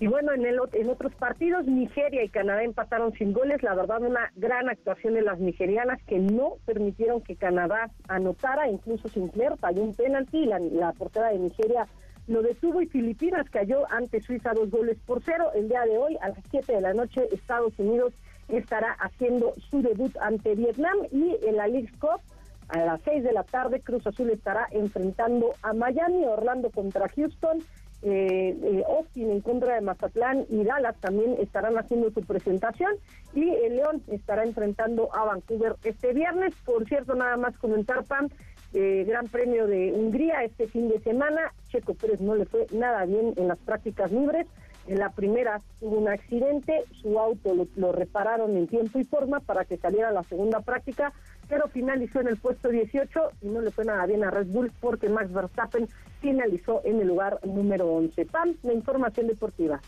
Y 0.00 0.06
bueno, 0.06 0.32
en, 0.32 0.46
el, 0.46 0.60
en 0.74 0.90
otros 0.90 1.12
partidos, 1.16 1.66
Nigeria 1.66 2.22
y 2.22 2.28
Canadá 2.28 2.62
empataron 2.62 3.12
sin 3.14 3.32
goles. 3.32 3.62
La 3.64 3.74
verdad, 3.74 4.00
una 4.00 4.30
gran 4.36 4.68
actuación 4.68 5.14
de 5.14 5.22
las 5.22 5.40
nigerianas 5.40 6.00
que 6.06 6.18
no 6.18 6.54
permitieron 6.66 7.20
que 7.20 7.34
Canadá 7.34 7.90
anotara, 8.06 8.68
incluso 8.68 9.08
Sinclair 9.08 9.56
falló 9.58 9.82
un 9.82 9.94
penalti. 9.94 10.46
La, 10.46 10.60
la 10.60 10.92
portera 10.92 11.30
de 11.30 11.40
Nigeria 11.40 11.88
lo 12.28 12.42
detuvo 12.42 12.80
y 12.80 12.86
Filipinas 12.86 13.48
cayó 13.50 13.90
ante 13.90 14.20
Suiza 14.20 14.52
dos 14.52 14.70
goles 14.70 14.98
por 15.04 15.20
cero. 15.24 15.50
El 15.54 15.68
día 15.68 15.82
de 15.82 15.98
hoy, 15.98 16.16
a 16.20 16.28
las 16.28 16.38
7 16.50 16.74
de 16.74 16.80
la 16.80 16.94
noche, 16.94 17.26
Estados 17.32 17.76
Unidos 17.78 18.12
estará 18.48 18.92
haciendo 19.00 19.54
su 19.70 19.82
debut 19.82 20.14
ante 20.18 20.54
Vietnam 20.54 20.98
y 21.10 21.36
en 21.42 21.56
la 21.56 21.66
League 21.66 21.90
Cup. 21.98 22.20
A 22.68 22.78
las 22.84 23.00
6 23.02 23.24
de 23.24 23.32
la 23.32 23.44
tarde, 23.44 23.80
Cruz 23.80 24.06
Azul 24.06 24.28
estará 24.28 24.68
enfrentando 24.70 25.54
a 25.62 25.72
Miami, 25.72 26.24
Orlando 26.26 26.70
contra 26.70 27.08
Houston 27.08 27.64
eh, 28.02 28.56
eh, 28.62 28.84
Austin 28.86 29.30
en 29.30 29.40
contra 29.40 29.74
de 29.74 29.80
Mazatlán 29.80 30.46
y 30.48 30.62
Dallas 30.62 30.96
también 31.00 31.36
estarán 31.40 31.76
haciendo 31.78 32.10
su 32.10 32.20
presentación 32.22 32.92
y 33.34 33.48
el 33.50 33.76
León 33.76 34.02
estará 34.08 34.44
enfrentando 34.44 35.14
a 35.14 35.24
Vancouver 35.24 35.74
este 35.82 36.12
viernes. 36.12 36.54
Por 36.64 36.86
cierto, 36.86 37.14
nada 37.14 37.36
más 37.36 37.58
comentar, 37.58 38.04
Pam, 38.04 38.28
eh, 38.72 39.04
Gran 39.06 39.26
Premio 39.26 39.66
de 39.66 39.92
Hungría 39.92 40.44
este 40.44 40.68
fin 40.68 40.88
de 40.88 41.00
semana. 41.00 41.52
Checo 41.68 41.94
Pérez 41.94 42.20
no 42.20 42.36
le 42.36 42.44
fue 42.44 42.66
nada 42.72 43.04
bien 43.04 43.34
en 43.36 43.48
las 43.48 43.58
prácticas 43.58 44.12
libres. 44.12 44.46
En 44.86 44.98
la 44.98 45.10
primera 45.10 45.60
tuvo 45.80 45.98
un 45.98 46.08
accidente, 46.08 46.84
su 47.02 47.18
auto 47.18 47.68
lo, 47.76 47.92
repararon 47.92 48.56
en 48.56 48.66
tiempo 48.66 48.98
y 48.98 49.04
forma 49.04 49.40
para 49.40 49.66
que 49.66 49.76
saliera 49.76 50.10
la 50.12 50.22
segunda 50.22 50.60
práctica, 50.60 51.12
pero 51.48 51.68
finalizó 51.68 52.20
en 52.20 52.28
el 52.28 52.36
puesto 52.36 52.68
18 52.68 53.20
y 53.42 53.46
no 53.48 53.60
le 53.60 53.70
fue 53.70 53.84
nada 53.84 54.04
bien 54.06 54.24
a 54.24 54.30
Red 54.30 54.46
Bull 54.46 54.72
porque 54.80 55.08
Max 55.08 55.32
Verstappen 55.32 55.88
finalizó 56.20 56.82
en 56.84 57.00
el 57.00 57.08
lugar 57.08 57.38
número 57.44 57.86
11. 57.86 58.26
Pam, 58.26 58.54
la 58.62 58.72
información 58.72 59.26
deportiva. 59.26 59.80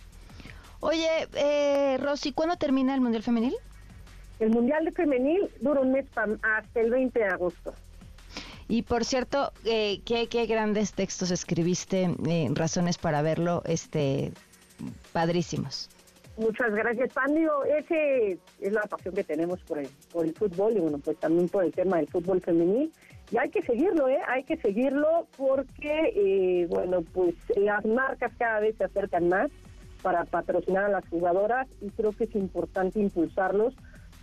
Oye, 0.81 1.09
eh, 1.35 1.99
Rosy, 1.99 2.32
¿cuándo 2.32 2.57
termina 2.57 2.95
el 2.95 3.01
Mundial 3.01 3.23
Femenil? 3.23 3.55
El 4.39 4.51
Mundial 4.51 4.87
de 4.87 4.93
Femenil 4.93 5.51
dura 5.61 5.81
un 5.81 5.93
mes 5.93 6.07
hasta 6.16 6.81
el 6.81 6.91
20 6.91 7.19
de 7.19 7.27
agosto. 7.27 7.74
Y 8.69 8.82
por 8.82 9.05
cierto, 9.05 9.53
eh, 9.65 10.01
¿qué, 10.05 10.47
grandes 10.47 10.95
textos 10.95 11.31
escribiste, 11.31 12.15
eh, 12.27 12.49
razones 12.55 12.97
para 12.97 13.20
verlo, 13.20 13.62
este, 13.66 14.32
padrísimos. 15.12 15.91
Muchas 16.41 16.73
gracias, 16.75 17.12
Pan. 17.12 17.37
ese 17.77 18.39
es 18.61 18.73
la 18.73 18.81
pasión 18.83 19.15
que 19.15 19.25
tenemos 19.25 19.61
por 19.61 19.79
el, 19.79 19.89
por 20.11 20.25
el 20.25 20.33
fútbol 20.33 20.75
y 20.75 20.81
bueno, 20.81 20.97
pues 20.97 21.19
también 21.19 21.51
por 21.51 21.65
el 21.65 21.71
tema 21.71 21.99
del 21.99 22.09
fútbol 22.09 22.41
femenil. 22.41 22.91
Y 23.31 23.37
hay 23.37 23.51
que 23.51 23.61
seguirlo, 23.61 24.09
¿eh? 24.09 24.21
Hay 24.27 24.45
que 24.45 24.57
seguirlo 24.57 25.27
porque, 25.37 26.15
eh, 26.17 26.67
bueno, 26.71 27.03
pues 27.12 27.35
las 27.57 27.85
marcas 27.85 28.33
cada 28.39 28.61
vez 28.61 28.75
se 28.79 28.85
acercan 28.85 29.29
más 29.29 29.51
para 30.01 30.25
patrocinar 30.25 30.85
a 30.85 30.89
las 30.89 31.07
jugadoras 31.11 31.69
y 31.83 31.91
creo 31.91 32.12
que 32.12 32.25
es 32.25 32.35
importante 32.35 33.01
impulsarlos 33.01 33.75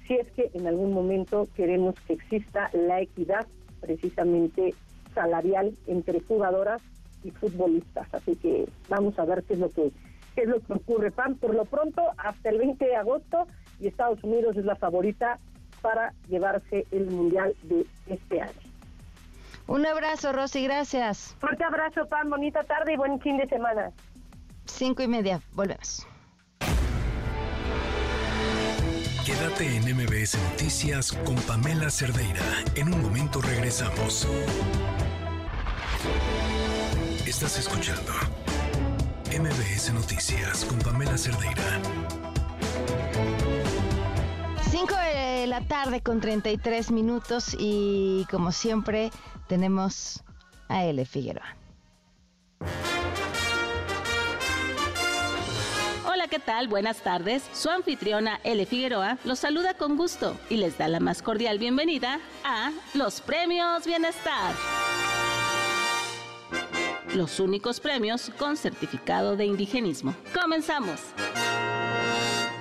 si 0.07 0.15
es 0.15 0.27
que 0.31 0.49
en 0.55 0.65
algún 0.65 0.93
momento 0.93 1.47
queremos 1.55 1.93
que 2.07 2.13
exista 2.13 2.71
la 2.73 2.99
equidad 2.99 3.45
precisamente 3.79 4.73
salarial 5.13 5.77
entre 5.85 6.19
jugadoras 6.21 6.81
y 7.23 7.29
futbolistas. 7.29 8.11
Así 8.11 8.35
que 8.37 8.67
vamos 8.89 9.19
a 9.19 9.25
ver 9.25 9.43
qué 9.43 9.53
es 9.53 9.59
lo 9.59 9.69
que 9.69 9.91
qué 10.37 10.43
es 10.43 10.49
lo 10.49 10.61
que 10.61 10.73
ocurre. 10.73 11.11
PAN, 11.11 11.35
por 11.35 11.55
lo 11.55 11.65
pronto, 11.65 12.03
hasta 12.17 12.49
el 12.49 12.59
20 12.59 12.85
de 12.85 12.95
agosto, 12.95 13.47
y 13.79 13.87
Estados 13.87 14.23
Unidos 14.23 14.55
es 14.55 14.65
la 14.65 14.75
favorita 14.75 15.39
para 15.81 16.13
llevarse 16.29 16.85
el 16.91 17.07
Mundial 17.07 17.55
de 17.63 17.87
este 18.05 18.41
año. 18.41 18.53
Un 19.65 19.85
abrazo, 19.85 20.31
Rosy, 20.31 20.63
gracias. 20.63 21.35
Fuerte 21.39 21.63
abrazo, 21.63 22.07
Pan, 22.07 22.29
bonita 22.29 22.63
tarde 22.63 22.93
y 22.93 22.97
buen 22.97 23.19
fin 23.19 23.37
de 23.37 23.47
semana. 23.47 23.91
Cinco 24.65 25.01
y 25.01 25.07
media, 25.07 25.41
volvemos. 25.53 26.07
Quédate 29.25 29.75
en 29.75 29.83
MBS 29.95 30.37
Noticias 30.51 31.11
con 31.11 31.35
Pamela 31.47 31.89
Cerdeira. 31.89 32.45
En 32.75 32.93
un 32.93 33.01
momento 33.01 33.41
regresamos. 33.41 34.27
Estás 37.25 37.59
escuchando 37.59 38.13
MBS 39.31 39.93
Noticias 39.93 40.63
con 40.65 40.79
Pamela 40.79 41.17
Cerdeira. 41.17 41.81
5 44.71 44.95
de 44.95 45.47
la 45.47 45.61
tarde 45.61 46.01
con 46.01 46.21
33 46.21 46.91
minutos 46.91 47.55
y 47.59 48.25
como 48.31 48.51
siempre 48.51 49.11
tenemos 49.47 50.23
a 50.69 50.85
L. 50.85 51.05
Figueroa. 51.05 51.55
Hola, 56.05 56.27
¿qué 56.29 56.39
tal? 56.39 56.69
Buenas 56.69 56.97
tardes. 56.97 57.43
Su 57.53 57.69
anfitriona 57.69 58.39
L. 58.45 58.65
Figueroa 58.65 59.17
los 59.25 59.39
saluda 59.39 59.73
con 59.73 59.97
gusto 59.97 60.37
y 60.49 60.55
les 60.55 60.77
da 60.77 60.87
la 60.87 61.01
más 61.01 61.21
cordial 61.21 61.59
bienvenida 61.59 62.19
a 62.45 62.71
los 62.93 63.19
Premios 63.21 63.85
Bienestar 63.85 64.55
los 67.17 67.39
únicos 67.39 67.79
premios 67.79 68.31
con 68.37 68.55
certificado 68.55 69.35
de 69.35 69.45
indigenismo. 69.45 70.15
Comenzamos. 70.39 71.01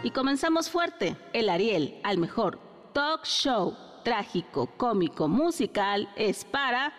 Y 0.03 0.11
comenzamos 0.11 0.71
fuerte. 0.71 1.17
El 1.33 1.49
Ariel 1.49 2.01
al 2.03 2.19
mejor 2.19 2.59
talk 2.93 3.25
show 3.25 3.77
trágico, 4.03 4.69
cómico, 4.77 5.29
musical 5.29 6.09
es 6.17 6.45
para 6.45 6.93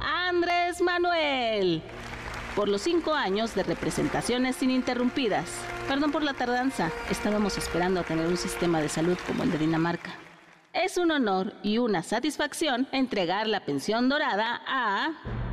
Andrés 0.00 0.80
Manuel. 0.80 1.82
Por 2.56 2.68
los 2.68 2.82
cinco 2.82 3.12
años 3.12 3.54
de 3.54 3.64
representaciones 3.64 4.62
ininterrumpidas. 4.62 5.50
Perdón 5.86 6.10
por 6.10 6.22
la 6.22 6.34
tardanza, 6.34 6.90
estábamos 7.10 7.58
esperando 7.58 8.00
a 8.00 8.04
tener 8.04 8.26
un 8.26 8.36
sistema 8.36 8.80
de 8.80 8.88
salud 8.88 9.18
como 9.26 9.42
el 9.42 9.50
de 9.50 9.58
Dinamarca. 9.58 10.12
Es 10.72 10.96
un 10.96 11.10
honor 11.10 11.54
y 11.62 11.78
una 11.78 12.02
satisfacción 12.02 12.88
entregar 12.92 13.46
la 13.46 13.64
pensión 13.64 14.08
dorada 14.08 14.62
a 14.66 15.47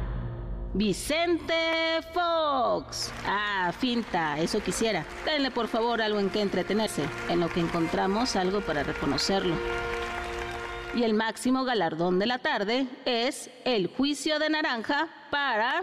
Vicente 0.75 2.01
Fox. 2.13 3.09
Ah, 3.25 3.71
finta, 3.79 4.37
eso 4.37 4.59
quisiera. 4.59 5.05
Denle 5.23 5.49
por 5.49 5.69
favor 5.69 6.01
algo 6.01 6.19
en 6.19 6.29
que 6.29 6.41
entretenerse, 6.41 7.05
en 7.29 7.39
lo 7.39 7.47
que 7.47 7.61
encontramos 7.61 8.35
algo 8.35 8.59
para 8.59 8.83
reconocerlo. 8.83 9.55
Y 10.93 11.03
el 11.03 11.13
máximo 11.13 11.63
galardón 11.63 12.19
de 12.19 12.25
la 12.25 12.39
tarde 12.39 12.87
es 13.05 13.49
el 13.63 13.87
juicio 13.87 14.37
de 14.37 14.49
naranja 14.49 15.07
para 15.31 15.81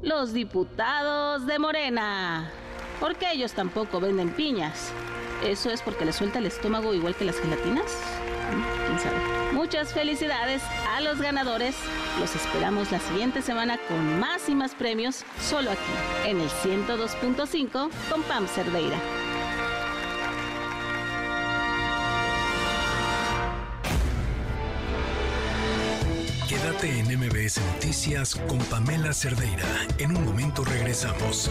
los 0.00 0.32
diputados 0.32 1.46
de 1.46 1.58
Morena. 1.58 2.52
Porque 3.00 3.32
ellos 3.32 3.52
tampoco 3.52 3.98
venden 3.98 4.30
piñas. 4.30 4.92
¿Eso 5.42 5.70
es 5.70 5.82
porque 5.82 6.04
les 6.04 6.16
suelta 6.16 6.38
el 6.38 6.46
estómago 6.46 6.94
igual 6.94 7.14
que 7.14 7.24
las 7.24 7.38
gelatinas? 7.38 7.84
¿Quién 8.86 8.98
sabe? 9.00 9.52
Muchas 9.52 9.92
felicidades 9.92 10.62
a 10.94 11.00
los 11.00 11.20
ganadores. 11.20 11.74
Los 12.20 12.34
esperamos 12.34 12.90
la 12.92 13.00
siguiente 13.00 13.42
semana 13.42 13.78
con 13.88 14.20
más 14.20 14.48
y 14.48 14.54
más 14.54 14.74
premios, 14.74 15.24
solo 15.40 15.70
aquí, 15.70 16.28
en 16.28 16.40
el 16.40 16.48
102.5 16.48 17.90
con 18.10 18.22
Pam 18.22 18.46
Cerdeira. 18.46 18.98
Quédate 26.48 26.98
en 26.98 27.18
MBS 27.18 27.60
Noticias 27.74 28.34
con 28.48 28.58
Pamela 28.58 29.12
Cerdeira. 29.12 29.66
En 29.98 30.16
un 30.16 30.24
momento 30.24 30.64
regresamos. 30.64 31.50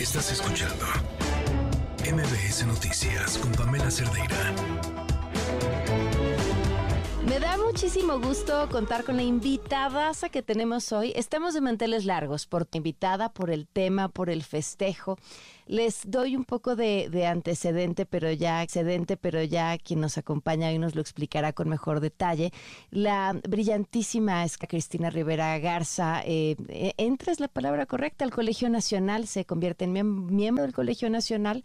Estás 0.00 0.32
escuchando 0.32 0.86
MBS 2.10 2.66
Noticias 2.66 3.36
con 3.36 3.52
Pamela 3.52 3.90
Cerdeira. 3.90 4.54
Me 7.26 7.38
da 7.38 7.58
muchísimo 7.58 8.18
gusto 8.18 8.66
contar 8.70 9.04
con 9.04 9.16
la 9.16 9.22
invitada 9.22 10.08
que 10.30 10.40
tenemos 10.40 10.90
hoy. 10.92 11.12
Estamos 11.14 11.52
de 11.52 11.60
manteles 11.60 12.06
largos 12.06 12.46
por 12.46 12.66
invitada, 12.72 13.30
por 13.34 13.50
el 13.50 13.68
tema, 13.68 14.08
por 14.08 14.30
el 14.30 14.42
festejo. 14.42 15.18
Les 15.70 16.00
doy 16.04 16.34
un 16.34 16.44
poco 16.44 16.74
de, 16.74 17.26
antecedente, 17.28 18.04
pero 18.04 18.32
ya 18.32 18.60
excedente, 18.64 19.16
pero 19.16 19.40
ya 19.40 19.78
quien 19.78 20.00
nos 20.00 20.18
acompaña 20.18 20.68
hoy 20.68 20.80
nos 20.80 20.96
lo 20.96 21.00
explicará 21.00 21.52
con 21.52 21.68
mejor 21.68 22.00
detalle. 22.00 22.52
La 22.90 23.40
brillantísima 23.48 24.44
es 24.44 24.58
Cristina 24.58 25.10
Rivera 25.10 25.56
Garza 25.60 26.22
eh, 26.26 26.56
eh, 26.70 26.94
entra, 26.96 27.32
es 27.32 27.38
la 27.38 27.46
palabra 27.46 27.86
correcta, 27.86 28.24
al 28.24 28.32
Colegio 28.32 28.68
Nacional, 28.68 29.28
se 29.28 29.44
convierte 29.44 29.84
en 29.84 29.92
miembro 30.26 30.64
del 30.64 30.72
Colegio 30.72 31.08
Nacional. 31.08 31.62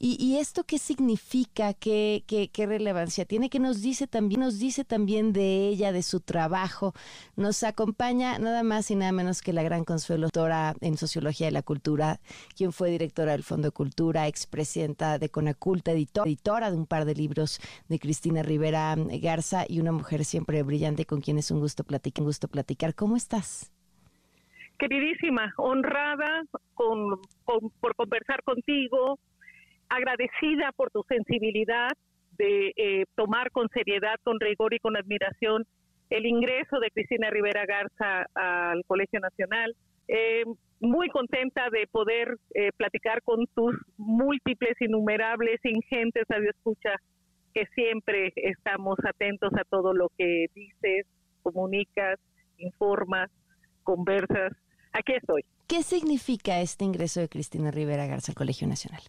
¿Y, 0.00 0.36
esto 0.38 0.64
qué 0.64 0.78
significa? 0.78 1.74
¿Qué, 1.74 2.24
qué, 2.26 2.48
qué 2.48 2.66
relevancia 2.66 3.24
tiene? 3.24 3.50
¿Qué 3.50 3.60
nos 3.60 3.80
dice 3.80 4.08
también? 4.08 4.40
Nos 4.40 4.58
dice 4.58 4.84
también 4.84 5.32
de 5.32 5.68
ella, 5.68 5.92
de 5.92 6.02
su 6.02 6.18
trabajo. 6.18 6.92
Nos 7.36 7.62
acompaña 7.62 8.36
nada 8.40 8.64
más 8.64 8.90
y 8.90 8.96
nada 8.96 9.12
menos 9.12 9.42
que 9.42 9.52
la 9.52 9.62
gran 9.62 9.84
Consuelo, 9.84 10.26
doctora 10.26 10.74
en 10.80 10.96
Sociología 10.98 11.46
de 11.46 11.52
la 11.52 11.62
Cultura, 11.62 12.18
quien 12.56 12.72
fue 12.72 12.90
directora 12.90 13.30
del 13.30 13.43
Fondo 13.44 13.68
de 13.68 13.72
Cultura, 13.72 14.26
expresidenta 14.26 15.18
de 15.18 15.28
Conaculta, 15.28 15.92
editora 15.92 16.70
de 16.70 16.76
un 16.76 16.86
par 16.86 17.04
de 17.04 17.14
libros 17.14 17.60
de 17.88 17.98
Cristina 17.98 18.42
Rivera 18.42 18.94
Garza 19.22 19.64
y 19.68 19.80
una 19.80 19.92
mujer 19.92 20.24
siempre 20.24 20.62
brillante 20.62 21.04
con 21.04 21.20
quien 21.20 21.38
es 21.38 21.50
un 21.50 21.60
gusto 21.60 21.84
platicar. 21.84 22.22
Un 22.22 22.26
gusto 22.26 22.48
platicar. 22.48 22.94
¿Cómo 22.94 23.16
estás? 23.16 23.72
Queridísima, 24.78 25.52
honrada 25.56 26.42
por 26.74 27.94
conversar 27.96 28.42
contigo, 28.42 29.18
agradecida 29.88 30.72
por 30.72 30.90
tu 30.90 31.04
sensibilidad 31.08 31.92
de 32.36 32.72
eh, 32.76 33.04
tomar 33.14 33.50
con 33.50 33.68
seriedad, 33.68 34.16
con 34.24 34.40
rigor 34.40 34.74
y 34.74 34.80
con 34.80 34.96
admiración 34.96 35.64
el 36.10 36.26
ingreso 36.26 36.78
de 36.80 36.90
Cristina 36.90 37.30
Rivera 37.30 37.64
Garza 37.66 38.26
al 38.34 38.84
Colegio 38.86 39.20
Nacional. 39.20 39.74
Eh, 40.08 40.44
muy 40.80 41.08
contenta 41.08 41.70
de 41.70 41.86
poder 41.86 42.36
eh, 42.54 42.70
platicar 42.76 43.22
con 43.22 43.46
tus 43.54 43.74
múltiples, 43.96 44.76
innumerables, 44.80 45.60
ingentes 45.64 46.24
escucha 46.28 46.96
que 47.54 47.66
siempre 47.74 48.32
estamos 48.36 48.98
atentos 49.04 49.52
a 49.54 49.64
todo 49.64 49.94
lo 49.94 50.10
que 50.18 50.46
dices 50.54 51.06
comunicas, 51.42 52.18
informas, 52.58 53.30
conversas. 53.82 54.52
Aquí 54.92 55.12
estoy. 55.12 55.44
¿Qué 55.68 55.82
significa 55.82 56.60
este 56.60 56.84
ingreso 56.84 57.20
de 57.20 57.28
Cristina 57.28 57.70
Rivera 57.70 58.06
Garza 58.06 58.32
al 58.32 58.36
Colegio 58.36 58.66
Nacional? 58.66 59.02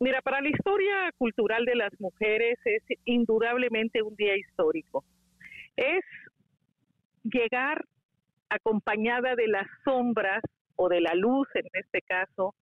Mira, 0.00 0.20
para 0.22 0.40
la 0.40 0.48
historia 0.48 1.10
cultural 1.16 1.64
de 1.64 1.76
las 1.76 1.92
mujeres 2.00 2.58
es 2.64 2.82
indudablemente 3.04 4.02
un 4.02 4.14
día 4.16 4.36
histórico. 4.36 5.04
Es 5.76 6.04
llegar 7.22 7.84
acompañada 8.54 9.34
de 9.34 9.48
las 9.48 9.66
sombras 9.84 10.42
o 10.76 10.88
de 10.88 11.00
la 11.00 11.14
luz 11.14 11.48
en 11.54 11.66
este 11.72 12.00
caso, 12.02 12.54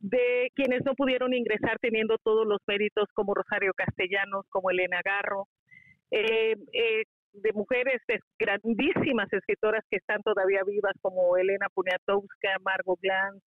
de 0.00 0.50
quienes 0.54 0.82
no 0.84 0.94
pudieron 0.94 1.34
ingresar 1.34 1.78
teniendo 1.78 2.16
todos 2.24 2.46
los 2.46 2.58
méritos 2.66 3.06
como 3.14 3.34
Rosario 3.34 3.72
Castellanos, 3.74 4.46
como 4.48 4.70
Elena 4.70 5.00
Garro, 5.04 5.46
eh, 6.10 6.56
eh, 6.72 7.02
de 7.32 7.52
mujeres 7.52 8.00
de 8.08 8.18
grandísimas 8.38 9.32
escritoras 9.32 9.84
que 9.90 9.98
están 9.98 10.22
todavía 10.22 10.62
vivas 10.66 10.94
como 11.00 11.36
Elena 11.36 11.66
Poniatowska, 11.72 12.56
Margot 12.64 12.98
Glantz, 13.00 13.42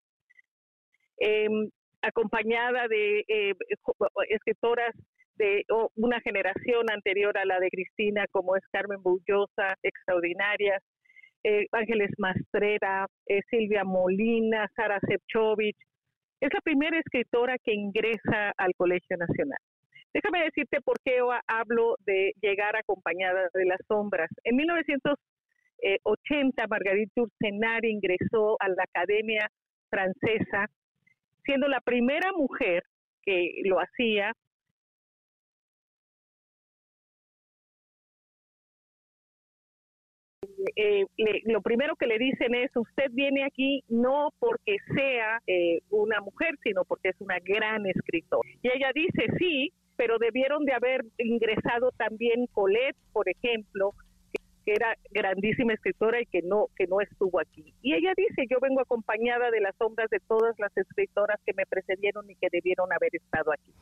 em, 1.17 1.69
acompañada 2.01 2.87
de 2.87 3.25
eh, 3.27 3.53
escritoras 4.29 4.95
de 5.35 5.65
una 5.95 6.21
generación 6.21 6.89
anterior 6.91 7.37
a 7.37 7.45
la 7.45 7.59
de 7.59 7.69
Cristina, 7.69 8.25
como 8.31 8.55
es 8.55 8.63
Carmen 8.71 9.01
Bullosa, 9.01 9.75
extraordinarias, 9.81 10.81
eh, 11.43 11.67
Ángeles 11.71 12.09
Mastrera, 12.17 13.05
eh, 13.27 13.41
Silvia 13.49 13.83
Molina, 13.83 14.67
Sara 14.75 14.99
Sepchovich. 15.07 15.77
Es 16.39 16.53
la 16.53 16.61
primera 16.61 16.99
escritora 16.99 17.57
que 17.63 17.73
ingresa 17.73 18.53
al 18.57 18.73
Colegio 18.75 19.17
Nacional. 19.17 19.57
Déjame 20.13 20.43
decirte 20.43 20.81
por 20.81 20.97
qué 21.03 21.17
hablo 21.47 21.95
de 22.05 22.33
llegar 22.41 22.75
acompañada 22.75 23.49
de 23.53 23.65
las 23.65 23.79
sombras. 23.87 24.29
En 24.43 24.57
1980, 24.57 26.67
Marguerite 26.67 27.21
Ursenar 27.21 27.83
ingresó 27.83 28.57
a 28.59 28.69
la 28.69 28.83
Academia 28.83 29.49
Francesa, 29.89 30.67
siendo 31.43 31.67
la 31.67 31.81
primera 31.81 32.31
mujer 32.33 32.83
que 33.23 33.63
lo 33.65 33.79
hacía 33.79 34.33
Eh, 40.75 41.05
lo 41.45 41.61
primero 41.61 41.95
que 41.95 42.07
le 42.07 42.17
dicen 42.17 42.55
es, 42.55 42.71
usted 42.75 43.11
viene 43.11 43.43
aquí 43.43 43.83
no 43.87 44.29
porque 44.39 44.77
sea 44.95 45.39
eh, 45.47 45.79
una 45.89 46.21
mujer, 46.21 46.55
sino 46.63 46.83
porque 46.85 47.09
es 47.09 47.21
una 47.21 47.37
gran 47.39 47.85
escritora. 47.85 48.49
Y 48.61 48.67
ella 48.67 48.91
dice, 48.93 49.27
sí, 49.37 49.71
pero 49.95 50.17
debieron 50.17 50.65
de 50.65 50.73
haber 50.73 51.05
ingresado 51.17 51.91
también 51.97 52.47
Colette, 52.47 52.97
por 53.11 53.29
ejemplo, 53.29 53.93
que 54.65 54.71
era 54.71 54.95
grandísima 55.11 55.73
escritora 55.73 56.21
y 56.21 56.25
que 56.25 56.41
no 56.41 56.67
que 56.77 56.87
no 56.87 57.01
estuvo 57.01 57.39
aquí. 57.39 57.73
Y 57.81 57.93
ella 57.93 58.13
dice, 58.15 58.45
yo 58.49 58.59
vengo 58.61 58.81
acompañada 58.81 59.51
de 59.51 59.59
las 59.59 59.75
sombras 59.75 60.09
de 60.09 60.19
todas 60.19 60.57
las 60.57 60.75
escritoras 60.77 61.39
que 61.45 61.53
me 61.53 61.65
precedieron 61.65 62.29
y 62.29 62.35
que 62.35 62.47
debieron 62.51 62.91
haber 62.93 63.15
estado 63.15 63.51
aquí. 63.51 63.73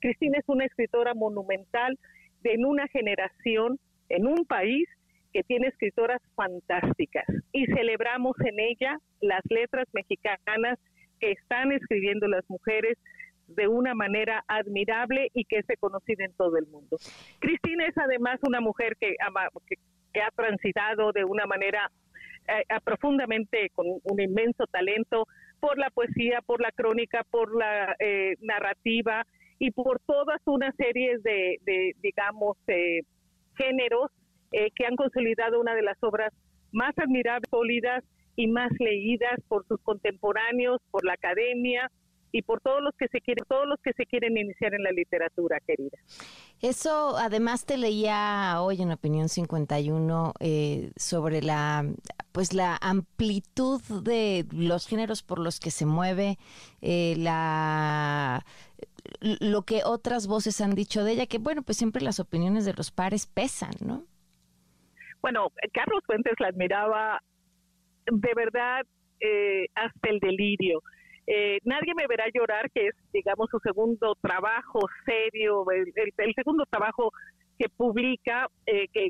Cristina 0.00 0.38
es 0.38 0.44
una 0.48 0.64
escritora 0.64 1.14
monumental 1.14 1.98
de 2.42 2.54
en 2.54 2.64
una 2.64 2.86
generación, 2.88 3.78
en 4.08 4.26
un 4.26 4.44
país 4.46 4.88
que 5.36 5.42
tiene 5.42 5.68
escritoras 5.68 6.22
fantásticas 6.34 7.26
y 7.52 7.66
celebramos 7.66 8.34
en 8.42 8.58
ella 8.58 8.98
las 9.20 9.42
letras 9.50 9.86
mexicanas 9.92 10.78
que 11.20 11.32
están 11.32 11.72
escribiendo 11.72 12.26
las 12.26 12.48
mujeres 12.48 12.96
de 13.46 13.68
una 13.68 13.94
manera 13.94 14.42
admirable 14.48 15.28
y 15.34 15.44
que 15.44 15.58
es 15.58 15.66
reconocida 15.66 16.24
en 16.24 16.32
todo 16.32 16.56
el 16.56 16.66
mundo. 16.68 16.96
Cristina 17.38 17.84
es 17.84 17.98
además 17.98 18.40
una 18.48 18.62
mujer 18.62 18.96
que, 18.98 19.14
que, 20.14 20.20
ha 20.22 20.30
transitado 20.30 21.12
de 21.12 21.24
una 21.24 21.44
manera 21.44 21.90
eh, 22.48 22.64
profundamente 22.82 23.68
con 23.74 23.84
un 23.88 24.18
inmenso 24.18 24.66
talento 24.68 25.28
por 25.60 25.76
la 25.76 25.90
poesía, 25.90 26.40
por 26.46 26.62
la 26.62 26.72
crónica, 26.72 27.24
por 27.30 27.54
la 27.54 27.94
eh, 27.98 28.36
narrativa 28.40 29.26
y 29.58 29.70
por 29.70 30.00
todas 30.00 30.40
una 30.46 30.72
serie 30.72 31.18
de, 31.18 31.58
de 31.60 31.94
digamos, 32.00 32.56
eh, 32.68 33.02
géneros 33.58 34.10
eh, 34.52 34.70
que 34.74 34.86
han 34.86 34.96
consolidado 34.96 35.60
una 35.60 35.74
de 35.74 35.82
las 35.82 35.96
obras 36.02 36.32
más 36.72 36.96
admirables, 36.98 37.48
sólidas 37.50 38.04
y 38.36 38.46
más 38.48 38.70
leídas 38.78 39.40
por 39.48 39.66
sus 39.66 39.80
contemporáneos, 39.80 40.80
por 40.90 41.04
la 41.04 41.14
academia 41.14 41.90
y 42.32 42.42
por 42.42 42.60
todos 42.60 42.82
los 42.82 42.94
que 42.98 43.08
se 43.08 43.20
quieren, 43.20 43.44
todos 43.48 43.66
los 43.66 43.80
que 43.82 43.92
se 43.94 44.04
quieren 44.04 44.36
iniciar 44.36 44.74
en 44.74 44.82
la 44.82 44.90
literatura, 44.90 45.58
querida. 45.66 45.96
Eso, 46.60 47.16
además, 47.16 47.64
te 47.64 47.78
leía 47.78 48.60
hoy 48.60 48.82
en 48.82 48.90
Opinión 48.90 49.28
51 49.28 50.34
eh, 50.40 50.90
sobre 50.96 51.40
la, 51.40 51.86
pues 52.32 52.52
la 52.52 52.76
amplitud 52.80 53.80
de 54.02 54.44
los 54.52 54.86
géneros 54.86 55.22
por 55.22 55.38
los 55.38 55.60
que 55.60 55.70
se 55.70 55.86
mueve, 55.86 56.38
eh, 56.82 57.14
la 57.16 58.44
lo 59.20 59.62
que 59.62 59.82
otras 59.84 60.26
voces 60.26 60.60
han 60.60 60.74
dicho 60.74 61.04
de 61.04 61.12
ella, 61.12 61.26
que 61.26 61.38
bueno, 61.38 61.62
pues 61.62 61.78
siempre 61.78 62.02
las 62.02 62.20
opiniones 62.20 62.64
de 62.64 62.74
los 62.74 62.90
pares 62.90 63.26
pesan, 63.26 63.70
¿no? 63.80 64.04
Bueno, 65.26 65.48
Carlos 65.72 66.04
Fuentes 66.06 66.34
la 66.38 66.46
admiraba 66.46 67.20
de 68.06 68.32
verdad 68.36 68.82
eh, 69.18 69.66
hasta 69.74 70.08
el 70.08 70.20
delirio. 70.20 70.80
Eh, 71.26 71.58
Nadie 71.64 71.94
me 71.96 72.06
verá 72.06 72.26
llorar, 72.32 72.70
que 72.70 72.86
es, 72.86 72.94
digamos, 73.12 73.48
su 73.50 73.58
segundo 73.58 74.14
trabajo 74.22 74.78
serio, 75.04 75.64
el, 75.72 76.32
segundo 76.36 76.64
trabajo 76.70 77.10
que 77.58 77.68
publica, 77.68 78.46
eh, 78.66 78.86
que 78.92 79.08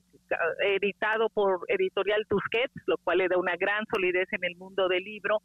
editado 0.64 1.28
por 1.28 1.66
Editorial 1.68 2.24
Tusquets, 2.30 2.72
lo 2.86 2.96
cual 3.04 3.18
le 3.18 3.28
da 3.28 3.36
una 3.36 3.56
gran 3.56 3.84
solidez 3.94 4.26
en 4.32 4.44
el 4.44 4.56
mundo 4.56 4.88
del 4.88 5.04
libro, 5.04 5.42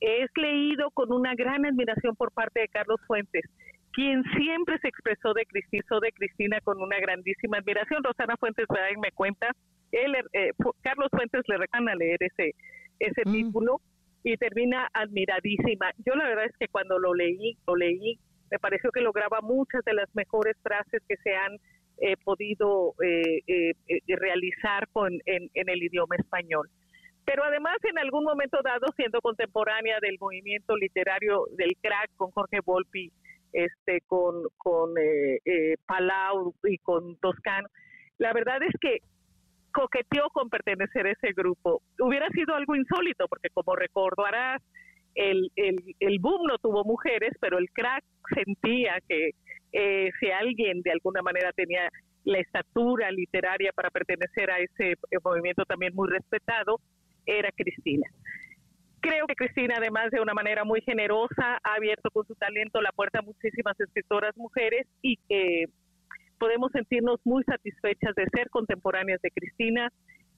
es 0.00 0.28
leído 0.34 0.90
con 0.90 1.12
una 1.12 1.36
gran 1.36 1.64
admiración 1.66 2.16
por 2.16 2.32
parte 2.32 2.62
de 2.62 2.68
Carlos 2.68 3.00
Fuentes, 3.06 3.44
quien 3.92 4.24
siempre 4.36 4.76
se 4.80 4.88
expresó 4.88 5.34
de 5.34 5.46
Cristina, 5.46 5.84
de 6.02 6.10
Cristina 6.10 6.60
con 6.62 6.82
una 6.82 6.98
grandísima 6.98 7.58
admiración. 7.58 8.02
Rosana 8.02 8.36
Fuentes 8.38 8.66
me 9.00 9.12
cuenta 9.12 9.54
él, 9.92 10.14
eh, 10.32 10.50
Carlos 10.82 11.08
Fuentes 11.10 11.42
le 11.48 11.56
recana 11.56 11.94
leer 11.94 12.18
ese, 12.20 12.54
ese 12.98 13.22
mm. 13.24 13.32
título 13.32 13.80
y 14.22 14.36
termina 14.36 14.88
admiradísima. 14.92 15.92
Yo 16.04 16.14
la 16.14 16.28
verdad 16.28 16.46
es 16.46 16.56
que 16.58 16.68
cuando 16.68 16.98
lo 16.98 17.14
leí, 17.14 17.56
lo 17.66 17.76
leí, 17.76 18.18
me 18.50 18.58
pareció 18.58 18.90
que 18.90 19.00
lograba 19.00 19.40
muchas 19.40 19.84
de 19.84 19.94
las 19.94 20.14
mejores 20.14 20.56
frases 20.62 21.02
que 21.08 21.16
se 21.18 21.34
han 21.34 21.56
eh, 21.98 22.16
podido 22.24 22.94
eh, 23.04 23.72
realizar 24.08 24.88
con, 24.92 25.12
en, 25.26 25.50
en 25.54 25.68
el 25.68 25.82
idioma 25.82 26.16
español 26.16 26.68
pero 27.26 27.44
además 27.44 27.76
en 27.84 27.96
algún 27.98 28.24
momento 28.24 28.58
dado 28.64 28.86
siendo 28.96 29.20
contemporánea 29.20 29.98
del 30.00 30.16
movimiento 30.18 30.74
literario 30.76 31.44
del 31.52 31.76
crack 31.80 32.10
con 32.16 32.32
Jorge 32.32 32.58
Volpi, 32.64 33.12
este 33.52 34.00
con 34.08 34.48
con 34.56 34.94
Palau 35.86 36.54
y 36.64 36.78
con 36.78 37.16
Toscano, 37.18 37.68
la 38.20 38.32
verdad 38.32 38.62
es 38.62 38.74
que 38.80 38.98
coqueteó 39.70 40.28
con 40.30 40.48
pertenecer 40.48 41.06
a 41.06 41.12
ese 41.12 41.32
grupo. 41.32 41.82
Hubiera 41.98 42.28
sido 42.30 42.54
algo 42.54 42.76
insólito, 42.76 43.26
porque 43.28 43.48
como 43.52 43.76
recordarás, 43.76 44.62
el, 45.14 45.50
el, 45.56 45.76
el 45.98 46.18
boom 46.20 46.46
no 46.46 46.58
tuvo 46.58 46.84
mujeres, 46.84 47.32
pero 47.40 47.58
el 47.58 47.70
crack 47.70 48.04
sentía 48.34 48.98
que 49.08 49.30
eh, 49.72 50.10
si 50.18 50.30
alguien 50.30 50.82
de 50.82 50.92
alguna 50.92 51.22
manera 51.22 51.52
tenía 51.52 51.88
la 52.24 52.38
estatura 52.38 53.10
literaria 53.10 53.72
para 53.72 53.90
pertenecer 53.90 54.50
a 54.50 54.58
ese 54.58 54.92
eh, 54.92 55.16
movimiento 55.24 55.64
también 55.64 55.94
muy 55.94 56.08
respetado, 56.08 56.80
era 57.26 57.50
Cristina. 57.52 58.06
Creo 59.00 59.26
que 59.26 59.34
Cristina, 59.34 59.76
además 59.78 60.10
de 60.10 60.20
una 60.20 60.34
manera 60.34 60.64
muy 60.64 60.82
generosa, 60.82 61.58
ha 61.62 61.74
abierto 61.74 62.10
con 62.10 62.26
su 62.26 62.34
talento 62.34 62.82
la 62.82 62.92
puerta 62.92 63.20
a 63.20 63.22
muchísimas 63.22 63.78
escritoras 63.80 64.36
mujeres 64.36 64.86
y 65.00 65.16
que 65.28 65.64
podemos 66.40 66.72
sentirnos 66.72 67.20
muy 67.24 67.44
satisfechas 67.44 68.14
de 68.16 68.26
ser 68.34 68.48
contemporáneas 68.48 69.20
de 69.20 69.30
Cristina. 69.30 69.92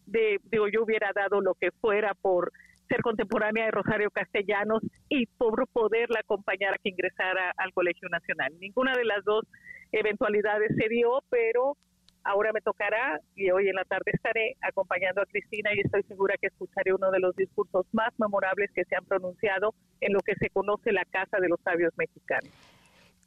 De, 0.04 0.40
digo, 0.50 0.66
yo 0.66 0.82
hubiera 0.82 1.12
dado 1.14 1.40
lo 1.40 1.54
que 1.54 1.70
fuera 1.80 2.12
por 2.20 2.52
ser 2.88 3.00
contemporánea 3.02 3.66
de 3.66 3.70
Rosario 3.70 4.10
Castellanos 4.10 4.82
y 5.08 5.26
por 5.26 5.66
poderla 5.68 6.20
acompañar 6.20 6.74
a 6.74 6.78
que 6.82 6.90
ingresara 6.90 7.52
al 7.56 7.72
Colegio 7.72 8.08
Nacional. 8.08 8.52
Ninguna 8.58 8.94
de 8.96 9.04
las 9.04 9.24
dos 9.24 9.46
eventualidades 9.92 10.72
se 10.76 10.88
dio, 10.88 11.22
pero 11.30 11.76
ahora 12.24 12.52
me 12.52 12.60
tocará 12.60 13.20
y 13.36 13.50
hoy 13.52 13.68
en 13.68 13.76
la 13.76 13.84
tarde 13.84 14.10
estaré 14.12 14.56
acompañando 14.60 15.22
a 15.22 15.26
Cristina 15.26 15.70
y 15.72 15.80
estoy 15.80 16.02
segura 16.02 16.34
que 16.40 16.48
escucharé 16.48 16.92
uno 16.92 17.12
de 17.12 17.20
los 17.20 17.34
discursos 17.36 17.86
más 17.92 18.10
memorables 18.18 18.70
que 18.74 18.84
se 18.84 18.96
han 18.96 19.04
pronunciado 19.04 19.72
en 20.00 20.12
lo 20.12 20.20
que 20.20 20.34
se 20.34 20.50
conoce 20.50 20.90
la 20.92 21.04
Casa 21.04 21.38
de 21.40 21.48
los 21.48 21.60
Sabios 21.60 21.92
Mexicanos. 21.96 22.50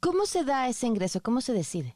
¿Cómo 0.00 0.26
se 0.26 0.44
da 0.44 0.68
ese 0.68 0.86
ingreso? 0.86 1.22
¿Cómo 1.22 1.40
se 1.40 1.54
decide? 1.54 1.94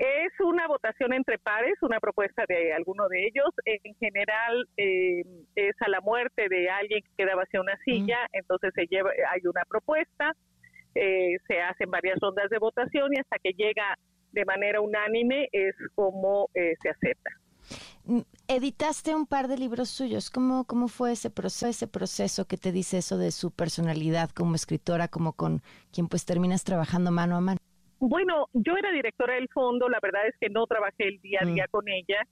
Es 0.00 0.32
una 0.40 0.66
votación 0.66 1.12
entre 1.12 1.38
pares, 1.38 1.74
una 1.82 2.00
propuesta 2.00 2.44
de 2.48 2.72
alguno 2.72 3.06
de 3.08 3.26
ellos. 3.26 3.50
En 3.66 3.94
general 3.96 4.66
eh, 4.78 5.22
es 5.54 5.76
a 5.80 5.90
la 5.90 6.00
muerte 6.00 6.48
de 6.48 6.70
alguien 6.70 7.02
que 7.02 7.10
queda 7.18 7.36
vacía 7.36 7.60
una 7.60 7.76
silla, 7.84 8.16
entonces 8.32 8.72
se 8.74 8.86
lleva, 8.86 9.10
hay 9.30 9.42
una 9.44 9.60
propuesta, 9.68 10.32
eh, 10.94 11.36
se 11.46 11.60
hacen 11.60 11.90
varias 11.90 12.18
rondas 12.18 12.48
de 12.48 12.56
votación 12.56 13.12
y 13.12 13.20
hasta 13.20 13.36
que 13.40 13.50
llega 13.50 13.94
de 14.32 14.46
manera 14.46 14.80
unánime 14.80 15.50
es 15.52 15.74
como 15.94 16.48
eh, 16.54 16.76
se 16.80 16.88
acepta. 16.88 17.30
Mm, 18.04 18.20
editaste 18.48 19.14
un 19.14 19.26
par 19.26 19.48
de 19.48 19.58
libros 19.58 19.90
suyos. 19.90 20.30
¿Cómo, 20.30 20.64
cómo 20.64 20.88
fue 20.88 21.12
ese 21.12 21.28
proceso, 21.28 21.66
ese 21.66 21.86
proceso 21.86 22.46
que 22.46 22.56
te 22.56 22.72
dice 22.72 22.96
eso 22.96 23.18
de 23.18 23.32
su 23.32 23.50
personalidad 23.50 24.30
como 24.30 24.54
escritora, 24.54 25.08
como 25.08 25.34
con 25.34 25.60
quien 25.92 26.08
pues 26.08 26.24
terminas 26.24 26.64
trabajando 26.64 27.10
mano 27.10 27.36
a 27.36 27.42
mano? 27.42 27.60
Bueno, 28.00 28.46
yo 28.54 28.76
era 28.76 28.90
directora 28.92 29.34
del 29.34 29.48
fondo, 29.48 29.88
la 29.88 29.98
verdad 30.02 30.26
es 30.26 30.34
que 30.40 30.48
no 30.48 30.66
trabajé 30.66 31.06
el 31.06 31.20
día 31.20 31.40
a 31.42 31.46
día 31.46 31.66
mm. 31.68 31.70
con 31.70 31.88
ella, 31.88 32.26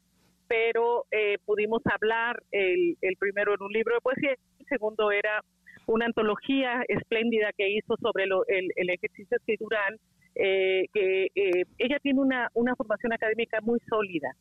pero 0.48 1.04
eh, 1.10 1.36
pudimos 1.44 1.82
hablar 1.84 2.42
el, 2.50 2.96
el 3.02 3.16
primero 3.16 3.54
en 3.54 3.62
un 3.62 3.70
libro 3.70 3.94
de 3.94 4.00
poesía, 4.00 4.30
el 4.58 4.66
segundo 4.66 5.12
era 5.12 5.44
una 5.86 6.06
antología 6.06 6.82
espléndida 6.88 7.50
que 7.56 7.68
hizo 7.68 7.96
sobre 8.00 8.24
el, 8.24 8.72
el, 8.76 8.90
ejercicio 8.90 9.36
escritural, 9.36 10.00
eh, 10.34 10.86
que 10.92 11.28
eh, 11.34 11.64
ella 11.78 11.98
tiene 12.02 12.20
una, 12.20 12.48
una 12.54 12.74
formación 12.74 13.12
académica 13.12 13.60
muy 13.60 13.78
sólida 13.90 14.34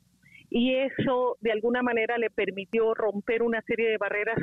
y 0.49 0.75
eso 0.75 1.37
de 1.41 1.51
alguna 1.51 1.81
manera 1.81 2.17
le 2.17 2.29
permitió 2.29 2.93
romper 2.93 3.43
una 3.43 3.61
serie 3.63 3.89
de 3.89 3.97
barreras 3.97 4.37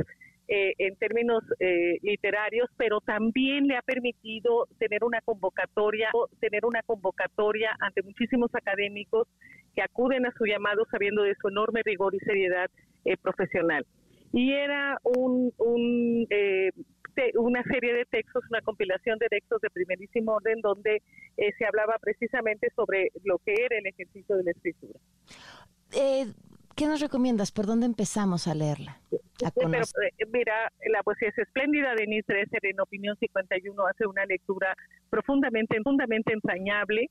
eh, 0.47 0.75
en 0.77 0.95
términos 0.97 1.43
eh, 1.59 1.99
literarios, 2.03 2.69
pero 2.77 3.01
también 3.01 3.67
le 3.67 3.79
ha 3.79 3.83
permitido 3.83 4.69
tener 4.79 5.03
una 5.03 5.23
convocatoria, 5.23 6.11
tener 6.39 6.67
una 6.67 6.83
convocatoria 6.83 7.75
ante 7.81 8.03
muchísimos 8.03 8.55
académicos 8.55 9.27
que 9.75 9.81
acuden 9.81 10.27
a 10.27 10.33
su 10.37 10.45
llamado 10.45 10.85
sabiendo 10.91 11.23
de 11.23 11.35
su 11.41 11.49
enorme 11.49 11.81
rigor 11.83 12.15
y 12.15 12.19
seriedad 12.19 12.71
eh, 13.07 13.17
profesional. 13.17 13.87
Y 14.35 14.53
era 14.53 14.99
un, 15.03 15.51
una 17.37 17.63
serie 17.63 17.95
de 17.95 18.05
textos, 18.05 18.45
una 18.51 18.61
compilación 18.61 19.19
de 19.19 19.29
textos 19.29 19.63
de 19.63 19.71
primerísimo 19.71 20.33
orden 20.33 20.61
donde 20.61 21.03
se 21.37 21.65
hablaba 21.65 21.97
precisamente 22.01 22.69
sobre 22.77 23.13
lo 23.23 23.39
que 23.39 23.55
era 23.55 23.79
el 23.79 23.87
ejercicio 23.87 24.37
de 24.37 24.43
la 24.43 24.51
escritura. 24.51 25.01
¿Qué 26.77 26.87
nos 26.87 27.01
recomiendas? 27.01 27.53
¿Por 27.53 27.67
dónde 27.67 27.87
empezamos 27.87 28.47
a 28.47 28.55
leerla? 28.55 29.01
Pero, 29.55 29.73
eh, 29.73 30.27
mira, 30.33 30.73
la 30.91 31.03
poesía 31.03 31.29
es 31.29 31.39
espléndida. 31.39 31.95
Denise 31.95 32.25
Dresser 32.27 32.65
en 32.67 32.81
Opinión 32.81 33.17
51 33.19 33.87
hace 33.87 34.07
una 34.07 34.25
lectura 34.27 34.75
profundamente, 35.11 35.77
profundamente 35.77 36.33
entrañable 36.33 37.11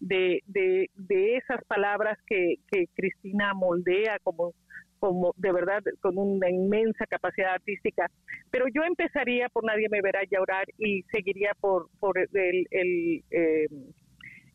de, 0.00 0.42
de, 0.46 0.90
de 0.94 1.36
esas 1.36 1.64
palabras 1.64 2.18
que, 2.26 2.56
que 2.70 2.86
Cristina 2.94 3.54
moldea 3.54 4.18
como 4.22 4.54
como 5.00 5.32
de 5.36 5.52
verdad 5.52 5.80
con 6.00 6.18
una 6.18 6.50
inmensa 6.50 7.06
capacidad 7.06 7.52
artística. 7.54 8.10
Pero 8.50 8.66
yo 8.66 8.82
empezaría 8.82 9.48
por 9.48 9.64
Nadie 9.64 9.86
me 9.88 10.02
verá 10.02 10.22
llorar 10.28 10.64
y 10.76 11.04
seguiría 11.12 11.52
por, 11.60 11.88
por 12.00 12.18
el, 12.18 12.66
el, 12.70 13.22
eh, 13.30 13.68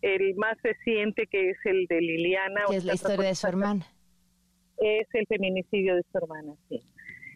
el 0.02 0.36
más 0.36 0.58
reciente 0.62 1.28
que 1.28 1.52
es 1.52 1.58
el 1.64 1.86
de 1.88 2.02
Liliana. 2.02 2.64
Que 2.68 2.76
es 2.76 2.84
la 2.84 2.94
historia 2.94 3.30
de 3.30 3.36
su 3.36 3.48
hermana 3.48 3.86
es 4.78 5.08
el 5.14 5.26
feminicidio 5.28 5.96
de 5.96 6.04
su 6.12 6.18
hermana, 6.18 6.54
sí. 6.70 6.82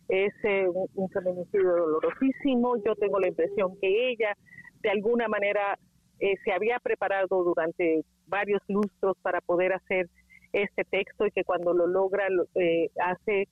Es 0.10 0.34
eh, 0.44 0.68
un, 0.70 1.10
feminicidio 1.10 1.76
dolorosísimo. 1.76 2.78
Yo 2.86 2.96
tengo 2.96 3.20
la 3.20 3.28
impresión 3.28 3.78
que 3.82 4.12
ella, 4.12 4.36
de 4.82 4.90
alguna 4.90 5.28
manera, 5.28 5.78
eh, 6.20 6.36
se 6.46 6.52
había 6.54 6.80
preparado 6.80 7.44
durante 7.44 8.04
varios 8.26 8.62
lustros 8.68 9.18
para 9.22 9.42
poder 9.42 9.74
hacer 9.74 10.10
este 10.54 10.86
texto 10.86 11.26
y 11.26 11.32
que 11.32 11.44
cuando 11.44 11.74
lo 11.74 11.88
logra 11.88 12.28
eh, 12.56 12.90
hace, 13.00 13.48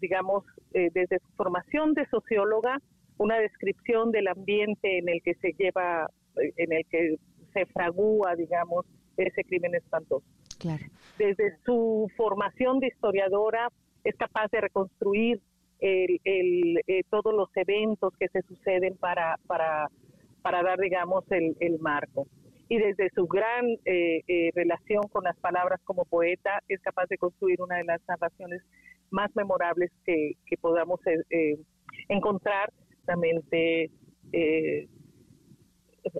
digamos, 0.00 0.44
desde 0.70 1.18
su 1.20 1.32
formación 1.34 1.94
de 1.94 2.06
socióloga, 2.10 2.78
una 3.16 3.38
descripción 3.38 4.12
del 4.12 4.28
ambiente 4.28 4.98
en 4.98 5.08
el 5.08 5.22
que 5.22 5.34
se 5.36 5.54
lleva, 5.58 6.06
en 6.36 6.72
el 6.72 6.84
que 6.90 7.16
se 7.54 7.64
fragúa, 7.66 8.36
digamos, 8.36 8.84
ese 9.26 9.44
crimen 9.44 9.74
espantoso. 9.74 10.24
Desde 11.18 11.56
su 11.64 12.10
formación 12.16 12.80
de 12.80 12.88
historiadora 12.88 13.68
es 14.04 14.16
capaz 14.16 14.50
de 14.50 14.60
reconstruir 14.60 15.40
el, 15.80 16.80
eh, 16.86 17.02
todos 17.10 17.34
los 17.34 17.48
eventos 17.56 18.12
que 18.18 18.28
se 18.28 18.42
suceden 18.42 18.96
para, 18.96 19.38
para, 19.46 19.88
para 20.42 20.62
dar, 20.62 20.78
digamos, 20.78 21.24
el, 21.30 21.56
el 21.60 21.78
marco. 21.78 22.26
Y 22.68 22.78
desde 22.78 23.10
su 23.14 23.26
gran 23.26 23.66
eh, 23.84 24.22
eh, 24.26 24.50
relación 24.54 25.02
con 25.10 25.24
las 25.24 25.36
palabras 25.38 25.80
como 25.84 26.04
poeta, 26.04 26.62
es 26.68 26.80
capaz 26.80 27.06
de 27.08 27.16
construir 27.16 27.62
una 27.62 27.76
de 27.76 27.84
las 27.84 28.00
narraciones 28.06 28.62
más 29.10 29.34
memorables 29.34 29.90
que, 30.04 30.32
que 30.44 30.56
podamos 30.58 31.00
encontrar, 32.08 32.70
realmente 33.06 33.90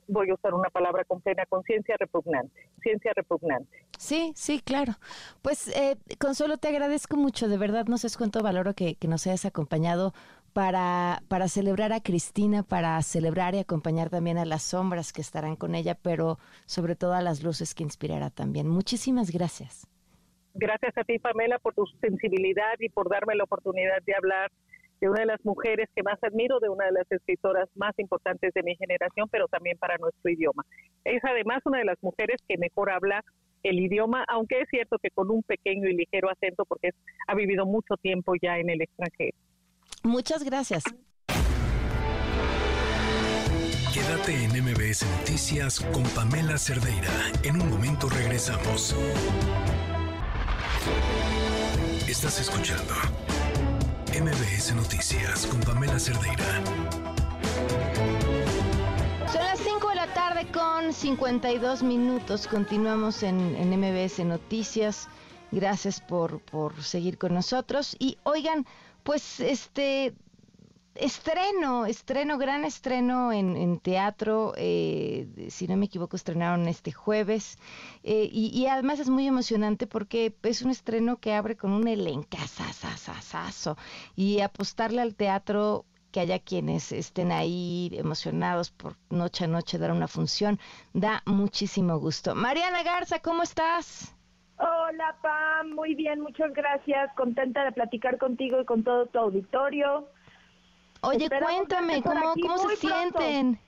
voy 0.06 0.30
a 0.30 0.34
usar 0.34 0.54
una 0.54 0.70
palabra 0.70 1.04
con 1.04 1.20
plena 1.20 1.44
conciencia, 1.46 1.96
repugnante, 1.98 2.68
ciencia 2.82 3.12
repugnante. 3.14 3.84
Sí, 3.98 4.32
sí, 4.34 4.60
claro. 4.60 4.94
Pues 5.42 5.68
eh, 5.76 5.96
Consuelo, 6.18 6.58
te 6.58 6.68
agradezco 6.68 7.16
mucho, 7.16 7.48
de 7.48 7.58
verdad 7.58 7.86
no 7.86 7.98
sé 7.98 8.08
cuánto 8.16 8.42
valoro 8.42 8.74
que, 8.74 8.94
que 8.96 9.08
nos 9.08 9.26
hayas 9.26 9.44
acompañado 9.44 10.12
para, 10.52 11.22
para 11.28 11.48
celebrar 11.48 11.92
a 11.92 12.00
Cristina, 12.00 12.62
para 12.62 13.00
celebrar 13.02 13.54
y 13.54 13.58
acompañar 13.58 14.10
también 14.10 14.38
a 14.38 14.44
las 14.44 14.62
sombras 14.62 15.12
que 15.12 15.20
estarán 15.20 15.56
con 15.56 15.74
ella, 15.74 15.94
pero 15.94 16.38
sobre 16.66 16.96
todo 16.96 17.14
a 17.14 17.22
las 17.22 17.42
luces 17.42 17.74
que 17.74 17.84
inspirará 17.84 18.30
también. 18.30 18.68
Muchísimas 18.68 19.30
gracias. 19.30 19.86
Gracias 20.54 20.96
a 20.98 21.04
ti, 21.04 21.18
Pamela, 21.18 21.58
por 21.58 21.74
tu 21.74 21.86
sensibilidad 22.00 22.74
y 22.80 22.88
por 22.88 23.08
darme 23.08 23.36
la 23.36 23.44
oportunidad 23.44 24.02
de 24.04 24.14
hablar 24.14 24.50
de 25.00 25.08
una 25.08 25.20
de 25.20 25.26
las 25.26 25.44
mujeres 25.44 25.88
que 25.94 26.02
más 26.02 26.18
admiro, 26.22 26.60
de 26.60 26.68
una 26.68 26.86
de 26.86 26.92
las 26.92 27.10
escritoras 27.10 27.68
más 27.74 27.98
importantes 27.98 28.52
de 28.54 28.62
mi 28.62 28.76
generación, 28.76 29.28
pero 29.30 29.46
también 29.48 29.78
para 29.78 29.96
nuestro 29.98 30.30
idioma. 30.30 30.64
Es 31.04 31.22
además 31.24 31.60
una 31.64 31.78
de 31.78 31.84
las 31.84 31.98
mujeres 32.02 32.40
que 32.48 32.58
mejor 32.58 32.90
habla 32.90 33.24
el 33.62 33.78
idioma, 33.78 34.24
aunque 34.28 34.60
es 34.60 34.68
cierto 34.70 34.98
que 35.02 35.10
con 35.10 35.30
un 35.30 35.42
pequeño 35.42 35.88
y 35.88 35.96
ligero 35.96 36.30
acento, 36.30 36.64
porque 36.64 36.90
ha 37.26 37.34
vivido 37.34 37.66
mucho 37.66 37.96
tiempo 38.00 38.34
ya 38.40 38.58
en 38.58 38.70
el 38.70 38.82
extranjero. 38.82 39.36
Muchas 40.04 40.44
gracias. 40.44 40.84
Quédate 43.92 44.44
en 44.44 44.50
MBS 44.62 45.04
Noticias 45.18 45.80
con 45.80 46.04
Pamela 46.14 46.56
Cerdeira. 46.56 47.10
En 47.42 47.60
un 47.60 47.68
momento 47.70 48.08
regresamos. 48.08 48.94
Estás 52.08 52.40
escuchando 52.40 52.94
MBS 54.12 54.74
Noticias 54.74 55.46
con 55.46 55.60
Pamela 55.60 55.98
Cerdeira. 55.98 56.64
Son 59.30 59.42
las 59.44 59.58
5 59.60 59.88
de 59.90 59.94
la 59.94 60.12
tarde 60.14 60.46
con 60.50 60.92
52 60.92 61.82
minutos. 61.82 62.48
Continuamos 62.48 63.22
en, 63.22 63.38
en 63.54 63.78
MBS 63.78 64.20
Noticias. 64.24 65.08
Gracias 65.50 66.00
por, 66.00 66.40
por 66.40 66.82
seguir 66.82 67.18
con 67.18 67.34
nosotros. 67.34 67.94
Y 67.98 68.16
oigan, 68.24 68.66
pues 69.02 69.40
este 69.40 70.14
estreno, 70.98 71.86
estreno, 71.86 72.38
gran 72.38 72.64
estreno 72.64 73.32
en, 73.32 73.78
teatro, 73.80 74.52
eh, 74.56 75.28
si 75.48 75.68
no 75.68 75.76
me 75.76 75.86
equivoco, 75.86 76.16
estrenaron 76.16 76.66
este 76.68 76.92
jueves, 76.92 77.58
eh, 78.02 78.28
y, 78.30 78.66
además 78.66 78.98
es 78.98 79.08
muy 79.08 79.26
emocionante 79.26 79.86
porque 79.86 80.34
es 80.42 80.62
un 80.62 80.70
estreno 80.70 81.18
que 81.18 81.34
abre 81.34 81.56
con 81.56 81.72
un 81.72 81.88
elencazazazazo, 81.88 83.76
y 84.16 84.40
apostarle 84.40 85.00
al 85.00 85.14
teatro 85.14 85.84
que 86.10 86.20
haya 86.20 86.38
quienes 86.38 86.90
estén 86.92 87.32
ahí 87.32 87.90
emocionados 87.92 88.70
por 88.70 88.96
noche 89.10 89.44
a 89.44 89.48
noche 89.48 89.78
dar 89.78 89.92
una 89.92 90.08
función, 90.08 90.58
da 90.92 91.22
muchísimo 91.26 91.98
gusto. 91.98 92.34
Mariana 92.34 92.82
Garza, 92.82 93.20
¿cómo 93.20 93.42
estás? 93.42 94.14
Hola 94.58 95.16
Pam, 95.22 95.70
muy 95.74 95.94
bien, 95.94 96.20
muchas 96.20 96.52
gracias, 96.52 97.12
contenta 97.14 97.64
de 97.64 97.72
platicar 97.72 98.18
contigo 98.18 98.60
y 98.60 98.64
con 98.64 98.82
todo 98.82 99.06
tu 99.06 99.18
auditorio. 99.18 100.08
Oye, 101.02 101.28
cuéntame, 101.28 102.02
¿cómo, 102.02 102.34
cómo 102.40 102.58
se 102.70 102.76
sienten? 102.76 103.58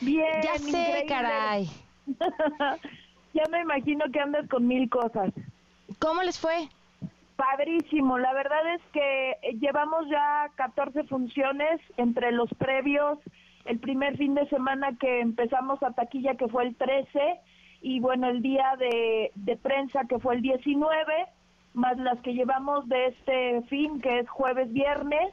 Bien. 0.00 0.42
Ya 0.42 0.58
sé, 0.58 1.04
caray. 1.08 1.68
ya 3.34 3.42
me 3.50 3.60
imagino 3.60 4.04
que 4.12 4.20
andas 4.20 4.48
con 4.48 4.66
mil 4.66 4.88
cosas. 4.88 5.32
¿Cómo 5.98 6.22
les 6.22 6.38
fue? 6.38 6.68
Padrísimo, 7.36 8.18
la 8.18 8.32
verdad 8.32 8.74
es 8.74 8.82
que 8.92 9.36
llevamos 9.60 10.08
ya 10.08 10.50
14 10.56 11.04
funciones 11.04 11.80
entre 11.96 12.32
los 12.32 12.52
previos, 12.54 13.18
el 13.64 13.78
primer 13.78 14.16
fin 14.16 14.34
de 14.34 14.48
semana 14.48 14.96
que 14.98 15.20
empezamos 15.20 15.82
a 15.82 15.92
taquilla 15.92 16.36
que 16.36 16.48
fue 16.48 16.64
el 16.64 16.74
13 16.76 17.40
y 17.80 18.00
bueno, 18.00 18.28
el 18.28 18.42
día 18.42 18.74
de, 18.78 19.30
de 19.34 19.56
prensa 19.56 20.04
que 20.08 20.18
fue 20.18 20.36
el 20.36 20.42
19, 20.42 21.26
más 21.74 21.96
las 21.98 22.18
que 22.20 22.34
llevamos 22.34 22.88
de 22.88 23.06
este 23.06 23.62
fin 23.68 24.00
que 24.00 24.20
es 24.20 24.28
jueves, 24.28 24.72
viernes 24.72 25.32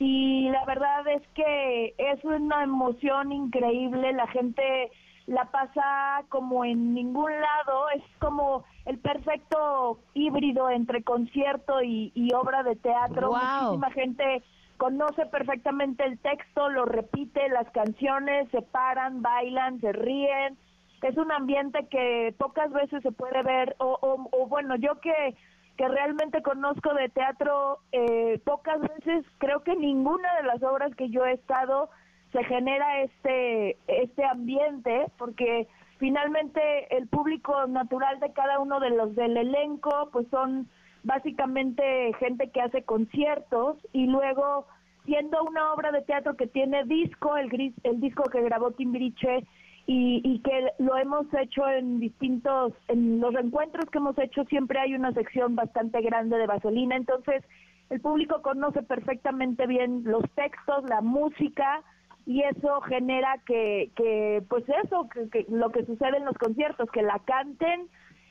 y 0.00 0.48
la 0.48 0.64
verdad 0.64 1.06
es 1.08 1.22
que 1.34 1.94
es 1.98 2.24
una 2.24 2.64
emoción 2.64 3.32
increíble, 3.32 4.14
la 4.14 4.26
gente 4.28 4.90
la 5.26 5.44
pasa 5.50 6.24
como 6.30 6.64
en 6.64 6.94
ningún 6.94 7.30
lado, 7.30 7.90
es 7.94 8.02
como 8.18 8.64
el 8.86 8.98
perfecto 8.98 10.00
híbrido 10.14 10.70
entre 10.70 11.02
concierto 11.02 11.82
y, 11.82 12.32
obra 12.34 12.62
de 12.62 12.76
teatro, 12.76 13.32
muchísima 13.32 13.90
gente 13.90 14.42
conoce 14.78 15.26
perfectamente 15.26 16.02
el 16.06 16.18
texto, 16.18 16.70
lo 16.70 16.86
repite, 16.86 17.50
las 17.50 17.70
canciones, 17.70 18.48
se 18.52 18.62
paran, 18.62 19.20
bailan, 19.20 19.82
se 19.82 19.92
ríen, 19.92 20.56
es 21.02 21.16
un 21.18 21.30
ambiente 21.30 21.86
que 21.90 22.34
pocas 22.38 22.72
veces 22.72 23.02
se 23.02 23.12
puede 23.12 23.42
ver, 23.42 23.76
o, 23.78 23.98
o 24.00 24.46
bueno, 24.46 24.76
yo 24.76 24.98
que 25.00 25.36
que 25.80 25.88
realmente 25.88 26.42
conozco 26.42 26.92
de 26.92 27.08
teatro 27.08 27.78
eh, 27.92 28.38
pocas 28.44 28.82
veces, 28.82 29.24
creo 29.38 29.62
que 29.62 29.74
ninguna 29.74 30.28
de 30.36 30.42
las 30.42 30.62
obras 30.62 30.94
que 30.94 31.08
yo 31.08 31.24
he 31.24 31.32
estado 31.32 31.88
se 32.32 32.44
genera 32.44 33.00
este, 33.00 33.78
este 33.86 34.22
ambiente, 34.26 35.06
porque 35.16 35.68
finalmente 35.96 36.60
el 36.94 37.08
público 37.08 37.66
natural 37.66 38.20
de 38.20 38.30
cada 38.34 38.58
uno 38.58 38.78
de 38.78 38.90
los 38.90 39.16
del 39.16 39.38
elenco, 39.38 40.10
pues 40.12 40.26
son 40.28 40.68
básicamente 41.02 42.12
gente 42.18 42.50
que 42.50 42.60
hace 42.60 42.82
conciertos 42.82 43.78
y 43.94 44.04
luego 44.04 44.66
siendo 45.06 45.42
una 45.44 45.72
obra 45.72 45.92
de 45.92 46.02
teatro 46.02 46.36
que 46.36 46.46
tiene 46.46 46.84
disco, 46.84 47.38
el, 47.38 47.48
gris, 47.48 47.72
el 47.84 48.02
disco 48.02 48.24
que 48.24 48.42
grabó 48.42 48.72
Timbiriche 48.72 49.46
y, 49.92 50.20
y 50.24 50.38
que 50.38 50.68
lo 50.78 50.96
hemos 50.96 51.26
hecho 51.34 51.68
en 51.68 51.98
distintos, 51.98 52.72
en 52.86 53.18
los 53.18 53.34
reencuentros 53.34 53.86
que 53.90 53.98
hemos 53.98 54.16
hecho 54.18 54.44
siempre 54.44 54.78
hay 54.78 54.94
una 54.94 55.12
sección 55.12 55.56
bastante 55.56 56.00
grande 56.00 56.38
de 56.38 56.46
vaselina, 56.46 56.94
entonces 56.94 57.42
el 57.90 58.00
público 58.00 58.40
conoce 58.40 58.82
perfectamente 58.84 59.66
bien 59.66 60.04
los 60.04 60.22
textos, 60.36 60.84
la 60.88 61.00
música 61.00 61.82
y 62.24 62.42
eso 62.42 62.80
genera 62.82 63.38
que, 63.44 63.90
que 63.96 64.44
pues 64.48 64.62
eso, 64.84 65.08
que, 65.32 65.44
lo 65.48 65.70
que 65.70 65.84
sucede 65.84 66.18
en 66.18 66.24
los 66.24 66.38
conciertos, 66.38 66.88
que 66.92 67.02
la 67.02 67.18
canten 67.24 67.88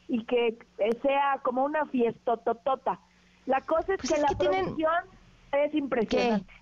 y 0.07 0.23
que 0.23 0.57
sea 1.01 1.39
como 1.43 1.65
una 1.65 1.85
fiesta 1.87 2.37
totota. 2.37 3.01
La 3.47 3.59
cosa 3.61 3.95
es 3.95 3.99
Pues 3.99 4.11
que 4.11 4.15
es 4.15 4.21
la 4.21 4.27
que 4.29 4.35
tienen- 4.35 4.63
producción 4.63 4.93
es 5.51 5.73
impresionante. 5.75 6.53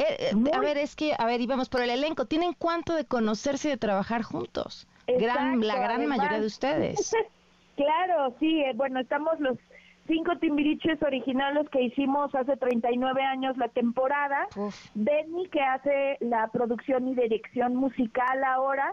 Eh, 0.00 0.32
eh, 0.32 0.50
a 0.54 0.60
ver, 0.60 0.78
es 0.78 0.96
que, 0.96 1.12
a 1.16 1.26
ver, 1.26 1.40
íbamos 1.42 1.68
por 1.68 1.82
el 1.82 1.90
elenco. 1.90 2.24
¿Tienen 2.24 2.54
cuánto 2.54 2.94
de 2.94 3.04
conocerse 3.04 3.68
y 3.68 3.72
de 3.72 3.76
trabajar 3.76 4.22
juntos? 4.22 4.88
gran, 5.06 5.60
la 5.66 5.74
gran 5.76 5.98
además. 5.98 6.18
mayoría 6.18 6.40
de 6.40 6.46
ustedes. 6.46 7.14
claro, 7.76 8.34
sí, 8.38 8.62
eh, 8.62 8.72
bueno, 8.74 9.00
estamos 9.00 9.38
los 9.40 9.58
cinco 10.06 10.36
timbiriches 10.38 11.02
originales 11.02 11.68
que 11.68 11.82
hicimos 11.82 12.34
hace 12.34 12.56
39 12.56 13.22
años 13.22 13.58
la 13.58 13.68
temporada. 13.68 14.48
Benny, 14.94 15.48
que 15.48 15.60
hace 15.60 16.16
la 16.20 16.48
producción 16.48 17.08
y 17.08 17.14
dirección 17.14 17.76
musical 17.76 18.42
ahora. 18.44 18.90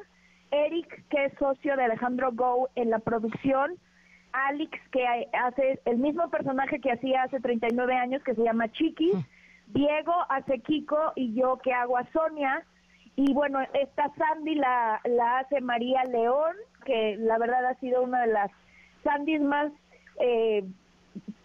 Eric, 0.51 1.05
que 1.09 1.25
es 1.25 1.33
socio 1.39 1.75
de 1.77 1.85
Alejandro 1.85 2.31
Go 2.33 2.69
en 2.75 2.89
la 2.89 2.99
producción. 2.99 3.77
Alex, 4.33 4.77
que 4.91 5.05
hace 5.33 5.79
el 5.85 5.97
mismo 5.97 6.29
personaje 6.29 6.79
que 6.81 6.91
hacía 6.91 7.23
hace 7.23 7.39
39 7.39 7.95
años, 7.95 8.21
que 8.23 8.35
se 8.35 8.43
llama 8.43 8.69
Chiquis. 8.71 9.15
Diego 9.67 10.13
hace 10.29 10.59
Kiko 10.59 11.13
y 11.15 11.33
yo 11.33 11.57
que 11.57 11.73
hago 11.73 11.97
a 11.97 12.09
Sonia. 12.11 12.63
Y 13.15 13.33
bueno, 13.33 13.59
esta 13.73 14.11
Sandy 14.15 14.55
la, 14.55 15.01
la 15.05 15.39
hace 15.39 15.59
María 15.61 16.03
León, 16.05 16.55
que 16.85 17.15
la 17.17 17.37
verdad 17.37 17.65
ha 17.65 17.75
sido 17.75 18.03
una 18.03 18.21
de 18.21 18.27
las 18.27 18.51
Sandys 19.03 19.41
más 19.41 19.71
eh, 20.19 20.63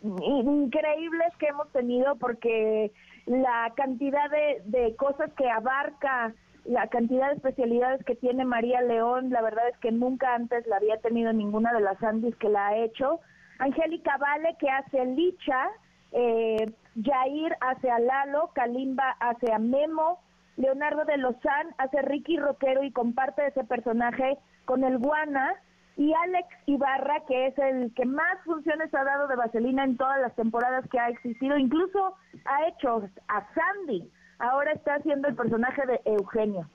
increíbles 0.03 1.33
que 1.39 1.47
hemos 1.47 1.71
tenido 1.73 2.17
porque 2.17 2.93
la 3.27 3.73
cantidad 3.77 4.31
de, 4.31 4.63
de 4.67 4.97
cosas 4.97 5.33
que 5.35 5.49
abarca, 5.49 6.35
la 6.65 6.89
cantidad 6.89 7.29
de 7.29 7.37
especialidades 7.37 8.05
que 8.05 8.15
tiene 8.15 8.45
María 8.45 8.83
León, 8.83 9.31
la 9.31 9.43
verdad 9.43 9.69
es 9.69 9.79
que 9.79 9.93
nunca 9.93 10.35
antes 10.35 10.67
la 10.67 10.77
había 10.77 10.99
tenido 10.99 11.33
ninguna 11.33 11.73
de 11.73 11.81
las 11.81 11.99
Sandys 11.99 12.37
que 12.37 12.49
la 12.49 12.69
ha 12.69 12.77
hecho. 12.77 13.21
Angélica 13.59 14.17
Vale, 14.19 14.57
que 14.59 14.69
hace 14.69 15.05
Licha, 15.07 15.69
eh, 16.13 16.73
Jair 17.01 17.57
hace 17.61 17.91
a 17.91 17.99
Lalo, 17.99 18.51
Kalimba 18.55 19.17
hace 19.21 19.53
a 19.53 19.59
Memo, 19.59 20.21
Leonardo 20.57 21.05
de 21.05 21.17
Lozán 21.17 21.75
hace 21.79 22.03
Ricky 22.03 22.39
Roquero 22.39 22.83
y 22.83 22.93
comparte 22.93 23.47
ese 23.47 23.65
personaje 23.65 24.39
con 24.65 24.85
el 24.85 24.99
Guana, 24.99 25.55
y 25.97 26.13
Alex 26.15 26.49
Ibarra, 26.67 27.23
que 27.27 27.49
es 27.49 27.59
el 27.59 27.93
que 27.95 28.07
más 28.07 28.39
funciones 28.45 28.93
ha 28.95 29.05
dado 29.05 29.29
de 29.29 29.37
Vaselina 29.37 29.85
en 29.85 29.97
todas 29.97 30.21
las 30.21 30.35
temporadas 30.35 30.89
que 30.91 30.99
ha 30.99 31.09
existido, 31.09 31.59
incluso 31.59 32.17
ha 32.45 32.69
hecho 32.69 33.03
a 33.29 33.47
Sandy, 33.55 34.11
ahora 34.39 34.73
está 34.73 34.95
haciendo 34.95 35.29
el 35.29 35.35
personaje 35.35 35.87
de 35.87 36.01
Eugenio. 36.05 36.69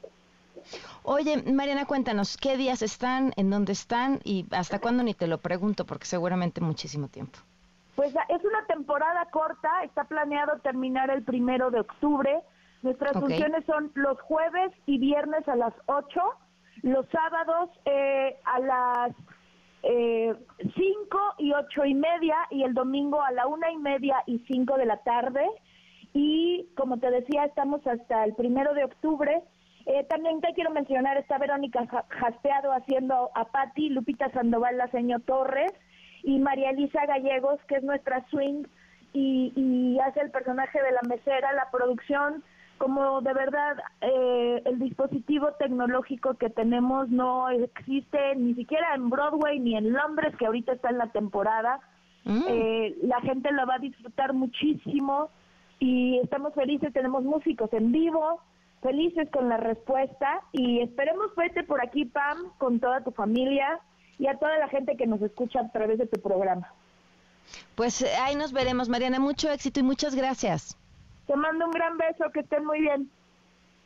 Oye, 1.03 1.44
Mariana, 1.52 1.85
cuéntanos, 1.85 2.38
¿qué 2.38 2.57
días 2.57 2.81
están, 2.81 3.34
en 3.38 3.49
dónde 3.49 3.72
están 3.72 4.19
y 4.23 4.45
hasta 4.52 4.80
cuándo 4.80 5.03
ni 5.03 5.14
te 5.14 5.27
lo 5.27 5.39
pregunto, 5.39 5.85
porque 5.85 6.06
seguramente 6.06 6.61
muchísimo 6.61 7.07
tiempo. 7.07 7.39
Pues 7.97 8.13
es 8.29 8.45
una 8.45 8.63
temporada 8.67 9.25
corta, 9.31 9.83
está 9.83 10.03
planeado 10.03 10.59
terminar 10.59 11.09
el 11.09 11.23
primero 11.23 11.71
de 11.71 11.79
octubre. 11.79 12.41
Nuestras 12.83 13.13
funciones 13.21 13.65
son 13.65 13.91
los 13.95 14.21
jueves 14.21 14.71
y 14.85 14.99
viernes 14.99 15.47
a 15.47 15.55
las 15.55 15.73
8, 15.87 16.21
los 16.83 17.07
sábados 17.09 17.71
eh, 17.85 18.37
a 18.45 18.59
las 18.59 19.11
eh, 19.81 20.35
5 20.59 21.19
y 21.39 21.53
ocho 21.53 21.85
y 21.85 21.95
media 21.95 22.35
y 22.51 22.61
el 22.61 22.75
domingo 22.75 23.19
a 23.19 23.31
la 23.31 23.47
una 23.47 23.71
y 23.71 23.77
media 23.77 24.21
y 24.27 24.37
5 24.47 24.77
de 24.77 24.85
la 24.85 24.97
tarde. 24.97 25.43
Y 26.13 26.69
como 26.77 26.99
te 26.99 27.09
decía, 27.09 27.45
estamos 27.45 27.85
hasta 27.87 28.23
el 28.25 28.35
primero 28.35 28.75
de 28.75 28.83
octubre. 28.83 29.41
Eh, 29.87 30.03
también 30.03 30.39
te 30.41 30.53
quiero 30.53 30.69
mencionar, 30.69 31.17
está 31.17 31.39
Verónica 31.39 31.87
Ja- 31.87 32.05
Jaspeado 32.09 32.73
haciendo 32.73 33.31
a 33.33 33.45
Patti, 33.45 33.89
Lupita 33.89 34.29
Sandoval, 34.33 34.77
la 34.77 34.87
señor 34.89 35.21
Torres, 35.21 35.73
y 36.27 36.39
María 36.39 36.71
Elisa 36.71 37.05
Gallegos, 37.05 37.57
que 37.69 37.75
es 37.75 37.83
nuestra 37.83 38.27
swing, 38.29 38.65
y, 39.13 39.53
y 39.55 39.97
hace 39.99 40.19
el 40.19 40.29
personaje 40.29 40.77
de 40.83 40.91
la 40.91 41.01
mesera, 41.03 41.53
la 41.53 41.71
producción, 41.71 42.43
como 42.77 43.21
de 43.21 43.33
verdad 43.33 43.77
eh, 44.01 44.61
el 44.65 44.77
dispositivo 44.77 45.53
tecnológico 45.57 46.33
que 46.33 46.49
tenemos 46.49 47.07
no 47.07 47.49
existe 47.49 48.35
ni 48.35 48.55
siquiera 48.55 48.93
en 48.93 49.09
Broadway 49.09 49.57
ni 49.59 49.77
en 49.77 49.93
Londres, 49.93 50.35
que 50.37 50.47
ahorita 50.47 50.73
está 50.73 50.89
en 50.89 50.97
la 50.97 51.11
temporada. 51.11 51.79
Eh, 52.25 52.93
la 53.03 53.21
gente 53.21 53.49
lo 53.53 53.65
va 53.65 53.75
a 53.75 53.79
disfrutar 53.79 54.33
muchísimo 54.33 55.29
y 55.79 56.19
estamos 56.21 56.53
felices, 56.53 56.91
tenemos 56.91 57.23
músicos 57.23 57.71
en 57.71 57.93
vivo, 57.93 58.41
felices 58.81 59.29
con 59.31 59.47
la 59.47 59.55
respuesta 59.55 60.41
y 60.51 60.81
esperemos 60.81 61.33
verte 61.37 61.63
por 61.63 61.81
aquí, 61.81 62.03
Pam, 62.03 62.51
con 62.57 62.81
toda 62.81 63.01
tu 63.01 63.11
familia 63.11 63.79
y 64.19 64.27
a 64.27 64.38
toda 64.38 64.57
la 64.57 64.68
gente 64.68 64.95
que 64.98 65.07
nos 65.07 65.22
escucha 65.22 65.60
a 65.61 65.72
través 65.72 65.98
de 65.98 66.07
tu 66.07 66.19
programa. 66.19 66.73
Pues 67.76 68.02
eh, 68.02 68.15
ahí 68.22 68.35
nos 68.35 68.52
veremos, 68.52 68.89
Mariana. 68.89 69.19
Mucho 69.19 69.49
éxito 69.49 69.80
y 69.80 69.84
muchas 69.84 70.15
gracias. 70.15 70.77
Te 71.27 71.35
mando 71.35 71.65
un 71.65 71.72
gran 71.72 71.98
beso, 71.98 72.26
que 72.34 72.41
estén 72.41 72.65
muy 72.65 72.81
bien. 72.81 73.10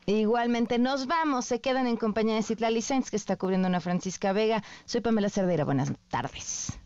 Igualmente, 0.06 0.80
nos 0.80 1.08
vamos. 1.08 1.46
Se 1.46 1.62
quedan 1.62 1.88
en 1.88 1.98
compañía 1.98 2.36
de 2.36 2.44
Citlali 2.44 2.82
Sainz, 2.82 3.10
que 3.10 3.18
está 3.18 3.36
cubriendo 3.38 3.68
una 3.68 3.80
Francisca 3.80 4.34
Vega. 4.34 4.64
Soy 4.86 5.02
Pamela 5.02 5.30
Cerdeira. 5.30 5.64
Buenas 5.64 5.94
tardes. 6.10 6.80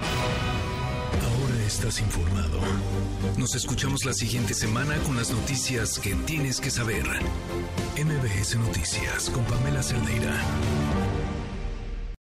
Ahora 0.00 1.64
estás 1.66 2.00
informado. 2.00 2.60
Nos 3.38 3.54
escuchamos 3.54 4.04
la 4.04 4.12
siguiente 4.12 4.52
semana 4.54 4.96
con 5.06 5.16
las 5.16 5.30
noticias 5.30 5.98
que 5.98 6.14
tienes 6.26 6.60
que 6.60 6.70
saber. 6.70 7.04
MBS 7.96 8.56
Noticias 8.56 9.30
con 9.30 9.44
Pamela 9.44 9.82
Cerdeira. 9.82 10.32